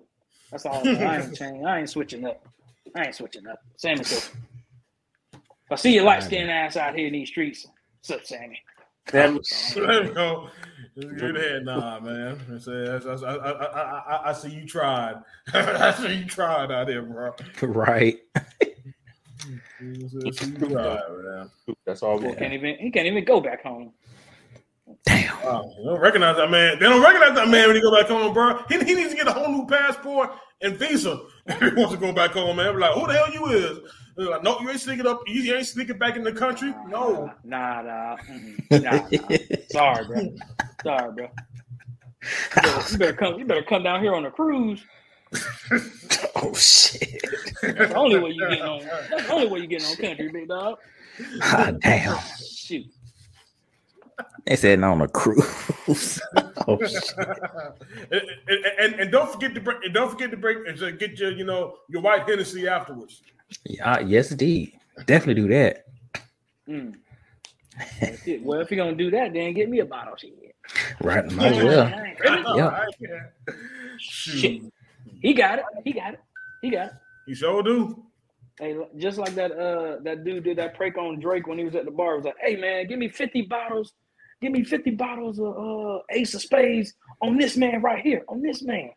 That's 0.51 0.65
all 0.65 0.85
I 0.85 0.91
know. 0.91 1.05
I 1.05 1.21
ain't 1.21 1.35
changing. 1.37 1.65
I 1.65 1.79
ain't 1.79 1.89
switching 1.89 2.25
up. 2.25 2.45
I 2.93 3.05
ain't 3.05 3.15
switching 3.15 3.47
up. 3.47 3.59
Sammy 3.77 4.03
Sosa. 4.03 4.31
If 5.33 5.71
I 5.71 5.75
see 5.75 5.93
your 5.95 6.03
light 6.03 6.23
skinned 6.23 6.51
ass 6.51 6.75
out 6.75 6.93
here 6.93 7.07
in 7.07 7.13
these 7.13 7.29
streets, 7.29 7.65
what's 8.01 8.11
up, 8.11 8.25
Sammy? 8.25 8.59
Samuel, 9.07 9.41
There 9.75 10.49
we 11.07 11.15
go. 11.15 11.31
Good 11.31 11.35
head, 11.35 11.65
nah, 11.65 11.99
man. 11.99 12.39
I, 12.53 12.57
say, 12.57 12.71
I, 12.71 12.97
I, 12.97 13.35
I, 13.35 13.51
I, 13.51 13.81
I, 13.81 14.29
I 14.29 14.33
see 14.33 14.49
you 14.49 14.65
tried. 14.65 15.21
I 15.53 15.93
see 15.93 16.15
you 16.15 16.25
tried 16.25 16.71
out 16.71 16.87
there, 16.87 17.01
bro. 17.01 17.33
Right. 17.61 18.19
I 18.33 18.41
see 20.31 20.45
you 20.47 20.69
tried, 20.69 21.49
that's 21.85 22.03
all 22.03 22.19
we 22.19 22.33
can't 22.35 22.53
even 22.53 22.75
he 22.77 22.91
can't 22.91 23.07
even 23.07 23.25
go 23.25 23.39
back 23.41 23.63
home. 23.63 23.93
Damn. 25.05 25.35
Wow, 25.43 25.73
they 25.77 25.83
don't 25.83 25.99
recognize 25.99 26.37
that 26.37 26.51
man. 26.51 26.79
They 26.79 26.85
don't 26.85 27.01
recognize 27.01 27.35
that 27.35 27.49
man 27.49 27.67
when 27.67 27.75
he 27.75 27.81
go 27.81 27.95
back 27.95 28.07
home, 28.07 28.33
bro. 28.33 28.63
He, 28.69 28.77
he 28.83 28.93
needs 28.93 29.11
to 29.11 29.15
get 29.15 29.27
a 29.27 29.31
whole 29.31 29.51
new 29.51 29.65
passport 29.65 30.31
and 30.61 30.77
Visa. 30.77 31.21
if 31.47 31.59
he 31.59 31.69
wants 31.69 31.93
to 31.93 31.99
go 31.99 32.11
back 32.11 32.31
home, 32.31 32.57
man. 32.57 32.73
We're 32.73 32.81
like, 32.81 32.93
who 32.93 33.07
the 33.07 33.13
hell 33.13 33.33
you 33.33 33.45
is? 33.47 33.79
They're 34.21 34.29
like, 34.29 34.43
no, 34.43 34.59
you 34.59 34.69
ain't 34.69 34.79
sneaking 34.79 35.07
up. 35.07 35.23
You 35.27 35.55
ain't 35.55 35.65
sneaking 35.65 35.97
back 35.97 36.15
in 36.15 36.23
the 36.23 36.31
country. 36.31 36.75
No. 36.87 37.33
Nah, 37.43 37.81
nah, 37.81 38.17
nah, 38.69 38.77
nah. 38.77 39.07
Sorry, 39.71 40.05
bro. 40.05 40.35
Sorry, 40.83 41.11
bro. 41.11 41.25
You 41.25 42.61
better, 42.61 42.91
you 42.91 42.97
better 42.99 43.13
come. 43.13 43.39
You 43.39 43.45
better 43.45 43.63
come 43.63 43.81
down 43.81 44.03
here 44.03 44.13
on 44.13 44.25
a 44.25 44.31
cruise. 44.31 44.85
oh 46.35 46.53
shit! 46.53 47.19
That's 47.63 47.89
the 47.89 47.95
only 47.95 48.19
way 48.19 48.29
you 48.29 48.47
getting 48.47 48.61
on. 48.61 48.85
That's 49.09 49.25
the 49.25 49.33
only 49.33 49.47
way 49.47 49.59
you 49.61 49.67
getting 49.67 49.87
on 49.87 49.95
country, 49.95 50.29
big 50.31 50.49
dog. 50.49 50.77
Ah, 51.41 51.71
damn. 51.79 52.19
Shoot. 52.37 52.85
They 54.45 54.55
said 54.55 54.83
on 54.83 55.01
a 55.01 55.07
cruise. 55.07 56.21
oh 56.67 56.77
shit! 56.77 57.17
and, 57.17 58.21
and, 58.47 58.65
and, 58.79 58.93
and 58.99 59.11
don't 59.11 59.31
forget 59.31 59.55
to 59.55 59.61
bring. 59.61 59.79
And 59.83 59.95
don't 59.95 60.11
forget 60.11 60.29
to 60.29 60.37
bring 60.37 60.63
and 60.67 60.99
get 60.99 61.17
your, 61.17 61.31
you 61.31 61.43
know, 61.43 61.77
your 61.89 62.03
white 62.03 62.29
Hennessy 62.29 62.67
afterwards. 62.67 63.23
Yeah, 63.65 63.99
yes, 63.99 64.31
indeed. 64.31 64.73
Definitely 65.05 65.41
do 65.41 65.47
that. 65.49 65.85
Mm. 66.67 66.95
Well, 68.43 68.61
if 68.61 68.71
you're 68.71 68.83
gonna 68.83 68.95
do 68.95 69.11
that, 69.11 69.33
then 69.33 69.53
get 69.53 69.69
me 69.69 69.79
a 69.79 69.85
bottle. 69.85 70.15
Shit. 70.15 70.33
Right, 71.01 71.29
might 71.31 71.53
as 71.53 71.63
well. 71.63 72.55
Yeah. 72.55 72.85
Shit. 73.99 74.61
He 75.21 75.33
got 75.33 75.59
it. 75.59 75.65
He 75.83 75.93
got 75.93 76.13
it. 76.13 76.19
He 76.61 76.69
got 76.69 76.87
it. 76.87 76.93
He 77.25 77.35
sure 77.35 77.63
do. 77.63 78.03
Hey, 78.59 78.77
just 78.97 79.17
like 79.17 79.33
that 79.35 79.51
uh 79.51 79.97
that 80.03 80.23
dude 80.23 80.43
did 80.43 80.57
that 80.57 80.75
prank 80.75 80.97
on 80.97 81.19
Drake 81.19 81.47
when 81.47 81.57
he 81.57 81.63
was 81.63 81.75
at 81.75 81.85
the 81.85 81.91
bar. 81.91 82.13
He 82.13 82.17
was 82.17 82.25
like, 82.25 82.35
"Hey 82.39 82.55
man, 82.55 82.85
give 82.85 82.99
me 82.99 83.09
fifty 83.09 83.41
bottles, 83.41 83.93
give 84.41 84.51
me 84.51 84.63
fifty 84.63 84.91
bottles 84.91 85.39
of 85.39 85.57
uh 85.57 85.99
Ace 86.11 86.35
of 86.35 86.41
Spades 86.41 86.93
on 87.21 87.37
this 87.37 87.57
man 87.57 87.81
right 87.81 88.03
here, 88.03 88.23
on 88.27 88.41
this 88.41 88.61
man." 88.61 88.91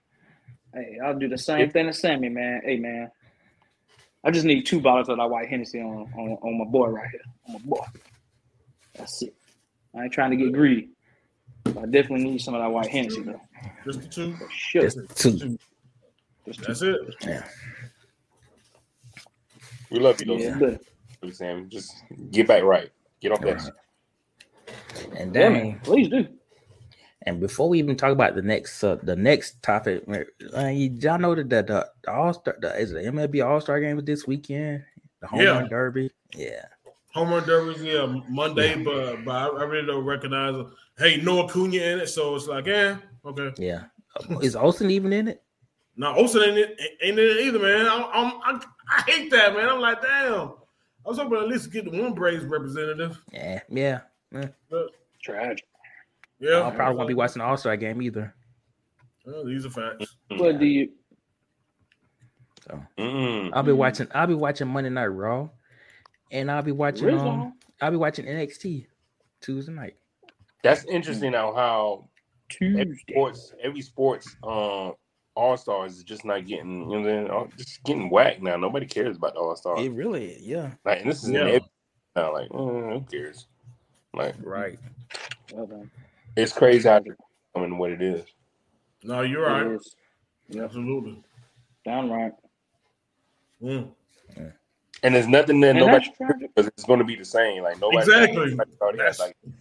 Hey, 0.75 0.99
I'll 1.03 1.19
do 1.19 1.29
the 1.29 1.39
same 1.39 1.71
thing 1.71 1.87
to 1.87 1.93
Sammy, 1.93 2.29
man. 2.29 2.61
Hey 2.65 2.77
man, 2.77 3.11
I 4.25 4.31
just 4.31 4.47
need 4.47 4.65
two 4.65 4.81
bottles 4.81 5.09
of 5.09 5.19
that 5.19 5.31
white 5.31 5.49
Hennessy 5.49 5.81
on 5.81 6.11
on, 6.17 6.39
on 6.43 6.59
my 6.59 6.65
boy 6.65 6.89
right 6.89 7.11
here, 7.11 7.21
on 7.47 7.53
my 7.55 7.59
boy. 7.61 7.85
That's 8.95 9.23
it. 9.23 9.35
I 9.95 10.05
ain't 10.05 10.13
trying 10.13 10.31
to 10.31 10.37
get 10.37 10.53
greedy. 10.53 10.89
But 11.65 11.79
I 11.79 11.87
definitely 11.87 12.25
need 12.25 12.41
some 12.41 12.55
of 12.55 12.61
that 12.61 12.71
white 12.71 12.89
Hennessy 12.89 13.23
though. 13.23 13.41
Just 13.85 14.03
the 14.03 14.09
two. 14.09 14.35
For 14.37 14.49
sure. 14.51 14.83
Just 14.83 14.99
two. 15.17 15.59
Just 16.47 16.59
two. 16.61 16.65
That's 16.67 16.83
it. 16.83 17.01
Yeah. 17.23 17.45
We 19.91 20.01
love 20.01 20.21
you, 20.21 20.27
though. 20.27 20.37
Yeah, 20.37 20.59
Sam. 20.59 20.79
but 21.21 21.35
Sam. 21.35 21.69
Just 21.71 21.95
get 22.31 22.49
back 22.49 22.63
right. 22.63 22.91
Get 23.21 23.33
off 23.33 23.41
that. 23.43 23.63
Right. 23.63 23.73
And 25.17 25.33
damn, 25.33 25.53
then, 25.55 25.81
please 25.85 26.09
do. 26.09 26.27
And 27.27 27.41
before 27.41 27.69
we 27.69 27.79
even 27.79 27.97
talk 27.97 28.13
about 28.13 28.35
the 28.35 28.43
next, 28.43 28.85
uh, 28.85 28.97
the 29.03 29.17
next 29.17 29.63
topic, 29.63 30.05
uh, 30.09 30.67
y'all 30.69 31.19
know 31.19 31.35
that 31.35 31.49
the, 31.49 31.63
the, 31.63 31.89
the 32.03 32.13
All 32.13 32.35
Star, 32.35 32.57
the, 32.61 32.79
is 32.79 32.91
the 32.91 33.01
MLB 33.01 33.45
All 33.45 33.61
Star 33.61 33.81
game 33.81 33.97
was 33.97 34.05
this 34.05 34.27
weekend? 34.27 34.85
The 35.21 35.27
home 35.29 35.41
Yeah. 35.41 35.51
run 35.61 35.69
derby. 35.69 36.11
Yeah. 36.35 36.67
Home 37.15 37.31
run 37.31 37.47
derbies, 37.47 37.83
yeah, 37.83 38.07
Monday, 38.29 38.83
but 38.83 39.25
but 39.25 39.35
I, 39.35 39.47
I 39.47 39.63
really 39.65 39.87
don't 39.87 40.05
recognize. 40.05 40.67
Hey, 40.99 41.21
no 41.23 41.47
Cunha 41.47 41.81
in 41.81 42.01
it, 42.01 42.09
so 42.09 42.35
it's 42.35 42.47
like, 42.47 42.67
yeah, 42.67 42.97
okay. 43.25 43.53
Yeah. 43.57 43.85
Uh, 44.31 44.39
Is 44.41 44.57
Olson 44.57 44.91
even 44.91 45.13
in 45.13 45.29
it? 45.29 45.43
No, 45.97 46.13
Olson 46.15 46.43
ain't 46.43 46.59
it, 46.59 46.81
ain't 47.03 47.19
in 47.19 47.25
it 47.25 47.41
either, 47.41 47.61
man. 47.61 47.87
I'm, 47.87 48.05
I'm, 48.13 48.33
I, 48.45 48.61
I 48.91 49.03
hate 49.11 49.31
that, 49.31 49.55
man. 49.55 49.69
I'm 49.69 49.81
like, 49.81 50.03
damn. 50.03 50.55
I 51.07 51.09
was 51.09 51.19
hoping 51.19 51.39
at 51.39 51.49
least 51.49 51.71
get 51.71 51.85
the 51.91 52.03
one 52.03 52.15
Braves 52.15 52.45
representative. 52.45 53.21
Yeah. 53.33 53.61
Yeah. 53.69 54.01
But 54.33 54.91
Tragic. 55.23 55.65
Yeah, 56.45 56.67
I 56.67 56.71
probably 56.71 56.97
won't 56.97 57.09
be 57.09 57.15
watching 57.15 57.41
the 57.41 57.47
All 57.47 57.57
Star 57.57 57.77
game 57.77 58.03
either. 58.03 58.35
Well, 59.25 59.45
these 59.47 59.65
are 59.65 59.71
facts. 59.71 60.17
What 60.29 60.59
do 60.59 60.67
you? 60.67 60.91
Mm-mm. 62.99 63.51
I'll 63.53 63.63
be 63.63 63.73
Mm. 63.73 63.77
watching. 63.77 64.09
I'll 64.15 64.27
be 64.27 64.35
watching 64.35 64.69
Monday 64.69 64.91
Night 64.91 65.07
Raw, 65.07 65.49
and 66.31 66.51
I'll 66.51 66.63
be 66.63 66.73
watching. 66.73 67.09
Um, 67.11 67.55
I'll 67.81 67.91
be 67.91 67.97
watching 67.97 68.27
NXT 68.27 68.87
Tuesday 69.41 69.73
night. 69.73 69.97
That's 70.63 70.85
interesting 70.87 71.33
now 71.33 71.55
how 71.55 72.09
every 72.61 72.85
Tuesday. 72.87 73.13
sports 73.13 73.53
every 73.63 73.83
sports 73.83 74.35
um 74.43 74.95
all 75.37 75.57
stars 75.57 75.97
is 75.97 76.05
just 76.05 76.25
not 76.25 76.47
getting 76.47 76.91
you 76.91 77.01
know 77.01 77.05
then 77.05 77.31
uh, 77.31 77.45
just 77.57 77.83
getting 77.85 78.09
whacked 78.09 78.41
now. 78.43 78.57
Nobody 78.57 78.87
cares 78.87 79.17
about 79.17 79.35
the 79.35 79.41
all 79.41 79.57
stars. 79.57 79.81
It 79.81 79.93
really, 79.93 80.39
yeah, 80.41 80.73
Like 80.85 81.01
and 81.01 81.11
this 81.11 81.23
is 81.25 81.31
Yeah. 81.31 81.59
now. 82.17 82.33
Like 82.33 82.49
mm, 82.51 82.93
who 82.93 83.01
cares? 83.11 83.47
Like 84.15 84.37
right. 84.43 84.79
Well 85.53 85.67
done. 85.67 85.91
It's 86.37 86.53
crazy 86.53 86.89
how 86.89 86.97
it's 86.97 87.09
becoming 87.53 87.79
what 87.79 87.91
it 87.93 88.03
is. 88.03 88.25
No, 89.03 89.21
you're 89.23 89.47
It 89.47 89.51
right. 89.53 89.67
is. 89.73 89.97
Yep. 90.49 90.65
Absolutely. 90.65 91.23
Downright. 91.85 92.33
Mm. 93.63 93.91
And 95.03 95.15
there's 95.15 95.27
nothing 95.29 95.61
that 95.61 95.71
And 95.71 95.79
nobody 95.81 96.07
that's 96.07 96.17
tragic. 96.17 96.51
because 96.55 96.69
it's 96.69 96.85
going 96.85 96.99
to 96.99 97.05
be 97.05 97.17
the 97.17 97.25
same. 97.25 97.63
Like 97.63 97.79
nobody 97.81 97.99
Exactly. 97.99 98.51
nobody 98.51 98.71
already 98.81 98.99
has, 99.01 99.19
That's- 99.19 99.35
like 99.45 99.55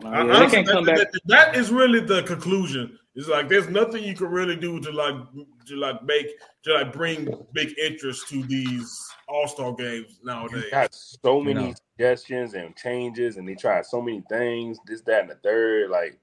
No, 0.00 0.10
yeah, 0.26 0.34
honestly, 0.36 0.62
that, 0.62 0.84
that- 0.84 1.20
that 1.26 1.56
is 1.56 1.70
really 1.70 2.00
the 2.00 2.22
conclusion. 2.24 2.98
It's 3.14 3.28
like 3.28 3.48
there's 3.48 3.68
nothing 3.68 4.02
you 4.02 4.14
can 4.14 4.28
really 4.28 4.56
do 4.56 4.80
to 4.80 4.90
like 4.90 5.14
to 5.66 5.76
like 5.76 6.02
make 6.02 6.28
to 6.64 6.74
like 6.74 6.92
bring 6.92 7.28
big 7.52 7.74
interest 7.78 8.26
to 8.28 8.42
these 8.44 8.90
All 9.32 9.48
Star 9.48 9.72
games 9.72 10.18
nowadays. 10.22 10.52
you 10.64 10.70
nowadays. 10.70 10.70
got 10.70 10.94
so 10.94 11.40
many 11.40 11.68
No. 11.68 11.74
suggestions 11.96 12.54
and 12.54 12.76
changes, 12.76 13.36
and 13.38 13.48
they 13.48 13.54
try 13.54 13.80
so 13.82 14.02
many 14.02 14.22
things, 14.28 14.78
this, 14.86 15.00
that, 15.02 15.22
and 15.22 15.30
the 15.30 15.36
third. 15.36 15.90
Like 15.90 16.18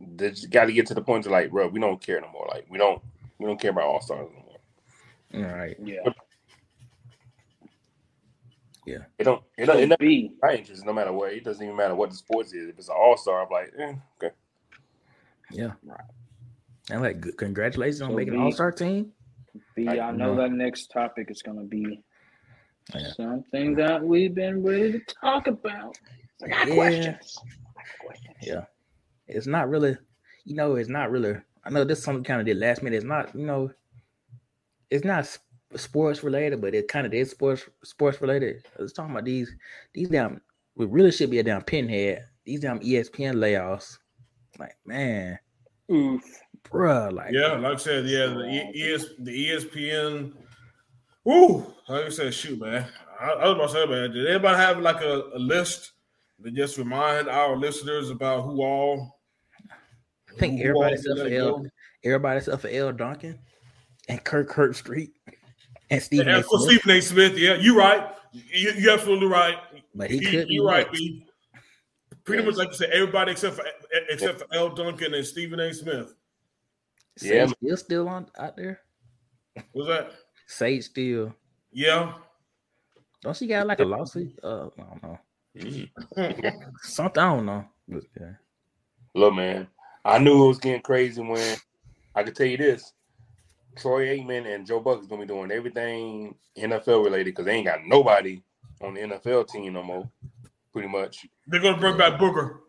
they 0.00 0.30
just 0.30 0.50
got 0.50 0.64
to 0.66 0.72
get 0.72 0.86
to 0.86 0.94
the 0.94 1.02
point 1.02 1.24
to 1.24 1.30
like, 1.30 1.50
bro, 1.50 1.68
we 1.68 1.80
don't 1.80 2.00
care 2.00 2.20
no 2.20 2.28
more. 2.32 2.46
Like 2.50 2.66
we 2.70 2.78
don't 2.78 3.02
we 3.38 3.46
don't 3.46 3.60
care 3.60 3.70
about 3.72 3.84
all 3.84 4.00
stars 4.00 4.28
no 4.34 5.40
more. 5.40 5.46
All 5.50 5.56
right. 5.56 5.76
Yeah. 5.82 6.00
Yeah. 8.86 8.98
It 9.18 9.24
don't 9.24 9.42
it 9.58 9.66
don't 9.66 9.76
it 9.78 9.82
So 9.82 9.86
never 9.88 9.96
B. 9.98 10.32
my 10.40 10.54
interest 10.54 10.84
no 10.86 10.92
matter 10.92 11.12
what. 11.12 11.32
It 11.32 11.44
doesn't 11.44 11.62
even 11.62 11.76
matter 11.76 11.94
what 11.94 12.10
the 12.10 12.16
sports 12.16 12.52
is. 12.52 12.68
If 12.68 12.78
it's 12.78 12.88
an 12.88 12.94
all 12.96 13.16
star, 13.16 13.42
I'm 13.42 13.50
like, 13.50 13.72
eh, 13.78 13.94
okay. 14.22 14.34
Yeah. 15.50 15.72
And 16.90 17.02
like, 17.02 17.20
good- 17.20 17.36
congratulations 17.36 18.00
on 18.00 18.14
making 18.14 18.34
an 18.34 18.40
All 18.40 18.52
Star 18.52 18.70
team. 18.70 19.12
B. 19.74 19.88
I 19.88 19.98
I 19.98 20.10
know 20.12 20.34
know. 20.34 20.36
that 20.36 20.52
next 20.52 20.86
topic 20.92 21.30
is 21.32 21.42
going 21.42 21.58
to 21.58 21.64
be 21.64 22.00
Yeah. 22.94 23.12
something 23.12 23.74
that 23.76 24.02
we've 24.02 24.34
been 24.34 24.62
ready 24.62 24.92
to 24.92 25.00
talk 25.20 25.46
about. 25.46 25.98
I 26.42 26.48
got 26.48 26.68
Yeah. 26.68 26.74
questions. 26.74 27.38
I 27.76 27.82
got 27.82 28.06
questions. 28.06 28.36
Yeah. 28.42 28.64
It's 29.26 29.46
not 29.46 29.68
really, 29.68 29.96
you 30.44 30.54
know, 30.54 30.76
it's 30.76 30.88
not 30.88 31.10
really. 31.10 31.36
I 31.64 31.70
know 31.70 31.82
this 31.84 31.98
is 31.98 32.04
something 32.04 32.22
kind 32.24 32.40
of 32.40 32.46
did 32.46 32.58
last 32.58 32.82
minute. 32.82 32.96
It's 32.96 33.04
not, 33.04 33.34
you 33.34 33.44
know, 33.44 33.72
it's 34.90 35.04
not 35.04 35.26
sports 35.74 36.22
related, 36.22 36.60
but 36.60 36.74
it 36.74 36.86
kind 36.86 37.06
of 37.06 37.12
is 37.12 37.30
sports 37.32 37.68
sports 37.82 38.20
related. 38.20 38.64
I 38.78 38.82
was 38.82 38.92
talking 38.92 39.10
about 39.10 39.24
these 39.24 39.52
these 39.92 40.08
damn. 40.08 40.40
We 40.76 40.86
really 40.86 41.10
should 41.10 41.30
be 41.30 41.38
a 41.38 41.42
damn 41.42 41.62
pinhead. 41.62 42.26
These 42.44 42.60
damn 42.60 42.78
ESPN 42.80 43.34
layoffs. 43.36 43.98
Like 44.58 44.76
man, 44.86 45.38
Oof. 45.90 46.22
bruh, 46.64 47.12
like 47.12 47.32
Yeah, 47.32 47.52
like 47.54 47.74
I 47.74 47.76
said, 47.76 48.06
yeah, 48.06 48.26
the 48.26 48.70
ES, 48.74 49.06
the 49.18 49.48
ESPN. 49.50 50.32
Woo! 51.26 51.66
Like 51.88 52.04
you 52.04 52.10
said, 52.12 52.32
shoot, 52.32 52.60
man. 52.60 52.86
I, 53.20 53.30
I 53.30 53.48
was 53.48 53.54
about 53.56 53.66
to 53.66 53.72
say, 53.72 53.86
man, 53.86 54.12
did 54.12 54.28
anybody 54.28 54.56
have 54.58 54.78
like 54.78 55.00
a, 55.02 55.24
a 55.34 55.38
list 55.38 55.90
that 56.38 56.54
just 56.54 56.78
remind 56.78 57.28
our 57.28 57.56
listeners 57.56 58.10
about 58.10 58.42
who 58.42 58.62
all? 58.62 59.18
I 59.68 60.38
think 60.38 60.60
who 60.60 60.68
everybody 60.68 60.94
except 60.94 61.18
for 61.18 61.24
let 61.24 61.32
L, 61.32 61.58
go? 61.58 61.66
everybody 62.04 62.38
except 62.38 62.62
for 62.62 62.68
Elle 62.68 62.92
Duncan 62.92 63.40
and 64.08 64.22
Kirk 64.22 64.50
Herbstreit 64.52 65.10
and 65.90 66.00
Stephen. 66.00 66.28
Yeah, 66.28 66.38
A. 66.38 66.42
Smith, 66.44 66.62
Stephen 66.62 66.90
A. 66.96 67.00
Smith. 67.02 67.36
Yeah, 67.36 67.54
you're 67.54 67.76
right. 67.76 68.08
You, 68.30 68.72
you're 68.76 68.92
absolutely 68.92 69.26
right. 69.26 69.56
but 69.96 70.10
he 70.12 70.18
You, 70.18 70.30
could 70.30 70.46
be 70.46 70.54
you're 70.54 70.64
right, 70.66 70.86
next. 70.86 71.00
B. 71.00 71.26
Pretty 72.22 72.44
much 72.44 72.54
like 72.54 72.68
you 72.68 72.74
said, 72.74 72.90
everybody 72.90 73.32
except 73.32 73.56
for 73.56 73.64
except 74.10 74.38
for 74.38 74.46
Elle 74.54 74.70
Duncan 74.76 75.12
and 75.14 75.26
Stephen 75.26 75.58
A. 75.58 75.74
Smith. 75.74 76.14
Yeah, 77.20 77.46
Sage 77.46 77.56
Steele 77.56 77.76
still 77.76 78.08
on 78.08 78.28
out 78.38 78.56
there. 78.56 78.80
What's 79.72 79.88
that? 79.88 80.12
Sage 80.46 80.84
Steele. 80.84 81.34
Yeah. 81.72 82.14
Don't 83.22 83.36
she 83.36 83.46
got 83.46 83.66
like 83.66 83.80
a 83.80 83.84
lawsuit? 83.84 84.38
Uh, 84.42 84.68
I 84.78 84.82
don't 84.82 85.02
know. 85.02 85.18
Mm. 85.56 86.72
Something 86.82 87.22
I 87.22 87.34
don't 87.34 87.46
know. 87.46 87.64
But, 87.88 88.04
yeah. 88.18 88.32
Look, 89.14 89.34
man, 89.34 89.66
I 90.04 90.18
knew 90.18 90.44
it 90.44 90.48
was 90.48 90.58
getting 90.58 90.82
crazy 90.82 91.22
when 91.22 91.56
I 92.14 92.22
could 92.22 92.36
tell 92.36 92.46
you 92.46 92.56
this. 92.56 92.92
Troy 93.76 94.06
Aikman 94.06 94.52
and 94.54 94.66
Joe 94.66 94.80
Buck 94.80 95.00
is 95.00 95.06
gonna 95.06 95.22
be 95.22 95.28
doing 95.28 95.50
everything 95.50 96.34
NFL 96.56 97.04
related 97.04 97.26
because 97.26 97.44
they 97.44 97.52
ain't 97.56 97.66
got 97.66 97.84
nobody 97.84 98.42
on 98.80 98.94
the 98.94 99.00
NFL 99.00 99.48
team 99.48 99.74
no 99.74 99.82
more. 99.82 100.08
Pretty 100.72 100.88
much 100.88 101.26
They're 101.46 101.60
gonna 101.60 101.78
bring 101.78 101.96
back 101.96 102.18
Booker. 102.18 102.60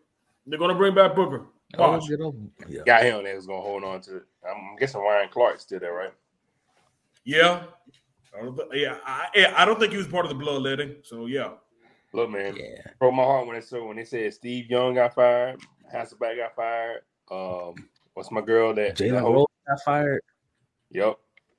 They're 0.46 0.58
gonna 0.58 0.74
bring 0.74 0.94
back 0.94 1.14
Booker. 1.14 1.46
Oh, 1.76 1.92
Watch. 1.92 2.08
get 2.08 2.20
over. 2.20 2.36
Yeah. 2.66 2.82
got 2.84 3.02
him. 3.02 3.24
They 3.24 3.34
was 3.34 3.46
gonna 3.46 3.60
hold 3.60 3.84
on 3.84 4.00
to. 4.02 4.16
it. 4.16 4.22
I'm 4.48 4.76
guessing 4.76 5.00
Ryan 5.00 5.28
Clark's 5.30 5.62
still 5.62 5.80
there, 5.80 5.92
right? 5.92 6.12
Yeah. 7.28 7.64
I 8.34 8.42
don't 8.42 8.56
thi- 8.56 8.80
yeah, 8.80 8.96
I, 9.04 9.52
I 9.56 9.64
don't 9.66 9.78
think 9.78 9.92
he 9.92 9.98
was 9.98 10.06
part 10.08 10.24
of 10.24 10.30
the 10.30 10.34
bloodletting. 10.34 10.96
So 11.02 11.26
yeah. 11.26 11.50
Look, 12.14 12.30
man, 12.30 12.56
Yeah. 12.56 12.90
broke 12.98 13.12
my 13.14 13.22
heart 13.22 13.46
when 13.46 13.54
they 13.56 13.60
said 13.60 13.82
when 13.82 13.96
they 13.96 14.04
said 14.04 14.32
Steve 14.32 14.70
Young 14.70 14.94
got 14.94 15.14
fired, 15.14 15.60
Hasselbeck 15.94 16.36
got 16.38 16.56
fired. 16.56 17.02
Um, 17.30 17.74
what's 18.14 18.30
my 18.30 18.40
girl 18.40 18.72
that? 18.74 18.96
Jalen 18.96 19.12
that 19.12 19.22
Rose 19.24 19.46
got 19.68 19.78
fired. 19.84 20.22
Yep. 20.90 21.18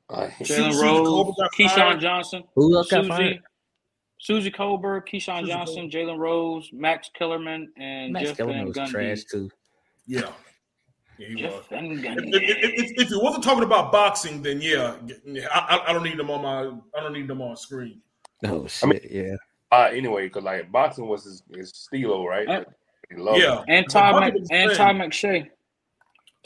Uh, 0.09 0.29
Suzy 0.39 0.53
Jalen 0.63 0.81
Rose, 0.81 1.35
Keyshawn 1.57 1.75
fired. 1.75 1.99
Johnson, 1.99 2.43
Who 2.55 2.75
else 2.75 2.89
got 2.89 3.05
fired? 3.05 3.41
Suzy, 4.19 4.49
Suzy 4.49 4.51
Kolber, 4.51 5.01
Keyshawn 5.07 5.41
Suzy 5.41 5.51
Johnson, 5.51 5.89
Jalen 5.91 6.17
Rose, 6.17 6.69
Max 6.73 7.11
Kellerman, 7.13 7.71
and 7.77 8.13
Max 8.13 8.29
Jeff 8.29 8.37
Kellerman 8.37 8.57
Van 8.57 8.67
was 8.67 8.77
Gundy. 8.77 8.91
trash 8.91 9.23
too. 9.25 9.51
Yeah. 10.07 10.31
Yeah, 11.19 11.27
he 11.27 11.43
was. 11.45 11.53
Jeff 11.53 11.69
Van 11.69 11.85
If, 11.91 11.99
Gundy. 11.99 12.33
if, 12.33 12.43
if, 12.43 12.73
if, 12.91 13.01
if 13.03 13.09
you 13.11 13.19
wasn't 13.21 13.43
talking 13.43 13.63
about 13.63 13.91
boxing, 13.91 14.41
then 14.41 14.61
yeah, 14.61 14.95
I, 15.53 15.59
I, 15.85 15.89
I 15.89 15.93
don't 15.93 16.03
need 16.03 16.17
them 16.17 16.29
on 16.31 16.41
my 16.41 16.71
I 16.97 17.03
don't 17.03 17.13
need 17.13 17.27
them 17.27 17.41
on 17.41 17.55
screen. 17.57 18.01
Oh 18.45 18.65
shit! 18.67 18.83
I 18.83 18.87
mean- 18.87 18.99
yeah. 19.11 19.35
uh, 19.71 19.89
anyway, 19.91 20.27
because 20.27 20.43
like 20.45 20.71
boxing 20.71 21.07
was 21.07 21.25
his, 21.25 21.43
his 21.53 21.71
stilo, 21.75 22.25
right? 22.25 22.47
Uh, 22.47 22.63
Yeah. 23.35 23.59
it. 23.59 23.65
And 23.67 23.89
Todd 23.89 24.13
But 24.13 24.19
Mc, 24.21 24.33
Bucket 24.33 24.39
was 24.41 24.49
and 24.51 24.71
playing. 24.71 24.77
Todd 24.77 24.95
McShay. 24.95 25.49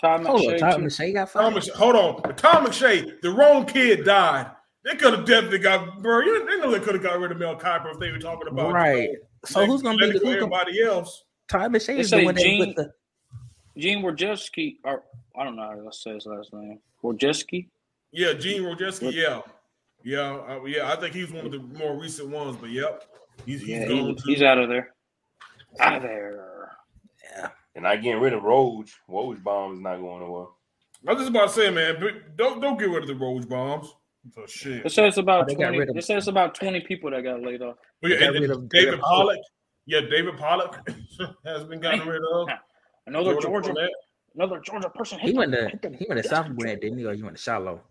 Todd 0.01 0.25
Hold 0.25 0.41
on, 0.41 0.47
McShay. 0.53 0.59
Tom. 0.59 0.81
McShay 0.81 1.13
got 1.13 1.31
Tom 1.31 1.53
fired. 1.53 1.63
McShay, 1.63 1.71
hold 1.73 1.95
on, 1.95 2.35
Tom 2.35 2.65
McShay, 2.65 3.21
the 3.21 3.29
wrong 3.29 3.65
kid 3.65 4.03
died. 4.05 4.51
They 4.83 4.95
could 4.95 5.13
have 5.13 5.25
definitely 5.25 5.59
got 5.59 6.01
bro. 6.01 6.19
You 6.21 6.45
they 6.45 6.57
know 6.57 6.71
they 6.71 6.79
could 6.79 6.95
have 6.95 7.03
got 7.03 7.19
rid 7.19 7.31
of 7.31 7.37
Mel 7.37 7.55
Kiper 7.57 7.93
if 7.93 7.99
they 7.99 8.11
were 8.11 8.17
talking 8.19 8.47
about 8.49 8.73
Right. 8.73 9.03
you 9.03 9.13
know, 9.13 9.19
So 9.45 9.65
who's 9.65 9.81
gonna 9.81 9.97
be 9.97 10.07
the 10.07 10.13
medical 10.13 10.29
who's 10.31 10.39
gonna, 10.41 10.55
everybody 10.55 10.83
else? 10.83 11.23
Tom 11.49 11.73
McShay 11.73 11.99
is 11.99 12.09
the 12.09 12.17
say 12.17 12.25
one 12.25 12.35
that 12.35 12.41
Gene- 12.43 12.59
with 12.59 12.75
the 12.75 12.91
Gene 13.77 14.03
Wojcicki, 14.03 14.77
or 14.83 15.03
I 15.37 15.43
don't 15.43 15.55
know 15.55 15.63
how 15.63 15.75
to 15.75 15.91
say 15.91 16.13
his 16.13 16.25
last 16.25 16.53
name. 16.53 16.79
Wojcicki. 17.03 17.67
Yeah, 18.11 18.33
Gene 18.33 18.61
Rojeski. 18.61 19.11
Yeah, 19.11 19.41
yeah, 20.03 20.35
uh, 20.47 20.63
yeah. 20.65 20.91
I 20.91 20.95
think 20.97 21.15
he's 21.15 21.31
one 21.31 21.45
of 21.45 21.51
the 21.51 21.59
more 21.59 21.99
recent 21.99 22.29
ones. 22.29 22.55
But 22.57 22.69
yep, 22.69 23.03
he's, 23.45 23.61
he's 23.61 23.69
Yeah, 23.69 23.87
gone 23.87 23.97
he, 24.09 24.15
too. 24.15 24.21
he's 24.25 24.41
out 24.43 24.59
of 24.59 24.69
there. 24.69 24.93
Out 25.79 25.95
of 25.97 26.03
there. 26.03 26.69
Yeah. 27.35 27.49
And 27.75 27.83
not 27.83 28.01
getting 28.03 28.21
rid 28.21 28.33
of 28.33 28.43
Roge. 28.43 28.91
Woj 29.09 29.41
bomb 29.43 29.73
is 29.73 29.79
not 29.79 29.97
going 29.97 30.19
nowhere. 30.21 30.45
I 31.07 31.13
was 31.13 31.21
just 31.23 31.31
about 31.31 31.47
to 31.47 31.53
say, 31.53 31.69
man, 31.71 31.95
but 31.99 32.37
don't 32.37 32.61
don't 32.61 32.77
get 32.77 32.89
rid 32.89 33.01
of 33.01 33.07
the 33.07 33.15
Roach 33.15 33.49
bombs. 33.49 33.91
So 34.35 34.45
shit. 34.45 34.85
It 34.85 34.91
says 34.91 35.17
about 35.17 35.43
Oh, 35.43 35.45
they 35.47 35.55
got 35.55 35.63
twenty. 35.63 35.79
rid 35.79 35.89
of- 35.89 35.97
It 35.97 36.03
says 36.05 36.27
about 36.27 36.53
twenty 36.55 36.79
people 36.81 37.09
that 37.11 37.23
got 37.23 37.41
laid 37.41 37.61
off. 37.63 37.75
But 38.01 38.11
yeah, 38.11 38.19
got 38.19 38.33
rid 38.33 38.51
of 38.51 38.69
David 38.69 38.85
David 38.91 38.99
Pollack. 39.01 39.39
Yeah, 39.87 40.01
David 40.01 40.37
Pollack 40.37 40.87
has 41.45 41.63
been 41.65 41.79
gotten 41.81 42.07
rid 42.07 42.21
of. 42.33 42.47
Another 43.07 43.34
Jordan 43.34 43.51
Georgia, 43.51 43.69
Fournette. 43.73 43.89
another 44.35 44.59
Georgia 44.59 44.89
person. 44.89 45.19
he 45.19 45.34
went 45.34 45.51
to 45.53 45.69
hit 45.69 45.95
he 45.99 46.05
went 46.07 46.09
to 46.09 46.15
desk 46.15 46.30
South 46.30 46.45
control. 46.45 46.57
Brad, 46.65 46.81
didn't 46.81 46.97
he? 46.99 47.05
Or 47.05 47.13
he 47.13 47.23
went 47.23 47.35
to 47.35 47.41
Shiloh, 47.41 47.81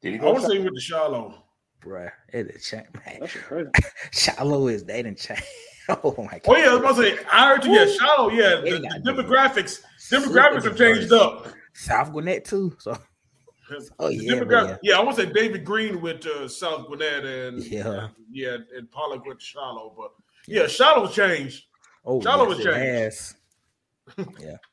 Did 0.00 0.12
he 0.12 0.18
go 0.18 0.26
I 0.26 0.28
go? 0.28 0.32
want 0.34 0.44
to 0.44 0.50
say 0.50 0.58
with 0.58 0.74
the 0.74 0.80
Shiloh. 0.80 1.42
bruh. 1.84 2.10
It 2.32 2.46
is 2.48 2.64
change, 2.66 2.86
man. 3.06 3.18
That 3.20 3.30
shit 3.30 3.42
crazy. 3.44 3.70
Shiloh 4.12 4.68
is 4.68 4.84
they 4.84 5.02
didn't 5.02 5.18
change. 5.18 5.42
Oh 5.88 6.14
my 6.16 6.38
god. 6.38 6.42
Oh 6.46 6.56
yeah, 6.56 6.68
I 6.68 6.74
was 6.74 6.78
about 6.78 6.96
to 6.96 7.16
say. 7.16 7.24
I 7.32 7.48
heard 7.48 7.64
you. 7.64 7.72
Yeah, 7.72 7.86
Shiloh. 7.86 8.30
Yeah, 8.30 8.60
the, 8.60 8.78
the 9.04 9.10
demographics. 9.12 9.80
Demographics 10.12 10.62
have 10.62 10.76
changed 10.78 11.12
up. 11.12 11.48
South 11.74 12.12
Gwinnett 12.12 12.44
too. 12.44 12.76
So 12.78 12.96
Oh, 13.98 14.06
The 14.08 14.14
yeah, 14.14 14.32
demogra- 14.34 14.68
but 14.68 14.80
yeah. 14.84 14.96
I 14.96 15.02
want 15.02 15.16
to 15.16 15.24
say 15.26 15.32
David 15.32 15.64
Green 15.64 16.00
with 16.00 16.24
uh, 16.24 16.46
South 16.46 16.86
Gwinnett 16.86 17.24
and 17.24 17.64
Yeah. 17.64 18.08
yeah, 18.30 18.58
and 18.76 18.88
Pollack 18.92 19.26
with 19.26 19.42
Shiloh. 19.42 19.92
But 19.96 20.12
yeah, 20.46 20.68
Shiloh's 20.68 21.16
changed. 21.16 21.64
Oh 22.04 22.20
Shiloh 22.20 22.48
yes, 22.48 22.48
was 22.48 22.66
it 22.66 22.72
changed. 22.72 24.38
yeah. 24.40 24.56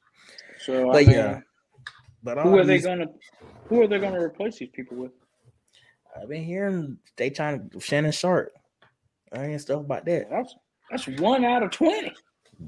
So 0.66 0.90
I 0.90 0.94
But 0.94 1.06
mean, 1.08 1.16
yeah. 1.16 1.40
But 2.22 2.38
who 2.40 2.50
all 2.50 2.60
are 2.60 2.66
they 2.66 2.80
gonna? 2.80 3.08
Who 3.68 3.82
are 3.82 3.88
they 3.88 3.98
gonna 4.00 4.22
replace 4.22 4.58
these 4.60 4.70
people 4.70 4.98
with? 4.98 5.12
I've 6.20 6.28
been 6.28 6.44
hearing 6.44 6.98
they 7.16 7.30
trying 7.30 7.70
to 7.70 7.80
Shannon 7.80 8.12
Sharpe. 8.12 8.52
I 9.32 9.46
ain't 9.46 9.62
stuff 9.62 9.82
about 9.82 10.06
that. 10.06 10.30
That's 10.30 10.56
that's 10.90 11.08
one 11.20 11.46
out 11.46 11.64
of 11.64 11.72
twenty. 11.72 12.14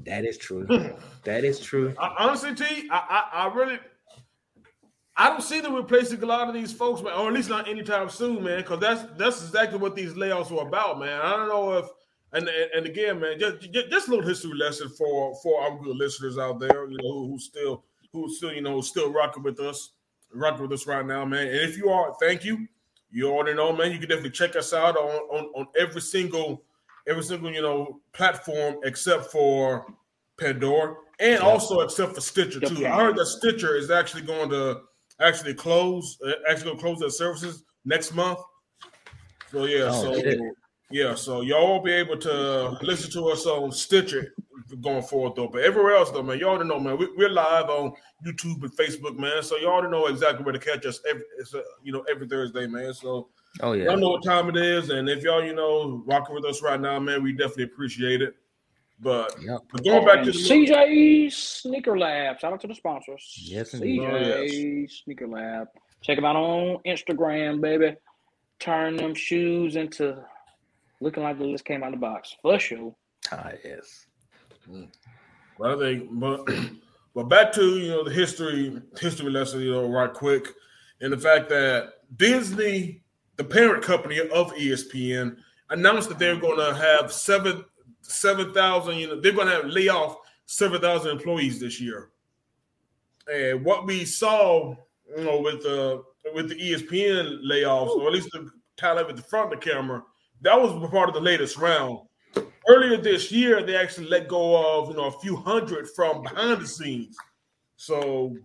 That 0.04 0.24
is 0.24 0.38
true. 0.38 0.66
that 1.24 1.44
is 1.44 1.60
true. 1.60 1.94
I, 1.98 2.14
honestly, 2.18 2.54
T, 2.54 2.88
I, 2.90 2.96
I, 2.96 3.44
I 3.44 3.54
really, 3.54 3.78
I 5.16 5.28
don't 5.28 5.42
see 5.42 5.60
them 5.60 5.74
replacing 5.74 6.22
a 6.22 6.26
lot 6.26 6.48
of 6.48 6.54
these 6.54 6.72
folks, 6.72 7.02
man, 7.02 7.12
or 7.12 7.28
at 7.28 7.34
least 7.34 7.50
not 7.50 7.68
anytime 7.68 8.08
soon, 8.08 8.42
man. 8.42 8.58
Because 8.62 8.80
that's 8.80 9.02
that's 9.18 9.42
exactly 9.44 9.78
what 9.78 9.94
these 9.94 10.14
layoffs 10.14 10.50
are 10.50 10.66
about, 10.66 10.98
man. 10.98 11.20
I 11.20 11.36
don't 11.36 11.48
know 11.48 11.72
if, 11.76 11.86
and 12.32 12.48
and, 12.48 12.70
and 12.74 12.86
again, 12.86 13.20
man, 13.20 13.38
just, 13.38 13.72
just 13.72 14.08
a 14.08 14.10
little 14.10 14.26
history 14.26 14.54
lesson 14.54 14.88
for 14.88 15.34
for 15.42 15.62
our 15.62 15.78
good 15.78 15.96
listeners 15.96 16.38
out 16.38 16.58
there, 16.58 16.88
you 16.90 16.98
know, 17.02 17.12
who, 17.12 17.28
who 17.30 17.38
still 17.38 17.84
who 18.12 18.28
still 18.34 18.52
you 18.52 18.62
know 18.62 18.80
still 18.80 19.12
rocking 19.12 19.42
with 19.42 19.60
us, 19.60 19.92
rocking 20.34 20.62
with 20.62 20.72
us 20.72 20.86
right 20.86 21.04
now, 21.06 21.24
man. 21.24 21.46
And 21.46 21.56
if 21.56 21.76
you 21.76 21.90
are, 21.90 22.14
thank 22.20 22.44
you. 22.44 22.66
You 23.10 23.28
already 23.30 23.54
know, 23.54 23.74
man. 23.74 23.92
You 23.92 23.98
can 23.98 24.08
definitely 24.08 24.30
check 24.30 24.56
us 24.56 24.72
out 24.72 24.96
on 24.96 25.10
on, 25.10 25.44
on 25.54 25.66
every 25.78 26.00
single 26.00 26.64
every 27.06 27.22
single 27.22 27.52
you 27.52 27.62
know 27.62 28.00
platform 28.12 28.76
except 28.84 29.26
for 29.30 29.86
Pandora, 30.38 30.94
and 31.20 31.40
also 31.40 31.80
except 31.80 32.14
for 32.14 32.20
Stitcher 32.20 32.60
too. 32.60 32.86
I 32.86 32.96
heard 32.96 33.16
that 33.16 33.26
Stitcher 33.26 33.76
is 33.76 33.90
actually 33.90 34.22
going 34.22 34.48
to 34.50 34.80
actually 35.20 35.54
close, 35.54 36.18
uh, 36.26 36.32
actually 36.48 36.66
going 36.66 36.76
to 36.78 36.82
close 36.82 36.98
their 37.00 37.10
services 37.10 37.64
next 37.84 38.14
month. 38.14 38.38
So 39.50 39.66
yeah, 39.66 39.90
Oh, 39.92 40.02
so 40.02 40.20
shit. 40.20 40.38
Yeah, 40.92 41.14
so 41.14 41.40
y'all 41.40 41.68
won't 41.68 41.84
be 41.84 41.92
able 41.92 42.16
to 42.18 42.78
listen 42.82 43.10
to 43.12 43.28
us 43.30 43.46
on 43.46 43.72
Stitcher 43.72 44.34
going 44.80 45.02
forward 45.02 45.34
though. 45.36 45.48
But 45.48 45.62
everywhere 45.62 45.94
else 45.96 46.10
though, 46.10 46.22
man, 46.22 46.38
y'all 46.38 46.50
already 46.50 46.68
know, 46.68 46.78
man. 46.80 46.96
We, 46.98 47.08
we're 47.16 47.28
live 47.28 47.68
on 47.68 47.92
YouTube 48.26 48.62
and 48.62 48.76
Facebook, 48.76 49.18
man. 49.18 49.42
So 49.42 49.56
y'all 49.56 49.70
already 49.72 49.90
know 49.90 50.06
exactly 50.06 50.44
where 50.44 50.52
to 50.52 50.58
catch 50.58 50.86
us 50.86 51.00
every, 51.08 51.22
it's, 51.38 51.54
uh, 51.54 51.62
you 51.82 51.92
know, 51.92 52.04
every 52.10 52.26
Thursday, 52.28 52.66
man. 52.66 52.94
So 52.94 53.28
Oh 53.60 53.72
yeah. 53.72 53.84
Y'all 53.84 53.98
know 53.98 54.10
what 54.10 54.24
time 54.24 54.48
it 54.48 54.56
is, 54.56 54.88
and 54.90 55.08
if 55.10 55.22
y'all, 55.22 55.44
you 55.44 55.54
know, 55.54 56.02
rocking 56.06 56.34
with 56.34 56.44
us 56.44 56.62
right 56.62 56.80
now, 56.80 56.98
man, 56.98 57.22
we 57.22 57.32
definitely 57.32 57.64
appreciate 57.64 58.22
it. 58.22 58.34
But, 58.98 59.34
Yep. 59.42 59.60
but 59.72 59.84
going 59.84 60.04
back 60.06 60.18
And 60.18 60.26
to 60.26 60.32
the 60.32 60.38
CJ 60.38 61.32
Sneaker 61.32 61.98
Lab. 61.98 62.38
Shout 62.38 62.52
out 62.52 62.60
to 62.60 62.68
the 62.68 62.74
sponsors. 62.74 63.36
Yes. 63.42 63.72
CJ 63.74 64.84
Oh, 64.84 64.86
Sneaker 64.88 65.26
Lab. 65.26 65.66
Check 66.02 66.16
them 66.16 66.24
out 66.24 66.36
on 66.36 66.78
Instagram, 66.86 67.60
baby. 67.60 67.96
Turn 68.60 68.96
them 68.96 69.12
shoes 69.14 69.74
into 69.76 70.24
looking 71.02 71.22
like 71.22 71.38
they 71.38 71.50
just 71.50 71.64
came 71.64 71.82
out 71.82 71.92
of 71.92 72.00
the 72.00 72.06
box. 72.06 72.36
For 72.42 72.58
sure. 72.58 72.94
Ah, 73.30 73.50
yes. 73.64 74.06
But 75.58 75.70
I 75.70 75.78
think, 75.78 76.08
but 76.12 76.46
but 77.14 77.28
back 77.28 77.52
to 77.54 77.78
you 77.78 77.90
know 77.90 78.04
the 78.04 78.12
history 78.12 78.80
history 78.98 79.30
lesson, 79.30 79.60
you 79.60 79.72
know, 79.72 79.88
right 79.88 80.12
quick, 80.12 80.48
and 81.00 81.12
the 81.12 81.18
fact 81.18 81.48
that 81.50 81.94
Disney, 82.16 83.02
the 83.36 83.44
parent 83.44 83.82
company 83.82 84.20
of 84.20 84.52
ESPN, 84.54 85.36
announced 85.70 86.08
that 86.08 86.18
they're 86.18 86.36
going 86.36 86.58
to 86.58 86.74
have 86.74 87.12
seven 87.12 87.64
seven 88.02 88.52
thousand. 88.52 88.96
You 88.98 89.08
know, 89.08 89.20
they're 89.20 89.32
going 89.32 89.48
to 89.48 89.54
have 89.54 89.66
lay 89.66 89.88
off 89.88 90.16
seven 90.46 90.80
thousand 90.80 91.10
employees 91.10 91.58
this 91.60 91.80
year. 91.80 92.10
And 93.32 93.64
what 93.64 93.86
we 93.86 94.04
saw, 94.04 94.74
you 95.16 95.24
know, 95.24 95.40
with 95.40 95.62
the 95.62 96.02
with 96.34 96.48
the 96.48 96.54
ESPN 96.54 97.44
layoffs, 97.44 97.96
or 97.96 98.06
at 98.06 98.12
least 98.12 98.30
the 98.32 98.48
talent 98.76 99.10
at 99.10 99.16
the 99.16 99.22
front 99.22 99.52
of 99.52 99.60
the 99.60 99.70
camera, 99.70 100.02
that 100.42 100.60
was 100.60 100.72
part 100.90 101.08
of 101.08 101.14
the 101.14 101.20
latest 101.20 101.56
round. 101.56 102.00
Earlier 102.68 102.96
this 102.96 103.32
year 103.32 103.62
they 103.64 103.76
actually 103.76 104.06
let 104.08 104.28
go 104.28 104.78
of 104.80 104.90
you 104.90 104.96
know 104.96 105.06
a 105.06 105.20
few 105.20 105.36
hundred 105.36 105.88
from 105.90 106.22
behind 106.22 106.60
the 106.62 106.66
scenes. 106.66 107.16
So 107.76 108.36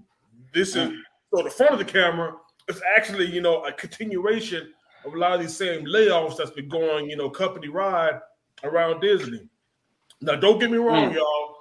this 0.53 0.75
is 0.75 0.91
so 1.33 1.43
the 1.43 1.49
front 1.49 1.73
of 1.73 1.79
the 1.79 1.85
camera 1.85 2.33
is 2.67 2.81
actually 2.95 3.25
you 3.25 3.41
know 3.41 3.63
a 3.65 3.71
continuation 3.73 4.73
of 5.05 5.13
a 5.13 5.17
lot 5.17 5.33
of 5.33 5.41
these 5.41 5.55
same 5.55 5.85
layoffs 5.85 6.37
that's 6.37 6.51
been 6.51 6.67
going 6.69 7.09
you 7.09 7.15
know 7.17 7.29
company 7.29 7.67
ride 7.67 8.19
around 8.63 9.01
disney. 9.01 9.47
Now 10.21 10.35
don't 10.35 10.59
get 10.59 10.71
me 10.71 10.77
wrong 10.77 11.11
Mm. 11.11 11.15
y'all. 11.15 11.55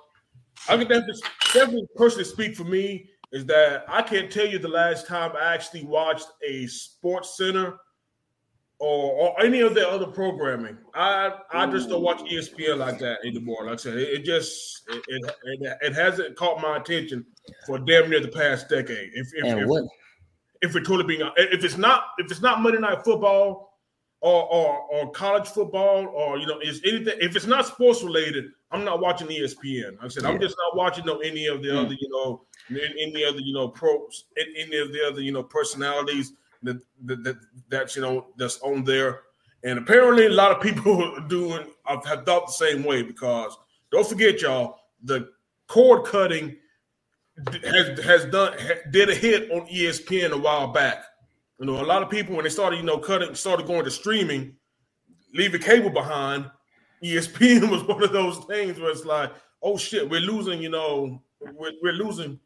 I 0.68 0.76
can 0.78 0.88
definitely, 0.88 1.20
definitely 1.52 1.86
personally 1.94 2.24
speak 2.24 2.56
for 2.56 2.64
me 2.64 3.10
is 3.32 3.44
that 3.44 3.84
i 3.88 4.00
can't 4.00 4.30
tell 4.30 4.46
you 4.46 4.58
the 4.58 4.68
last 4.68 5.06
time 5.06 5.32
i 5.36 5.52
actually 5.52 5.84
watched 5.84 6.28
a 6.46 6.66
sports 6.68 7.36
center 7.36 7.76
or, 8.78 9.12
or 9.14 9.42
any 9.42 9.60
of 9.60 9.74
the 9.74 9.88
other 9.88 10.06
programming. 10.06 10.76
I 10.94 11.32
I 11.52 11.66
just 11.66 11.88
don't 11.88 12.02
watch 12.02 12.20
ESPN 12.24 12.78
like 12.78 12.98
that 12.98 13.18
anymore. 13.24 13.64
Like 13.64 13.74
I 13.74 13.76
said, 13.76 13.96
it, 13.98 14.08
it 14.08 14.24
just 14.24 14.82
it, 14.88 15.02
it, 15.08 15.34
it, 15.44 15.78
it 15.80 15.94
hasn't 15.94 16.36
caught 16.36 16.60
my 16.60 16.76
attention 16.76 17.24
for 17.66 17.78
damn 17.78 18.10
near 18.10 18.20
the 18.20 18.28
past 18.28 18.68
decade. 18.68 19.10
If 19.14 19.28
if, 19.34 19.44
And 19.44 19.60
if, 19.60 19.68
what 19.68 19.84
if 20.62 20.74
we're 20.74 20.80
totally 20.80 21.04
being 21.04 21.28
if 21.36 21.64
it's 21.64 21.76
not 21.78 22.04
if 22.18 22.30
it's 22.30 22.42
not 22.42 22.60
Monday 22.60 22.80
Night 22.80 23.04
Football 23.04 23.72
or 24.20 24.44
or, 24.52 24.80
or 24.90 25.10
college 25.12 25.48
football 25.48 26.06
or 26.08 26.38
you 26.38 26.46
know 26.46 26.58
is 26.60 26.80
anything 26.84 27.16
if 27.20 27.34
it's 27.36 27.46
not 27.46 27.66
sports 27.66 28.02
related, 28.02 28.46
I'm 28.70 28.84
not 28.84 29.00
watching 29.00 29.28
ESPN. 29.28 29.92
Like 29.96 30.04
I 30.04 30.08
said 30.08 30.24
I'm 30.24 30.40
just 30.40 30.56
not 30.58 30.76
watching 30.76 31.06
no 31.06 31.18
any 31.18 31.46
of 31.46 31.62
the 31.62 31.68
Mm. 31.68 31.84
other 31.86 31.94
you 31.98 32.08
know 32.10 32.42
any 32.70 33.02
any 33.02 33.24
other 33.24 33.40
you 33.40 33.54
know 33.54 33.68
pros 33.68 34.24
any 34.36 34.76
of 34.78 34.92
the 34.92 35.00
other 35.06 35.20
you 35.22 35.32
know 35.32 35.42
personalities 35.42 36.32
that 36.66 36.80
that, 37.04 37.24
that 37.24 37.36
that's 37.68 37.96
you 37.96 38.02
know 38.02 38.26
that's 38.36 38.58
on 38.60 38.84
there. 38.84 39.20
And 39.64 39.78
apparently, 39.78 40.26
a 40.26 40.30
lot 40.30 40.52
of 40.52 40.60
people 40.60 41.20
doing 41.28 41.66
have 41.86 42.24
thought 42.24 42.46
the 42.46 42.52
same 42.52 42.84
way 42.84 43.02
because 43.02 43.56
don't 43.90 44.06
forget, 44.06 44.42
y'all, 44.42 44.78
the 45.02 45.28
cord 45.68 46.04
cutting 46.04 46.56
has 47.64 47.98
has 48.00 48.24
done 48.26 48.56
did 48.90 49.10
a 49.10 49.14
hit 49.14 49.50
on 49.50 49.66
ESPN 49.68 50.32
a 50.32 50.38
while 50.38 50.68
back. 50.68 51.04
You 51.58 51.66
know, 51.66 51.82
a 51.82 51.86
lot 51.86 52.02
of 52.02 52.10
people 52.10 52.34
when 52.36 52.44
they 52.44 52.50
started, 52.50 52.76
you 52.76 52.82
know, 52.82 52.98
cutting, 52.98 53.34
started 53.34 53.66
going 53.66 53.84
to 53.84 53.90
streaming, 53.90 54.56
leaving 55.34 55.60
cable 55.60 55.90
behind. 55.90 56.50
ESPN 57.02 57.70
was 57.70 57.84
one 57.84 58.02
of 58.02 58.12
those 58.12 58.38
things 58.46 58.78
where 58.78 58.90
it's 58.90 59.04
like, 59.04 59.32
oh 59.62 59.76
shit, 59.76 60.08
we're 60.08 60.20
losing. 60.20 60.62
You 60.62 60.70
know, 60.70 61.22
we're, 61.40 61.72
we're 61.82 61.92
losing 61.92 62.38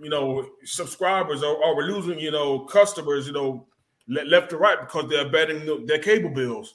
you 0.00 0.08
know, 0.10 0.48
subscribers 0.64 1.42
or, 1.42 1.56
or 1.62 1.76
we're 1.76 1.84
losing, 1.84 2.18
you 2.18 2.30
know, 2.30 2.60
customers, 2.60 3.26
you 3.26 3.32
know, 3.32 3.66
le- 4.08 4.24
left 4.24 4.50
to 4.50 4.56
right 4.56 4.80
because 4.80 5.08
they're 5.10 5.28
betting 5.28 5.86
their 5.86 5.98
cable 5.98 6.30
bills. 6.30 6.74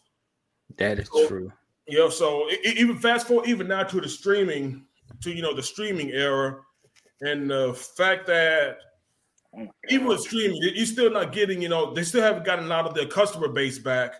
That 0.77 0.99
is 0.99 1.09
So- 1.11 1.27
true. 1.27 1.51
You 1.87 1.99
know, 1.99 2.09
so 2.09 2.49
e- 2.49 2.73
even 2.77 2.97
fast 2.97 3.27
forward 3.27 3.47
even 3.47 3.67
now 3.67 3.83
to 3.83 4.01
the 4.01 4.09
streaming, 4.09 4.85
to 5.21 5.31
you 5.31 5.43
know 5.43 5.53
the 5.53 5.61
streaming 5.61 6.09
era, 6.11 6.57
and 7.21 7.49
the 7.49 7.73
fact 7.75 8.25
that 8.25 8.79
even 9.89 10.07
with 10.07 10.19
streaming, 10.21 10.57
you- 10.57 10.71
you're 10.71 10.85
still 10.87 11.11
not 11.11 11.31
getting, 11.31 11.61
you 11.61 11.69
know, 11.69 11.93
they 11.93 12.03
still 12.03 12.23
haven't 12.23 12.43
gotten 12.43 12.65
a 12.65 12.67
lot 12.67 12.85
of 12.87 12.95
their 12.95 13.05
customer 13.05 13.47
base 13.47 13.77
back, 13.79 14.15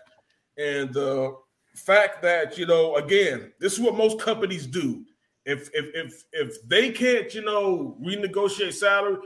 and 0.56 0.94
the 0.94 1.34
fact 1.74 2.22
that 2.22 2.56
you 2.56 2.66
know, 2.66 2.96
again, 2.96 3.52
this 3.58 3.72
is 3.72 3.80
what 3.80 3.96
most 3.96 4.20
companies 4.20 4.66
do. 4.66 5.04
If 5.46 5.70
if 5.72 5.86
if 5.94 6.24
if 6.32 6.68
they 6.68 6.90
can't, 6.90 7.32
you 7.32 7.42
know, 7.42 7.96
renegotiate 8.04 8.74
salary, 8.74 9.16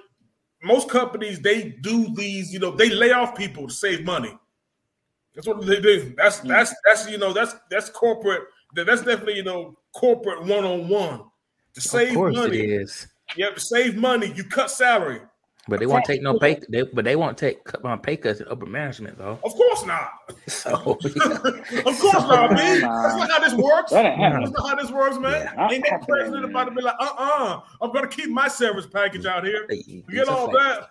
most 0.62 0.90
companies 0.90 1.40
they 1.40 1.70
do 1.80 2.14
these, 2.14 2.52
you 2.52 2.59
know, 2.59 2.70
they 2.70 2.90
lay 2.90 3.10
off 3.10 3.34
people 3.34 3.66
to 3.66 3.72
save 3.72 4.05
money. 4.05 4.38
That's 5.34 5.47
what 5.47 5.64
they 5.64 5.80
do. 5.80 6.12
That's 6.18 6.40
mm. 6.40 6.48
that's 6.48 6.74
that's 6.84 7.09
you 7.09 7.16
know 7.16 7.32
that's 7.32 7.55
that's 7.70 7.88
corporate. 7.88 8.42
That's 8.74 9.02
definitely 9.02 9.36
you 9.36 9.44
know 9.44 9.78
corporate 9.94 10.44
one 10.44 10.64
on 10.64 10.88
one 10.88 11.22
to 11.74 11.80
save 11.80 12.10
of 12.10 12.16
course 12.16 12.36
money. 12.36 12.59
it 12.59 12.70
is. 12.82 13.09
You 13.36 13.47
have 13.47 13.55
to 13.55 13.60
save 13.60 13.97
money. 13.97 14.30
You 14.36 14.44
cut 14.44 14.70
salary. 14.70 15.22
But 15.70 15.78
they 15.78 15.86
won't 15.86 16.05
take 16.05 16.20
no 16.20 16.36
pay. 16.36 16.60
They, 16.68 16.82
but 16.82 17.05
they 17.05 17.14
won't 17.14 17.38
take 17.38 17.60
um, 17.84 18.01
pay 18.01 18.16
cuts 18.16 18.40
in 18.40 18.48
upper 18.48 18.66
management 18.66 19.16
though. 19.18 19.38
Of 19.44 19.55
course 19.55 19.86
not. 19.86 20.10
So 20.48 20.70
of 20.74 20.84
course 20.98 22.12
not, 22.12 22.52
man. 22.52 22.80
That's 22.80 23.16
not 23.16 23.30
how 23.30 23.38
this 23.38 23.55
works. 23.55 23.92
That 23.92 24.16
That's 24.18 24.51
not 24.51 24.68
how 24.68 24.74
this 24.74 24.90
works, 24.90 25.18
man. 25.18 25.48
Yeah. 25.56 25.68
Ain't 25.70 25.86
no 25.88 25.98
president 25.98 26.44
about 26.44 26.64
to 26.64 26.70
be 26.72 26.82
like, 26.82 26.97
uh 26.98 27.05
uh-uh, 27.18 27.60
I'm 27.80 27.92
gonna 27.92 28.09
keep 28.09 28.30
my 28.30 28.48
service 28.48 28.86
package 28.86 29.26
out 29.26 29.44
here. 29.44 29.68
Forget 30.06 30.28
all 30.28 30.51
fact. 30.51 30.88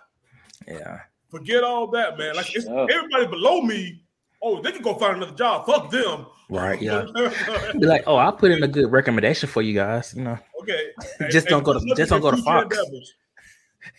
that. 0.66 0.74
Yeah. 0.74 1.00
Forget 1.30 1.62
all 1.62 1.88
that, 1.88 2.16
man. 2.16 2.36
Like 2.36 2.54
it's, 2.54 2.66
everybody 2.66 3.26
below 3.26 3.60
me. 3.60 4.02
Oh, 4.42 4.62
they 4.62 4.72
can 4.72 4.82
go 4.82 4.94
find 4.94 5.16
another 5.16 5.36
job. 5.36 5.66
Fuck 5.66 5.90
them. 5.90 6.26
Right. 6.48 6.80
Yeah. 6.80 7.06
Be 7.78 7.86
like, 7.86 8.04
oh, 8.06 8.16
I'll 8.16 8.32
put 8.32 8.50
in 8.50 8.62
a 8.62 8.68
good 8.68 8.90
recommendation 8.90 9.48
for 9.48 9.60
you 9.60 9.74
guys. 9.74 10.14
You 10.16 10.22
know. 10.22 10.38
okay. 10.62 10.90
Just 11.30 11.48
don't 11.48 11.62
go 11.62 11.78
to- 11.78 11.94
just 11.94 12.10
don't 12.10 12.22
go 12.22 12.30
to 12.30 12.38
Fox. 12.38 12.76
endeavors. 12.76 13.14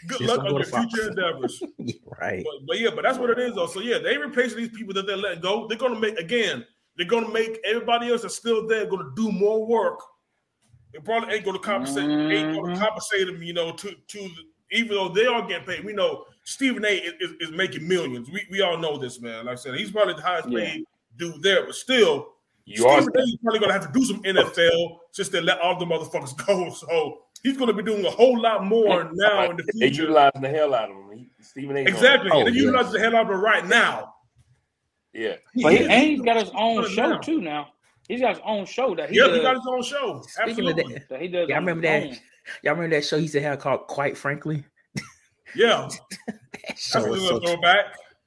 Good 0.07 0.21
luck 0.21 0.39
on 0.39 0.55
your 0.55 0.63
future 0.63 1.09
endeavors. 1.09 1.61
Yeah, 1.77 1.95
right. 2.19 2.43
But, 2.43 2.67
but 2.67 2.79
yeah, 2.79 2.89
but 2.95 3.01
that's 3.03 3.17
what 3.17 3.29
it 3.31 3.39
is 3.39 3.55
though. 3.55 3.67
So 3.67 3.79
yeah, 3.81 3.97
they 3.97 4.17
replacing 4.17 4.57
these 4.59 4.69
people 4.69 4.93
that 4.93 5.07
they're 5.07 5.17
letting 5.17 5.41
go. 5.41 5.67
They're 5.67 5.77
gonna 5.77 5.99
make 5.99 6.17
again. 6.19 6.65
They're 6.97 7.07
gonna 7.07 7.31
make 7.31 7.59
everybody 7.65 8.09
else 8.11 8.21
that's 8.21 8.35
still 8.35 8.67
there 8.67 8.85
gonna 8.85 9.09
do 9.15 9.31
more 9.31 9.65
work. 9.65 9.99
It 10.93 11.03
probably 11.03 11.33
ain't 11.33 11.45
gonna 11.45 11.59
compensate. 11.59 12.03
Ain't 12.05 12.53
gonna 12.55 12.75
Mhm. 12.75 12.79
compensate 12.79 13.27
them. 13.27 13.41
You 13.41 13.53
know, 13.53 13.71
to 13.71 13.91
to 13.91 14.17
the, 14.19 14.43
even 14.71 14.89
though 14.95 15.09
they 15.09 15.25
are 15.25 15.41
getting 15.47 15.65
paid. 15.65 15.83
We 15.83 15.93
know 15.93 16.25
Stephen 16.43 16.85
A. 16.85 16.89
is, 16.89 17.13
is, 17.19 17.31
is 17.39 17.51
making 17.51 17.87
millions. 17.87 18.29
We 18.29 18.45
we 18.51 18.61
all 18.61 18.77
know 18.77 18.97
this 18.97 19.19
man. 19.21 19.45
Like 19.45 19.53
I 19.53 19.55
said, 19.55 19.75
he's 19.75 19.91
probably 19.91 20.13
the 20.15 20.21
highest 20.21 20.49
Yeah. 20.49 20.59
paid 20.59 20.83
dude 21.17 21.41
there. 21.41 21.65
But 21.65 21.75
still, 21.75 22.33
You 22.77 22.88
are 22.88 23.02
Stephen 23.02 23.19
A. 23.19 23.23
is 23.23 23.38
probably 23.43 23.60
gonna 23.60 23.73
have 23.73 23.91
to 23.91 23.99
do 23.99 24.06
some 24.06 24.22
NFL 24.23 24.98
since 25.11 25.30
they 25.30 25.41
let 25.41 25.60
all 25.60 25.77
the 25.80 25.85
motherfuckers 25.85 26.35
go. 26.45 26.69
So 26.76 27.19
he's 27.43 27.57
gonna 27.57 27.73
be 27.73 27.84
doing 27.84 28.06
a 28.06 28.10
whole 28.11 28.39
lot 28.39 28.65
more 28.65 29.10
now 29.14 29.49
in 29.49 29.57
the 29.57 29.64
future. 29.64 29.80
they 29.80 29.88
future. 29.88 30.02
utilizing 30.03 30.41
the 30.41 30.49
hell 30.49 30.73
out 30.76 30.89
of 30.91 30.95
him. 30.98 31.11
He, 31.18 31.30
Stephen 31.41 31.77
A. 31.77 31.81
Exactly. 31.81 32.30
Oh, 32.34 32.43
they 32.43 32.52
yeah. 32.52 32.61
utilize 32.64 32.91
the 32.91 32.99
hell 32.99 33.15
out 33.15 33.26
of 33.26 33.31
him 33.31 33.41
right 33.41 33.65
now. 33.68 34.14
Yeah. 35.14 35.35
But 35.61 35.73
he, 35.73 35.77
He- 35.80 35.84
and 35.85 36.03
he's 36.03 36.22
got 36.22 36.38
his 36.38 36.52
own 36.56 36.88
show 36.89 37.10
now. 37.10 37.18
too 37.19 37.41
now. 37.41 37.68
He's 38.07 38.22
got 38.22 38.31
his 38.35 38.41
own 38.45 38.65
show 38.65 38.93
that 38.95 39.10
he 39.10 39.18
Yeah, 39.18 39.27
does. 39.27 39.38
he 39.38 39.41
got 39.41 39.56
his 39.56 39.68
own 39.68 39.84
show. 39.84 40.22
Speaking 40.27 40.65
of 40.65 40.72
Absolutely. 40.77 40.93
that, 40.95 41.10
that 41.10 41.22
he 41.22 41.27
does. 41.30 41.49
Y'all 41.49 41.57
remember 41.60 41.81
that? 41.88 42.03
own. 42.03 42.10
Y'all 42.64 42.73
remember 42.76 42.95
that 42.95 43.06
show 43.06 43.15
he 43.18 43.23
used 43.23 43.34
to 43.34 43.41
have 43.41 43.60
called 43.60 43.88
Quite 43.88 44.18
Frankly? 44.18 44.64
Yeah, 45.56 45.88
That 46.27 46.39
that's 46.68 46.81
show 46.89 47.03
a 47.06 47.10
was 47.10 47.22
little 47.22 47.39
so 47.41 47.45
throwback. 47.45 47.85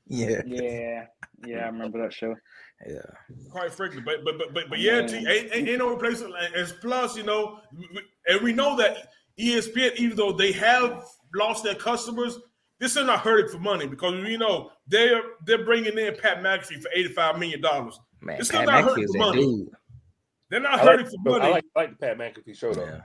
yeah, 0.09 0.41
Yeah, 0.47 1.05
yeah, 1.47 1.57
I 1.59 1.66
remember 1.66 2.03
that 2.03 2.12
show. 2.12 2.35
Yeah. 2.87 2.99
Quite 3.51 3.73
frankly, 3.73 4.01
but 4.01 4.25
but 4.25 4.39
but 4.39 4.53
but, 4.55 4.69
but 4.71 4.79
yeah, 4.79 5.07
T, 5.07 5.17
ain't, 5.17 5.29
ain't, 5.55 5.69
ain't 5.69 5.79
no 5.79 5.91
replacement. 5.91 6.35
As 6.55 6.73
plus, 6.73 7.17
you 7.17 7.23
know, 7.23 7.61
we- 7.77 7.89
we- 7.95 8.03
and 8.27 8.41
we 8.43 8.53
know 8.53 8.77
that 8.77 9.11
ESPN, 9.39 9.97
even 9.97 10.17
though 10.17 10.33
they 10.33 10.53
have 10.53 11.05
lost 11.35 11.63
their 11.65 11.75
customers, 11.75 12.39
this 12.81 12.97
is 12.97 13.05
not 13.07 13.21
hurting 13.21 13.51
for 13.51 13.59
money 13.59 13.87
because 13.87 14.15
we 14.23 14.37
know 14.37 14.71
they're 14.87 15.23
they're 15.47 15.65
bringing 15.65 15.97
in 15.99 16.15
Pat 16.17 16.39
McAfee 16.43 16.81
for 16.83 16.91
eighty 16.95 17.09
five 17.13 17.39
million 17.39 17.61
dollars. 17.61 17.99
Man, 18.21 18.37
It's 18.39 18.49
still 18.49 18.61
Pat 18.61 18.69
not 18.69 18.85
McAfee 18.85 18.89
hurting 18.91 19.09
for 19.09 19.19
money. 19.19 19.43
dude. 19.43 19.69
They're 20.51 20.61
not 20.61 20.75
I 20.81 20.83
hurting 20.85 21.07
like, 21.07 21.15
for 21.25 21.31
money. 21.31 21.45
I 21.45 21.51
like, 21.51 21.65
I 21.77 21.81
like 21.81 21.91
the 21.91 21.97
Pat 22.07 22.19
McAfee 22.19 22.57
show 22.57 22.73
though. 22.75 22.85
Yeah. 22.87 23.01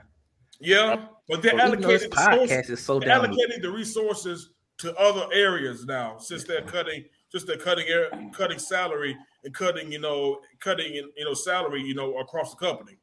yeah, 0.60 1.04
but 1.28 1.42
they're 1.42 1.54
Well, 1.54 1.68
even 1.68 1.80
though 1.80 1.88
his 1.88 2.06
allocating 2.08 2.48
the 2.48 2.76
sources. 2.76 2.82
so 2.84 2.98
they're 3.00 3.08
allocating 3.18 3.62
the 3.62 3.70
resources 3.70 4.50
to 4.78 4.94
other 4.96 5.26
areas 5.32 5.84
now 5.84 6.16
since 6.18 6.44
they're 6.44 6.62
cutting 6.62 7.04
just 7.30 7.46
they're 7.46 7.56
cutting 7.56 7.86
air, 7.88 8.10
cutting 8.32 8.58
salary 8.58 9.16
and 9.44 9.54
cutting 9.54 9.90
you 9.92 10.00
know 10.00 10.40
cutting 10.60 10.92
you 10.92 11.24
know 11.24 11.34
salary 11.34 11.82
you 11.82 11.94
know 11.94 12.18
across 12.18 12.54
the 12.54 12.56
company. 12.66 12.96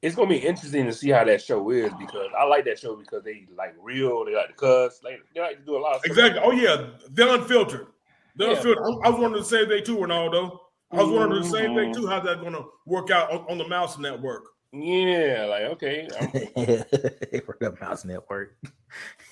It's 0.00 0.14
gonna 0.14 0.28
be 0.28 0.36
interesting 0.38 0.86
to 0.86 0.92
see 0.92 1.10
how 1.10 1.24
that 1.24 1.42
show 1.42 1.70
is 1.70 1.92
because 1.98 2.28
I 2.38 2.44
like 2.44 2.64
that 2.66 2.78
show 2.78 2.94
because 2.94 3.24
they 3.24 3.46
like 3.56 3.74
real, 3.82 4.24
they 4.24 4.34
like 4.36 4.48
to 4.48 4.54
cuss, 4.54 5.00
like 5.02 5.20
they 5.34 5.40
like 5.40 5.58
to 5.58 5.64
do 5.64 5.76
a 5.76 5.78
lot 5.80 5.96
of 5.96 6.00
stuff. 6.02 6.10
exactly. 6.10 6.40
Oh 6.44 6.52
yeah. 6.52 6.90
They're 7.10 7.34
unfiltered. 7.34 7.88
They're 8.36 8.50
Yeah. 8.52 8.56
unfiltered. 8.56 8.84
I, 8.84 9.08
I 9.08 9.10
was 9.10 9.20
wondering 9.20 9.42
the 9.42 9.48
same 9.48 9.66
thing 9.66 9.84
too 9.84 9.96
Ronaldo. 9.96 10.58
I 10.92 11.02
was 11.02 11.10
wondering 11.10 11.42
the 11.42 11.48
same 11.48 11.74
thing 11.74 11.92
too 11.92 12.06
how 12.06 12.20
that's 12.20 12.40
going 12.40 12.54
to 12.54 12.64
work 12.86 13.10
out 13.10 13.30
on, 13.30 13.44
on 13.50 13.58
the 13.58 13.66
Mouse 13.68 13.98
Network 13.98 14.44
Yeah, 14.72 15.46
like 15.48 15.62
okay, 15.72 16.06
for 17.46 17.56
the 17.58 17.74
Mouse 17.80 18.04
Network. 18.04 18.54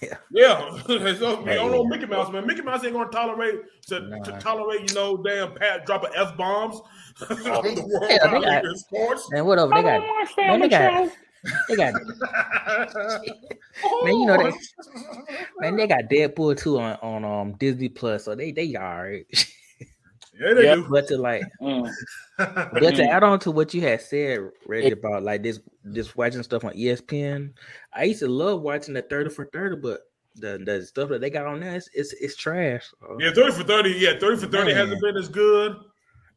yeah 0.31 0.83
so, 0.87 1.43
I 1.43 1.45
Hey. 1.45 1.55
don't 1.57 1.71
know 1.71 1.85
Mickey 1.85 2.07
Mouse 2.07 2.31
man 2.33 2.47
Mickey 2.47 2.63
Mouse 2.63 2.85
ain't 2.85 2.95
to 2.95 3.07
tolerate 3.11 3.55
to, 3.89 4.01
Nah. 4.01 4.23
to 4.25 4.33
tolerate 4.39 4.89
you 4.89 4.95
know 4.95 5.17
damn 5.19 5.53
Pat 5.55 5.85
dropping 5.87 6.11
f 6.15 6.37
bombs 6.37 6.81
on 7.21 7.37
the 7.37 7.89
world 7.91 8.11
Yeah, 8.11 8.31
they 8.31 8.41
got- 8.41 8.77
sports 8.79 9.31
Man, 9.31 9.45
whatever 9.47 9.71
they 9.75 9.83
got, 9.83 10.03
man, 10.39 10.61
they 10.61 10.69
got, 10.69 11.11
they 11.69 11.77
got, 11.77 11.95
man, 14.05 14.15
you 14.19 14.27
know 14.27 14.37
they, 14.39 14.53
man, 15.61 15.77
they 15.77 15.87
got 15.87 16.05
Deadpool 16.11 16.59
too 16.59 16.79
on 16.79 16.97
on 17.03 17.25
um 17.25 17.53
Disney 17.59 17.89
Plus, 17.89 18.25
so 18.25 18.35
they 18.35 18.53
they 18.53 18.75
all 18.75 19.03
right. 19.03 19.27
Yeah 20.41 20.55
they 20.55 20.65
Yeah. 20.65 20.75
do 20.75 20.87
but 20.89 21.07
to 21.09 21.17
like, 21.19 21.43
Mm. 21.63 21.91
but 22.39 22.95
to 22.97 23.05
add 23.11 23.23
on 23.25 23.39
to 23.41 23.51
what 23.51 23.73
you 23.73 23.81
had 23.81 24.01
said, 24.03 24.51
Reggie, 24.67 24.91
about 24.93 25.23
like 25.23 25.43
this 25.43 25.61
this 25.85 26.15
watching 26.17 26.43
stuff 26.43 26.65
on 26.65 26.73
ESPN, 26.73 27.53
I 27.95 28.05
used 28.05 28.21
to 28.21 28.29
love 28.29 28.61
watching 28.63 28.95
the 28.95 29.03
thirty 29.03 29.31
for 29.31 29.47
thirty, 29.47 29.77
but 29.77 30.01
the 30.35 30.59
the 30.65 30.85
stuff 30.85 31.09
that 31.09 31.21
they 31.23 31.31
got 31.31 31.47
on 31.47 31.61
there, 31.61 31.75
it's 31.77 31.89
it's, 31.95 32.13
it's 32.15 32.37
trash. 32.37 32.87
So 33.01 33.17
Yeah, 33.19 33.33
30 33.33 33.53
for 33.53 33.65
30. 33.65 33.91
Yeah, 33.93 34.19
30 34.19 34.37
for 34.37 34.47
30 34.49 34.67
Man. 34.67 34.77
hasn't 34.77 35.01
been 35.01 35.17
as 35.17 35.29
good. 35.29 35.77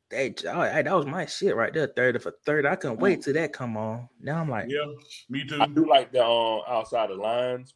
they, 0.10 0.34
oh, 0.48 0.62
hey, 0.62 0.82
that 0.84 0.96
was 0.96 1.06
my 1.06 1.26
shit 1.26 1.56
right 1.56 1.74
there, 1.74 1.88
thirty 1.88 2.18
for 2.20 2.34
thirty. 2.46 2.68
I 2.68 2.76
couldn't 2.78 3.00
wait 3.02 3.22
till 3.24 3.34
that 3.34 3.52
come 3.52 3.76
on. 3.76 4.08
Now 4.22 4.40
I'm 4.40 4.50
like, 4.50 4.68
Yeah, 4.70 4.86
me 5.30 5.46
too. 5.46 5.62
I 5.62 5.68
do 5.68 5.86
like 5.88 6.12
the 6.14 6.24
um 6.26 6.62
outside 6.68 7.10
the 7.10 7.16
lines. 7.16 7.74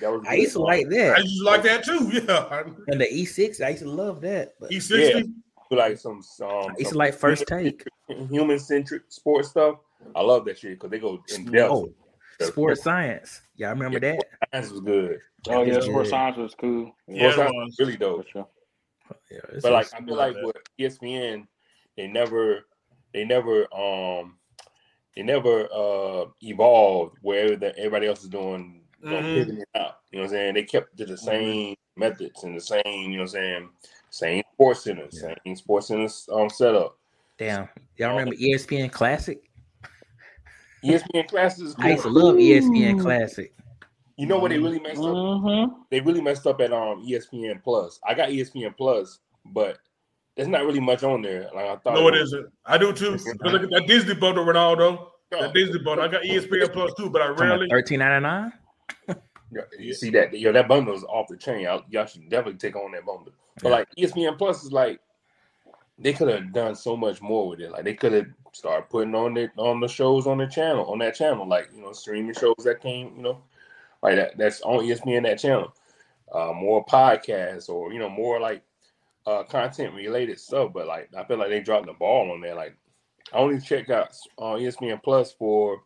That 0.00 0.10
was 0.12 0.22
I 0.28 0.34
used 0.34 0.52
to 0.52 0.58
good. 0.58 0.64
like 0.64 0.88
that. 0.90 1.16
I 1.16 1.20
used 1.20 1.38
to 1.38 1.44
like 1.44 1.62
that 1.62 1.84
too. 1.84 2.10
Yeah. 2.28 2.62
and 2.88 3.00
the 3.00 3.10
E 3.10 3.24
six, 3.24 3.60
I 3.62 3.70
used 3.70 3.82
to 3.82 3.90
love 3.90 4.20
that. 4.22 4.52
But 4.60 4.70
E60. 4.70 5.22
do 5.22 5.32
like 5.76 5.98
some 5.98 6.18
um 6.18 6.22
I 6.42 6.68
used 6.70 6.78
to 6.78 6.84
some 6.90 6.98
like 6.98 7.14
first 7.14 7.46
take. 7.46 7.84
human 8.08 8.58
centric 8.58 9.02
sports 9.08 9.50
stuff. 9.50 9.76
I 10.14 10.20
love 10.22 10.44
that 10.46 10.58
shit 10.58 10.72
because 10.72 10.90
they 10.90 10.98
go 10.98 11.22
in 11.34 11.44
depth. 11.50 11.70
Oh, 11.72 11.92
sports 12.40 12.82
science. 12.82 13.40
Yeah, 13.56 13.68
I 13.68 13.70
remember 13.70 13.98
Yeah, 14.04 14.16
that? 14.16 14.24
Science 14.52 14.70
was 14.70 14.80
good. 14.80 15.20
Oh 15.48 15.62
yeah, 15.62 15.74
Yeah. 15.74 15.80
sports 15.80 16.10
science 16.10 16.36
was 16.36 16.54
cool. 16.54 16.94
Yeah, 17.08 17.30
Sports 17.30 17.36
science 17.36 17.52
was. 17.54 17.66
was 17.68 17.78
really 17.78 17.92
for 17.94 17.98
dope. 17.98 18.28
sure. 18.28 18.48
Yeah, 19.30 19.38
But 19.62 19.72
like 19.72 19.94
I 19.94 20.04
feel 20.04 20.16
like 20.16 20.36
with 20.42 20.56
ESPN, 20.78 21.46
they 21.96 22.06
never 22.06 22.66
they 23.14 23.24
never 23.24 23.72
um 23.74 24.38
they 25.16 25.22
never 25.22 25.68
uh 25.72 26.26
evolved 26.42 27.16
where 27.22 27.52
everybody 27.76 28.06
else 28.06 28.22
is 28.22 28.28
doing 28.28 28.82
you 29.02 29.10
know, 29.10 29.20
Mhm. 29.20 29.34
pivoting 29.34 29.64
out. 29.74 29.96
You 30.10 30.18
know 30.18 30.24
what 30.24 30.24
I'm 30.24 30.28
saying? 30.30 30.54
They 30.54 30.64
kept 30.64 30.96
to 30.98 31.06
the 31.06 31.16
same 31.16 31.74
methods 31.96 32.44
and 32.44 32.56
the 32.56 32.60
same, 32.60 32.82
you 32.86 33.08
know 33.08 33.16
what 33.16 33.20
I'm 33.22 33.28
saying, 33.28 33.70
same 34.12 34.42
sports 34.52 34.84
center, 34.84 35.08
Yeah. 35.10 35.34
same 35.44 35.56
sports 35.56 35.88
center 35.88 36.08
um 36.32 36.48
setup. 36.50 36.98
damn. 37.38 37.68
Y'all 37.96 38.10
remember 38.10 38.34
E 38.38 38.54
ESPN 38.54 38.92
Classic? 38.92 39.42
ESPN 40.84 41.28
Classic 41.28 41.64
is 41.64 41.74
I 41.78 41.90
used 41.90 42.02
to 42.02 42.08
love 42.10 42.36
ESPN 42.36 43.00
Classic. 43.00 43.52
You 44.16 44.26
know 44.26 44.38
what 44.38 44.50
they 44.50 44.58
really 44.58 44.78
messed 44.80 44.98
up? 45.00 45.06
Mm-hmm. 45.06 45.72
They 45.90 46.00
really 46.00 46.20
messed 46.20 46.46
up 46.46 46.60
at 46.60 46.72
um 46.72 47.04
ESPN 47.06 47.62
Plus. 47.62 47.98
I 48.06 48.14
got 48.14 48.28
ESPN 48.28 48.76
Plus, 48.76 49.20
but 49.46 49.78
there's 50.36 50.48
not 50.48 50.64
really 50.66 50.80
much 50.80 51.02
on 51.02 51.22
there. 51.22 51.48
Like 51.54 51.66
I 51.66 51.76
thought. 51.76 51.94
No, 51.94 52.08
it 52.08 52.14
isn't. 52.16 52.46
I 52.66 52.78
do 52.78 52.92
too. 52.92 53.18
But 53.40 53.52
look 53.52 53.62
at 53.62 53.70
that 53.70 53.86
Disney 53.86 54.14
bundle, 54.14 54.44
Ronaldo. 54.44 55.08
That 55.30 55.54
Disney 55.54 55.78
bundle. 55.78 56.04
I 56.04 56.08
got 56.08 56.22
ESPN 56.22 56.72
Plus 56.72 56.92
too, 56.98 57.08
but 57.08 57.22
I 57.22 57.28
rarely. 57.28 57.68
Thirteen 57.70 58.00
ninety 58.00 58.22
nine. 58.22 58.52
Yeah, 59.08 59.14
you 59.78 59.94
see 59.94 60.10
that? 60.10 60.38
Yo, 60.38 60.52
that 60.52 60.68
bundle 60.68 60.94
is 60.94 61.04
off 61.04 61.28
the 61.28 61.36
chain. 61.36 61.60
Y'all, 61.60 61.82
y'all 61.90 62.06
should 62.06 62.28
definitely 62.28 62.58
take 62.58 62.76
on 62.76 62.92
that 62.92 63.06
bundle. 63.06 63.32
But 63.62 63.70
Yeah. 63.70 63.70
like 63.70 63.88
ESPN 63.98 64.38
Plus 64.38 64.64
is 64.64 64.72
like 64.72 65.00
they 65.98 66.12
could 66.12 66.28
have 66.28 66.52
done 66.52 66.74
so 66.76 66.96
much 66.96 67.22
more 67.22 67.48
with 67.48 67.60
it. 67.60 67.70
Like 67.72 67.84
they 67.84 67.94
could 67.94 68.12
have 68.12 68.26
started 68.52 68.88
putting 68.90 69.14
on 69.14 69.36
it 69.36 69.50
on 69.58 69.80
the 69.80 69.88
shows 69.88 70.26
on 70.26 70.38
the 70.38 70.46
channel 70.46 70.86
on 70.86 70.98
that 71.00 71.14
channel, 71.16 71.46
like 71.48 71.70
you 71.74 71.82
know 71.82 71.92
streaming 71.92 72.34
shows 72.34 72.56
that 72.64 72.80
came, 72.82 73.14
you 73.16 73.22
know, 73.22 73.42
like 74.02 74.16
that 74.16 74.38
that's 74.38 74.62
on 74.62 74.84
ESPN 74.84 75.24
that 75.24 75.38
channel. 75.40 75.72
uh, 76.32 76.52
more 76.54 76.84
podcasts, 76.86 77.68
or 77.68 77.92
you 77.92 77.98
know, 77.98 78.08
more 78.08 78.40
like 78.40 78.62
uh, 79.26 79.42
content 79.44 79.94
related 79.94 80.40
stuff. 80.40 80.72
But 80.74 80.86
like, 80.86 81.10
I 81.16 81.24
feel 81.24 81.38
like 81.38 81.50
they 81.50 81.60
dropped 81.60 81.86
the 81.86 81.92
ball 81.94 82.32
on 82.32 82.40
there. 82.40 82.54
Like, 82.54 82.76
I 83.32 83.38
only 83.38 83.60
check 83.60 83.90
out 83.90 84.16
uh, 84.38 84.56
ESPN 84.56 85.02
Plus 85.02 85.32
for 85.32 85.82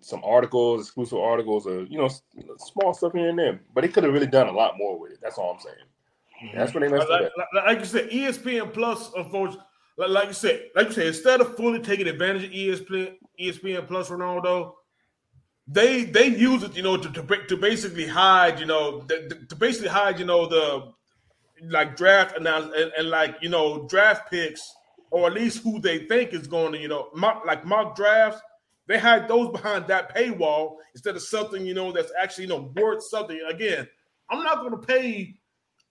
some 0.00 0.22
articles, 0.24 0.82
exclusive 0.82 1.18
articles, 1.18 1.66
or 1.66 1.82
you 1.84 1.98
know, 1.98 2.10
small 2.58 2.94
stuff 2.94 3.12
here 3.14 3.28
and 3.30 3.38
there. 3.38 3.60
But 3.74 3.82
they 3.82 3.88
could 3.88 4.04
have 4.04 4.12
really 4.12 4.26
done 4.26 4.48
a 4.48 4.52
lot 4.52 4.78
more 4.78 4.98
with 4.98 5.12
it. 5.12 5.18
That's 5.22 5.38
all 5.38 5.52
I'm 5.52 5.60
saying. 5.60 5.76
That's 6.54 6.74
what 6.74 6.80
they 6.80 6.88
messed 6.88 7.08
like, 7.08 7.22
up. 7.22 7.32
Like, 7.54 7.64
like 7.64 7.78
you 7.80 7.84
said, 7.84 8.10
ESPN 8.10 8.72
Plus, 8.72 9.10
unfortunately, 9.16 9.64
like, 9.96 10.10
like, 10.10 10.28
you 10.28 10.34
said, 10.34 10.70
like 10.74 10.88
you 10.88 10.92
said, 10.92 11.06
instead 11.06 11.40
of 11.40 11.56
fully 11.56 11.80
taking 11.80 12.08
advantage 12.08 12.44
of 12.44 12.50
ESPN, 12.50 13.14
ESPN 13.40 13.86
Plus, 13.86 14.10
Ronaldo, 14.10 14.74
they 15.66 16.04
they 16.04 16.26
use 16.26 16.62
it, 16.62 16.76
you 16.76 16.82
know, 16.82 16.96
to 16.96 17.10
to, 17.10 17.46
to 17.46 17.56
basically 17.56 18.06
hide, 18.06 18.60
you 18.60 18.66
know, 18.66 19.00
the, 19.02 19.46
to 19.48 19.56
basically 19.56 19.88
hide, 19.88 20.18
you 20.18 20.26
know, 20.26 20.46
the 20.46 20.92
like 21.68 21.96
draft 21.96 22.36
and, 22.36 22.46
and, 22.46 23.08
like 23.08 23.36
you 23.40 23.48
know 23.48 23.86
draft 23.86 24.30
picks, 24.30 24.74
or 25.10 25.28
at 25.28 25.32
least 25.32 25.62
who 25.62 25.78
they 25.78 26.00
think 26.06 26.34
is 26.34 26.46
going 26.46 26.72
to, 26.72 26.78
you 26.78 26.88
know, 26.88 27.08
mock, 27.14 27.44
like 27.46 27.64
mock 27.64 27.96
drafts 27.96 28.40
they 28.86 28.98
hide 28.98 29.28
those 29.28 29.50
behind 29.50 29.86
that 29.86 30.14
paywall 30.14 30.76
instead 30.94 31.16
of 31.16 31.22
something, 31.22 31.64
you 31.64 31.74
know, 31.74 31.92
that's 31.92 32.12
actually, 32.20 32.44
you 32.44 32.50
know, 32.50 32.72
worth 32.76 33.02
something. 33.04 33.40
Again, 33.48 33.88
I'm 34.30 34.42
not 34.42 34.58
going 34.58 34.72
to 34.72 34.86
pay 34.86 35.34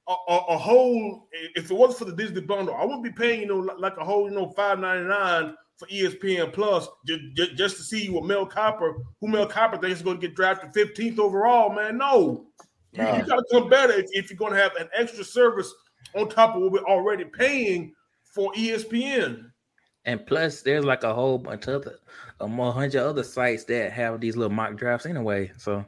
a, 0.07 0.11
a, 0.11 0.37
a, 0.49 0.57
whole, 0.57 1.27
if 1.31 1.71
it 1.71 1.73
wasn't 1.73 1.99
for 1.99 2.05
the 2.05 2.15
Disney 2.15 2.41
bundle, 2.41 2.75
I 2.75 2.83
wouldn't 2.83 3.03
be 3.03 3.11
paying, 3.11 3.41
you 3.41 3.47
know, 3.47 3.59
like 3.77 3.97
a 3.97 4.03
whole, 4.03 4.29
you 4.29 4.35
know, 4.35 4.49
five 4.49 4.79
ninety 4.79 5.07
nine 5.07 5.55
for 5.77 5.87
ESPN 5.87 6.53
Plus 6.53 6.87
just, 7.05 7.55
just, 7.55 7.77
to 7.77 7.83
see 7.83 8.09
what 8.09 8.25
Mel 8.25 8.47
Kiper 8.47 8.93
who 9.19 9.27
Mel 9.27 9.47
Kiper 9.47 9.79
thinks 9.81 9.97
is 9.97 10.01
going 10.03 10.19
to 10.19 10.27
get 10.27 10.35
drafted 10.35 10.71
15th 10.73 11.19
overall, 11.19 11.73
man. 11.73 11.97
No. 11.97 12.47
Nah. 12.93 13.13
You, 13.13 13.21
you 13.21 13.27
got 13.27 13.37
to 13.37 13.45
come 13.51 13.69
better 13.69 13.93
if, 13.93 14.05
if 14.11 14.29
you're 14.29 14.37
going 14.37 14.53
to 14.53 14.61
have 14.61 14.75
an 14.75 14.89
extra 14.93 15.23
service 15.23 15.73
on 16.15 16.29
top 16.29 16.55
of 16.55 16.61
what 16.61 16.71
we're 16.71 16.85
already 16.85 17.25
paying 17.25 17.93
for 18.23 18.51
ESPN. 18.53 19.51
And 20.05 20.25
plus, 20.25 20.61
there's 20.61 20.83
like 20.83 21.03
a 21.03 21.13
whole 21.13 21.37
bunch 21.37 21.67
of 21.67 21.81
other, 21.81 21.95
a 22.41 22.47
more 22.47 22.73
hundred 22.73 23.01
other 23.01 23.23
sites 23.23 23.63
that 23.65 23.93
have 23.93 24.19
these 24.19 24.35
little 24.35 24.53
mock 24.53 24.75
drafts 24.75 25.05
anyway. 25.05 25.51
So, 25.57 25.85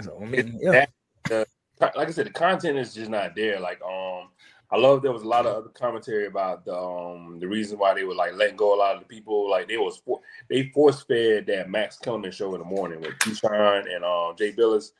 so 0.00 0.18
I 0.20 0.24
mean, 0.24 0.58
yeah. 0.62 0.86
That, 1.28 1.42
uh, 1.42 1.44
like 1.80 2.08
I 2.08 2.10
said, 2.10 2.26
the 2.26 2.30
content 2.30 2.78
is 2.78 2.94
just 2.94 3.10
not 3.10 3.34
there. 3.34 3.60
Like, 3.60 3.80
um, 3.82 4.28
I 4.70 4.76
love 4.76 5.02
there 5.02 5.12
was 5.12 5.22
a 5.22 5.28
lot 5.28 5.46
of 5.46 5.56
other 5.56 5.68
commentary 5.68 6.26
about 6.26 6.64
the 6.64 6.76
um 6.76 7.38
the 7.38 7.46
reason 7.46 7.78
why 7.78 7.94
they 7.94 8.04
were 8.04 8.14
like 8.14 8.34
letting 8.34 8.56
go 8.56 8.74
a 8.74 8.78
lot 8.78 8.96
of 8.96 9.00
the 9.00 9.06
people. 9.06 9.48
Like 9.48 9.68
they 9.68 9.76
was 9.76 9.98
for, 9.98 10.20
they 10.48 10.70
force 10.70 11.02
fed 11.02 11.46
that 11.46 11.70
Max 11.70 11.98
Kellerman 11.98 12.32
show 12.32 12.52
in 12.54 12.60
the 12.60 12.66
morning 12.66 13.00
with 13.00 13.12
Keyshawn 13.18 13.94
and 13.94 14.04
um 14.04 14.34
Jay 14.36 14.52
Bilas. 14.52 14.90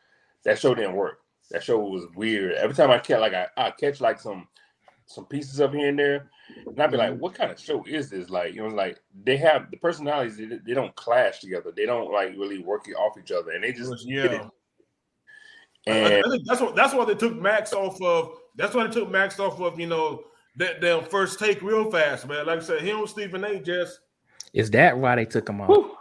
That 0.44 0.58
show 0.58 0.74
didn't 0.74 0.94
work. 0.94 1.20
That 1.50 1.64
show 1.64 1.78
was 1.78 2.06
weird. 2.14 2.54
Every 2.54 2.76
time 2.76 2.90
I 2.90 2.98
catch 2.98 3.20
like 3.20 3.34
I, 3.34 3.48
I 3.56 3.70
catch 3.72 4.00
like 4.00 4.20
some 4.20 4.46
some 5.06 5.26
pieces 5.26 5.60
up 5.60 5.72
here 5.72 5.88
and 5.88 5.98
there, 5.98 6.30
and 6.66 6.80
I'd 6.80 6.90
be 6.90 6.96
like, 6.96 7.12
mm-hmm. 7.12 7.20
what 7.20 7.34
kind 7.34 7.50
of 7.50 7.60
show 7.60 7.84
is 7.86 8.10
this? 8.10 8.28
Like, 8.28 8.54
you 8.54 8.62
know, 8.62 8.74
like 8.74 9.00
they 9.24 9.36
have 9.36 9.70
the 9.70 9.76
personalities, 9.76 10.36
they, 10.36 10.46
they 10.46 10.74
don't 10.74 10.94
clash 10.96 11.40
together. 11.40 11.72
They 11.74 11.86
don't 11.86 12.12
like 12.12 12.30
really 12.36 12.58
work 12.58 12.86
off 12.98 13.16
each 13.18 13.32
other. 13.32 13.52
And 13.52 13.62
they 13.62 13.72
just 13.72 14.04
yeah. 14.06 14.48
And 15.86 16.14
I, 16.14 16.18
I 16.18 16.30
think 16.30 16.46
that's 16.46 16.60
what 16.60 16.74
that's 16.74 16.94
why 16.94 17.04
they 17.04 17.14
took 17.14 17.40
Max 17.40 17.72
off 17.72 18.00
of 18.02 18.38
that's 18.56 18.74
why 18.74 18.86
they 18.86 18.92
took 18.92 19.10
Max 19.10 19.38
off 19.38 19.60
of, 19.60 19.78
you 19.78 19.86
know, 19.86 20.24
that 20.56 20.80
damn 20.80 21.04
first 21.04 21.38
take 21.38 21.62
real 21.62 21.90
fast, 21.90 22.26
man. 22.28 22.46
Like 22.46 22.60
I 22.60 22.62
said, 22.62 22.82
him 22.82 23.06
Stephen 23.06 23.44
A. 23.44 23.60
just 23.60 24.00
is 24.52 24.70
that 24.70 24.96
why 24.96 25.16
they 25.16 25.26
took 25.26 25.48
him 25.48 25.60
off? 25.60 25.92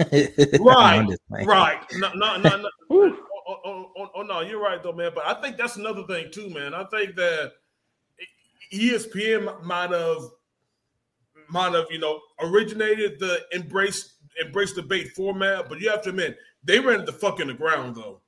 right, 0.60 1.06
right. 1.44 1.80
No, 1.94 2.12
no, 2.14 2.36
no, 2.38 2.68
no. 2.90 3.14
Oh, 3.50 3.56
oh, 3.64 3.70
oh, 3.70 3.92
oh, 3.96 4.08
oh, 4.16 4.22
no, 4.22 4.40
you're 4.40 4.60
right 4.60 4.82
though, 4.82 4.92
man. 4.92 5.10
But 5.14 5.26
I 5.26 5.40
think 5.40 5.56
that's 5.56 5.76
another 5.76 6.02
thing 6.02 6.30
too, 6.30 6.50
man. 6.50 6.74
I 6.74 6.84
think 6.84 7.16
that 7.16 7.52
ESPN 8.70 9.64
might 9.64 9.90
have 9.90 10.18
might 11.48 11.72
have 11.72 11.86
you 11.88 11.98
know 11.98 12.20
originated 12.40 13.18
the 13.18 13.40
embrace 13.52 14.16
embrace 14.44 14.74
debate 14.74 15.12
format, 15.16 15.66
but 15.70 15.80
you 15.80 15.88
have 15.88 16.02
to 16.02 16.10
admit 16.10 16.36
they 16.62 16.78
ran 16.78 17.06
the 17.06 17.12
fuck 17.12 17.40
in 17.40 17.48
the 17.48 17.54
ground 17.54 17.96
though. 17.96 18.20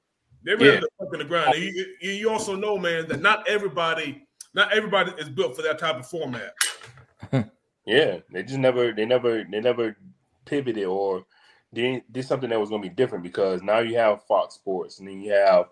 They 0.44 0.54
ran 0.54 0.74
yeah. 0.74 0.80
the 0.80 0.88
fuck 0.98 1.12
in 1.12 1.18
the 1.18 1.24
ground. 1.24 1.54
You, 1.56 1.86
you, 2.00 2.30
also 2.30 2.56
know, 2.56 2.78
man, 2.78 3.08
that 3.08 3.20
not 3.20 3.46
everybody 3.48 4.26
not 4.54 4.72
everybody 4.72 5.12
is 5.18 5.28
built 5.28 5.54
for 5.54 5.62
that 5.62 5.78
type 5.78 5.96
of 5.96 6.06
format. 6.06 6.54
yeah, 7.86 8.18
they 8.32 8.42
just 8.42 8.58
never 8.58 8.92
they 8.92 9.04
never 9.04 9.44
they 9.50 9.60
never 9.60 9.96
pivoted 10.44 10.84
or 10.84 11.24
did, 11.72 12.02
did 12.10 12.24
something 12.24 12.50
that 12.50 12.58
was 12.60 12.70
going 12.70 12.82
to 12.82 12.88
be 12.88 12.94
different 12.94 13.22
because 13.22 13.62
now 13.62 13.78
you 13.78 13.96
have 13.96 14.24
Fox 14.24 14.54
Sports 14.54 14.98
and 14.98 15.08
then 15.08 15.20
you 15.20 15.32
have 15.32 15.66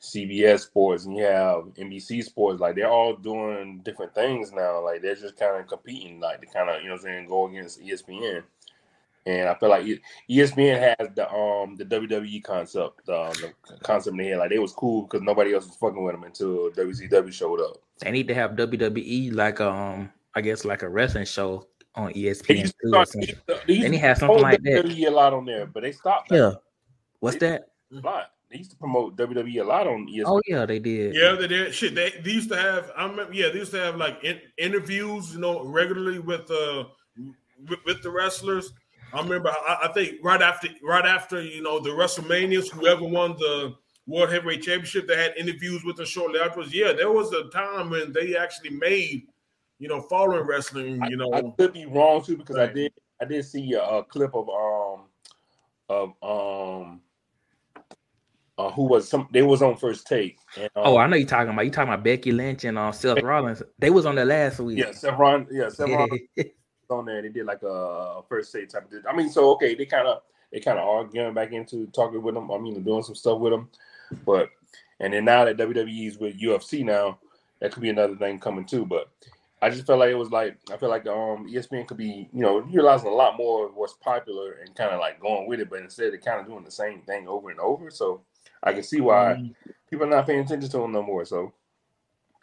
CBS 0.00 0.60
Sports 0.60 1.04
and 1.04 1.16
you 1.16 1.24
have 1.24 1.64
NBC 1.74 2.24
Sports, 2.24 2.60
like 2.60 2.74
they're 2.74 2.90
all 2.90 3.14
doing 3.14 3.80
different 3.84 4.14
things 4.14 4.52
now. 4.52 4.82
Like 4.82 5.00
they're 5.00 5.14
just 5.14 5.36
kind 5.36 5.60
of 5.60 5.68
competing, 5.68 6.20
like 6.20 6.40
to 6.40 6.46
kind 6.46 6.68
of 6.68 6.82
you 6.82 6.88
know 6.88 6.94
I'm 6.94 7.00
saying 7.00 7.28
go 7.28 7.48
against 7.48 7.80
ESPN. 7.80 8.42
And 9.24 9.48
I 9.48 9.54
feel 9.54 9.68
like 9.68 9.86
ESPN 10.28 10.96
has 10.98 11.08
the 11.14 11.32
um 11.32 11.76
the 11.76 11.84
WWE 11.84 12.42
concept, 12.42 13.08
uh, 13.08 13.32
the 13.32 13.52
concept 13.82 14.14
in 14.14 14.18
the 14.18 14.28
head. 14.28 14.38
Like 14.38 14.50
they 14.50 14.58
was 14.58 14.72
cool 14.72 15.02
because 15.02 15.22
nobody 15.22 15.54
else 15.54 15.66
was 15.66 15.76
fucking 15.76 16.02
with 16.02 16.14
them 16.14 16.24
until 16.24 16.70
WCW 16.72 17.32
showed 17.32 17.60
up. 17.60 17.76
They 18.00 18.10
need 18.10 18.26
to 18.28 18.34
have 18.34 18.52
WWE 18.52 19.32
like 19.34 19.60
um 19.60 20.10
I 20.34 20.40
guess 20.40 20.64
like 20.64 20.82
a 20.82 20.88
wrestling 20.88 21.26
show 21.26 21.68
on 21.94 22.12
ESPN 22.14 22.72
too. 22.82 22.88
Start, 22.88 23.10
they, 23.12 23.78
they, 23.78 23.88
need 23.88 23.92
to 23.92 23.98
have 23.98 24.18
something 24.18 24.40
like 24.40 24.60
WWE 24.60 25.04
that. 25.04 25.08
a 25.08 25.10
lot 25.10 25.34
on 25.34 25.44
there, 25.44 25.66
but 25.66 25.82
they 25.82 25.92
stopped. 25.92 26.30
That. 26.30 26.36
Yeah, 26.36 26.52
what's 27.20 27.36
they, 27.36 27.50
that? 27.50 27.68
A 27.92 28.00
lot. 28.00 28.30
They 28.50 28.58
used 28.58 28.70
to 28.70 28.76
promote 28.76 29.16
WWE 29.16 29.60
a 29.60 29.64
lot 29.64 29.86
on 29.86 30.06
ESPN. 30.08 30.24
Oh 30.26 30.40
yeah, 30.46 30.66
they 30.66 30.78
did. 30.78 31.14
Yeah, 31.14 31.36
they 31.38 31.46
did. 31.46 31.74
Shit, 31.74 31.94
they, 31.94 32.10
they 32.22 32.30
used 32.30 32.50
to 32.50 32.56
have. 32.56 32.90
I 32.96 33.06
remember. 33.06 33.32
Yeah, 33.32 33.48
they 33.48 33.58
used 33.58 33.72
to 33.72 33.80
have 33.80 33.96
like 33.96 34.22
in, 34.24 34.40
interviews, 34.58 35.34
you 35.34 35.40
know, 35.40 35.64
regularly 35.64 36.18
with 36.18 36.50
uh 36.50 36.84
with, 37.68 37.78
with 37.86 38.02
the 38.02 38.10
wrestlers. 38.10 38.72
I 39.12 39.20
remember. 39.22 39.50
I, 39.50 39.78
I, 39.84 39.92
think 39.92 40.18
right 40.22 40.40
after 40.40 40.68
right 40.82 41.04
after 41.04 41.42
you 41.42 41.62
know 41.62 41.80
the 41.80 41.90
WrestleManias, 41.90 42.70
whoever 42.70 43.04
won 43.04 43.32
the 43.38 43.74
World 44.06 44.30
Heavyweight 44.30 44.62
Championship, 44.62 45.06
they 45.06 45.16
had 45.16 45.34
interviews 45.36 45.84
with 45.84 45.96
them 45.96 46.06
shortly 46.06 46.40
afterwards. 46.40 46.74
Yeah, 46.74 46.92
there 46.92 47.10
was 47.10 47.32
a 47.32 47.44
time 47.50 47.90
when 47.90 48.12
they 48.12 48.36
actually 48.36 48.70
made 48.70 49.26
you 49.78 49.88
know 49.88 50.00
following 50.02 50.46
wrestling. 50.46 51.02
You 51.08 51.16
know, 51.16 51.30
I, 51.32 51.38
I 51.38 51.52
could 51.58 51.72
be 51.72 51.86
wrong 51.86 52.22
too 52.22 52.36
because 52.36 52.56
right. 52.56 52.70
I 52.70 52.72
did 52.72 52.92
I 53.20 53.24
did 53.24 53.44
see 53.44 53.72
a, 53.74 53.82
a 53.82 54.04
clip 54.04 54.34
of 54.34 54.48
um 54.48 55.06
of 55.88 56.12
um 56.22 57.00
uh, 58.58 58.70
who 58.70 58.84
was 58.84 59.08
some 59.08 59.28
they 59.32 59.42
was 59.42 59.62
on 59.62 59.76
first 59.76 60.06
take. 60.06 60.38
And, 60.56 60.70
um, 60.76 60.82
oh, 60.84 60.96
I 60.96 61.06
know 61.06 61.16
you're 61.16 61.26
talking 61.26 61.52
about 61.52 61.64
you 61.64 61.70
talking 61.70 61.92
about 61.92 62.04
Becky 62.04 62.32
Lynch 62.32 62.64
and 62.64 62.78
uh, 62.78 62.92
Seth 62.92 63.22
Rollins. 63.22 63.62
They 63.78 63.90
was 63.90 64.06
on 64.06 64.14
the 64.14 64.24
last 64.24 64.58
week. 64.60 64.78
Yeah, 64.78 64.92
Seth 64.92 65.18
Rollins. 65.18 65.48
Yeah, 65.50 65.68
Seth 65.68 65.88
Rollins 65.90 66.20
on 66.92 67.06
there. 67.06 67.22
They 67.22 67.28
did 67.28 67.46
like 67.46 67.62
a 67.62 68.22
first 68.28 68.52
take 68.52 68.68
type 68.68 68.84
of. 68.84 68.90
Thing. 68.90 69.02
I 69.08 69.14
mean, 69.14 69.30
so 69.30 69.50
okay, 69.52 69.74
they 69.74 69.86
kind 69.86 70.06
of 70.06 70.22
they 70.52 70.60
kind 70.60 70.78
of 70.78 70.88
are 70.88 71.04
getting 71.04 71.34
back 71.34 71.52
into 71.52 71.86
talking 71.88 72.22
with 72.22 72.34
them. 72.34 72.50
I 72.50 72.58
mean, 72.58 72.82
doing 72.82 73.02
some 73.02 73.14
stuff 73.14 73.40
with 73.40 73.52
them, 73.52 73.68
but 74.24 74.50
and 75.00 75.12
then 75.12 75.24
now 75.24 75.44
that 75.44 75.56
WWE's 75.56 76.18
with 76.18 76.40
UFC 76.40 76.84
now, 76.84 77.18
that 77.60 77.72
could 77.72 77.82
be 77.82 77.90
another 77.90 78.16
thing 78.16 78.38
coming 78.38 78.64
too. 78.64 78.84
But 78.84 79.10
I 79.60 79.70
just 79.70 79.86
felt 79.86 80.00
like 80.00 80.10
it 80.10 80.16
was 80.16 80.30
like 80.30 80.58
I 80.72 80.76
feel 80.76 80.88
like 80.88 81.06
um 81.06 81.48
ESPN 81.50 81.86
could 81.86 81.96
be 81.96 82.28
you 82.32 82.42
know 82.42 82.58
realizing 82.58 83.08
a 83.08 83.14
lot 83.14 83.36
more 83.36 83.66
of 83.66 83.74
what's 83.74 83.94
popular 83.94 84.58
and 84.64 84.74
kind 84.74 84.90
of 84.90 85.00
like 85.00 85.20
going 85.20 85.48
with 85.48 85.60
it, 85.60 85.70
but 85.70 85.80
instead 85.80 86.12
they're 86.12 86.18
kind 86.18 86.40
of 86.40 86.46
doing 86.46 86.64
the 86.64 86.70
same 86.70 87.00
thing 87.02 87.28
over 87.28 87.50
and 87.50 87.60
over. 87.60 87.90
So 87.90 88.22
I 88.62 88.72
can 88.72 88.82
see 88.82 89.00
why 89.00 89.36
mm. 89.38 89.54
people 89.90 90.06
are 90.06 90.10
not 90.10 90.26
paying 90.26 90.40
attention 90.40 90.70
to 90.70 90.78
them 90.78 90.92
no 90.92 91.02
more. 91.02 91.24
So, 91.24 91.52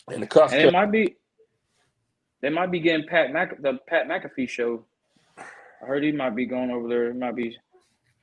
and 0.08 0.22
the 0.22 0.28
cost. 0.28 0.54
And 0.54 0.68
it 0.68 0.74
might 0.74 0.92
be, 0.92 1.16
they 2.41 2.49
might 2.49 2.72
be 2.72 2.80
getting 2.80 3.07
Pat 3.07 3.32
Mc, 3.32 3.61
the 3.61 3.80
Pat 3.88 4.07
McAfee 4.07 4.49
show. 4.49 4.86
I 5.38 5.86
heard 5.86 6.03
he 6.03 6.11
might 6.11 6.36
be 6.36 6.45
going 6.45 6.72
over 6.72 6.88
there. 6.88 7.11
He 7.11 7.18
might 7.18 7.36
be 7.36 7.57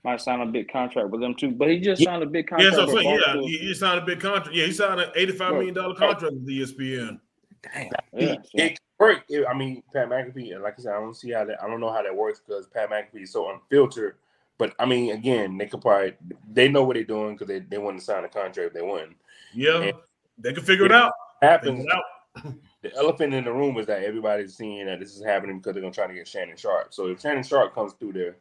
might 0.04 0.20
sign 0.20 0.40
a 0.40 0.46
big 0.46 0.70
contract 0.70 1.10
with 1.10 1.20
them 1.20 1.34
too. 1.34 1.50
But 1.52 1.68
he 1.68 1.80
just 1.80 2.02
signed 2.02 2.22
a 2.22 2.26
big 2.26 2.48
contract. 2.48 2.76
Yeah, 2.76 2.86
so, 2.86 3.00
yeah, 3.00 3.40
he, 3.40 3.58
he, 3.58 3.74
signed 3.74 3.98
a 3.98 4.04
big 4.04 4.20
contract. 4.20 4.54
Yeah, 4.54 4.66
he 4.66 4.72
signed 4.72 5.00
an 5.00 5.10
eighty-five 5.16 5.52
million 5.52 5.74
dollar 5.74 5.94
contract 5.94 6.34
with 6.34 6.46
ESPN. 6.46 7.18
Damn. 7.62 7.90
Yeah, 8.12 8.34
so. 8.34 8.40
It 8.54 8.78
work. 8.98 9.24
I 9.48 9.54
mean, 9.54 9.82
Pat 9.92 10.08
McAfee. 10.08 10.60
Like 10.60 10.74
I 10.78 10.82
said, 10.82 10.92
I 10.94 11.00
don't 11.00 11.16
see 11.16 11.32
how 11.32 11.44
that. 11.44 11.62
I 11.62 11.66
don't 11.66 11.80
know 11.80 11.92
how 11.92 12.02
that 12.02 12.14
works 12.14 12.40
because 12.46 12.66
Pat 12.68 12.90
McAfee 12.90 13.22
is 13.22 13.32
so 13.32 13.50
unfiltered 13.50 14.16
but 14.58 14.74
I 14.78 14.86
mean, 14.86 15.12
again, 15.12 15.58
they 15.58 15.66
could 15.66 15.80
probably 15.80 16.14
they 16.52 16.68
know 16.68 16.84
what 16.84 16.94
they're 16.94 17.04
doing 17.04 17.34
because 17.34 17.48
they, 17.48 17.60
they 17.60 17.78
want 17.78 17.98
to 17.98 18.04
sign 18.04 18.24
a 18.24 18.28
contract 18.28 18.68
if 18.68 18.72
they 18.72 18.82
win. 18.82 19.14
Yeah, 19.54 19.82
and 19.82 19.92
they 20.38 20.52
can 20.52 20.64
figure 20.64 20.86
it 20.86 20.92
out. 20.92 21.12
Happens. 21.42 21.84
It 21.84 21.92
out. 21.92 22.54
The 22.82 22.94
elephant 22.94 23.34
in 23.34 23.44
the 23.44 23.52
room 23.52 23.76
is 23.78 23.86
that 23.86 24.02
everybody's 24.02 24.56
seeing 24.56 24.86
that 24.86 25.00
this 25.00 25.16
is 25.16 25.24
happening 25.24 25.58
because 25.58 25.74
they're 25.74 25.82
gonna 25.82 25.94
try 25.94 26.06
to 26.06 26.14
get 26.14 26.28
Shannon 26.28 26.56
Sharpe. 26.56 26.92
So 26.92 27.06
if 27.08 27.20
Shannon 27.20 27.42
Sharpe 27.42 27.74
comes 27.74 27.94
through 27.94 28.12
there, 28.12 28.36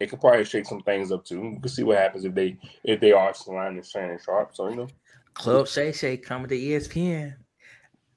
it 0.00 0.10
could 0.10 0.20
probably 0.20 0.44
shake 0.44 0.66
some 0.66 0.80
things 0.80 1.10
up 1.10 1.24
too. 1.24 1.40
We 1.40 1.60
can 1.60 1.68
see 1.68 1.84
what 1.84 1.98
happens 1.98 2.24
if 2.24 2.34
they 2.34 2.58
if 2.84 3.00
they 3.00 3.12
are 3.12 3.32
signing 3.34 3.82
Shannon 3.82 4.18
Sharpe. 4.24 4.54
So 4.54 4.68
you 4.68 4.76
know, 4.76 4.88
Club 5.34 5.68
Shay 5.68 5.92
Shay 5.92 6.16
coming 6.16 6.48
to 6.48 6.56
ESPN. 6.56 7.34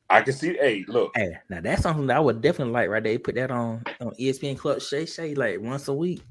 I 0.10 0.22
can 0.22 0.34
see. 0.34 0.56
Hey, 0.56 0.84
look. 0.88 1.12
Hey, 1.16 1.38
now 1.50 1.62
that's 1.62 1.84
something 1.84 2.08
that 2.08 2.18
I 2.18 2.20
would 2.20 2.42
definitely 2.42 2.74
like 2.74 2.90
right 2.90 3.04
there. 3.04 3.20
Put 3.20 3.36
that 3.36 3.52
on 3.52 3.84
on 4.02 4.12
ESPN 4.20 4.58
Club 4.58 4.82
Shay 4.82 5.06
Shay 5.06 5.36
like 5.36 5.62
once 5.62 5.88
a 5.88 5.94
week 5.94 6.22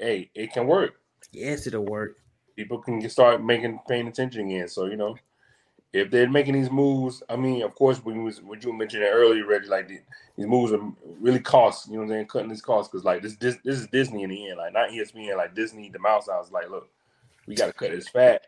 hey, 0.00 0.30
it 0.34 0.52
can 0.52 0.66
work. 0.66 0.94
Yes, 1.32 1.66
it'll 1.66 1.84
work. 1.84 2.16
People 2.56 2.78
can 2.78 3.08
start 3.08 3.44
making 3.44 3.78
paying 3.86 4.08
attention 4.08 4.46
again. 4.46 4.68
So 4.68 4.86
you 4.86 4.96
know, 4.96 5.16
if 5.92 6.10
they're 6.10 6.30
making 6.30 6.54
these 6.54 6.70
moves, 6.70 7.22
I 7.28 7.36
mean, 7.36 7.62
of 7.62 7.74
course, 7.74 7.98
when 8.04 8.16
you 8.16 8.22
was 8.22 8.40
what 8.42 8.62
you 8.62 8.72
mentioned 8.72 9.02
it 9.02 9.08
earlier, 9.08 9.46
Reggie, 9.46 9.68
like 9.68 9.88
the, 9.88 10.00
these 10.36 10.46
moves 10.46 10.72
are 10.72 10.80
really 11.20 11.40
cost. 11.40 11.88
You 11.88 11.94
know 11.94 11.98
what 12.00 12.04
I'm 12.04 12.10
saying? 12.10 12.26
Cutting 12.26 12.48
these 12.48 12.62
costs 12.62 12.90
because 12.90 13.04
like 13.04 13.22
this, 13.22 13.36
this 13.36 13.56
this 13.64 13.78
is 13.78 13.88
Disney 13.88 14.22
in 14.22 14.30
the 14.30 14.48
end, 14.48 14.58
like 14.58 14.72
not 14.72 14.90
ESPN, 14.90 15.36
like 15.36 15.54
Disney, 15.54 15.90
the 15.90 15.98
mouse 15.98 16.28
house. 16.28 16.52
Like, 16.52 16.70
look, 16.70 16.88
we 17.46 17.56
got 17.56 17.66
to 17.66 17.72
cut 17.72 17.90
this 17.90 18.08
fat. 18.08 18.42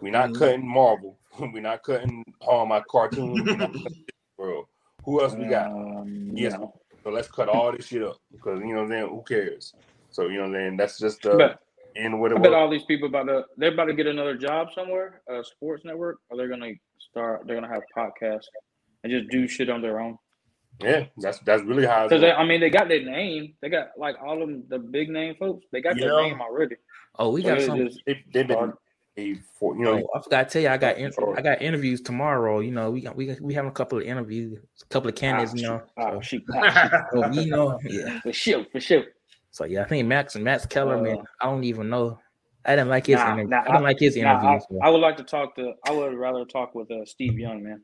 We're 0.00 0.12
not 0.12 0.30
Mhm. 0.30 0.38
cutting 0.38 0.68
Marvel. 0.68 1.18
We're 1.40 1.60
not 1.60 1.82
cutting 1.82 2.24
all 2.40 2.66
my 2.66 2.82
cartoons. 2.88 3.44
We're 3.46 3.56
not 3.56 3.72
cutting 3.72 4.04
World. 4.38 4.66
Who 5.04 5.22
else 5.22 5.34
we 5.34 5.46
got? 5.46 5.66
Um, 5.68 6.30
Yes. 6.34 6.52
you 6.52 6.58
know. 6.60 6.80
So 7.02 7.10
let's 7.10 7.28
cut 7.28 7.48
all 7.48 7.72
this 7.72 7.86
shit 7.86 8.02
up 8.02 8.18
because 8.32 8.60
you 8.60 8.68
know 8.68 8.76
what 8.76 8.82
I'm 8.82 8.90
saying. 8.90 9.08
Who 9.08 9.22
cares? 9.22 9.74
So 10.10 10.28
you 10.28 10.34
know 10.38 10.42
what 10.42 10.46
I'm 10.48 10.54
saying. 10.54 10.76
That's 10.76 10.98
just 10.98 11.22
the 11.22 11.36
But 11.36 11.60
end 11.96 12.20
what 12.20 12.32
I 12.32 12.34
bet 12.36 12.50
was. 12.50 12.52
all 12.52 12.70
these 12.70 12.84
people 12.84 13.08
about 13.08 13.24
to 13.24 13.44
they're 13.56 13.72
about 13.72 13.86
to 13.86 13.94
get 13.94 14.06
another 14.06 14.36
job 14.36 14.68
somewhere, 14.74 15.22
a 15.28 15.42
sports 15.44 15.84
network, 15.84 16.18
or 16.30 16.36
they're 16.36 16.48
gonna 16.48 16.72
start. 17.10 17.42
They're 17.46 17.56
gonna 17.60 17.72
have 17.72 17.82
podcasts 17.96 18.44
and 19.04 19.12
just 19.12 19.28
do 19.30 19.46
shit 19.48 19.68
on 19.70 19.80
their 19.82 20.00
own. 20.00 20.16
Yeah, 20.82 21.06
that's 21.18 21.38
that's 21.40 21.62
really 21.62 21.86
how. 21.86 22.06
Because. 22.08 22.22
I 22.22 22.44
mean, 22.44 22.60
they 22.60 22.68
got 22.70 22.88
their 22.88 23.02
name. 23.02 23.54
They 23.62 23.70
got 23.70 23.88
like 23.96 24.16
all 24.22 24.42
of 24.42 24.48
them, 24.48 24.64
the 24.68 24.78
big 24.78 25.08
name 25.08 25.34
folks. 25.38 25.64
They 25.72 25.80
got 25.80 25.96
their 25.98 26.20
name 26.22 26.40
already. 26.40 26.76
Oh, 27.18 27.30
we 27.30 27.42
So 27.42 27.48
got 27.48 27.58
they 27.60 27.66
some. 27.66 27.78
They, 28.06 28.24
they've 28.32 28.46
been 28.46 28.56
start- 28.56 28.78
paid 29.16 29.40
for 29.58 29.74
you 29.74 29.84
know. 29.84 30.02
Oh, 30.02 30.18
I 30.18 30.22
forgot 30.22 30.48
to 30.50 30.52
tell 30.52 30.60
you, 30.62 30.68
I 30.68 30.76
got 30.76 30.98
in, 30.98 31.10
I 31.34 31.40
got 31.40 31.62
interviews 31.62 32.02
tomorrow. 32.02 32.58
You 32.60 32.72
know, 32.72 32.90
we 32.90 33.00
got 33.00 33.16
we 33.16 33.34
we 33.40 33.54
having 33.54 33.70
a 33.70 33.72
couple 33.74 33.96
of 33.96 34.04
interviews, 34.04 34.58
a 34.82 34.84
couple 34.92 35.08
of 35.08 35.14
candidates. 35.14 35.54
you 35.54 35.62
know, 35.62 35.82
Oh, 35.96 36.16
so, 36.16 36.20
shoot. 36.20 36.42
Ah, 36.54 37.04
so 37.10 37.26
we 37.30 37.46
know, 37.46 37.78
yeah. 37.84 38.20
for 38.20 38.34
sure, 38.34 38.66
for 38.70 38.78
sure. 38.80 39.04
So 39.56 39.64
yeah, 39.64 39.80
I 39.80 39.84
think 39.88 40.06
Max 40.06 40.34
and 40.34 40.44
Max 40.44 40.66
Kellerman. 40.66 41.16
Uh, 41.16 41.22
I 41.40 41.46
don't 41.46 41.64
even 41.64 41.88
know. 41.88 42.18
I 42.66 42.76
didn't 42.76 42.90
like 42.90 43.06
his 43.06 43.16
Nah, 43.16 43.32
interview. 43.32 43.48
nah, 43.48 43.60
I 43.62 43.64
didn't 43.68 43.82
like 43.84 43.98
his 43.98 44.14
Nah, 44.14 44.22
I, 44.28 44.32
interviews. 44.42 44.64
so- 44.68 44.80
I 44.82 44.90
would 44.90 45.00
like 45.00 45.16
to 45.16 45.22
talk 45.22 45.56
to. 45.56 45.72
I 45.88 45.92
would 45.92 46.12
rather 46.14 46.44
talk 46.44 46.74
with 46.74 46.90
uh, 46.90 47.06
Steve 47.06 47.38
Young, 47.38 47.62
man. 47.62 47.80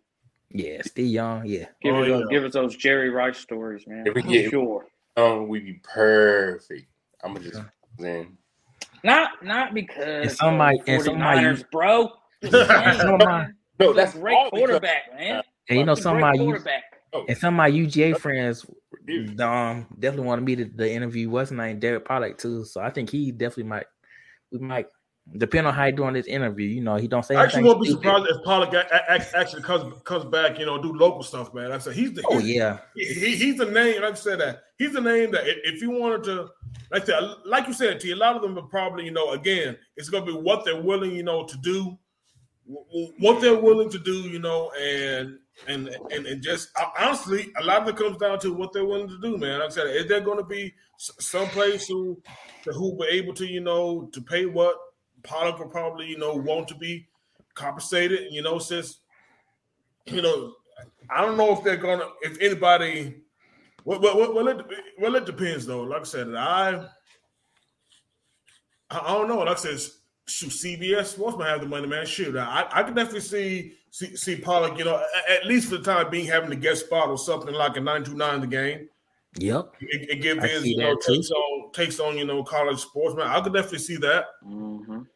yeah, 0.50 0.82
Steve 0.82 1.06
Young. 1.06 1.46
Yeah, 1.46 1.64
Give 1.80 1.94
Oh, 1.94 2.02
us 2.02 2.08
those, 2.08 2.20
yeah. 2.30 2.36
give 2.38 2.44
us 2.44 2.52
those 2.52 2.76
Jerry 2.76 3.08
Rice 3.08 3.38
stories, 3.38 3.86
man. 3.86 4.06
If 4.06 4.14
we 4.14 4.20
For 4.20 4.28
get- 4.28 4.50
sure. 4.50 4.84
Um, 5.16 5.48
we 5.48 5.60
be 5.60 5.80
perfect. 5.82 6.86
I'm 7.24 7.32
gonna 7.32 7.48
just 7.48 7.62
then. 7.98 8.36
Not 9.02 9.42
not 9.42 9.72
because 9.72 10.24
And 10.26 10.30
somebody- 10.32 10.78
of 10.80 10.84
and 10.88 11.02
somebody- 11.02 11.40
49ers, 11.40 11.64
bro. 11.72 12.10
Just 12.42 12.54
And 12.54 12.66
saying, 12.66 12.98
somebody- 13.00 13.52
No, 13.80 13.92
that's 13.94 14.12
great 14.12 14.34
all 14.34 14.50
because- 14.50 14.58
quarterback, 14.58 15.02
man. 15.16 15.42
and 15.70 15.78
you 15.78 15.84
know 15.86 15.92
He's 15.92 16.00
a 16.00 16.02
some 16.02 16.16
of 16.16 16.20
great 16.22 16.28
my 16.32 16.34
U- 16.34 16.44
quarterback. 16.50 16.82
Oh, 17.14 17.24
and 17.26 17.38
some 17.38 17.54
of 17.54 17.56
my 17.56 17.68
UGA 17.70 18.12
friends 18.18 18.66
dude. 19.04 19.40
um 19.40 19.86
definitely 19.98 20.26
wanted 20.26 20.44
me 20.44 20.56
to 20.56 20.64
the 20.64 20.90
interview 20.90 21.30
what's 21.30 21.50
his 21.50 21.58
name 21.58 21.78
Derek 21.78 22.04
Pollack 22.04 22.38
too. 22.38 22.64
So 22.64 22.80
I 22.80 22.90
think 22.90 23.10
he 23.10 23.32
definitely 23.32 23.64
might. 23.64 23.86
We 24.50 24.58
might 24.58 24.86
depend 25.36 25.66
on 25.66 25.74
how 25.74 25.86
he 25.86 25.92
doing 25.92 26.14
this 26.14 26.26
interview. 26.26 26.68
You 26.68 26.82
know, 26.82 26.96
he 26.96 27.08
don't 27.08 27.24
say 27.24 27.36
I 27.36 27.44
actually 27.44 27.64
won't 27.64 27.82
be 27.82 27.90
surprised 27.90 28.26
if 28.28 28.44
Pollack 28.44 28.72
a- 28.74 28.86
a- 28.92 29.10
act- 29.12 29.34
actually 29.34 29.62
comes 29.62 30.02
comes 30.02 30.24
back, 30.24 30.58
you 30.58 30.66
know, 30.66 30.82
do 30.82 30.92
local 30.92 31.22
stuff, 31.22 31.54
man. 31.54 31.72
I 31.72 31.78
said 31.78 31.94
he's 31.94 32.12
the 32.12 32.24
Oh 32.28 32.38
yeah, 32.38 32.78
he, 32.94 33.36
he's 33.36 33.56
the 33.56 33.66
name. 33.66 34.02
Like 34.02 34.12
I 34.12 34.14
said, 34.14 34.40
that 34.40 34.64
he's 34.78 34.92
the 34.92 35.00
name 35.00 35.30
that 35.32 35.44
if, 35.46 35.80
you 35.80 35.90
wanted 35.90 36.24
to, 36.24 36.48
like 36.90 37.02
I 37.02 37.06
said, 37.06 37.20
like 37.44 37.66
you 37.68 37.72
said, 37.72 38.00
T, 38.00 38.10
a 38.10 38.16
lot 38.16 38.36
of 38.36 38.42
them 38.42 38.58
are 38.58 38.62
probably, 38.62 39.04
you 39.04 39.12
know, 39.12 39.32
again, 39.32 39.76
it's 39.96 40.08
going 40.08 40.26
to 40.26 40.32
be 40.32 40.38
what 40.38 40.64
they're 40.64 40.82
willing, 40.82 41.12
you 41.12 41.22
know, 41.22 41.46
to 41.46 41.56
do, 41.58 41.96
what 43.18 43.40
they're 43.40 43.58
willing 43.58 43.90
to 43.90 43.98
do, 43.98 44.28
you 44.28 44.38
know, 44.38 44.70
and 44.80 45.38
and 45.68 45.88
and, 46.10 46.26
and 46.26 46.42
just 46.42 46.70
honestly, 46.98 47.52
a 47.60 47.64
lot 47.64 47.82
of 47.82 47.88
it 47.88 47.96
comes 47.96 48.16
down 48.16 48.38
to 48.40 48.52
what 48.52 48.72
they're 48.72 48.84
willing 48.84 49.08
to 49.08 49.20
do, 49.20 49.36
man. 49.38 49.60
Like 49.60 49.70
I 49.70 49.74
said, 49.74 49.86
is 49.88 50.06
there 50.06 50.20
going 50.20 50.38
to 50.38 50.44
be 50.44 50.74
some 50.96 51.46
place 51.48 51.86
who 51.86 52.20
who 52.64 52.94
were 52.94 53.06
able 53.06 53.34
to, 53.34 53.46
you 53.46 53.60
know, 53.60 54.08
to 54.12 54.20
pay 54.20 54.46
what 54.46 54.76
Pollack 55.22 55.58
will 55.58 55.68
probably, 55.68 56.06
you 56.06 56.18
know, 56.18 56.34
want 56.34 56.68
to 56.68 56.74
be 56.74 57.06
compensated, 57.54 58.32
you 58.32 58.42
know, 58.42 58.58
since 58.58 58.98
you 60.06 60.22
know, 60.22 60.54
I 61.10 61.24
don't 61.24 61.36
know 61.36 61.56
if 61.56 61.62
they're 61.62 61.76
gonna 61.76 62.08
if 62.22 62.40
anybody 62.40 63.22
well, 63.84 64.00
well, 64.00 64.34
well, 64.34 64.48
it, 64.48 64.66
well, 64.98 65.16
it 65.16 65.26
depends 65.26 65.66
though. 65.66 65.82
Like 65.82 66.02
I 66.02 66.04
said, 66.04 66.34
I 66.34 66.86
I 68.90 69.14
don't 69.14 69.28
know. 69.28 69.38
Like 69.38 69.56
I 69.56 69.60
said, 69.60 69.90
CBS 70.26 71.06
Sports 71.06 71.36
might 71.36 71.48
have 71.48 71.60
the 71.60 71.66
money, 71.66 71.86
man. 71.88 72.06
Shoot, 72.06 72.36
I 72.36 72.68
I 72.70 72.82
can 72.82 72.94
definitely 72.94 73.20
see 73.20 73.74
see, 73.92 74.16
see 74.16 74.36
Pollack, 74.36 74.76
you 74.78 74.84
know, 74.84 75.00
at 75.28 75.46
least 75.46 75.68
for 75.68 75.76
the 75.76 75.84
time 75.84 76.10
being, 76.10 76.26
having 76.26 76.50
the 76.50 76.56
guest 76.56 76.86
spot 76.86 77.08
or 77.08 77.16
something 77.16 77.54
like 77.54 77.76
a 77.76 77.80
nine 77.80 78.02
two 78.02 78.14
nine 78.16 78.40
the 78.40 78.46
game. 78.48 78.88
yep. 79.38 79.72
It, 79.80 80.10
it 80.10 80.16
give 80.22 80.38
I 80.40 80.48
his 80.48 80.66
you 80.66 80.78
know 80.78 80.96
takes 80.96 81.30
on 81.30 81.72
takes 81.72 82.00
on 82.00 82.18
you 82.18 82.24
know 82.24 82.42
college 82.42 82.80
sports, 82.80 83.14
man. 83.16 83.28
I 83.28 83.40
could 83.40 83.52
definitely 83.52 83.78
see 83.78 83.96
that. 83.98 84.24
Mhm. 84.44 85.06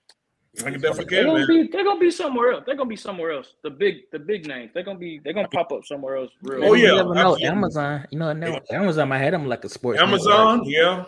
I 0.65 0.71
could 0.71 0.81
definitely 0.81 1.05
They're 1.15 1.25
can, 1.25 1.33
gonna 1.35 1.39
man. 1.47 1.65
be 1.67 1.69
they're 1.71 1.85
gonna 1.85 2.01
be 2.01 2.11
somewhere 2.11 2.53
else. 2.53 2.63
They're 2.65 2.77
gonna 2.77 2.89
be 2.89 2.97
somewhere 2.97 3.33
else. 3.33 3.55
The 3.63 3.69
big 3.69 4.11
the 4.11 4.19
big 4.19 4.47
names. 4.47 4.71
They're 4.73 4.85
gonna 4.85 4.99
be 4.99 5.21
they're 5.23 5.35
gonna 5.35 5.49
pop 5.49 5.71
up 5.73 5.85
somewhere 5.85 6.17
else. 6.17 6.31
Real 6.43 6.65
Oh, 6.65 6.73
You 6.73 6.87
yeah, 6.87 6.95
never 6.95 7.15
know. 7.15 7.37
Amazon. 7.43 8.07
You 8.11 8.19
know, 8.19 8.33
no, 8.33 8.59
Amazon 8.71 9.09
might 9.11 9.19
have 9.19 9.33
them 9.33 9.47
like 9.49 9.65
a 9.65 9.69
sports. 9.69 9.99
network. 10.01 10.13
Amazon, 10.21 10.63
yeah. 10.65 11.05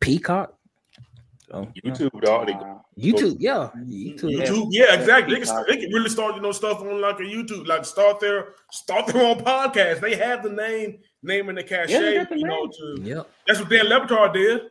Peacock. 0.00 0.54
So, 1.50 1.66
you 1.74 1.90
know, 1.90 1.96
YouTube, 1.96 2.20
dog. 2.22 2.46
They, 2.46 2.52
Wow. 2.52 2.84
YouTube, 2.98 3.36
yeah, 3.40 3.70
YouTube. 3.76 4.30
Yeah. 4.30 4.44
YouTube, 4.44 4.68
yeah, 4.70 4.94
exactly. 4.94 5.34
They 5.40 5.44
can, 5.46 5.64
they 5.68 5.76
can 5.78 5.92
really 5.92 6.10
start, 6.10 6.36
you 6.36 6.42
know, 6.42 6.52
stuff 6.52 6.80
on 6.80 7.00
like 7.00 7.18
a 7.18 7.22
YouTube, 7.22 7.66
like 7.66 7.84
start 7.84 8.20
their 8.20 8.54
start 8.70 9.06
their 9.08 9.24
own 9.24 9.38
podcast. 9.38 10.00
They 10.00 10.14
have 10.16 10.42
the 10.42 10.50
name, 10.50 10.98
name 11.22 11.48
and 11.48 11.58
the 11.58 11.64
cachet, 11.64 12.14
Yeah, 12.14 12.24
the 12.24 12.38
you 12.38 12.44
know. 12.46 12.66
To 12.68 13.02
Yep. 13.02 13.30
that's 13.46 13.58
what 13.60 13.68
Dan 13.68 13.86
Le 13.88 14.00
Batard 14.00 14.34
did. 14.34 14.62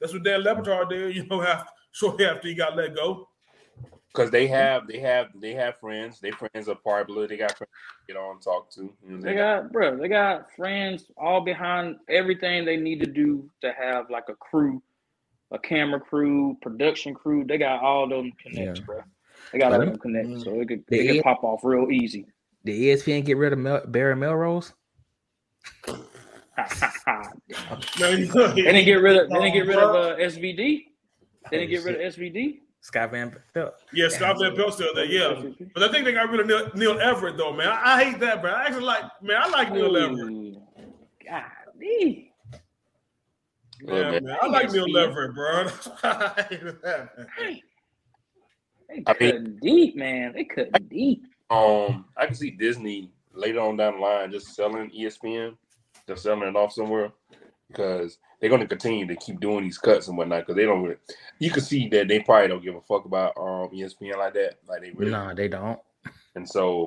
That's 0.00 0.12
what 0.12 0.22
Dan 0.24 0.42
Le 0.42 0.54
Batard 0.56 0.90
did. 0.90 1.14
You 1.14 1.26
know, 1.26 1.42
after, 1.46 1.70
shortly 1.92 2.24
after 2.26 2.48
he 2.48 2.54
got 2.54 2.76
let 2.76 2.94
go. 2.96 3.28
because 4.12 4.30
they 4.30 4.46
have 4.46 4.86
they 4.88 4.98
have 4.98 5.28
they 5.40 5.52
have 5.52 5.78
friends. 5.78 6.18
They 6.20 6.30
friends 6.32 6.68
are 6.68 6.76
popular. 6.76 7.28
They 7.28 7.36
got 7.36 7.56
friends 7.56 7.70
to 8.08 8.14
get 8.14 8.20
on 8.20 8.32
and 8.36 8.42
talk 8.42 8.70
to. 8.72 8.92
You 9.06 9.16
know, 9.16 9.20
They 9.20 9.34
got 9.34 9.70
bro, 9.70 9.96
they 9.96 10.08
got 10.08 10.50
friends 10.56 11.04
all 11.18 11.42
behind 11.42 11.96
everything 12.08 12.64
they 12.64 12.76
need 12.78 13.00
to 13.00 13.06
do 13.10 13.48
to 13.60 13.72
have 13.72 14.08
like 14.10 14.24
a 14.28 14.34
crew, 14.34 14.82
a 15.56 15.68
camera 15.68 16.00
crew, 16.00 16.56
production 16.62 17.14
crew. 17.14 17.44
They 17.44 17.58
got 17.58 17.82
all 17.82 18.08
them 18.08 18.32
connects, 18.42 18.80
Yeah. 18.80 18.84
bro. 18.86 19.00
They 19.52 19.58
got 19.58 19.72
all 19.72 19.80
them 19.80 19.96
connects, 19.98 20.44
so 20.44 20.60
it 20.60 20.68
could 20.68 20.84
they 20.88 21.00
it 21.00 21.06
could 21.08 21.16
is- 21.16 21.22
pop 21.22 21.42
off 21.44 21.60
real 21.64 21.90
easy. 21.90 22.26
Did 22.64 22.76
E 22.76 22.86
ESPN 22.92 23.24
get 23.24 23.36
rid 23.36 23.52
of 23.52 23.58
Mel- 23.58 23.86
Barry 23.86 24.16
Melrose? 24.16 24.72
they 25.86 25.92
didn't 27.96 28.84
get 28.84 28.94
rid 29.02 29.16
of 29.16 29.28
they 29.30 29.34
didn't 29.40 29.52
get 29.52 29.66
rid 29.66 29.78
of 29.78 29.94
uh, 29.94 30.16
SVP. 30.16 30.56
They 31.50 31.58
didn't 31.58 31.70
get 31.70 31.84
rid 31.84 32.00
of 32.00 32.14
SVP. 32.14 32.58
Scott 32.80 33.10
Van 33.10 33.34
Pelt. 33.54 33.74
Yeah, 33.92 34.08
Scott 34.08 34.36
Van 34.40 34.54
Pelt 34.56 34.74
still 34.74 34.94
there. 34.94 35.04
Yeah, 35.06 35.42
but 35.74 35.82
I 35.82 35.90
think 35.90 36.04
they 36.04 36.12
got 36.12 36.30
rid 36.30 36.40
of 36.40 36.46
Neil, 36.46 36.70
Neil 36.74 37.00
Everett 37.00 37.36
though, 37.36 37.52
man. 37.52 37.68
I, 37.68 37.94
I 37.94 38.04
hate 38.04 38.20
that, 38.20 38.42
bro. 38.42 38.52
I 38.52 38.64
actually 38.64 38.84
like, 38.84 39.02
man. 39.22 39.36
I 39.42 39.48
like 39.48 39.72
Neil 39.72 39.96
Everett. 39.96 40.54
God, 41.28 41.42
Golly. 41.80 42.32
Yeah, 43.82 43.94
Yeah, 43.94 44.10
man. 44.12 44.24
man. 44.24 44.36
I 44.42 44.46
like 44.46 44.70
Neil 44.72 44.86
ESPN. 44.86 45.08
Everett, 45.08 45.34
bro. 45.34 45.66
I 46.02 46.46
hate 46.48 46.82
that. 46.82 47.10
They 48.88 49.02
I 49.06 49.14
mean- 49.20 49.58
deep, 49.60 49.96
man. 49.96 50.32
They 50.32 50.44
cutting 50.44 50.86
deep. 50.88 51.22
Um, 51.50 52.06
I 52.16 52.26
can 52.26 52.34
see 52.34 52.50
Disney 52.50 53.10
later 53.32 53.60
on 53.60 53.76
down 53.76 53.94
the 53.94 54.00
line 54.00 54.32
just 54.32 54.54
selling 54.54 54.90
ESPN, 54.90 55.56
just 56.08 56.22
selling 56.22 56.48
it 56.48 56.56
off 56.56 56.72
somewhere 56.72 57.12
because 57.68 58.18
they're 58.40 58.48
going 58.50 58.62
to 58.62 58.66
continue 58.68 59.06
to 59.06 59.16
keep 59.16 59.40
doing 59.40 59.64
these 59.64 59.78
cuts 59.78 60.08
and 60.08 60.16
whatnot 60.16 60.40
because 60.40 60.56
they 60.56 60.64
don't 60.64 60.82
really. 60.82 60.96
You 61.38 61.50
can 61.50 61.62
see 61.62 61.88
that 61.90 62.08
they 62.08 62.20
probably 62.20 62.48
don't 62.48 62.64
give 62.64 62.74
a 62.74 62.80
fuck 62.80 63.04
about 63.04 63.32
um 63.36 63.70
ESPN 63.74 64.16
like 64.18 64.34
that, 64.34 64.54
like 64.68 64.82
they 64.82 64.90
really. 64.92 65.12
No, 65.12 65.32
they 65.34 65.48
don't. 65.48 65.78
And 66.34 66.48
so 66.48 66.86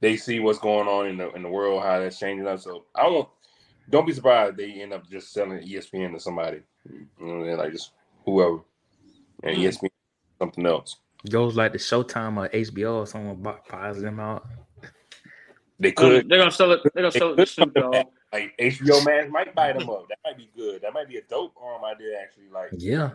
they 0.00 0.16
see 0.16 0.40
what's 0.40 0.58
going 0.58 0.88
on 0.88 1.06
in 1.06 1.16
the 1.16 1.32
in 1.32 1.42
the 1.42 1.48
world, 1.48 1.82
how 1.82 1.98
that's 1.98 2.18
changing 2.18 2.46
up. 2.46 2.60
So 2.60 2.84
I 2.94 3.02
don't 3.04 3.28
don't 3.90 4.06
be 4.06 4.12
surprised 4.12 4.56
they 4.56 4.70
end 4.82 4.92
up 4.92 5.08
just 5.08 5.32
selling 5.32 5.60
ESPN 5.60 6.12
to 6.14 6.20
somebody, 6.20 6.60
you 6.90 7.06
know, 7.20 7.44
they're 7.44 7.56
like 7.56 7.72
just 7.72 7.92
whoever, 8.24 8.60
and 9.42 9.56
Hmm. 9.56 9.62
ESPN 9.62 9.90
something 10.38 10.66
else. 10.66 10.96
Goes 11.30 11.56
like 11.56 11.72
the 11.72 11.78
Showtime 11.78 12.36
or 12.38 12.48
HBO 12.48 12.96
or 12.98 13.06
someone 13.06 13.36
bu- 13.42 13.54
buys 13.70 14.00
them 14.00 14.20
out. 14.20 14.46
They 15.78 15.92
could. 15.92 16.28
They're 16.28 16.38
gonna 16.38 16.50
sell 16.50 16.72
it. 16.72 16.80
They're 16.82 17.02
gonna 17.02 17.12
sell 17.12 17.32
it 17.32 17.36
to 17.36 17.46
Snoop 17.46 17.74
Dogg. 17.74 18.06
like 18.32 18.54
HBO 18.58 19.04
Max 19.04 19.28
might 19.30 19.54
buy 19.54 19.72
them 19.72 19.88
up. 19.90 20.08
That 20.08 20.18
might 20.24 20.36
be 20.38 20.50
good. 20.56 20.82
That 20.82 20.92
might 20.94 21.08
be 21.08 21.16
a 21.18 21.22
dope 21.22 21.52
arm 21.60 21.84
idea 21.84 22.18
actually. 22.20 22.48
Like 22.52 22.70
Yeah. 22.72 23.10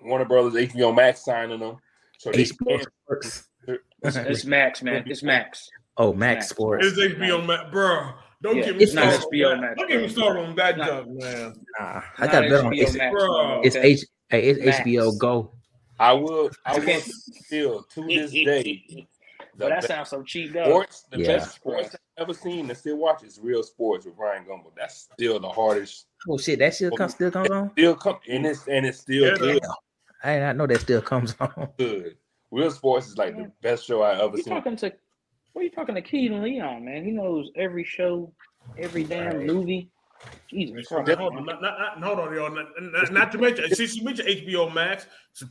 Warner 0.00 0.24
Brothers, 0.24 0.54
HBO 0.54 0.92
Max 0.94 1.24
signing 1.24 1.60
them, 1.60 1.76
so 2.18 2.30
they 2.30 2.42
HBO 2.44 2.78
can. 2.78 2.86
Sports. 3.04 3.48
It's 4.04 4.44
Max, 4.44 4.82
man. 4.82 5.04
It's 5.06 5.22
Max. 5.22 5.68
oh, 5.96 6.12
Max 6.12 6.36
Max. 6.36 6.48
Sports. 6.48 6.86
It's 6.86 6.98
HBO 6.98 7.46
Max, 7.46 7.70
bro. 7.70 8.12
Don't 8.42 8.56
Yeah, 8.56 8.64
get 8.66 8.76
me 8.76 8.82
it's 8.84 8.92
not 8.94 9.12
started. 9.12 9.28
HBO 9.32 9.52
on 9.52 9.60
that. 9.60 9.66
Max, 9.68 9.78
Don't 9.78 9.88
get 9.88 9.96
me 10.00 10.06
bro. 10.06 10.08
started 10.12 10.40
on 10.40 10.56
that 10.56 10.76
Not- 10.78 10.86
junk, 10.88 11.08
man. 11.22 11.54
Nah, 11.78 12.02
I 12.18 12.26
got 12.26 12.30
better 12.42 12.58
on 12.66 12.72
HBO 12.72 12.82
it's, 12.82 12.94
Max. 12.96 13.12
Bro. 13.14 13.60
it's 13.62 13.76
okay? 13.76 13.88
H 13.88 14.00
hey, 14.30 14.42
it's 14.50 14.64
Max. 14.64 14.78
HBO 14.80 15.18
Go. 15.18 15.52
I 16.00 16.12
will. 16.12 16.50
I 16.66 16.78
will 16.78 17.00
still 17.00 17.82
to 17.84 18.04
this 18.06 18.32
day. 18.32 19.06
But 19.56 19.68
that 19.68 19.74
best 19.76 19.88
sounds 19.88 20.08
so 20.08 20.22
cheap, 20.22 20.52
though. 20.54 20.64
sports, 20.64 21.04
the 21.10 21.18
Yeah. 21.20 21.26
best 21.36 21.54
sports 21.56 21.94
I've 21.94 22.22
ever 22.22 22.34
seen 22.34 22.68
and 22.70 22.76
still 22.76 22.96
watch 22.96 23.22
is 23.22 23.38
real 23.40 23.62
sports 23.62 24.06
with 24.06 24.16
Bryant 24.16 24.48
Gumbel. 24.48 24.72
That's 24.76 25.08
still 25.12 25.38
the 25.38 25.48
hardest. 25.48 26.06
Oh 26.28 26.38
shit, 26.38 26.58
that 26.60 26.74
shit 26.74 26.92
come, 26.96 27.10
still 27.10 27.30
comes 27.30 27.50
on. 27.50 27.70
Still 27.72 27.94
come 27.94 28.18
and 28.28 28.46
it's 28.46 28.66
and 28.66 28.86
it's 28.86 29.00
still 29.00 29.26
Yeah, 29.28 29.34
good. 29.34 29.62
I 30.24 30.34
did 30.34 30.40
not 30.40 30.56
know 30.56 30.66
that 30.66 30.80
still 30.80 31.02
comes 31.02 31.36
on. 31.38 31.68
good. 31.78 32.16
Real 32.50 32.70
Sports 32.70 33.08
is 33.08 33.16
like 33.18 33.36
the 33.36 33.50
best 33.62 33.84
show 33.86 34.02
I 34.02 34.22
ever 34.24 34.36
You 34.36 34.42
seen. 34.42 34.54
talking 34.54 34.76
to? 34.76 34.92
What 35.52 35.62
are 35.62 35.64
you 35.64 35.70
talking 35.70 35.94
to 35.94 36.02
Keaton 36.02 36.42
Leon, 36.42 36.84
man? 36.84 37.04
He 37.04 37.10
knows 37.10 37.50
every 37.56 37.84
show, 37.84 38.32
every 38.78 39.04
damn 39.04 39.46
movie. 39.46 39.90
Jesus 40.48 40.88
Hold 40.88 41.06
Christ. 41.06 41.20
on, 41.20 41.44
not, 41.46 41.60
not, 41.60 42.00
not, 42.00 42.02
hold 42.04 42.28
on, 42.28 42.34
y'all. 42.34 42.50
Not, 42.54 42.66
not, 42.80 43.12
not 43.12 43.32
to 43.32 43.38
mention, 43.38 43.74
since 43.74 43.96
you 43.96 44.04
mentioned 44.04 44.28
HBO 44.28 44.72
Max, 44.72 45.06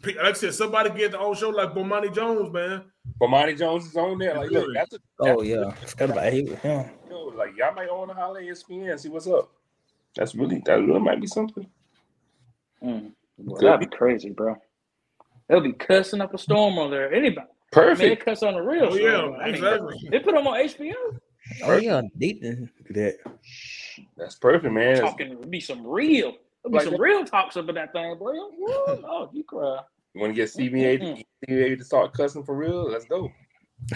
like 0.05 0.17
I 0.17 0.31
said, 0.33 0.53
somebody 0.53 0.89
get 0.91 1.11
the 1.11 1.19
old 1.19 1.37
show 1.37 1.49
like 1.49 1.73
Bomani 1.73 2.13
Jones, 2.13 2.51
man. 2.53 2.83
Bomani 3.19 3.57
Jones 3.57 3.85
is 3.85 3.95
on 3.95 4.17
there. 4.17 4.37
Like, 4.37 4.51
look, 4.51 4.67
that's 4.73 4.93
a 4.93 4.99
Oh 5.19 5.41
yeah, 5.41 5.71
forgot 5.71 6.11
about 6.11 6.33
him. 6.33 6.57
Yeah. 6.63 6.89
show. 7.09 7.33
Like, 7.35 7.57
y'all 7.57 7.73
might 7.73 7.89
own 7.89 8.09
a 8.09 8.13
holiday 8.13 8.47
ESPN. 8.47 8.97
See 8.99 9.09
what's 9.09 9.27
up. 9.27 9.51
That's 10.15 10.35
really 10.35 10.61
that 10.65 10.79
really 10.79 10.99
might 10.99 11.19
be 11.19 11.27
something. 11.27 11.67
Mm. 12.83 13.11
Boy, 13.39 13.59
that'd 13.59 13.79
be 13.89 13.95
crazy, 13.95 14.29
bro. 14.29 14.55
They'll 15.47 15.61
be 15.61 15.73
cussing 15.73 16.21
up 16.21 16.33
a 16.33 16.37
storm 16.37 16.77
on 16.77 16.91
there. 16.91 17.13
Anybody. 17.13 17.47
They 17.71 17.79
Perfect. 17.81 18.25
cuss 18.25 18.43
on 18.43 18.55
the 18.55 18.61
real 18.61 18.85
Oh 18.85 18.97
show. 18.97 19.01
yeah, 19.31 19.37
I 19.37 19.45
mean, 19.45 19.55
exactly. 19.55 20.07
They 20.11 20.19
put 20.19 20.35
them 20.35 20.45
on 20.47 20.59
HBO. 20.59 20.93
Oh 21.63 21.77
yeah, 21.77 22.01
they 22.15 22.33
didn't 22.33 22.69
that. 22.89 23.17
That's 24.17 24.35
perfect, 24.35 24.73
man. 24.73 24.95
That's- 24.95 25.09
Talking 25.11 25.31
it'll 25.31 25.45
be 25.47 25.59
some 25.61 25.85
real. 25.87 26.33
There'll 26.63 26.71
be 26.71 26.75
Like 26.77 26.83
some 26.83 26.93
that. 26.93 26.99
real 26.99 27.23
talks 27.25 27.55
up 27.57 27.69
in 27.69 27.75
that 27.75 27.93
thing, 27.93 28.17
boy. 28.17 28.33
Oh, 28.67 29.29
you 29.33 29.43
cry. 29.45 29.79
You 30.13 30.21
want 30.21 30.33
mm-hmm, 30.35 30.59
to 30.59 30.67
get 30.67 30.73
CBA 30.73 31.01
Mm-mm. 31.01 31.23
to, 31.47 31.51
CBA 31.53 31.77
to 31.77 31.83
start 31.85 32.13
cussing 32.13 32.43
for 32.43 32.55
real? 32.55 32.89
Let's 32.91 33.05
go. 33.05 33.31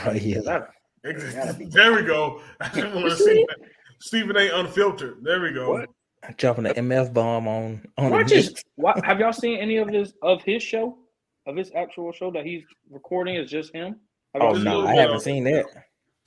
Oh 0.06 0.12
yeah. 0.14 0.40
That- 0.42 0.70
There 1.04 1.94
we 1.94 2.02
go. 2.04 2.42
I 2.62 2.70
just 2.70 2.96
want 2.96 3.10
to 3.10 3.16
see 3.18 3.46
that. 3.48 3.58
Stephen 4.00 4.38
A. 4.38 4.50
unfiltered. 4.60 5.18
There 5.22 5.42
we 5.42 5.52
go. 5.52 5.74
What? 5.74 5.90
Dropping 6.38 6.64
the 6.64 6.74
MF 6.74 7.14
bomb 7.14 7.48
on 7.48 7.86
on 8.00 8.10
Why 8.10 8.24
the 8.24 8.30
just 8.30 8.66
why, 8.76 9.00
have 9.04 9.20
y'all 9.20 9.32
seen 9.34 9.60
any 9.60 9.78
of 9.78 9.92
this 9.92 10.14
of 10.24 10.42
his 10.42 10.64
show, 10.64 10.98
of 11.46 11.56
his 11.56 11.72
actual 11.76 12.12
show 12.12 12.32
that 12.32 12.46
he's 12.46 12.64
recording? 12.90 13.36
Is 13.36 13.50
just 13.50 13.74
him? 13.74 13.98
Have 14.34 14.42
Oh 14.42 14.46
y'all 14.46 14.54
Just 14.54 14.64
seen 14.64 14.74
no, 14.74 14.82
a? 14.82 14.84
I 14.84 14.88
little 14.88 15.02
haven't 15.02 15.20
seen 15.22 15.44
that. 15.46 15.66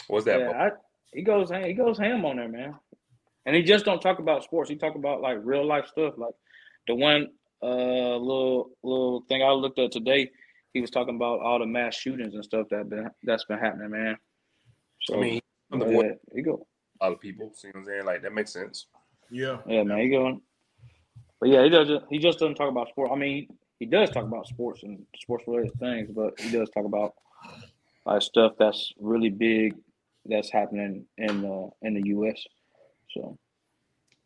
What's 0.09 0.25
that? 0.25 0.41
Yeah, 0.41 0.51
I, 0.51 0.71
he 1.13 1.23
goes 1.23 1.51
ham- 1.51 1.65
he 1.65 1.75
goes 1.75 1.99
ham 1.99 2.25
on 2.25 2.37
there, 2.37 2.49
man. 2.49 2.75
And 3.47 3.57
he 3.57 3.63
just 3.63 3.85
don't 3.85 4.01
talk 4.01 4.19
about 4.19 4.45
sports. 4.45 4.71
He 4.71 4.77
talk 4.77 4.95
about 4.95 5.21
like 5.21 5.39
real 5.43 5.67
life 5.67 5.87
stuff. 5.87 6.15
Like 6.17 6.35
the 6.87 6.95
one 6.95 7.29
uh 7.63 8.17
little 8.17 8.71
little 8.83 9.25
thing 9.29 9.43
I 9.43 9.51
looked 9.51 9.79
at 9.79 9.93
today, 9.93 10.31
he 10.73 10.81
was 10.81 10.91
talking 10.91 11.17
about 11.17 11.41
all 11.41 11.59
the 11.59 11.67
mass 11.67 11.97
shootings 11.97 12.35
and 12.35 12.45
stuff 12.45 12.69
that 12.71 12.89
been 12.89 13.11
that's 13.23 13.45
been 13.45 13.59
happening, 13.59 13.91
man. 13.91 14.17
So 15.03 15.17
I 15.17 15.21
mean, 15.21 15.41
I'm 15.73 15.81
the 15.81 15.87
yeah, 15.87 15.93
voice 15.93 16.13
he 16.35 16.43
go 16.43 16.55
of 16.55 16.61
a 17.01 17.05
lot 17.05 17.13
of 17.13 17.21
people. 17.21 17.53
See 17.55 17.69
what 17.69 17.81
I'm 17.81 17.85
saying? 17.85 18.05
Like 18.05 18.23
that 18.23 18.33
makes 18.33 18.53
sense. 18.53 18.87
Yeah. 19.31 19.59
yeah, 19.67 19.83
man, 19.83 19.99
he 19.99 20.09
going. 20.09 20.41
But 21.41 21.51
yeah, 21.51 21.63
he 21.63 21.69
doesn't. 21.69 22.05
He 22.11 22.19
just 22.19 22.39
doesn't 22.39 22.57
talk 22.57 22.71
about 22.71 22.89
sport. 22.89 23.11
I 23.13 23.17
mean, 23.17 23.49
he 23.79 23.87
does 23.87 24.11
talk 24.11 24.25
about 24.25 24.47
sports 24.47 24.83
and 24.83 25.05
sports 25.21 25.45
related 25.47 25.73
things, 25.79 26.11
but 26.11 26.39
he 26.41 26.51
does 26.51 26.69
talk 26.71 26.85
about 26.85 27.15
like 28.07 28.23
stuff 28.23 28.53
that's 28.59 28.93
really 28.99 29.31
big 29.31 29.75
that's 30.27 30.51
happening 30.51 31.05
in 31.19 31.45
uh, 31.45 31.69
in 31.83 31.95
the 31.95 32.03
U.S. 32.09 32.43
So, 33.15 33.39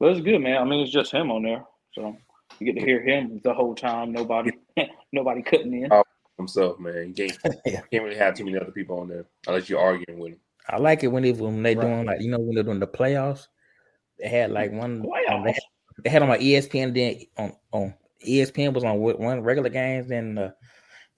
but 0.00 0.10
it's 0.10 0.20
good, 0.20 0.40
man. 0.40 0.58
I 0.60 0.64
mean, 0.64 0.80
it's 0.80 0.90
just 0.92 1.12
him 1.12 1.30
on 1.30 1.42
there, 1.42 1.64
so 1.94 2.16
you 2.58 2.66
get 2.72 2.78
to 2.80 2.84
hear 2.86 3.02
him 3.02 3.40
the 3.44 3.52
whole 3.54 3.74
time. 3.74 4.12
Nobody, 4.12 4.52
nobody 5.12 5.42
cutting 5.42 5.72
in. 5.84 5.90
Himself, 6.38 6.78
man. 6.80 7.12
You 7.16 7.28
can't, 7.28 7.38
Yeah. 7.66 7.80
can't 7.92 8.04
really 8.04 8.16
have 8.16 8.34
too 8.34 8.44
many 8.44 8.56
other 8.58 8.72
people 8.72 8.98
on 8.98 9.08
there 9.08 9.26
unless 9.46 9.68
you're 9.68 9.80
arguing 9.80 10.18
with 10.18 10.32
him. 10.32 10.40
I 10.68 10.78
like 10.78 11.04
it 11.04 11.08
when 11.08 11.22
they 11.24 11.32
when 11.32 11.62
they 11.62 11.74
Right. 11.74 11.82
doing 11.86 12.06
like 12.06 12.20
you 12.20 12.30
know 12.30 12.38
when 12.38 12.54
they're 12.54 12.64
doing 12.64 12.80
the 12.80 12.86
playoffs. 12.86 13.48
They 14.18 14.28
had 14.28 14.50
like 14.50 14.72
one. 14.72 15.00
um, 15.00 15.02
Playoffs? 15.06 15.44
they, 15.44 15.52
had, 15.52 15.62
they 16.04 16.10
had 16.10 16.22
on 16.22 16.28
my 16.28 16.38
E 16.38 16.52
ESPN. 16.54 16.94
Then 16.94 17.20
on 17.36 17.56
on 17.72 17.94
ESPN 18.26 18.72
was 18.72 18.84
on 18.84 18.98
one 18.98 19.18
one 19.18 19.40
regular 19.42 19.68
games. 19.70 20.08
Then 20.08 20.38
uh, 20.38 20.50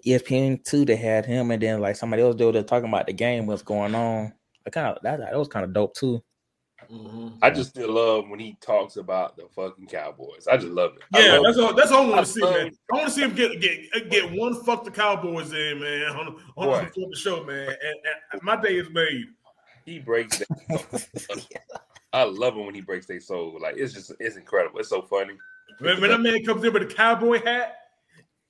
ESPN 0.06 0.64
two 0.64 0.85
they 0.85 0.97
had 0.97 1.24
him, 1.26 1.51
and 1.51 1.62
then 1.62 1.81
like 1.81 1.97
somebody 1.97 2.22
else 2.22 2.36
there 2.36 2.52
talking 2.62 2.89
about 2.89 3.06
the 3.06 3.12
game, 3.12 3.47
what's 3.47 3.62
going 3.62 3.94
on. 3.94 4.32
I 4.66 4.70
kind 4.70 4.86
of 4.89 5.02
that 5.02 5.20
that 5.20 5.36
was 5.39 5.48
kind 5.48 5.64
of 5.64 5.72
dope 5.72 5.94
too. 5.94 6.22
Mhm. 6.90 7.39
I 7.40 7.48
just 7.51 7.70
still 7.70 7.93
love 7.93 8.28
when 8.28 8.39
he 8.39 8.59
talks 8.60 8.97
about 8.97 9.36
the 9.39 9.47
fucking 9.55 9.86
Cowboys. 9.86 10.47
I 10.47 10.56
just 10.59 10.72
love 10.72 10.93
it. 10.97 11.02
Yeah, 11.18 11.35
love 11.39 11.44
that's 11.44 11.56
it. 11.56 11.64
all. 11.64 11.74
That's 11.74 11.93
all 11.93 12.06
I 12.06 12.10
want 12.10 12.26
to 12.26 12.32
see, 12.32 12.43
love- 12.43 12.55
man. 12.55 12.70
I 12.93 12.97
want 12.97 13.09
to 13.09 13.14
see 13.14 13.22
him 13.22 13.35
get 13.35 13.59
get 13.60 14.10
get 14.10 14.31
one 14.32 14.62
fuck 14.64 14.85
the 14.85 14.90
Cowboys 14.90 15.52
in, 15.52 15.81
man, 15.81 16.10
on 16.10 16.26
on 16.56 16.66
Boy. 16.66 16.89
the 16.94 17.06
the 17.10 17.16
show, 17.16 17.43
man. 17.44 17.68
And, 17.68 17.94
and 18.32 18.43
my 18.43 18.56
day 18.60 18.76
is 18.76 18.90
made. 18.90 19.26
He 19.86 19.98
breaks 19.98 20.39
that. 20.39 21.47
I 22.12 22.24
love 22.24 22.56
it 22.56 22.60
when 22.64 22.74
he 22.74 22.81
breaks 22.81 23.06
their 23.06 23.20
soul. 23.20 23.59
Like 23.60 23.76
it's 23.76 23.93
just 23.94 24.12
it's 24.20 24.36
incredible. 24.36 24.78
It's 24.78 24.89
so 24.90 25.02
funny. 25.02 25.35
When, 25.79 26.01
when 26.01 26.11
that 26.11 26.21
man 26.21 26.45
comes 26.45 26.65
in 26.65 26.73
with 26.73 26.83
a 26.83 26.87
cowboy 26.87 27.43
hat 27.45 27.77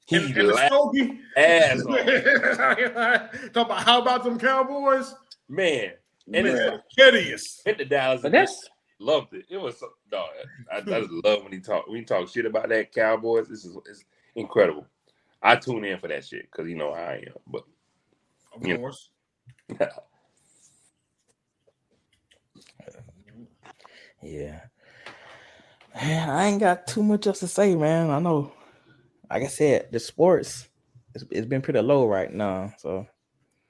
He 0.06 0.16
and, 0.16 0.26
and 0.26 0.48
the 0.48 0.52
laughs 0.54 0.74
stogie, 0.74 1.20
ass 1.36 1.82
talk 3.52 3.66
about 3.66 3.82
how 3.82 4.00
about 4.02 4.24
them 4.24 4.38
Cowboys? 4.38 5.14
man. 5.48 5.92
And 6.32 6.46
man, 6.46 6.56
it's 6.56 6.82
hideous. 6.96 7.60
hit 7.64 7.78
the 7.78 7.84
Dallas. 7.84 8.22
But 8.22 8.32
that's 8.32 8.68
loved 8.98 9.34
it. 9.34 9.44
It 9.50 9.58
was 9.58 9.78
so, 9.78 9.90
no, 10.10 10.24
I, 10.72 10.78
I 10.78 10.80
just 10.80 11.10
love 11.24 11.42
when 11.42 11.52
he 11.52 11.60
talk 11.60 11.86
when 11.86 11.96
he 11.98 12.04
talk 12.04 12.28
shit 12.28 12.46
about 12.46 12.68
that 12.70 12.92
Cowboys. 12.92 13.48
This 13.48 13.64
is 13.64 13.76
it's 13.86 14.04
incredible. 14.34 14.86
I 15.42 15.56
tune 15.56 15.84
in 15.84 15.98
for 15.98 16.08
that 16.08 16.24
shit 16.24 16.50
because 16.50 16.68
you 16.68 16.76
know 16.76 16.94
how 16.94 17.00
I 17.02 17.14
am. 17.26 17.34
But 17.46 17.64
Of 18.54 18.62
Yeah. 18.66 18.76
course. 18.78 19.10
Yeah. 24.22 24.60
Man, 25.94 26.30
I 26.30 26.46
ain't 26.46 26.60
got 26.60 26.86
too 26.86 27.02
much 27.02 27.26
else 27.26 27.40
to 27.40 27.48
say, 27.48 27.74
man. 27.76 28.10
I 28.10 28.18
know, 28.18 28.52
like 29.30 29.42
I 29.42 29.46
said, 29.46 29.88
the 29.92 30.00
sports 30.00 30.68
it's, 31.14 31.24
it's 31.30 31.46
been 31.46 31.62
pretty 31.62 31.80
low 31.80 32.06
right 32.06 32.32
now. 32.32 32.72
So, 32.78 33.06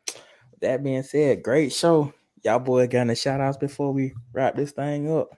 with 0.06 0.60
that 0.60 0.82
being 0.82 1.02
said, 1.02 1.42
great 1.42 1.72
show. 1.72 2.12
Y'all 2.42 2.58
boy 2.58 2.86
got 2.86 3.00
any 3.00 3.14
shout 3.14 3.40
outs 3.40 3.56
before 3.56 3.92
we 3.92 4.14
wrap 4.32 4.54
this 4.56 4.72
thing 4.72 5.10
up. 5.10 5.30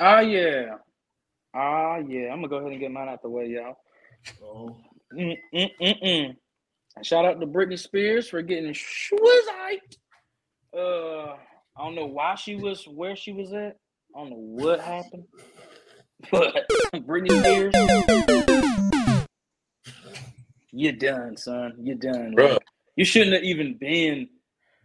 ah 0.00 0.20
yeah, 0.20 0.76
ah 1.54 1.96
yeah. 1.96 2.32
I'm 2.32 2.42
gonna 2.42 2.48
go 2.48 2.56
ahead 2.56 2.72
and 2.72 2.80
get 2.80 2.90
mine 2.90 3.08
out 3.08 3.22
the 3.22 3.30
way, 3.30 3.46
y'all. 3.46 3.76
Oh, 4.42 4.76
Mm, 5.14 5.36
mm, 5.54 5.70
mm, 5.80 6.02
mm. 6.02 6.36
Shout 7.02 7.24
out 7.24 7.40
to 7.40 7.46
Britney 7.46 7.78
Spears 7.78 8.28
for 8.28 8.42
getting 8.42 8.72
schwizzite. 8.72 9.96
Uh, 10.76 11.36
I 11.76 11.84
don't 11.84 11.94
know 11.94 12.06
why 12.06 12.34
she 12.34 12.56
was 12.56 12.84
where 12.86 13.14
she 13.14 13.32
was 13.32 13.52
at. 13.52 13.76
I 14.14 14.18
don't 14.20 14.30
know 14.30 14.36
what 14.36 14.80
happened, 14.80 15.24
but 16.30 16.54
Britney 16.94 17.30
Spears, 17.40 19.26
you're 20.72 20.92
done, 20.92 21.36
son. 21.36 21.74
You're 21.78 21.96
done. 21.96 22.34
Bruh. 22.36 22.58
You 22.96 23.04
shouldn't 23.04 23.34
have 23.34 23.44
even 23.44 23.76
been 23.78 24.28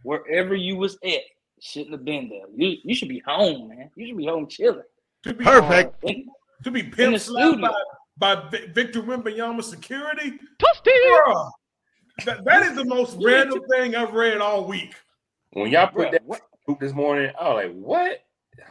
wherever 0.04 0.54
you 0.54 0.76
was 0.76 0.98
at. 1.04 1.20
Shouldn't 1.60 1.92
have 1.92 2.04
been 2.04 2.28
there. 2.28 2.46
You 2.54 2.76
you 2.82 2.94
should 2.94 3.08
be 3.08 3.20
home, 3.26 3.68
man. 3.68 3.90
You 3.96 4.06
should 4.08 4.16
be 4.16 4.26
home 4.26 4.46
chilling. 4.48 4.82
to 5.24 5.34
be 5.34 5.44
Perfect. 5.44 6.04
Uh, 6.04 6.08
and- 6.08 6.24
to 6.64 6.70
be 6.70 6.80
In 6.80 6.90
pimp 6.92 7.18
slapped 7.18 7.60
by, 7.60 7.74
by 8.18 8.48
Victor 8.72 9.02
Wembanyama 9.02 9.64
security. 9.64 10.38
Bruh, 10.60 11.50
that, 12.24 12.44
that 12.44 12.62
is 12.62 12.76
the 12.76 12.84
most 12.84 13.16
random 13.20 13.60
thing 13.68 13.96
I've 13.96 14.12
read 14.12 14.38
all 14.40 14.64
week. 14.68 14.94
when 15.54 15.72
y'all 15.72 15.88
put 15.88 16.08
Bruh, 16.08 16.12
that 16.12 16.24
what, 16.24 16.42
group 16.66 16.78
this 16.78 16.92
morning, 16.92 17.32
I 17.40 17.48
was 17.48 17.64
like, 17.64 17.72
"What? 17.74 18.24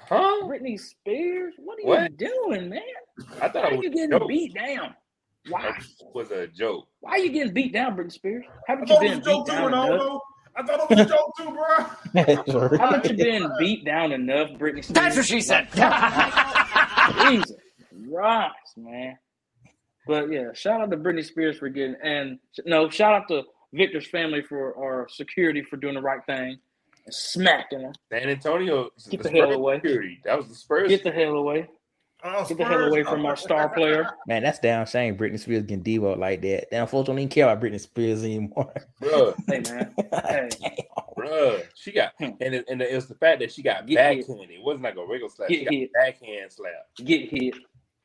Huh?" 0.07 0.43
Britney 0.47 0.79
Spears, 0.79 1.53
what 1.57 1.79
are 1.79 1.87
What? 1.87 2.11
you 2.11 2.17
doing, 2.29 2.69
man? 2.69 2.81
I 3.41 3.49
thought 3.49 3.63
Why 3.63 3.69
it 3.69 3.79
are 3.79 3.83
you 3.83 3.89
a 3.89 3.93
getting 3.93 4.11
joke. 4.11 4.27
beat 4.27 4.53
down? 4.53 4.95
Why? 5.49 5.69
It 5.69 5.85
was 6.13 6.31
a 6.31 6.47
joke. 6.47 6.87
Why 6.99 7.11
are 7.11 7.17
you 7.19 7.31
getting 7.31 7.53
beat 7.53 7.73
down, 7.73 7.95
Britney 7.97 8.11
Spears? 8.11 8.45
I 8.67 8.71
Haven't 8.71 8.89
you 8.89 8.99
been 8.99 9.17
was 9.19 9.27
a 9.27 9.29
joke 9.31 9.45
too, 9.47 9.51
down 9.53 9.67
enough? 9.73 10.21
I 10.55 10.63
thought 10.63 10.79
it 10.91 10.97
was 10.97 10.99
a 10.99 11.05
joke 11.09 11.33
too, 11.37 11.51
bro. 11.51 12.77
Haven't 12.77 13.05
you 13.05 13.13
been 13.15 13.51
beat 13.57 13.85
down 13.85 14.11
enough, 14.11 14.49
Britney 14.51 14.83
Spears? 14.83 14.89
That's 14.89 15.15
what 15.17 15.25
she 15.25 15.41
said. 15.41 15.67
Jesus 17.27 17.55
Christ, 18.09 18.77
man. 18.77 19.17
But 20.07 20.31
yeah, 20.31 20.51
shout 20.53 20.81
out 20.81 20.91
to 20.91 20.97
Britney 20.97 21.23
Spears 21.23 21.57
for 21.57 21.69
getting, 21.69 21.95
and 22.03 22.39
no, 22.65 22.89
shout 22.89 23.13
out 23.13 23.27
to 23.29 23.43
Victor's 23.73 24.07
family 24.07 24.41
for 24.41 24.75
our 24.77 25.07
security 25.09 25.61
for 25.63 25.77
doing 25.77 25.93
the 25.95 26.01
right 26.01 26.23
thing 26.25 26.49
and 26.49 26.57
smacking 27.09 27.81
her. 27.81 27.93
San 28.11 28.29
Antonio, 28.29 28.89
Get 29.09 29.23
the 29.23 29.29
the 29.29 29.35
hell 29.39 29.51
away. 29.51 29.75
security. 29.77 30.19
That 30.25 30.37
was 30.37 30.47
the 30.47 30.55
Spurs. 30.55 30.89
Get 30.89 31.03
the 31.03 31.11
hell 31.11 31.33
away. 31.35 31.67
Oh, 32.23 32.45
Get 32.47 32.57
the 32.59 32.65
hell 32.65 32.81
away 32.85 33.03
from 33.03 33.25
our 33.25 33.35
star 33.35 33.69
player. 33.69 34.07
Man, 34.27 34.43
that's 34.43 34.59
damn 34.59 34.85
shame. 34.85 35.17
Britney 35.17 35.39
Spears 35.39 35.63
getting 35.63 35.81
devoted 35.81 36.19
like 36.19 36.41
that. 36.43 36.69
Damn 36.69 36.85
folks 36.85 37.07
don't 37.07 37.17
even 37.17 37.29
care 37.29 37.49
about 37.49 37.63
Britney 37.63 37.79
Spears 37.79 38.23
anymore. 38.23 38.71
Bro, 38.99 39.33
Hey 39.47 39.61
man. 39.61 39.93
Hey. 39.97 40.49
bruh. 41.17 41.63
She 41.75 41.91
got, 41.91 42.13
Hmm. 42.19 42.29
and 42.39 42.53
it, 42.55 42.65
and 42.69 42.79
it 42.81 42.93
was 42.93 43.07
the 43.07 43.15
fact 43.15 43.39
that 43.39 43.51
she 43.51 43.63
got 43.63 43.87
Get 43.87 44.17
hit. 44.17 44.25
It 44.29 44.63
wasn't 44.63 44.83
like 44.83 44.97
a 44.97 45.05
regular 45.05 45.29
slap. 45.29 45.49
Get 45.49 45.59
she 45.59 45.65
got 45.65 45.73
hit. 45.73 45.93
backhand 45.93 46.51
slap. 46.51 46.71
Get 47.03 47.29
hit. 47.29 47.55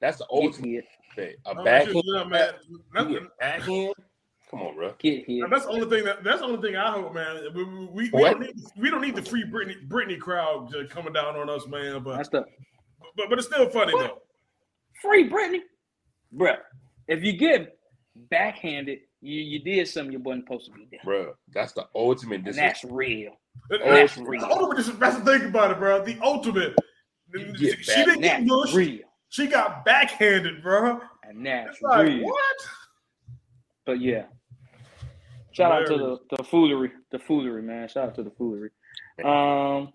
That's 0.00 0.16
the 0.18 0.24
Get 0.30 0.44
ultimate 0.44 0.70
hit. 0.70 0.84
thing. 1.14 1.34
A 1.44 1.62
backhand. 1.62 2.02
yeah, 2.06 2.24
man. 2.24 2.52
You 2.70 2.80
That's, 2.94 3.08
get 3.08 3.38
backhand. 3.38 3.94
Come 4.50 4.62
on, 4.62 4.74
bro. 4.76 4.94
Get 4.98 5.26
hit. 5.26 5.42
that's 5.50 5.64
the 5.66 5.70
only 5.72 5.88
thing 5.88 6.04
that 6.04 6.22
that's 6.22 6.38
the 6.40 6.46
only 6.46 6.60
thing 6.62 6.76
I 6.76 6.92
hope, 6.92 7.12
man. 7.14 7.40
We, 7.54 7.64
we, 7.64 7.86
we, 7.86 8.08
What? 8.10 8.32
don't 8.32 8.40
need 8.42 8.54
we 8.78 8.90
don't 8.90 9.00
need 9.02 9.16
the 9.16 9.22
free 9.22 9.44
Britney 9.44 9.88
Britney 9.88 10.18
crowd 10.20 10.70
just 10.72 10.90
coming 10.90 11.12
down 11.12 11.34
on 11.36 11.50
us, 11.50 11.66
man. 11.66 12.02
But 12.02 12.16
That's 12.16 12.28
the 12.28 12.44
but, 13.16 13.28
but 13.28 13.38
it's 13.38 13.48
still 13.48 13.68
funny 13.70 13.92
What? 13.94 14.06
though. 14.06 14.22
free 15.02 15.28
Britney. 15.28 15.60
Bruh, 16.36 16.58
if 17.08 17.24
you 17.24 17.32
get 17.32 17.76
backhanded 18.30 19.00
You 19.20 19.40
you 19.42 19.58
did 19.58 19.88
something 19.88 20.12
you 20.12 20.20
wasn't 20.20 20.44
supposed 20.44 20.66
to 20.66 20.72
be 20.72 20.84
doing. 20.86 21.00
bro. 21.04 21.34
That's 21.52 21.72
the 21.72 21.86
ultimate. 21.94 22.36
And 22.36 22.44
Dis- 22.44 22.56
that's 22.56 22.84
real. 22.84 23.32
That- 23.70 23.80
Oh, 23.82 23.90
that's, 23.94 24.16
real. 24.16 24.40
the 24.42 24.46
ultimate. 24.48 24.76
dis- 24.76 24.96
That's 24.96 25.16
the 25.18 25.24
thing 25.38 25.48
about 25.48 25.72
it, 25.72 25.78
bro. 25.78 26.04
The 26.04 26.18
ultimate. 26.22 26.74
You 27.34 27.52
She 27.56 27.66
get 27.66 27.86
back- 27.86 27.96
didn't 27.96 28.20
get 28.20 28.38
That's 28.38 28.44
mushed. 28.46 28.74
real. 28.74 28.98
She 29.30 29.46
got 29.48 29.84
backhanded, 29.84 30.62
bro. 30.62 31.00
And 31.24 31.44
that's 31.44 31.70
It's 31.72 31.82
like 31.82 32.06
real. 32.06 32.24
what? 32.26 32.56
But 33.86 34.00
yeah. 34.00 34.24
Shout 35.56 35.72
out 35.72 35.86
to 35.86 35.96
the, 35.96 36.36
the 36.36 36.44
foolery. 36.44 36.92
The 37.10 37.18
foolery, 37.18 37.62
man. 37.62 37.88
Shout 37.88 38.08
out 38.08 38.14
to 38.16 38.22
the 38.22 38.30
foolery. 38.30 38.70
Um 39.24 39.90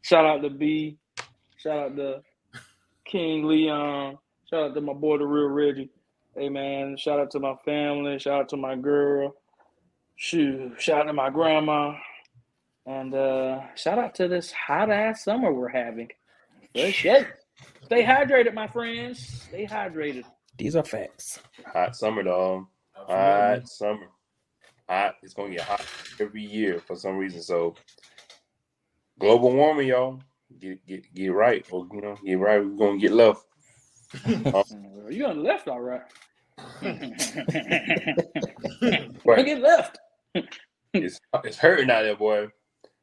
shout 0.00 0.24
out 0.24 0.40
to 0.40 0.48
B. 0.48 0.96
Shout 1.58 1.78
out 1.78 1.96
to 1.96 2.22
King 3.04 3.46
Leon. 3.46 4.16
Shout 4.48 4.70
out 4.70 4.74
to 4.74 4.80
my 4.80 4.94
boy 4.94 5.18
the 5.18 5.26
real 5.26 5.48
Reggie. 5.48 5.90
Hey 6.34 6.48
man, 6.48 6.96
shout 6.96 7.20
out 7.20 7.30
to 7.32 7.40
my 7.40 7.56
family. 7.62 8.18
Shout 8.18 8.40
out 8.40 8.48
to 8.50 8.56
my 8.56 8.74
girl. 8.74 9.34
Shoot, 10.16 10.80
shout 10.80 11.02
out 11.02 11.04
to 11.04 11.12
my 11.12 11.28
grandma. 11.28 11.94
And 12.86 13.14
uh 13.14 13.60
shout 13.74 13.98
out 13.98 14.14
to 14.14 14.28
this 14.28 14.50
hot 14.50 14.90
ass 14.90 15.24
summer 15.24 15.52
we're 15.52 15.68
having. 15.68 16.08
Good 16.74 16.94
shit. 16.94 17.26
Stay 17.84 18.02
hydrated, 18.02 18.54
my 18.54 18.66
friends. 18.66 19.42
Stay 19.48 19.66
hydrated. 19.66 20.24
These 20.56 20.74
are 20.74 20.84
facts. 20.84 21.38
hot 21.66 21.94
summer, 21.96 22.22
dog. 22.22 22.64
Hot 22.94 23.68
summer. 23.68 24.08
Hot. 24.90 25.14
It's 25.22 25.34
gonna 25.34 25.50
get 25.52 25.60
hot 25.60 25.86
every 26.18 26.42
year 26.42 26.80
for 26.80 26.96
some 26.96 27.16
reason. 27.16 27.40
So 27.42 27.76
global 29.20 29.52
warming, 29.52 29.86
y'all. 29.86 30.20
Get 30.58 30.84
get 30.84 31.14
get 31.14 31.28
right, 31.28 31.64
or 31.70 31.86
you 31.92 32.00
know, 32.00 32.16
get 32.24 32.40
right. 32.40 32.58
We're 32.58 32.76
gonna 32.76 32.98
get 32.98 33.12
left. 33.12 33.44
Mm, 34.16 35.12
You 35.12 35.26
on 35.26 35.36
the 35.36 35.42
left, 35.44 35.68
all 35.68 35.80
right. 35.80 36.02
Right. 39.24 39.46
Get 39.46 39.60
left. 39.60 39.98
It's 40.92 41.20
it's 41.44 41.56
hurting 41.56 41.88
out 41.90 42.02
there, 42.02 42.16
boy. 42.16 42.48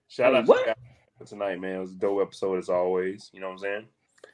Shout 0.09 0.33
Hey, 0.33 0.39
out 0.39 0.47
what? 0.47 0.55
to 0.55 0.59
you 0.61 0.65
guys 0.67 0.75
for 1.17 1.25
tonight, 1.25 1.61
man. 1.61 1.77
It 1.77 1.79
was 1.79 1.91
a 1.91 1.95
dope 1.95 2.21
episode 2.21 2.57
as 2.57 2.67
always. 2.69 3.29
You 3.33 3.39
know 3.39 3.47
what 3.47 3.53
I'm 3.53 3.59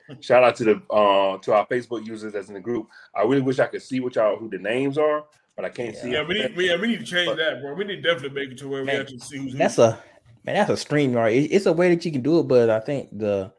saying? 0.09 0.21
Shout 0.21 0.43
out 0.43 0.55
to 0.55 0.63
the 0.63 0.75
uh 0.91 1.37
to 1.37 1.53
our 1.53 1.67
Facebook 1.67 2.05
users 2.05 2.33
that's 2.33 2.47
in 2.47 2.55
the 2.55 2.59
group. 2.59 2.87
I 3.15 3.21
really 3.21 3.41
wish 3.41 3.59
I 3.59 3.67
could 3.67 3.83
see 3.83 3.99
what 3.99 4.15
y'all 4.15 4.37
who 4.37 4.49
the 4.49 4.57
names 4.57 4.97
are, 4.97 5.25
but 5.55 5.65
I 5.65 5.69
can't 5.69 5.95
see. 5.95 6.11
Yeah, 6.11 6.23
we 6.23 6.33
need, 6.35 6.55
we, 6.55 6.69
yeah, 6.69 6.75
we 6.79 6.87
need 6.87 6.99
to 6.99 7.05
change 7.05 7.35
that, 7.37 7.61
bro. 7.61 7.73
We 7.73 7.83
need 7.85 8.01
to 8.03 8.13
definitely 8.13 8.41
make 8.41 8.51
it 8.51 8.57
to 8.59 8.67
where 8.67 8.81
we 8.81 8.87
Man, 8.87 9.01
actually 9.01 9.19
see 9.19 9.37
who's 9.37 9.51
who. 9.53 9.57
That's 9.57 9.77
a 9.77 9.99
man. 10.45 10.55
That's 10.55 10.69
a 10.71 10.77
stream, 10.77 11.13
right? 11.13 11.35
It- 11.35 11.51
It's 11.51 11.65
a 11.65 11.73
way 11.73 11.89
that 11.93 12.03
you 12.05 12.11
can 12.11 12.21
do 12.21 12.39
it, 12.39 12.47
but 12.47 12.69
I 12.69 12.79
think 12.79 13.09
the 13.17 13.51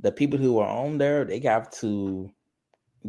the 0.00 0.12
people 0.12 0.38
who 0.38 0.58
are 0.58 0.68
on 0.68 0.98
there 0.98 1.24
they 1.24 1.40
got 1.40 1.72
to 1.72 2.30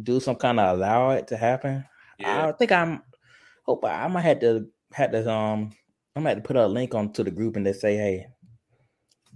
do 0.02 0.20
some 0.20 0.36
kind 0.36 0.58
of 0.58 0.76
allow 0.78 1.10
it 1.10 1.26
to 1.28 1.36
happen. 1.36 1.84
Yeah. 2.18 2.48
I 2.48 2.52
think 2.52 2.72
I'm 2.72 3.02
hope 3.64 3.84
I, 3.84 4.04
I 4.04 4.08
might 4.08 4.22
have 4.22 4.40
to 4.40 4.66
have 4.94 5.12
to 5.12 5.30
um 5.30 5.70
I 6.16 6.20
might 6.20 6.30
have 6.30 6.38
to 6.38 6.46
put 6.46 6.56
a 6.56 6.66
link 6.66 6.94
onto 6.94 7.22
the 7.22 7.30
group 7.30 7.56
and 7.56 7.66
they 7.66 7.72
say, 7.74 7.96
hey, 7.96 8.26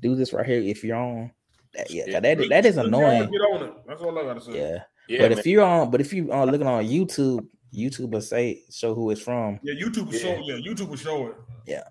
do 0.01 0.15
this 0.17 0.33
right 0.33 0.47
here 0.47 0.61
if 0.61 0.83
you're 0.83 0.97
on. 0.97 1.31
That, 1.75 1.91
yeah, 1.91 2.05
Yeah. 2.07 2.21
that 2.21 2.39
that 2.49 2.67
is 2.67 2.75
Get 2.77 2.81
on 2.81 2.87
annoying. 2.89 3.31
it. 3.35 3.73
That's 3.87 4.01
all 4.03 4.19
I 4.19 4.23
gotta 4.23 4.41
say. 4.41 4.53
Yeah, 4.59 4.79
Yeah, 5.09 5.21
but 5.23 5.31
man. 5.31 5.39
if 5.39 5.47
you're 5.47 5.63
on, 5.65 5.91
but 5.91 6.01
if 6.01 6.13
you 6.13 6.33
are 6.33 6.47
looking 6.47 6.67
on 6.67 6.85
YouTube, 6.85 7.47
YouTube 7.75 8.11
will 8.11 8.21
say 8.21 8.63
show 8.71 8.95
who 8.95 9.11
it's 9.11 9.21
from. 9.21 9.59
Yeah, 9.63 9.75
YouTube 9.75 10.07
will 10.07 10.15
Yeah. 10.15 10.21
show. 10.21 10.39
Yeah, 10.45 10.55
YouTube 10.57 10.89
will 10.89 10.97
show 10.97 11.27
it. 11.29 11.37
Yeah, 11.67 11.83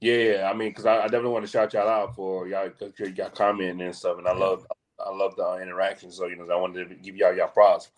Yeah, 0.00 0.50
I 0.52 0.54
mean, 0.56 0.70
because 0.70 0.84
I, 0.86 0.98
I 0.98 1.02
definitely 1.04 1.30
want 1.30 1.44
to 1.46 1.50
shout 1.50 1.72
y'all 1.72 1.88
out 1.88 2.14
for 2.14 2.46
y'all, 2.48 2.68
cause 2.70 2.92
y'all 3.14 3.30
commenting 3.30 3.80
and 3.86 3.94
stuff, 3.96 4.18
and 4.18 4.28
I 4.28 4.32
love, 4.32 4.66
I 4.98 5.10
love 5.10 5.36
the 5.36 5.44
uh, 5.46 5.58
interaction. 5.58 6.10
So 6.10 6.26
you 6.26 6.36
know, 6.36 6.44
I 6.50 6.56
wanted 6.60 6.88
to 6.90 6.94
give 6.96 7.16
y'all 7.16 7.34
y'all 7.34 7.48
props. 7.48 7.90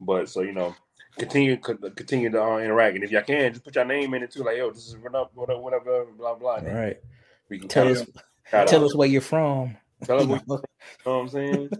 But 0.00 0.28
so 0.28 0.40
you 0.42 0.52
know, 0.52 0.74
continue 1.18 1.56
co- 1.56 1.76
continue 1.90 2.30
to 2.30 2.42
uh, 2.42 2.58
interact, 2.58 2.96
and 2.96 3.04
if 3.04 3.10
y'all 3.10 3.22
can, 3.22 3.52
just 3.52 3.64
put 3.64 3.74
your 3.76 3.84
name 3.84 4.14
in 4.14 4.22
it 4.22 4.30
too. 4.32 4.42
Like, 4.42 4.56
yo, 4.56 4.70
this 4.70 4.88
is 4.88 4.96
whatever, 4.96 5.28
whatever, 5.34 5.60
whatever 5.60 6.04
blah 6.16 6.34
blah. 6.34 6.54
All 6.56 6.62
right, 6.62 6.98
We 7.48 7.58
can 7.58 7.68
tell 7.68 7.88
us 7.88 8.02
tell 8.50 8.62
out. 8.62 8.72
us 8.74 8.94
where 8.96 9.08
you're 9.08 9.20
from. 9.20 9.76
Tell 10.04 10.18
us 10.20 10.26
what 10.26 10.42
you 10.48 10.56
know 10.56 10.62
what 11.04 11.12
I'm 11.12 11.28
saying. 11.28 11.70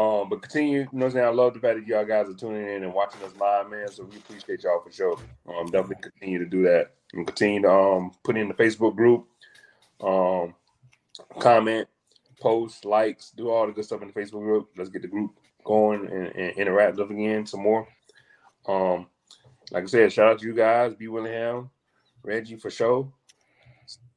Um, 0.00 0.30
but 0.30 0.40
continue, 0.40 0.78
you 0.78 0.84
know 0.84 0.88
what 0.92 1.04
I'm 1.06 1.10
saying? 1.12 1.26
I 1.26 1.28
love 1.28 1.52
the 1.52 1.60
fact 1.60 1.78
that 1.78 1.86
y'all 1.86 2.06
guys 2.06 2.26
are 2.26 2.34
tuning 2.34 2.66
in 2.66 2.84
and 2.84 2.94
watching 2.94 3.22
us 3.22 3.34
live, 3.38 3.68
man. 3.68 3.86
So 3.88 4.04
we 4.04 4.16
appreciate 4.16 4.62
y'all 4.62 4.80
for 4.80 4.90
sure. 4.90 5.18
Um, 5.46 5.66
definitely 5.66 5.96
continue 6.00 6.38
to 6.38 6.46
do 6.46 6.62
that 6.62 6.94
and 7.12 7.26
continue 7.26 7.60
to 7.62 7.70
um 7.70 8.12
put 8.24 8.38
in 8.38 8.48
the 8.48 8.54
Facebook 8.54 8.96
group, 8.96 9.26
um, 10.00 10.54
comment, 11.38 11.86
post, 12.40 12.86
likes, 12.86 13.30
do 13.32 13.50
all 13.50 13.66
the 13.66 13.72
good 13.72 13.84
stuff 13.84 14.00
in 14.00 14.08
the 14.08 14.14
Facebook 14.14 14.40
group. 14.40 14.70
Let's 14.74 14.88
get 14.88 15.02
the 15.02 15.08
group 15.08 15.32
going 15.64 16.06
and, 16.06 16.28
and 16.28 16.56
interactive 16.56 17.10
again 17.10 17.44
some 17.44 17.60
more. 17.60 17.86
Um, 18.66 19.06
like 19.70 19.84
I 19.84 19.86
said, 19.86 20.12
shout 20.14 20.28
out 20.28 20.38
to 20.38 20.46
you 20.46 20.54
guys, 20.54 20.94
B 20.94 21.08
Willingham, 21.08 21.68
Reggie 22.22 22.56
for 22.56 22.70
sure. 22.70 23.12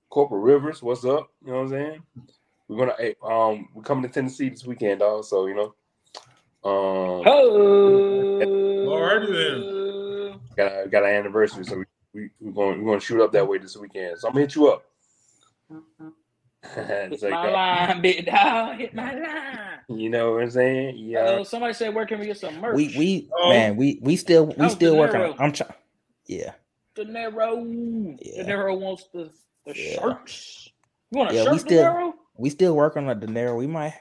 Corporal 0.09 0.39
Rivers, 0.39 0.81
what's 0.81 1.03
up? 1.03 1.29
You 1.43 1.51
know 1.51 1.63
what 1.63 1.63
I'm 1.63 1.69
saying? 1.71 2.03
We're 2.73 2.87
gonna 2.87 2.95
hey, 2.97 3.15
um 3.23 3.69
we're 3.73 3.83
coming 3.83 4.03
to 4.03 4.09
Tennessee 4.09 4.49
this 4.49 4.65
weekend, 4.65 4.99
dog. 5.01 5.23
So 5.25 5.45
you 5.47 5.55
know, 5.55 5.73
um, 6.65 7.23
Oh, 7.25 8.39
Alrighty 8.87 10.39
got 10.55 10.71
a, 10.85 10.87
got 10.89 11.03
an 11.03 11.09
anniversary, 11.09 11.65
so 11.65 11.77
we, 11.77 11.85
we 12.13 12.29
we're 12.39 12.51
going 12.51 12.79
we're 12.79 12.85
going 12.91 12.99
to 12.99 13.05
shoot 13.05 13.21
up 13.23 13.31
that 13.33 13.47
way 13.47 13.57
this 13.57 13.75
weekend. 13.77 14.19
So 14.19 14.27
I'm 14.27 14.33
gonna 14.33 14.45
hit 14.45 14.55
you 14.55 14.67
up. 14.69 14.83
Hit 16.75 17.19
So, 17.19 17.29
my 17.29 17.51
line, 17.51 18.01
big 18.01 18.25
dog. 18.25 18.77
Hit 18.77 18.93
my 18.95 19.13
line. 19.13 19.79
you 19.99 20.09
know 20.09 20.31
what 20.33 20.43
I'm 20.43 20.49
saying? 20.51 20.95
Yeah. 20.97 21.43
Somebody 21.43 21.73
said, 21.73 21.93
"Where 21.93 22.05
can 22.05 22.19
we 22.21 22.25
get 22.27 22.37
some 22.37 22.57
merch?" 22.61 22.75
We 22.75 22.95
we 22.97 23.29
Oh. 23.37 23.49
man, 23.49 23.75
we 23.75 23.99
we 24.01 24.15
still 24.15 24.45
we 24.45 24.55
Oh, 24.59 24.67
still 24.69 24.93
De 24.93 24.99
working. 24.99 25.19
Niro. 25.19 25.31
on 25.33 25.41
I'm 25.41 25.51
trying. 25.51 25.73
Yeah, 26.25 26.53
De 26.95 27.03
Niro. 27.03 28.17
Yeah. 28.21 28.43
De 28.43 28.49
Niro 28.49 28.79
wants 28.79 29.09
the, 29.13 29.29
the 29.65 29.73
Yeah. 29.77 29.99
shirts. 30.01 30.69
You 31.11 31.17
want 31.19 31.31
a 31.31 31.33
Yeah, 31.35 31.41
we 31.51 31.57
shirt, 31.57 31.67
still- 31.67 31.83
De 31.83 31.89
Niro? 31.99 32.13
We 32.37 32.49
still 32.49 32.75
working 32.75 33.07
on 33.07 33.19
the 33.19 33.27
dinero. 33.27 33.55
We 33.55 33.67
might. 33.67 33.93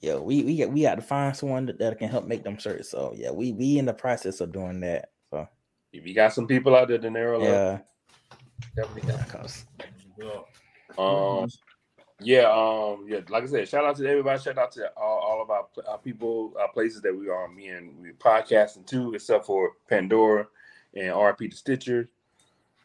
Yeah, 0.00 0.16
we 0.16 0.42
we 0.44 0.56
got 0.58 0.70
we 0.70 0.82
got 0.82 0.94
to 0.94 1.02
find 1.02 1.36
someone 1.36 1.66
that, 1.66 1.78
that 1.80 1.98
can 1.98 2.08
help 2.08 2.26
make 2.26 2.44
them 2.44 2.56
shirts. 2.58 2.88
So 2.90 3.12
yeah, 3.16 3.30
we 3.30 3.52
we 3.52 3.78
in 3.78 3.86
the 3.86 3.92
process 3.94 4.40
of 4.40 4.52
doing 4.52 4.80
that. 4.80 5.10
So 5.30 5.48
If 5.92 6.06
you 6.06 6.14
got 6.14 6.32
some 6.32 6.46
people 6.46 6.76
out 6.76 6.88
there, 6.88 6.98
De 6.98 7.08
Niro, 7.08 7.42
yeah, 7.42 7.78
definitely. 8.76 9.12
yeah, 9.12 9.24
'cause- 9.24 9.66
Yeah. 10.18 10.40
Um, 10.96 11.48
yeah, 12.20 12.50
um, 12.50 13.06
yeah. 13.08 13.20
Like 13.28 13.44
I 13.44 13.46
said, 13.46 13.68
shout 13.68 13.84
out 13.84 13.96
to 13.96 14.06
everybody. 14.08 14.40
Shout 14.40 14.58
out 14.58 14.72
to 14.72 14.90
all, 14.96 15.18
all 15.18 15.42
of 15.42 15.50
our, 15.50 15.66
our 15.88 15.98
people, 15.98 16.54
our 16.60 16.68
places 16.72 17.00
that 17.02 17.16
we 17.16 17.28
are. 17.28 17.46
Me 17.48 17.68
and 17.68 17.96
we 18.00 18.10
podcasting 18.12 18.86
too, 18.86 19.14
except 19.14 19.46
for 19.46 19.72
Pandora 19.88 20.46
and 20.94 21.06
RP 21.12 21.50
to 21.50 21.56
Stitcher, 21.56 22.08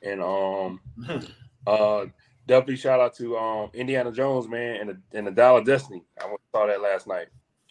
and 0.03 0.21
um, 0.21 0.79
uh, 1.67 2.05
definitely 2.47 2.77
shout 2.77 2.99
out 2.99 3.15
to 3.15 3.37
um 3.37 3.69
Indiana 3.73 4.11
Jones, 4.11 4.47
man, 4.47 4.77
and 4.81 4.89
the 4.89 5.17
and 5.17 5.27
the 5.27 5.31
Dial 5.31 5.57
of 5.57 5.65
Destiny. 5.65 6.03
I 6.21 6.25
went 6.27 6.39
saw 6.51 6.67
that 6.67 6.81
last 6.81 7.07
night. 7.07 7.27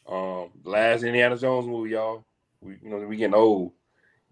Um, 0.06 0.50
last 0.64 1.04
Indiana 1.04 1.36
Jones 1.36 1.66
movie, 1.66 1.90
y'all. 1.90 2.24
We 2.60 2.76
you 2.82 2.90
know 2.90 2.98
we 2.98 3.16
getting 3.16 3.34
old. 3.34 3.72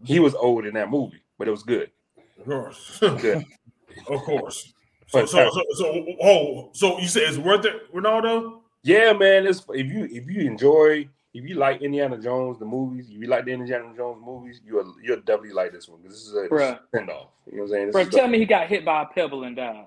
He 0.05 0.19
was 0.19 0.35
old 0.35 0.67
in 0.67 0.75
that 0.75 0.91
movie, 0.91 1.23
but 1.39 1.49
it 1.49 1.51
was 1.51 1.63
good. 1.63 1.91
Of 2.39 2.47
course. 2.47 2.99
Good. 3.01 3.45
of 4.09 4.21
course. 4.23 4.73
So, 5.09 5.27
so, 5.27 5.51
so, 5.51 5.65
so, 5.75 6.07
oh, 6.23 6.71
so 6.73 6.99
you 7.01 7.09
say 7.09 7.23
it's 7.23 7.37
worth 7.37 7.65
it, 7.65 7.93
Ronaldo? 7.93 8.61
Yeah, 8.83 9.13
man. 9.13 9.47
It's 9.47 9.65
if 9.71 9.87
you 9.87 10.05
if 10.05 10.31
you 10.31 10.49
enjoy 10.49 11.09
if 11.35 11.49
you 11.49 11.57
like 11.57 11.83
Indiana 11.83 12.17
Jones 12.17 12.59
the 12.59 12.65
movies, 12.65 13.09
if 13.11 13.21
you 13.21 13.27
like 13.27 13.45
the 13.45 13.53
Indiana 13.53 13.93
Jones 13.97 14.23
movies, 14.25 14.61
you'll 14.65 14.95
you'll 15.03 15.21
definitely 15.21 15.53
like 15.53 15.73
this 15.73 15.89
one 15.89 16.01
because 16.01 16.17
this 16.17 16.27
is 16.27 16.35
a 16.35 16.81
send 16.95 17.11
off. 17.11 17.29
You 17.47 17.59
know 17.59 17.63
what 17.63 17.65
I'm 17.65 17.69
saying? 17.69 17.87
This 17.87 17.93
Bro, 17.93 18.03
is 18.03 18.09
tell 18.09 18.29
me 18.29 18.39
he 18.39 18.47
got 18.47 18.69
hit 18.69 18.85
by 18.85 19.03
a 19.03 19.07
pebble 19.07 19.45
and 19.45 19.57
died 19.57 19.87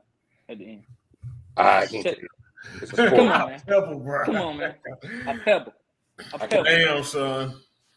at 0.49 0.57
the 0.57 0.65
end. 0.65 0.83
Ah, 1.57 1.79
I 1.79 1.85
can't 1.87 2.03
tell 2.03 2.13
you. 2.13 2.27
It's 2.81 2.93
a 2.93 2.95
Come 3.09 3.13
on, 3.29 3.49
man. 3.49 3.61
Pebble, 3.67 3.99
bro. 3.99 4.25
Come 4.25 4.35
on, 4.37 4.57
man. 4.57 4.75
A 5.27 5.37
pebble. 5.39 5.73
A 6.33 6.35
I 6.43 6.47
pebble. 6.47 6.63
Damn, 6.63 7.03
son. 7.03 7.55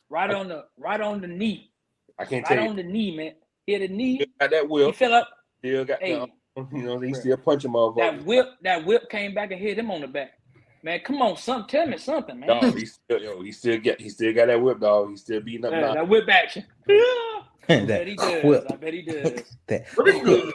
Right 0.09 0.31
on 0.31 0.48
the 0.48 0.64
right 0.78 1.01
on 1.01 1.20
the 1.20 1.27
knee. 1.27 1.70
I 2.18 2.24
can't 2.24 2.44
Right 2.48 2.56
tell 2.56 2.64
you. 2.64 2.70
on 2.70 2.77
the 2.77 2.82
knee, 2.82 3.16
man. 3.16 3.32
Hit 3.66 3.81
the 3.81 3.89
knee. 3.89 4.16
Still 4.16 4.27
got 4.40 4.51
that 4.51 4.62
He 4.62 4.68
whip. 4.68 4.94
fell 4.94 5.14
up. 5.14 5.28
Still 5.59 5.85
got 5.85 6.01
Hey, 6.02 6.14
the, 6.56 6.66
you 6.73 6.82
know 6.85 6.98
he 7.01 7.12
still 7.14 7.36
punching 7.36 7.70
motherfuckers. 7.73 7.97
that 8.18 8.24
whip, 8.24 8.47
that 8.62 8.85
whip 8.86 9.09
came 9.10 9.35
back 9.35 9.51
and 9.51 9.60
hit 9.60 9.78
him 9.78 9.90
on 9.90 10.01
the 10.01 10.06
back. 10.09 10.32
Man, 10.82 11.01
come 11.01 11.20
on, 11.23 11.36
some 11.36 11.66
tell 11.66 11.86
me 11.86 11.98
something, 11.98 12.39
man. 12.39 12.48
Dog, 12.48 12.77
he 12.78 12.86
still 12.86 13.20
yo, 13.20 13.43
he 13.43 13.51
still 13.52 13.78
get 13.78 14.01
he 14.01 14.09
still 14.09 14.32
got 14.32 14.47
that 14.47 14.60
whip, 14.62 14.78
dog. 14.81 15.10
He 15.10 15.16
still 15.16 15.40
beating 15.40 15.64
up. 15.66 15.73
Yeah, 15.73 15.81
Nas. 15.81 15.94
that 15.94 16.09
whip 16.09 16.28
action. 16.28 16.64
I 17.68 17.84
bet 17.84 18.06
he 18.06 18.14
does. 18.14 18.43
that. 18.43 18.72
I 18.72 18.76
bet 18.76 18.94
he 18.94 19.02
does. 19.02 19.43
That 19.66 19.86
Pretty 19.88 20.20
good. 20.20 20.52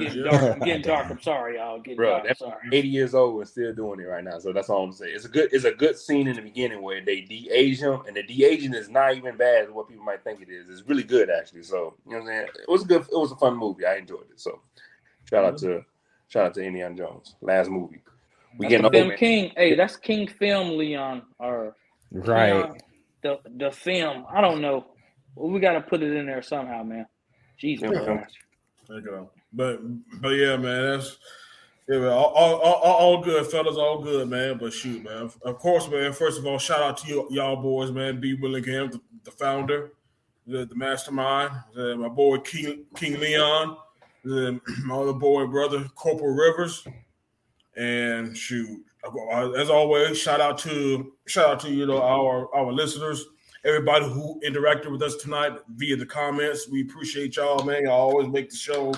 Getting 0.00 0.24
Yeah. 0.24 0.30
dark. 0.30 0.42
I'm 0.42 0.58
getting 0.60 0.82
dark. 0.82 1.10
I'm 1.10 1.20
sorry, 1.20 1.56
y'all. 1.56 1.78
Getting 1.78 1.96
Bro, 1.96 2.10
dark. 2.10 2.26
I'm 2.30 2.34
sorry. 2.36 2.68
80 2.72 2.88
years 2.88 3.14
old 3.14 3.38
and 3.40 3.48
still 3.48 3.74
doing 3.74 4.00
it 4.00 4.04
right 4.04 4.24
now. 4.24 4.38
So 4.38 4.52
that's 4.52 4.70
all 4.70 4.84
I'm 4.84 4.92
saying. 4.92 5.12
It's 5.14 5.26
a 5.26 5.28
good 5.28 5.50
it's 5.52 5.64
a 5.64 5.72
good 5.72 5.98
scene 5.98 6.26
in 6.26 6.36
the 6.36 6.42
beginning 6.42 6.80
where 6.80 7.04
they 7.04 7.20
de-age 7.20 7.80
him, 7.80 8.00
and 8.06 8.16
the 8.16 8.22
de-aging 8.22 8.72
is 8.72 8.88
not 8.88 9.14
even 9.14 9.36
bad 9.36 9.64
as 9.64 9.70
what 9.70 9.88
people 9.88 10.04
might 10.04 10.24
think 10.24 10.40
it 10.40 10.48
is. 10.48 10.70
It's 10.70 10.88
really 10.88 11.02
good 11.02 11.28
actually. 11.28 11.64
So 11.64 11.94
you 12.06 12.12
know 12.12 12.18
what 12.18 12.30
I'm 12.30 12.38
saying? 12.38 12.48
It 12.66 12.70
was 12.70 12.82
a 12.82 12.86
good 12.86 13.02
it 13.02 13.08
was 13.12 13.32
a 13.32 13.36
fun 13.36 13.56
movie. 13.58 13.84
I 13.84 13.96
enjoyed 13.96 14.30
it. 14.30 14.40
So 14.40 14.60
shout 15.28 15.44
out 15.44 15.58
to 15.58 15.66
mm-hmm. 15.66 15.78
shout 16.28 16.46
out 16.46 16.54
to 16.54 16.62
Indiana 16.62 16.94
Jones. 16.94 17.34
Last 17.42 17.68
movie. 17.68 18.00
We 18.58 18.66
That's 18.68 18.82
getting 18.82 18.90
film. 18.90 19.18
King. 19.18 19.52
Hey, 19.56 19.74
that's 19.74 19.96
King 19.96 20.26
Film 20.26 20.76
Leon 20.76 21.22
or 21.38 21.76
right. 22.10 22.54
Leon, 22.54 22.78
the 23.22 23.38
the 23.56 23.70
film. 23.70 24.24
I 24.30 24.40
don't 24.40 24.60
know. 24.60 24.86
Well, 25.34 25.50
we 25.50 25.60
got 25.60 25.72
to 25.72 25.80
put 25.80 26.02
it 26.02 26.14
in 26.14 26.26
there 26.26 26.42
somehow, 26.42 26.82
man. 26.82 27.06
Jesus 27.58 27.90
Yeah. 27.92 28.04
Christ. 28.04 28.36
There 28.88 28.98
you 28.98 29.04
go. 29.04 29.30
But 29.52 29.80
but 30.20 30.30
yeah, 30.30 30.56
man, 30.56 30.98
that's 30.98 31.18
yeah, 31.88 31.98
man, 31.98 32.08
all, 32.08 32.26
all, 32.26 32.54
all, 32.60 32.82
all 32.82 33.22
good, 33.22 33.46
fellas, 33.48 33.76
all 33.76 34.00
good, 34.00 34.28
man. 34.28 34.58
But 34.58 34.72
shoot, 34.72 35.02
man. 35.02 35.30
Of 35.42 35.58
course, 35.58 35.88
man. 35.88 36.12
First 36.12 36.38
of 36.38 36.46
all, 36.46 36.58
shout 36.58 36.80
out 36.80 36.96
to 36.98 37.08
you, 37.08 37.26
y'all 37.30 37.56
boys, 37.56 37.90
man. 37.90 38.20
B. 38.20 38.34
Willingham, 38.34 38.90
the, 38.90 39.00
the 39.24 39.30
founder, 39.32 39.92
the, 40.46 40.66
the 40.66 40.74
mastermind, 40.76 41.52
uh, 41.76 41.96
my 41.96 42.08
boy 42.08 42.38
King 42.38 42.84
King 42.94 43.18
Leon, 43.18 43.76
the, 44.24 44.60
my 44.84 44.94
other 44.96 45.12
boy 45.12 45.46
brother 45.46 45.84
Corporal 45.96 46.34
Rivers, 46.34 46.86
and 47.76 48.36
shoot. 48.36 48.84
As 49.56 49.70
always, 49.70 50.18
shout 50.18 50.40
out 50.40 50.58
to 50.58 51.12
shout 51.26 51.48
out 51.50 51.60
to 51.60 51.70
you 51.70 51.86
know 51.86 52.02
our 52.02 52.54
our 52.54 52.70
listeners, 52.72 53.24
everybody 53.64 54.06
who 54.06 54.40
interacted 54.44 54.90
with 54.90 55.02
us 55.02 55.16
tonight 55.16 55.52
via 55.76 55.96
the 55.96 56.06
comments. 56.06 56.68
We 56.68 56.82
appreciate 56.82 57.36
y'all, 57.36 57.64
man. 57.64 57.84
Y'all 57.84 57.92
always 57.92 58.28
make 58.28 58.50
the 58.50 58.56
show. 58.56 58.94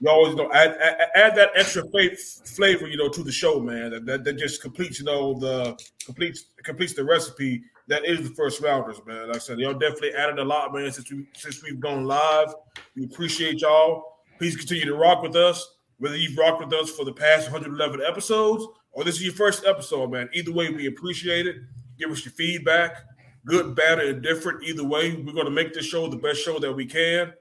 You 0.00 0.10
always 0.10 0.34
know 0.36 0.50
add, 0.52 0.76
add, 0.80 1.08
add 1.14 1.36
that 1.36 1.50
extra 1.54 1.82
fa- 1.90 2.16
flavor, 2.44 2.86
you 2.86 2.96
know, 2.96 3.08
to 3.08 3.22
the 3.22 3.32
show, 3.32 3.60
man. 3.60 3.90
That, 3.90 4.06
that, 4.06 4.24
that 4.24 4.38
just 4.38 4.62
completes, 4.62 5.00
you 5.00 5.04
know, 5.04 5.38
the 5.38 5.78
completes 6.04 6.46
completes 6.62 6.94
the 6.94 7.04
recipe 7.04 7.62
that 7.88 8.04
is 8.04 8.28
the 8.28 8.34
first 8.34 8.60
rounders, 8.60 9.00
man. 9.06 9.28
Like 9.28 9.36
I 9.36 9.38
said, 9.38 9.58
y'all 9.58 9.72
definitely 9.72 10.12
added 10.12 10.38
a 10.38 10.44
lot, 10.44 10.74
man, 10.74 10.92
since 10.92 11.10
we 11.10 11.26
since 11.34 11.62
we've 11.62 11.80
gone 11.80 12.04
live. 12.04 12.54
We 12.94 13.04
appreciate 13.04 13.60
y'all. 13.60 14.18
Please 14.38 14.56
continue 14.56 14.84
to 14.84 14.94
rock 14.94 15.22
with 15.22 15.34
us. 15.34 15.76
Whether 15.98 16.16
you've 16.16 16.38
rocked 16.38 16.60
with 16.60 16.72
us 16.72 16.90
for 16.90 17.04
the 17.04 17.12
past 17.12 17.50
111 17.50 18.00
episodes 18.06 18.64
or 18.92 19.04
this 19.04 19.16
is 19.16 19.24
your 19.24 19.34
first 19.34 19.64
episode, 19.64 20.10
man. 20.10 20.28
Either 20.32 20.52
way, 20.52 20.70
we 20.70 20.86
appreciate 20.86 21.46
it. 21.46 21.56
Give 21.98 22.10
us 22.10 22.24
your 22.24 22.32
feedback, 22.32 23.04
good, 23.46 23.74
bad, 23.74 23.98
or 23.98 24.12
different. 24.12 24.62
Either 24.64 24.84
way, 24.84 25.14
we're 25.14 25.32
going 25.32 25.44
to 25.46 25.50
make 25.50 25.74
this 25.74 25.84
show 25.86 26.08
the 26.08 26.16
best 26.16 26.40
show 26.40 26.58
that 26.58 26.72
we 26.72 26.86
can. 26.86 27.32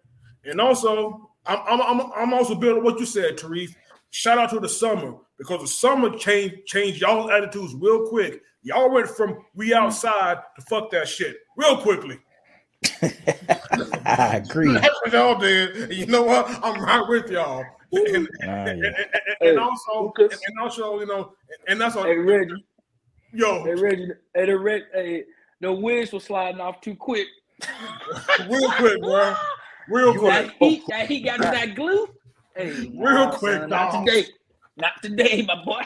And 0.46 0.62
also, 0.62 1.30
I'm 1.46 1.60
I'm 1.68 1.82
I'm, 2.02 2.12
I'm 2.16 2.34
also 2.34 2.56
building 2.56 2.84
what 2.84 3.00
you 3.00 3.06
said, 3.06 3.38
Tarif. 3.38 3.76
Shout 4.12 4.38
out 4.38 4.50
to 4.52 4.60
the 4.60 4.70
summer 4.70 5.16
because 5.38 5.62
the 5.62 5.68
summer 5.68 6.16
changed 6.18 6.66
changed 6.66 7.02
y'all 7.02 7.30
attitudes 7.32 7.74
real 7.76 8.08
quick. 8.08 8.42
Y'all 8.64 8.90
went 8.92 9.08
from 9.10 9.38
we 9.54 9.74
outside 9.74 10.38
to 10.58 10.62
fuck 10.70 10.90
that 10.92 11.08
shit 11.08 11.38
real 11.58 11.78
quickly. 11.78 12.20
I 14.06 14.42
agree. 14.46 14.74
That's 14.74 14.88
what 15.04 15.14
y'all 15.14 15.38
did. 15.38 15.94
You 15.94 16.06
know 16.06 16.24
what? 16.24 16.48
I'm 16.64 16.82
right 16.82 17.08
with 17.08 17.30
y'all. 17.30 17.64
And, 17.92 18.08
and, 18.08 18.28
yeah. 18.42 18.66
and- 18.68 18.84
and- 18.86 18.96
Hey, 19.40 19.50
and 19.50 19.60
also, 19.60 20.12
and, 20.18 20.32
and 20.32 20.60
also, 20.60 21.00
you 21.00 21.06
know, 21.06 21.34
and 21.68 21.80
that's 21.80 21.96
all. 21.96 22.04
Hey 22.06 22.16
Reggie, 22.18 22.66
Yo, 23.34 23.64
hey 23.66 23.76
Reggie, 23.76 24.08
hey 24.34 24.46
the 24.48 24.58
Reg, 24.58 24.82
hey 24.94 25.26
the 25.62 25.72
wings 25.72 26.12
were 26.14 26.20
sliding 26.20 26.62
off 26.62 26.82
too 26.82 26.96
quick. 26.96 27.28
real 28.50 28.72
quick, 28.72 29.02
bro. 29.02 29.36
Real 29.90 30.14
You 30.14 30.20
quick. 30.20 30.32
that 30.34 30.54
heat, 30.60 30.84
that 30.90 31.08
heat 31.08 31.26
got 31.26 31.38
to 31.38 31.44
that 31.44 31.76
glue. 31.76 32.08
Hey, 32.56 32.72
Real 32.72 33.28
nah, 33.28 33.32
quick, 33.38 33.60
son, 33.60 33.70
not 33.70 34.06
today, 34.06 34.28
not 34.76 34.92
today, 35.02 35.46
my 35.48 35.64
boy. 35.64 35.82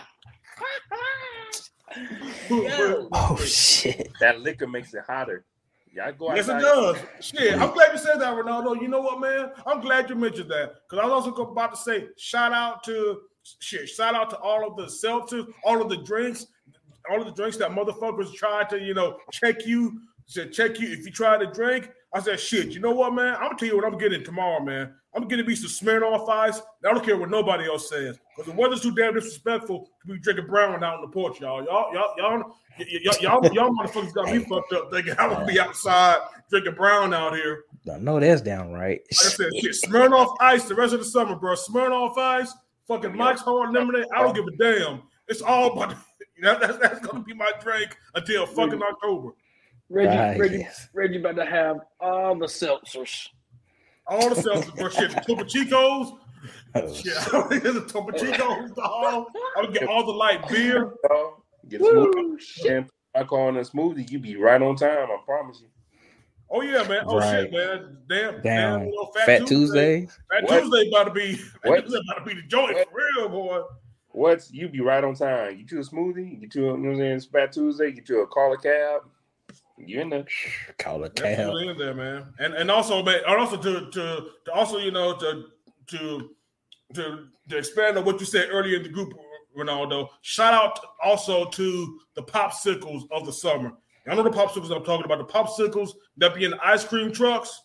Yo. 2.50 3.08
Oh 3.12 3.36
shit. 3.38 4.12
That 4.20 4.40
liquor 4.42 4.68
makes 4.68 4.94
it 4.94 5.04
hotter. 5.08 5.46
Y'all 5.94 6.14
go 6.14 6.34
Yes, 6.34 6.48
it 6.48 6.60
does. 6.60 6.98
Shit, 7.20 7.60
I'm 7.60 7.74
glad 7.74 7.92
you 7.92 7.98
said 7.98 8.18
that, 8.20 8.34
Ronaldo. 8.34 8.82
You 8.82 8.88
know 8.88 9.02
what, 9.02 9.20
man? 9.20 9.52
I'm 9.66 9.82
glad 9.82 10.10
you 10.10 10.16
mentioned 10.16 10.50
that 10.50 10.76
because 10.90 11.04
I 11.04 11.08
was 11.08 11.26
also 11.28 11.44
about 11.44 11.72
to 11.72 11.78
say 11.78 12.08
shout 12.18 12.54
out 12.54 12.84
to 12.86 13.20
shit. 13.60 13.90
Shout 13.90 14.16
out 14.16 14.30
to 14.30 14.38
all 14.40 14.66
of 14.66 14.78
the 14.78 14.86
seltzers, 14.86 15.52
all 15.66 15.82
of 15.82 15.90
the 15.90 15.98
drinks, 15.98 16.48
all 17.10 17.20
of 17.20 17.26
the 17.26 17.34
drinks 17.34 17.58
that 17.58 17.72
motherfuckers 17.72 18.34
tried 18.34 18.70
to, 18.70 18.80
you 18.80 18.94
know, 18.94 19.18
check 19.32 19.66
you, 19.66 20.02
to 20.34 20.50
check 20.50 20.80
you 20.80 20.90
if 20.92 21.06
you 21.06 21.12
try 21.12 21.38
to 21.38 21.48
drink. 21.48 21.90
I 22.14 22.20
said, 22.20 22.40
shit. 22.40 22.72
You 22.72 22.80
know 22.82 22.92
what, 22.92 23.14
man? 23.14 23.36
I'm 23.36 23.44
gonna 23.44 23.58
tell 23.58 23.70
you 23.70 23.76
what 23.78 23.86
I'm 23.86 23.98
getting 23.98 24.24
tomorrow, 24.24 24.64
man. 24.64 24.94
I'm 25.14 25.28
gonna 25.28 25.44
be 25.44 25.56
some 25.56 25.70
Smirnoff 25.70 26.30
Ice. 26.30 26.60
I 26.60 26.94
don't 26.94 27.04
care 27.04 27.18
what 27.18 27.30
nobody 27.30 27.66
else 27.66 27.90
says 27.90 28.18
because 28.36 28.52
the 28.52 28.58
weather's 28.58 28.82
too 28.82 28.94
damn 28.96 29.14
disrespectful 29.14 29.90
to 30.02 30.14
be 30.14 30.20
drinking 30.20 30.48
brown 30.48 30.84
out 30.84 30.96
on 30.96 31.02
the 31.02 31.08
porch, 31.08 31.42
y'all. 31.42 31.64
Y'all, 31.64 31.94
y'all, 31.94 32.14
y'all. 32.18 32.56
Y'all, 32.78 33.16
y'all, 33.22 33.54
y'all 33.54 33.70
motherfuckers 33.72 34.14
got 34.14 34.32
me 34.32 34.40
fucked 34.40 34.72
up 34.74 34.90
thinking 34.92 35.14
I'm 35.20 35.30
gonna 35.30 35.46
be 35.46 35.60
outside 35.60 36.20
drinking 36.50 36.76
brown 36.76 37.14
out 37.14 37.36
here. 37.36 37.66
Don't 37.86 38.04
know 38.04 38.20
that's 38.20 38.42
down 38.42 38.72
right. 38.72 39.02
Like 39.12 39.26
I 39.26 39.30
said, 39.30 39.50
shit, 39.62 39.76
Smirnoff 39.86 40.38
Ice 40.40 40.64
the 40.64 40.76
rest 40.76 40.94
of 40.94 41.00
the 41.00 41.06
summer, 41.06 41.36
bro. 41.36 41.56
Smirnoff 41.56 42.18
Ice, 42.18 42.54
fucking 42.88 43.16
Mike's 43.16 43.42
Hard 43.42 43.74
Lemonade. 43.74 44.06
I 44.16 44.22
don't 44.22 44.36
give 44.36 44.46
a 44.46 44.56
damn. 44.58 45.02
It's 45.28 45.42
all 45.42 45.76
but 46.42 46.60
that, 46.60 46.62
that's, 46.62 46.78
that's 46.78 47.00
gonna 47.08 47.24
be 47.24 47.34
my 47.34 47.52
drink 47.62 47.98
until 48.16 48.46
fucking 48.46 48.82
October. 48.82 49.32
Reggie, 49.90 50.18
Right, 50.18 50.40
Reggie. 50.40 50.68
Reggie 50.94 51.20
about 51.20 51.36
to 51.36 51.46
have 51.46 51.78
all 52.00 52.36
the 52.38 52.46
seltzers. 52.46 53.28
All 54.08 54.30
the 54.34 54.42
seltzers, 54.42 54.76
bro. 54.76 54.90
Shit, 54.90 55.12
the 55.12 55.22
Topo 55.22 55.44
Chicos. 55.44 56.18
Oh, 56.74 56.94
Shit, 56.94 57.14
I 57.28 57.32
don't 57.32 57.50
get 57.52 57.64
the 57.74 57.82
Topo 57.88 58.12
Chicos. 58.12 58.74
dog. 58.76 59.28
I 59.58 59.62
would 59.62 59.74
get 59.74 59.88
all 59.88 60.06
the 60.06 60.12
light 60.14 60.48
beer. 60.50 60.94
Get 61.70 61.82
a 61.82 61.84
smoothie 61.84 62.16
Woo, 62.16 62.40
shit. 62.40 62.72
and 62.72 62.90
alcohol 63.14 63.50
in 63.50 63.58
a 63.58 63.62
smoothie. 63.62 64.10
You 64.10 64.20
be 64.20 64.36
right 64.38 64.62
on 64.62 64.76
time. 64.76 65.10
I 65.12 65.18
promise 65.26 65.60
you. 65.62 65.68
Oh 66.50 66.62
yeah, 66.62 66.86
man. 66.88 67.04
Oh 67.06 67.20
shit, 67.22 67.52
man. 67.52 67.98
Damn, 68.10 68.34
damn. 68.34 68.42
Damn. 68.42 68.86
you 68.88 68.92
know, 68.96 69.12
Fat 69.26 69.46
Tuesday. 69.46 70.08
Fat 70.32 70.44
What? 70.44 70.62
Tuesday 70.64 70.88
about 70.90 71.04
to 71.06 71.12
be. 71.12 71.40
What? 71.64 71.82
Tuesday 71.84 72.00
about 72.10 72.26
to 72.26 72.34
be 72.36 72.42
the 72.42 72.48
joint 72.48 72.74
What? 72.76 72.88
for 72.90 72.98
real, 73.18 73.30
boy. 73.30 73.62
What's 74.14 74.52
you 74.52 74.68
be 74.70 74.82
right 74.82 75.04
on 75.04 75.16
time? 75.16 75.58
You 75.58 75.66
to 75.68 75.78
a 75.78 75.82
smoothie, 75.82 76.32
you 76.32 76.38
get 76.38 76.56
you, 76.56 76.70
a- 76.70 76.72
you 76.74 76.78
know 76.78 76.90
what 76.90 76.96
I'm 76.96 76.98
saying, 76.98 77.12
it's 77.18 77.26
Fat 77.26 77.52
Tuesday, 77.52 77.92
get 77.92 78.10
you 78.10 78.22
a 78.22 78.28
call 78.28 78.54
a 78.54 78.58
cab. 78.58 79.02
You 79.78 80.02
in 80.02 80.10
there. 80.10 80.26
Call 80.78 81.04
a 81.04 81.10
cab. 81.10 81.26
Absolutely 81.40 81.70
in 81.70 81.78
there, 81.78 81.94
man. 81.94 82.34
And 82.40 82.54
and 82.54 82.70
also, 82.70 83.02
man, 83.04 83.22
and 83.26 83.40
also 83.40 83.58
to 83.58 83.90
to, 83.92 84.26
to 84.46 84.52
also 84.54 84.78
you 84.78 84.92
know 84.92 85.18
to 85.18 85.46
to 85.88 86.30
to 86.94 87.28
to 87.50 87.58
expand 87.58 87.98
on 87.98 88.06
what 88.06 88.20
you 88.20 88.26
said 88.26 88.50
earlier 88.52 88.78
in 88.78 88.84
the 88.84 88.90
group, 88.90 89.14
Ronaldo. 89.58 90.10
Shout 90.22 90.54
out 90.54 90.80
also 91.04 91.46
to 91.46 92.00
the 92.16 92.22
popsicles 92.24 93.04
of 93.12 93.26
the 93.26 93.34
summer. 93.34 93.74
I 94.08 94.16
know 94.16 94.24
the 94.24 94.30
popsicles 94.30 94.76
I'm 94.76 94.84
talking 94.84 95.06
about. 95.06 95.20
The 95.20 95.34
popsicles 95.34 95.92
that 96.18 96.36
be 96.36 96.46
in 96.46 96.54
ice 96.64 96.84
cream 96.84 97.12
trucks. 97.12 97.62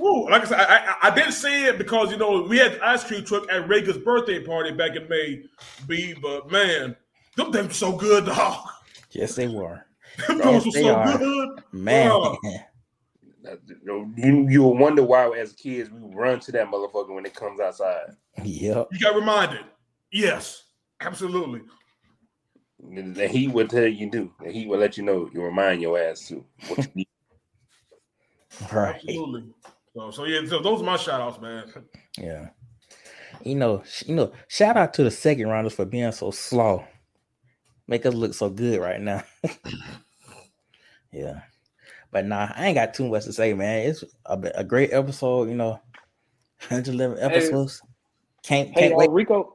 Woo! 0.00 0.30
Like 0.30 0.42
I 0.42 0.44
said, 0.46 0.60
I, 0.60 0.64
I, 1.02 1.10
I 1.10 1.14
didn't 1.14 1.32
say 1.32 1.66
it 1.66 1.76
because 1.76 2.10
you 2.10 2.16
know 2.16 2.40
we 2.42 2.56
had 2.56 2.72
the 2.72 2.86
ice 2.86 3.04
cream 3.04 3.22
truck 3.22 3.52
at 3.52 3.68
Reagan's 3.68 3.98
birthday 3.98 4.42
party 4.42 4.72
back 4.72 4.96
in 4.96 5.06
May, 5.10 5.42
B. 5.86 6.14
But 6.14 6.50
man, 6.50 6.96
them 7.36 7.52
things 7.52 7.68
were 7.68 7.74
so 7.74 7.92
good, 7.92 8.24
dog. 8.24 8.66
Yes, 9.10 9.34
they 9.34 9.46
were. 9.48 9.84
Them 10.26 10.38
Yes, 10.38 10.62
things 10.62 10.66
were 10.66 10.72
they 10.72 10.82
so 10.82 10.94
are. 10.94 11.18
good. 11.18 11.48
Man. 11.72 12.36
You, 13.84 14.12
you 14.16 14.48
you'll 14.48 14.76
wonder 14.76 15.02
why 15.02 15.28
as 15.38 15.52
kids 15.52 15.90
we 15.90 16.00
run 16.14 16.40
to 16.40 16.52
that 16.52 16.66
motherfucker 16.68 17.14
when 17.14 17.26
it 17.26 17.34
comes 17.34 17.60
outside. 17.60 18.06
Yep. 18.42 18.88
You 18.92 18.98
got 18.98 19.14
reminded. 19.14 19.64
Yes, 20.12 20.64
absolutely. 21.00 21.62
The 22.82 23.28
heat 23.28 23.48
will 23.48 23.68
tell 23.68 23.86
you 23.86 24.10
do. 24.10 24.32
The 24.42 24.50
heat 24.50 24.66
will 24.68 24.78
let 24.78 24.96
you 24.96 25.02
know. 25.04 25.30
You 25.32 25.42
remind 25.42 25.82
your 25.82 25.98
ass 25.98 26.26
to 26.28 26.44
what 26.68 26.78
you 26.78 26.90
need. 26.94 27.08
Right. 28.72 28.96
Absolutely. 28.96 29.44
So, 29.94 30.10
so 30.10 30.24
yeah, 30.24 30.46
so 30.46 30.60
those 30.60 30.82
are 30.82 30.84
my 30.84 30.96
shout 30.96 31.20
outs, 31.20 31.40
man. 31.40 31.64
Yeah. 32.18 32.48
You 33.42 33.54
know, 33.54 33.82
you 34.06 34.14
know, 34.14 34.32
shout 34.48 34.76
out 34.76 34.94
to 34.94 35.04
the 35.04 35.10
second 35.10 35.48
rounders 35.48 35.74
for 35.74 35.84
being 35.84 36.12
so 36.12 36.30
slow. 36.30 36.84
Make 37.88 38.06
us 38.06 38.14
look 38.14 38.34
so 38.34 38.50
good 38.50 38.80
right 38.80 39.00
now. 39.00 39.24
yeah. 41.12 41.40
But 42.12 42.26
nah, 42.26 42.52
I 42.54 42.66
ain't 42.66 42.76
got 42.76 42.94
too 42.94 43.08
much 43.08 43.24
to 43.24 43.32
say, 43.32 43.52
man. 43.52 43.88
It's 43.88 44.04
a, 44.26 44.38
a 44.54 44.64
great 44.64 44.92
episode, 44.92 45.48
you 45.48 45.54
know. 45.54 45.80
111 46.68 47.18
episodes. 47.20 47.82
Can't 48.42 48.68
Hey, 48.68 48.74
can't 48.74 48.94
uh, 48.94 48.96
wait. 48.96 49.10
Rico. 49.10 49.54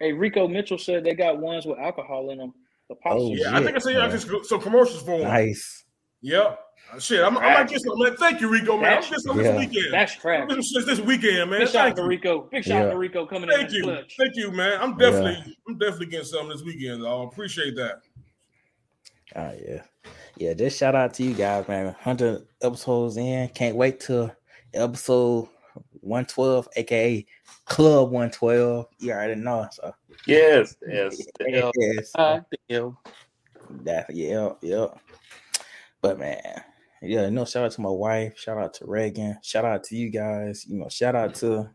Hey, 0.00 0.12
Rico 0.12 0.48
Mitchell 0.48 0.78
said 0.78 1.04
they 1.04 1.14
got 1.14 1.38
ones 1.38 1.66
with 1.66 1.78
alcohol 1.78 2.30
in 2.30 2.38
them. 2.38 2.54
The 2.88 2.96
Oh, 3.04 3.34
Yeah, 3.34 3.56
I 3.56 3.62
think 3.62 3.76
I 3.76 3.78
said 3.78 3.94
Yeah. 3.94 4.06
I 4.06 4.10
just 4.10 4.28
some 4.48 4.60
commercials 4.60 5.02
for 5.02 5.18
them. 5.18 5.28
Nice. 5.28 5.84
Yep. 6.22 6.60
Uh, 6.94 6.98
Shit, 6.98 7.22
I'm, 7.24 7.36
I 7.38 7.54
might 7.54 7.68
get 7.68 7.80
some, 7.82 7.98
man. 7.98 8.16
Thank 8.16 8.40
you, 8.40 8.48
Rico, 8.48 8.76
man. 8.78 9.02
I'm 9.02 9.10
get 9.10 9.20
some 9.20 9.38
Yeah. 9.40 9.52
this 9.52 9.58
weekend. 9.66 9.92
That's 9.92 10.14
trash. 10.14 10.42
I'm 10.42 10.48
getting 10.48 10.62
some 10.62 10.86
this 10.86 11.00
weekend, 11.00 11.50
man. 11.50 11.60
Big 11.60 11.68
shout 11.68 11.88
out 11.90 11.96
to. 11.96 12.04
Rico. 12.04 12.48
Big 12.50 12.64
shout 12.64 12.82
out 12.82 12.84
Yeah. 12.86 12.90
to 12.92 12.98
Rico 12.98 13.26
coming 13.26 13.50
in 13.50 13.56
Thank 13.56 13.70
the 13.70 13.76
you. 13.76 13.82
clutch. 13.84 14.14
Thank 14.18 14.36
you, 14.36 14.50
man. 14.50 14.80
I'm 14.80 14.96
definitely, 14.96 15.56
I'm 15.68 15.78
definitely 15.78 16.06
getting 16.06 16.26
something 16.26 16.48
this 16.50 16.62
weekend. 16.62 17.06
I 17.06 17.22
appreciate 17.24 17.76
that. 17.76 18.00
Oh 19.36 19.52
yeah. 19.66 19.82
Yeah, 20.36 20.54
just 20.54 20.78
shout 20.78 20.94
out 20.94 21.12
to 21.14 21.22
you 21.24 21.34
guys, 21.34 21.66
man. 21.68 21.86
100 21.86 22.46
episodes 22.62 23.16
in. 23.16 23.48
Can't 23.48 23.76
wait 23.76 24.00
till 24.00 24.34
episode 24.72 25.48
112, 26.00 26.68
aka 26.76 27.26
Club 27.66 28.10
112. 28.10 28.86
You 29.00 29.12
already 29.12 29.34
know. 29.34 29.68
So 29.72 29.92
Yes, 30.26 30.76
yes. 30.88 31.20
Hell, 31.52 31.72
yes. 31.76 32.10
I 32.14 32.40
feel. 32.68 32.98
That 33.82 34.06
yeah, 34.14 34.50
yeah. 34.62 34.86
But 36.00 36.18
man, 36.18 36.40
yeah, 37.02 37.24
you 37.24 37.30
know, 37.30 37.44
shout 37.44 37.64
out 37.64 37.72
to 37.72 37.80
my 37.80 37.90
wife, 37.90 38.38
shout 38.38 38.58
out 38.58 38.74
to 38.74 38.86
Reagan, 38.86 39.38
shout 39.42 39.64
out 39.64 39.84
to 39.84 39.96
you 39.96 40.10
guys, 40.10 40.64
you 40.68 40.78
know, 40.78 40.88
shout 40.88 41.14
out 41.14 41.34
to 41.36 41.70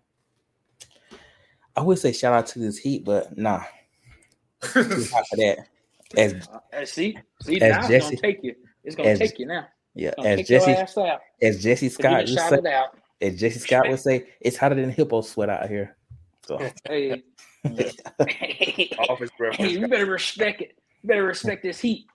I 1.75 1.81
would 1.81 1.97
say 1.99 2.11
shout 2.13 2.33
out 2.33 2.47
to 2.47 2.59
this 2.59 2.77
heat, 2.77 3.03
but 3.03 3.35
nah, 3.37 3.63
too 4.61 4.83
hot 5.11 5.27
for 5.27 5.35
that. 5.37 5.67
As 6.15 6.47
Uh, 6.47 6.85
see, 6.85 7.17
see, 7.41 7.59
As 7.61 7.89
now 7.89 7.95
it's 7.95 8.05
gonna 8.05 8.17
take 8.17 8.43
you. 8.43 8.55
It's 8.83 8.95
gonna 8.95 9.09
as- 9.09 9.19
take 9.19 9.39
you 9.39 9.47
now. 9.47 9.65
yeah, 9.95 10.11
as 10.23 10.47
Jesse 10.47 10.75
as 11.41 11.63
Jesse 11.63 11.89
Scott 11.89 12.21
just 12.21 12.33
just 12.33 12.39
shout 12.39 12.49
said, 12.49 12.59
it 12.65 12.73
out. 12.73 12.97
as 13.21 13.39
Jesse 13.39 13.59
Scott 13.59 13.89
would 13.89 13.99
say, 13.99 14.27
it's 14.39 14.55
hotter 14.57 14.75
than 14.75 14.91
hippo 14.91 15.21
sweat 15.21 15.49
out 15.49 15.67
here. 15.67 15.97
So 16.45 16.57
Hey, 16.85 17.23
Office 19.09 19.29
hey, 19.53 19.69
you 19.69 19.87
better 19.87 20.05
respect 20.05 20.61
it. 20.61 20.77
You 21.01 21.07
better 21.07 21.23
respect 21.23 21.63
this 21.63 21.79
heat. 21.79 22.05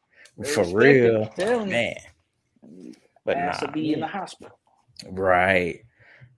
For 0.45 0.65
real, 0.65 1.23
it. 1.23 1.33
Tell 1.37 1.65
me. 1.65 1.71
man. 1.71 1.97
But 3.25 3.39
nah, 3.39 3.53
to 3.53 3.73
be 3.73 3.93
in 3.93 4.01
the 4.01 4.07
hospital. 4.07 4.59
right. 5.11 5.81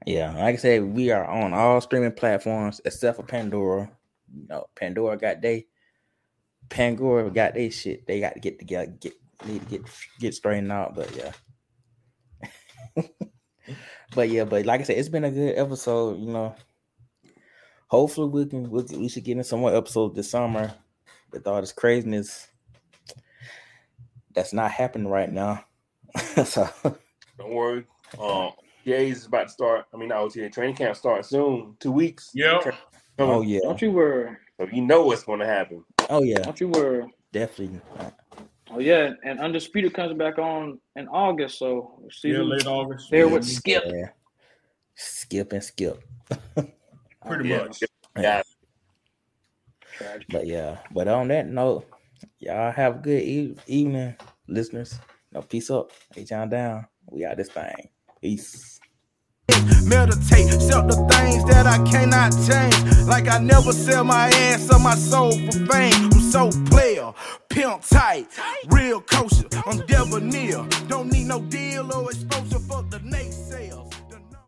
Yeah, 0.06 0.32
like 0.32 0.54
I 0.54 0.58
said, 0.58 0.82
we 0.82 1.10
are 1.10 1.26
on 1.26 1.52
all 1.52 1.80
streaming 1.80 2.12
platforms 2.12 2.80
except 2.84 3.16
for 3.16 3.22
Pandora. 3.22 3.90
You 4.34 4.46
know, 4.48 4.66
Pandora 4.74 5.18
got 5.18 5.42
they 5.42 5.66
Pandora 6.70 7.30
got 7.30 7.54
they 7.54 7.68
shit. 7.70 8.06
They 8.06 8.20
got 8.20 8.34
to 8.34 8.40
get 8.40 8.58
together, 8.58 8.86
get 8.98 9.12
need 9.46 9.60
to 9.62 9.66
get 9.66 9.82
get 10.18 10.34
straightened 10.34 10.72
out. 10.72 10.94
But 10.94 11.14
yeah. 11.14 11.32
but 14.14 14.30
yeah, 14.30 14.44
but 14.44 14.64
like 14.64 14.80
I 14.80 14.84
said, 14.84 14.96
it's 14.98 15.08
been 15.08 15.24
a 15.24 15.30
good 15.30 15.58
episode, 15.58 16.18
you 16.18 16.32
know. 16.32 16.54
Hopefully 17.88 18.28
we 18.28 18.46
can 18.46 18.70
we, 18.70 18.84
can- 18.84 19.00
we 19.00 19.08
should 19.08 19.24
get 19.24 19.36
in 19.36 19.44
some 19.44 19.60
more 19.60 19.74
episodes 19.74 20.14
this 20.16 20.30
summer 20.30 20.72
with 21.30 21.46
all 21.46 21.60
this 21.60 21.72
craziness 21.72 22.48
that's 24.34 24.52
not 24.52 24.70
happening 24.70 25.08
right 25.08 25.30
now. 25.32 25.64
so 26.44 26.68
Don't 27.38 27.50
worry. 27.52 27.84
Um, 28.18 28.52
OTAs 28.86 29.10
is 29.12 29.26
about 29.26 29.44
to 29.48 29.52
start. 29.52 29.86
I 29.94 29.96
mean, 29.96 30.08
not 30.08 30.18
OTA 30.22 30.50
training 30.50 30.76
camp 30.76 30.96
starts 30.96 31.28
soon. 31.30 31.76
Two 31.80 31.92
weeks. 31.92 32.30
Yep. 32.34 32.74
oh 33.18 33.42
yeah. 33.42 33.60
Don't 33.62 33.80
you 33.82 33.92
worry. 33.92 34.36
So 34.58 34.66
you 34.72 34.82
know 34.82 35.04
what's 35.06 35.22
going 35.22 35.40
to 35.40 35.46
happen. 35.46 35.84
Oh 36.08 36.22
yeah. 36.22 36.38
Don't 36.40 36.60
you 36.60 36.68
worry. 36.68 37.04
Definitely. 37.32 37.80
Oh 38.72 38.78
yeah, 38.78 39.12
and 39.24 39.40
Undisputed 39.40 39.94
comes 39.94 40.16
back 40.16 40.38
on 40.38 40.78
in 40.96 41.08
August, 41.08 41.58
so 41.58 41.94
we'll 41.98 42.10
see 42.10 42.30
Yeah, 42.30 42.38
late 42.42 42.66
August. 42.66 43.10
there 43.10 43.26
with 43.28 43.44
Skip. 43.44 43.82
Yeah. 43.86 44.08
Skip 44.94 45.52
and 45.52 45.62
skip. 45.64 46.02
Pretty 47.26 47.48
Yeah. 47.48 47.64
much. 47.64 47.82
Yeah. 48.16 48.42
Tragic. 49.96 50.26
But 50.30 50.46
yeah, 50.46 50.78
but 50.92 51.08
on 51.08 51.28
that 51.28 51.46
note, 51.48 51.86
y'all 52.40 52.72
have 52.72 52.96
a 52.96 52.98
good 52.98 53.22
e- 53.22 53.56
evening, 53.66 54.16
listeners. 54.48 54.98
No, 55.32 55.42
peace 55.42 55.70
up. 55.70 55.92
Hey, 56.14 56.24
John 56.24 56.48
down. 56.48 56.86
We 57.10 57.24
out 57.24 57.36
this 57.36 57.50
thing. 57.50 57.90
Peace. 58.20 58.80
Meditate, 59.84 60.50
sell 60.60 60.86
the 60.86 60.96
things 61.10 61.44
that 61.46 61.66
I 61.66 61.78
cannot 61.90 62.32
change. 62.46 63.06
Like 63.06 63.28
I 63.28 63.38
never 63.38 63.72
sell 63.72 64.04
my 64.04 64.28
ass 64.28 64.72
or 64.72 64.78
my 64.78 64.94
soul 64.94 65.32
for 65.32 65.52
fame. 65.66 66.10
I'm 66.12 66.20
so 66.20 66.50
player, 66.66 67.12
pimp 67.48 67.82
tight, 67.82 68.28
real 68.68 69.00
kosher. 69.00 69.46
I'm. 69.66 69.80
Don't 70.88 71.10
need 71.12 71.26
no 71.26 71.40
deal 71.40 71.92
or 71.92 72.10
exposure 72.10 72.58
for 72.60 72.82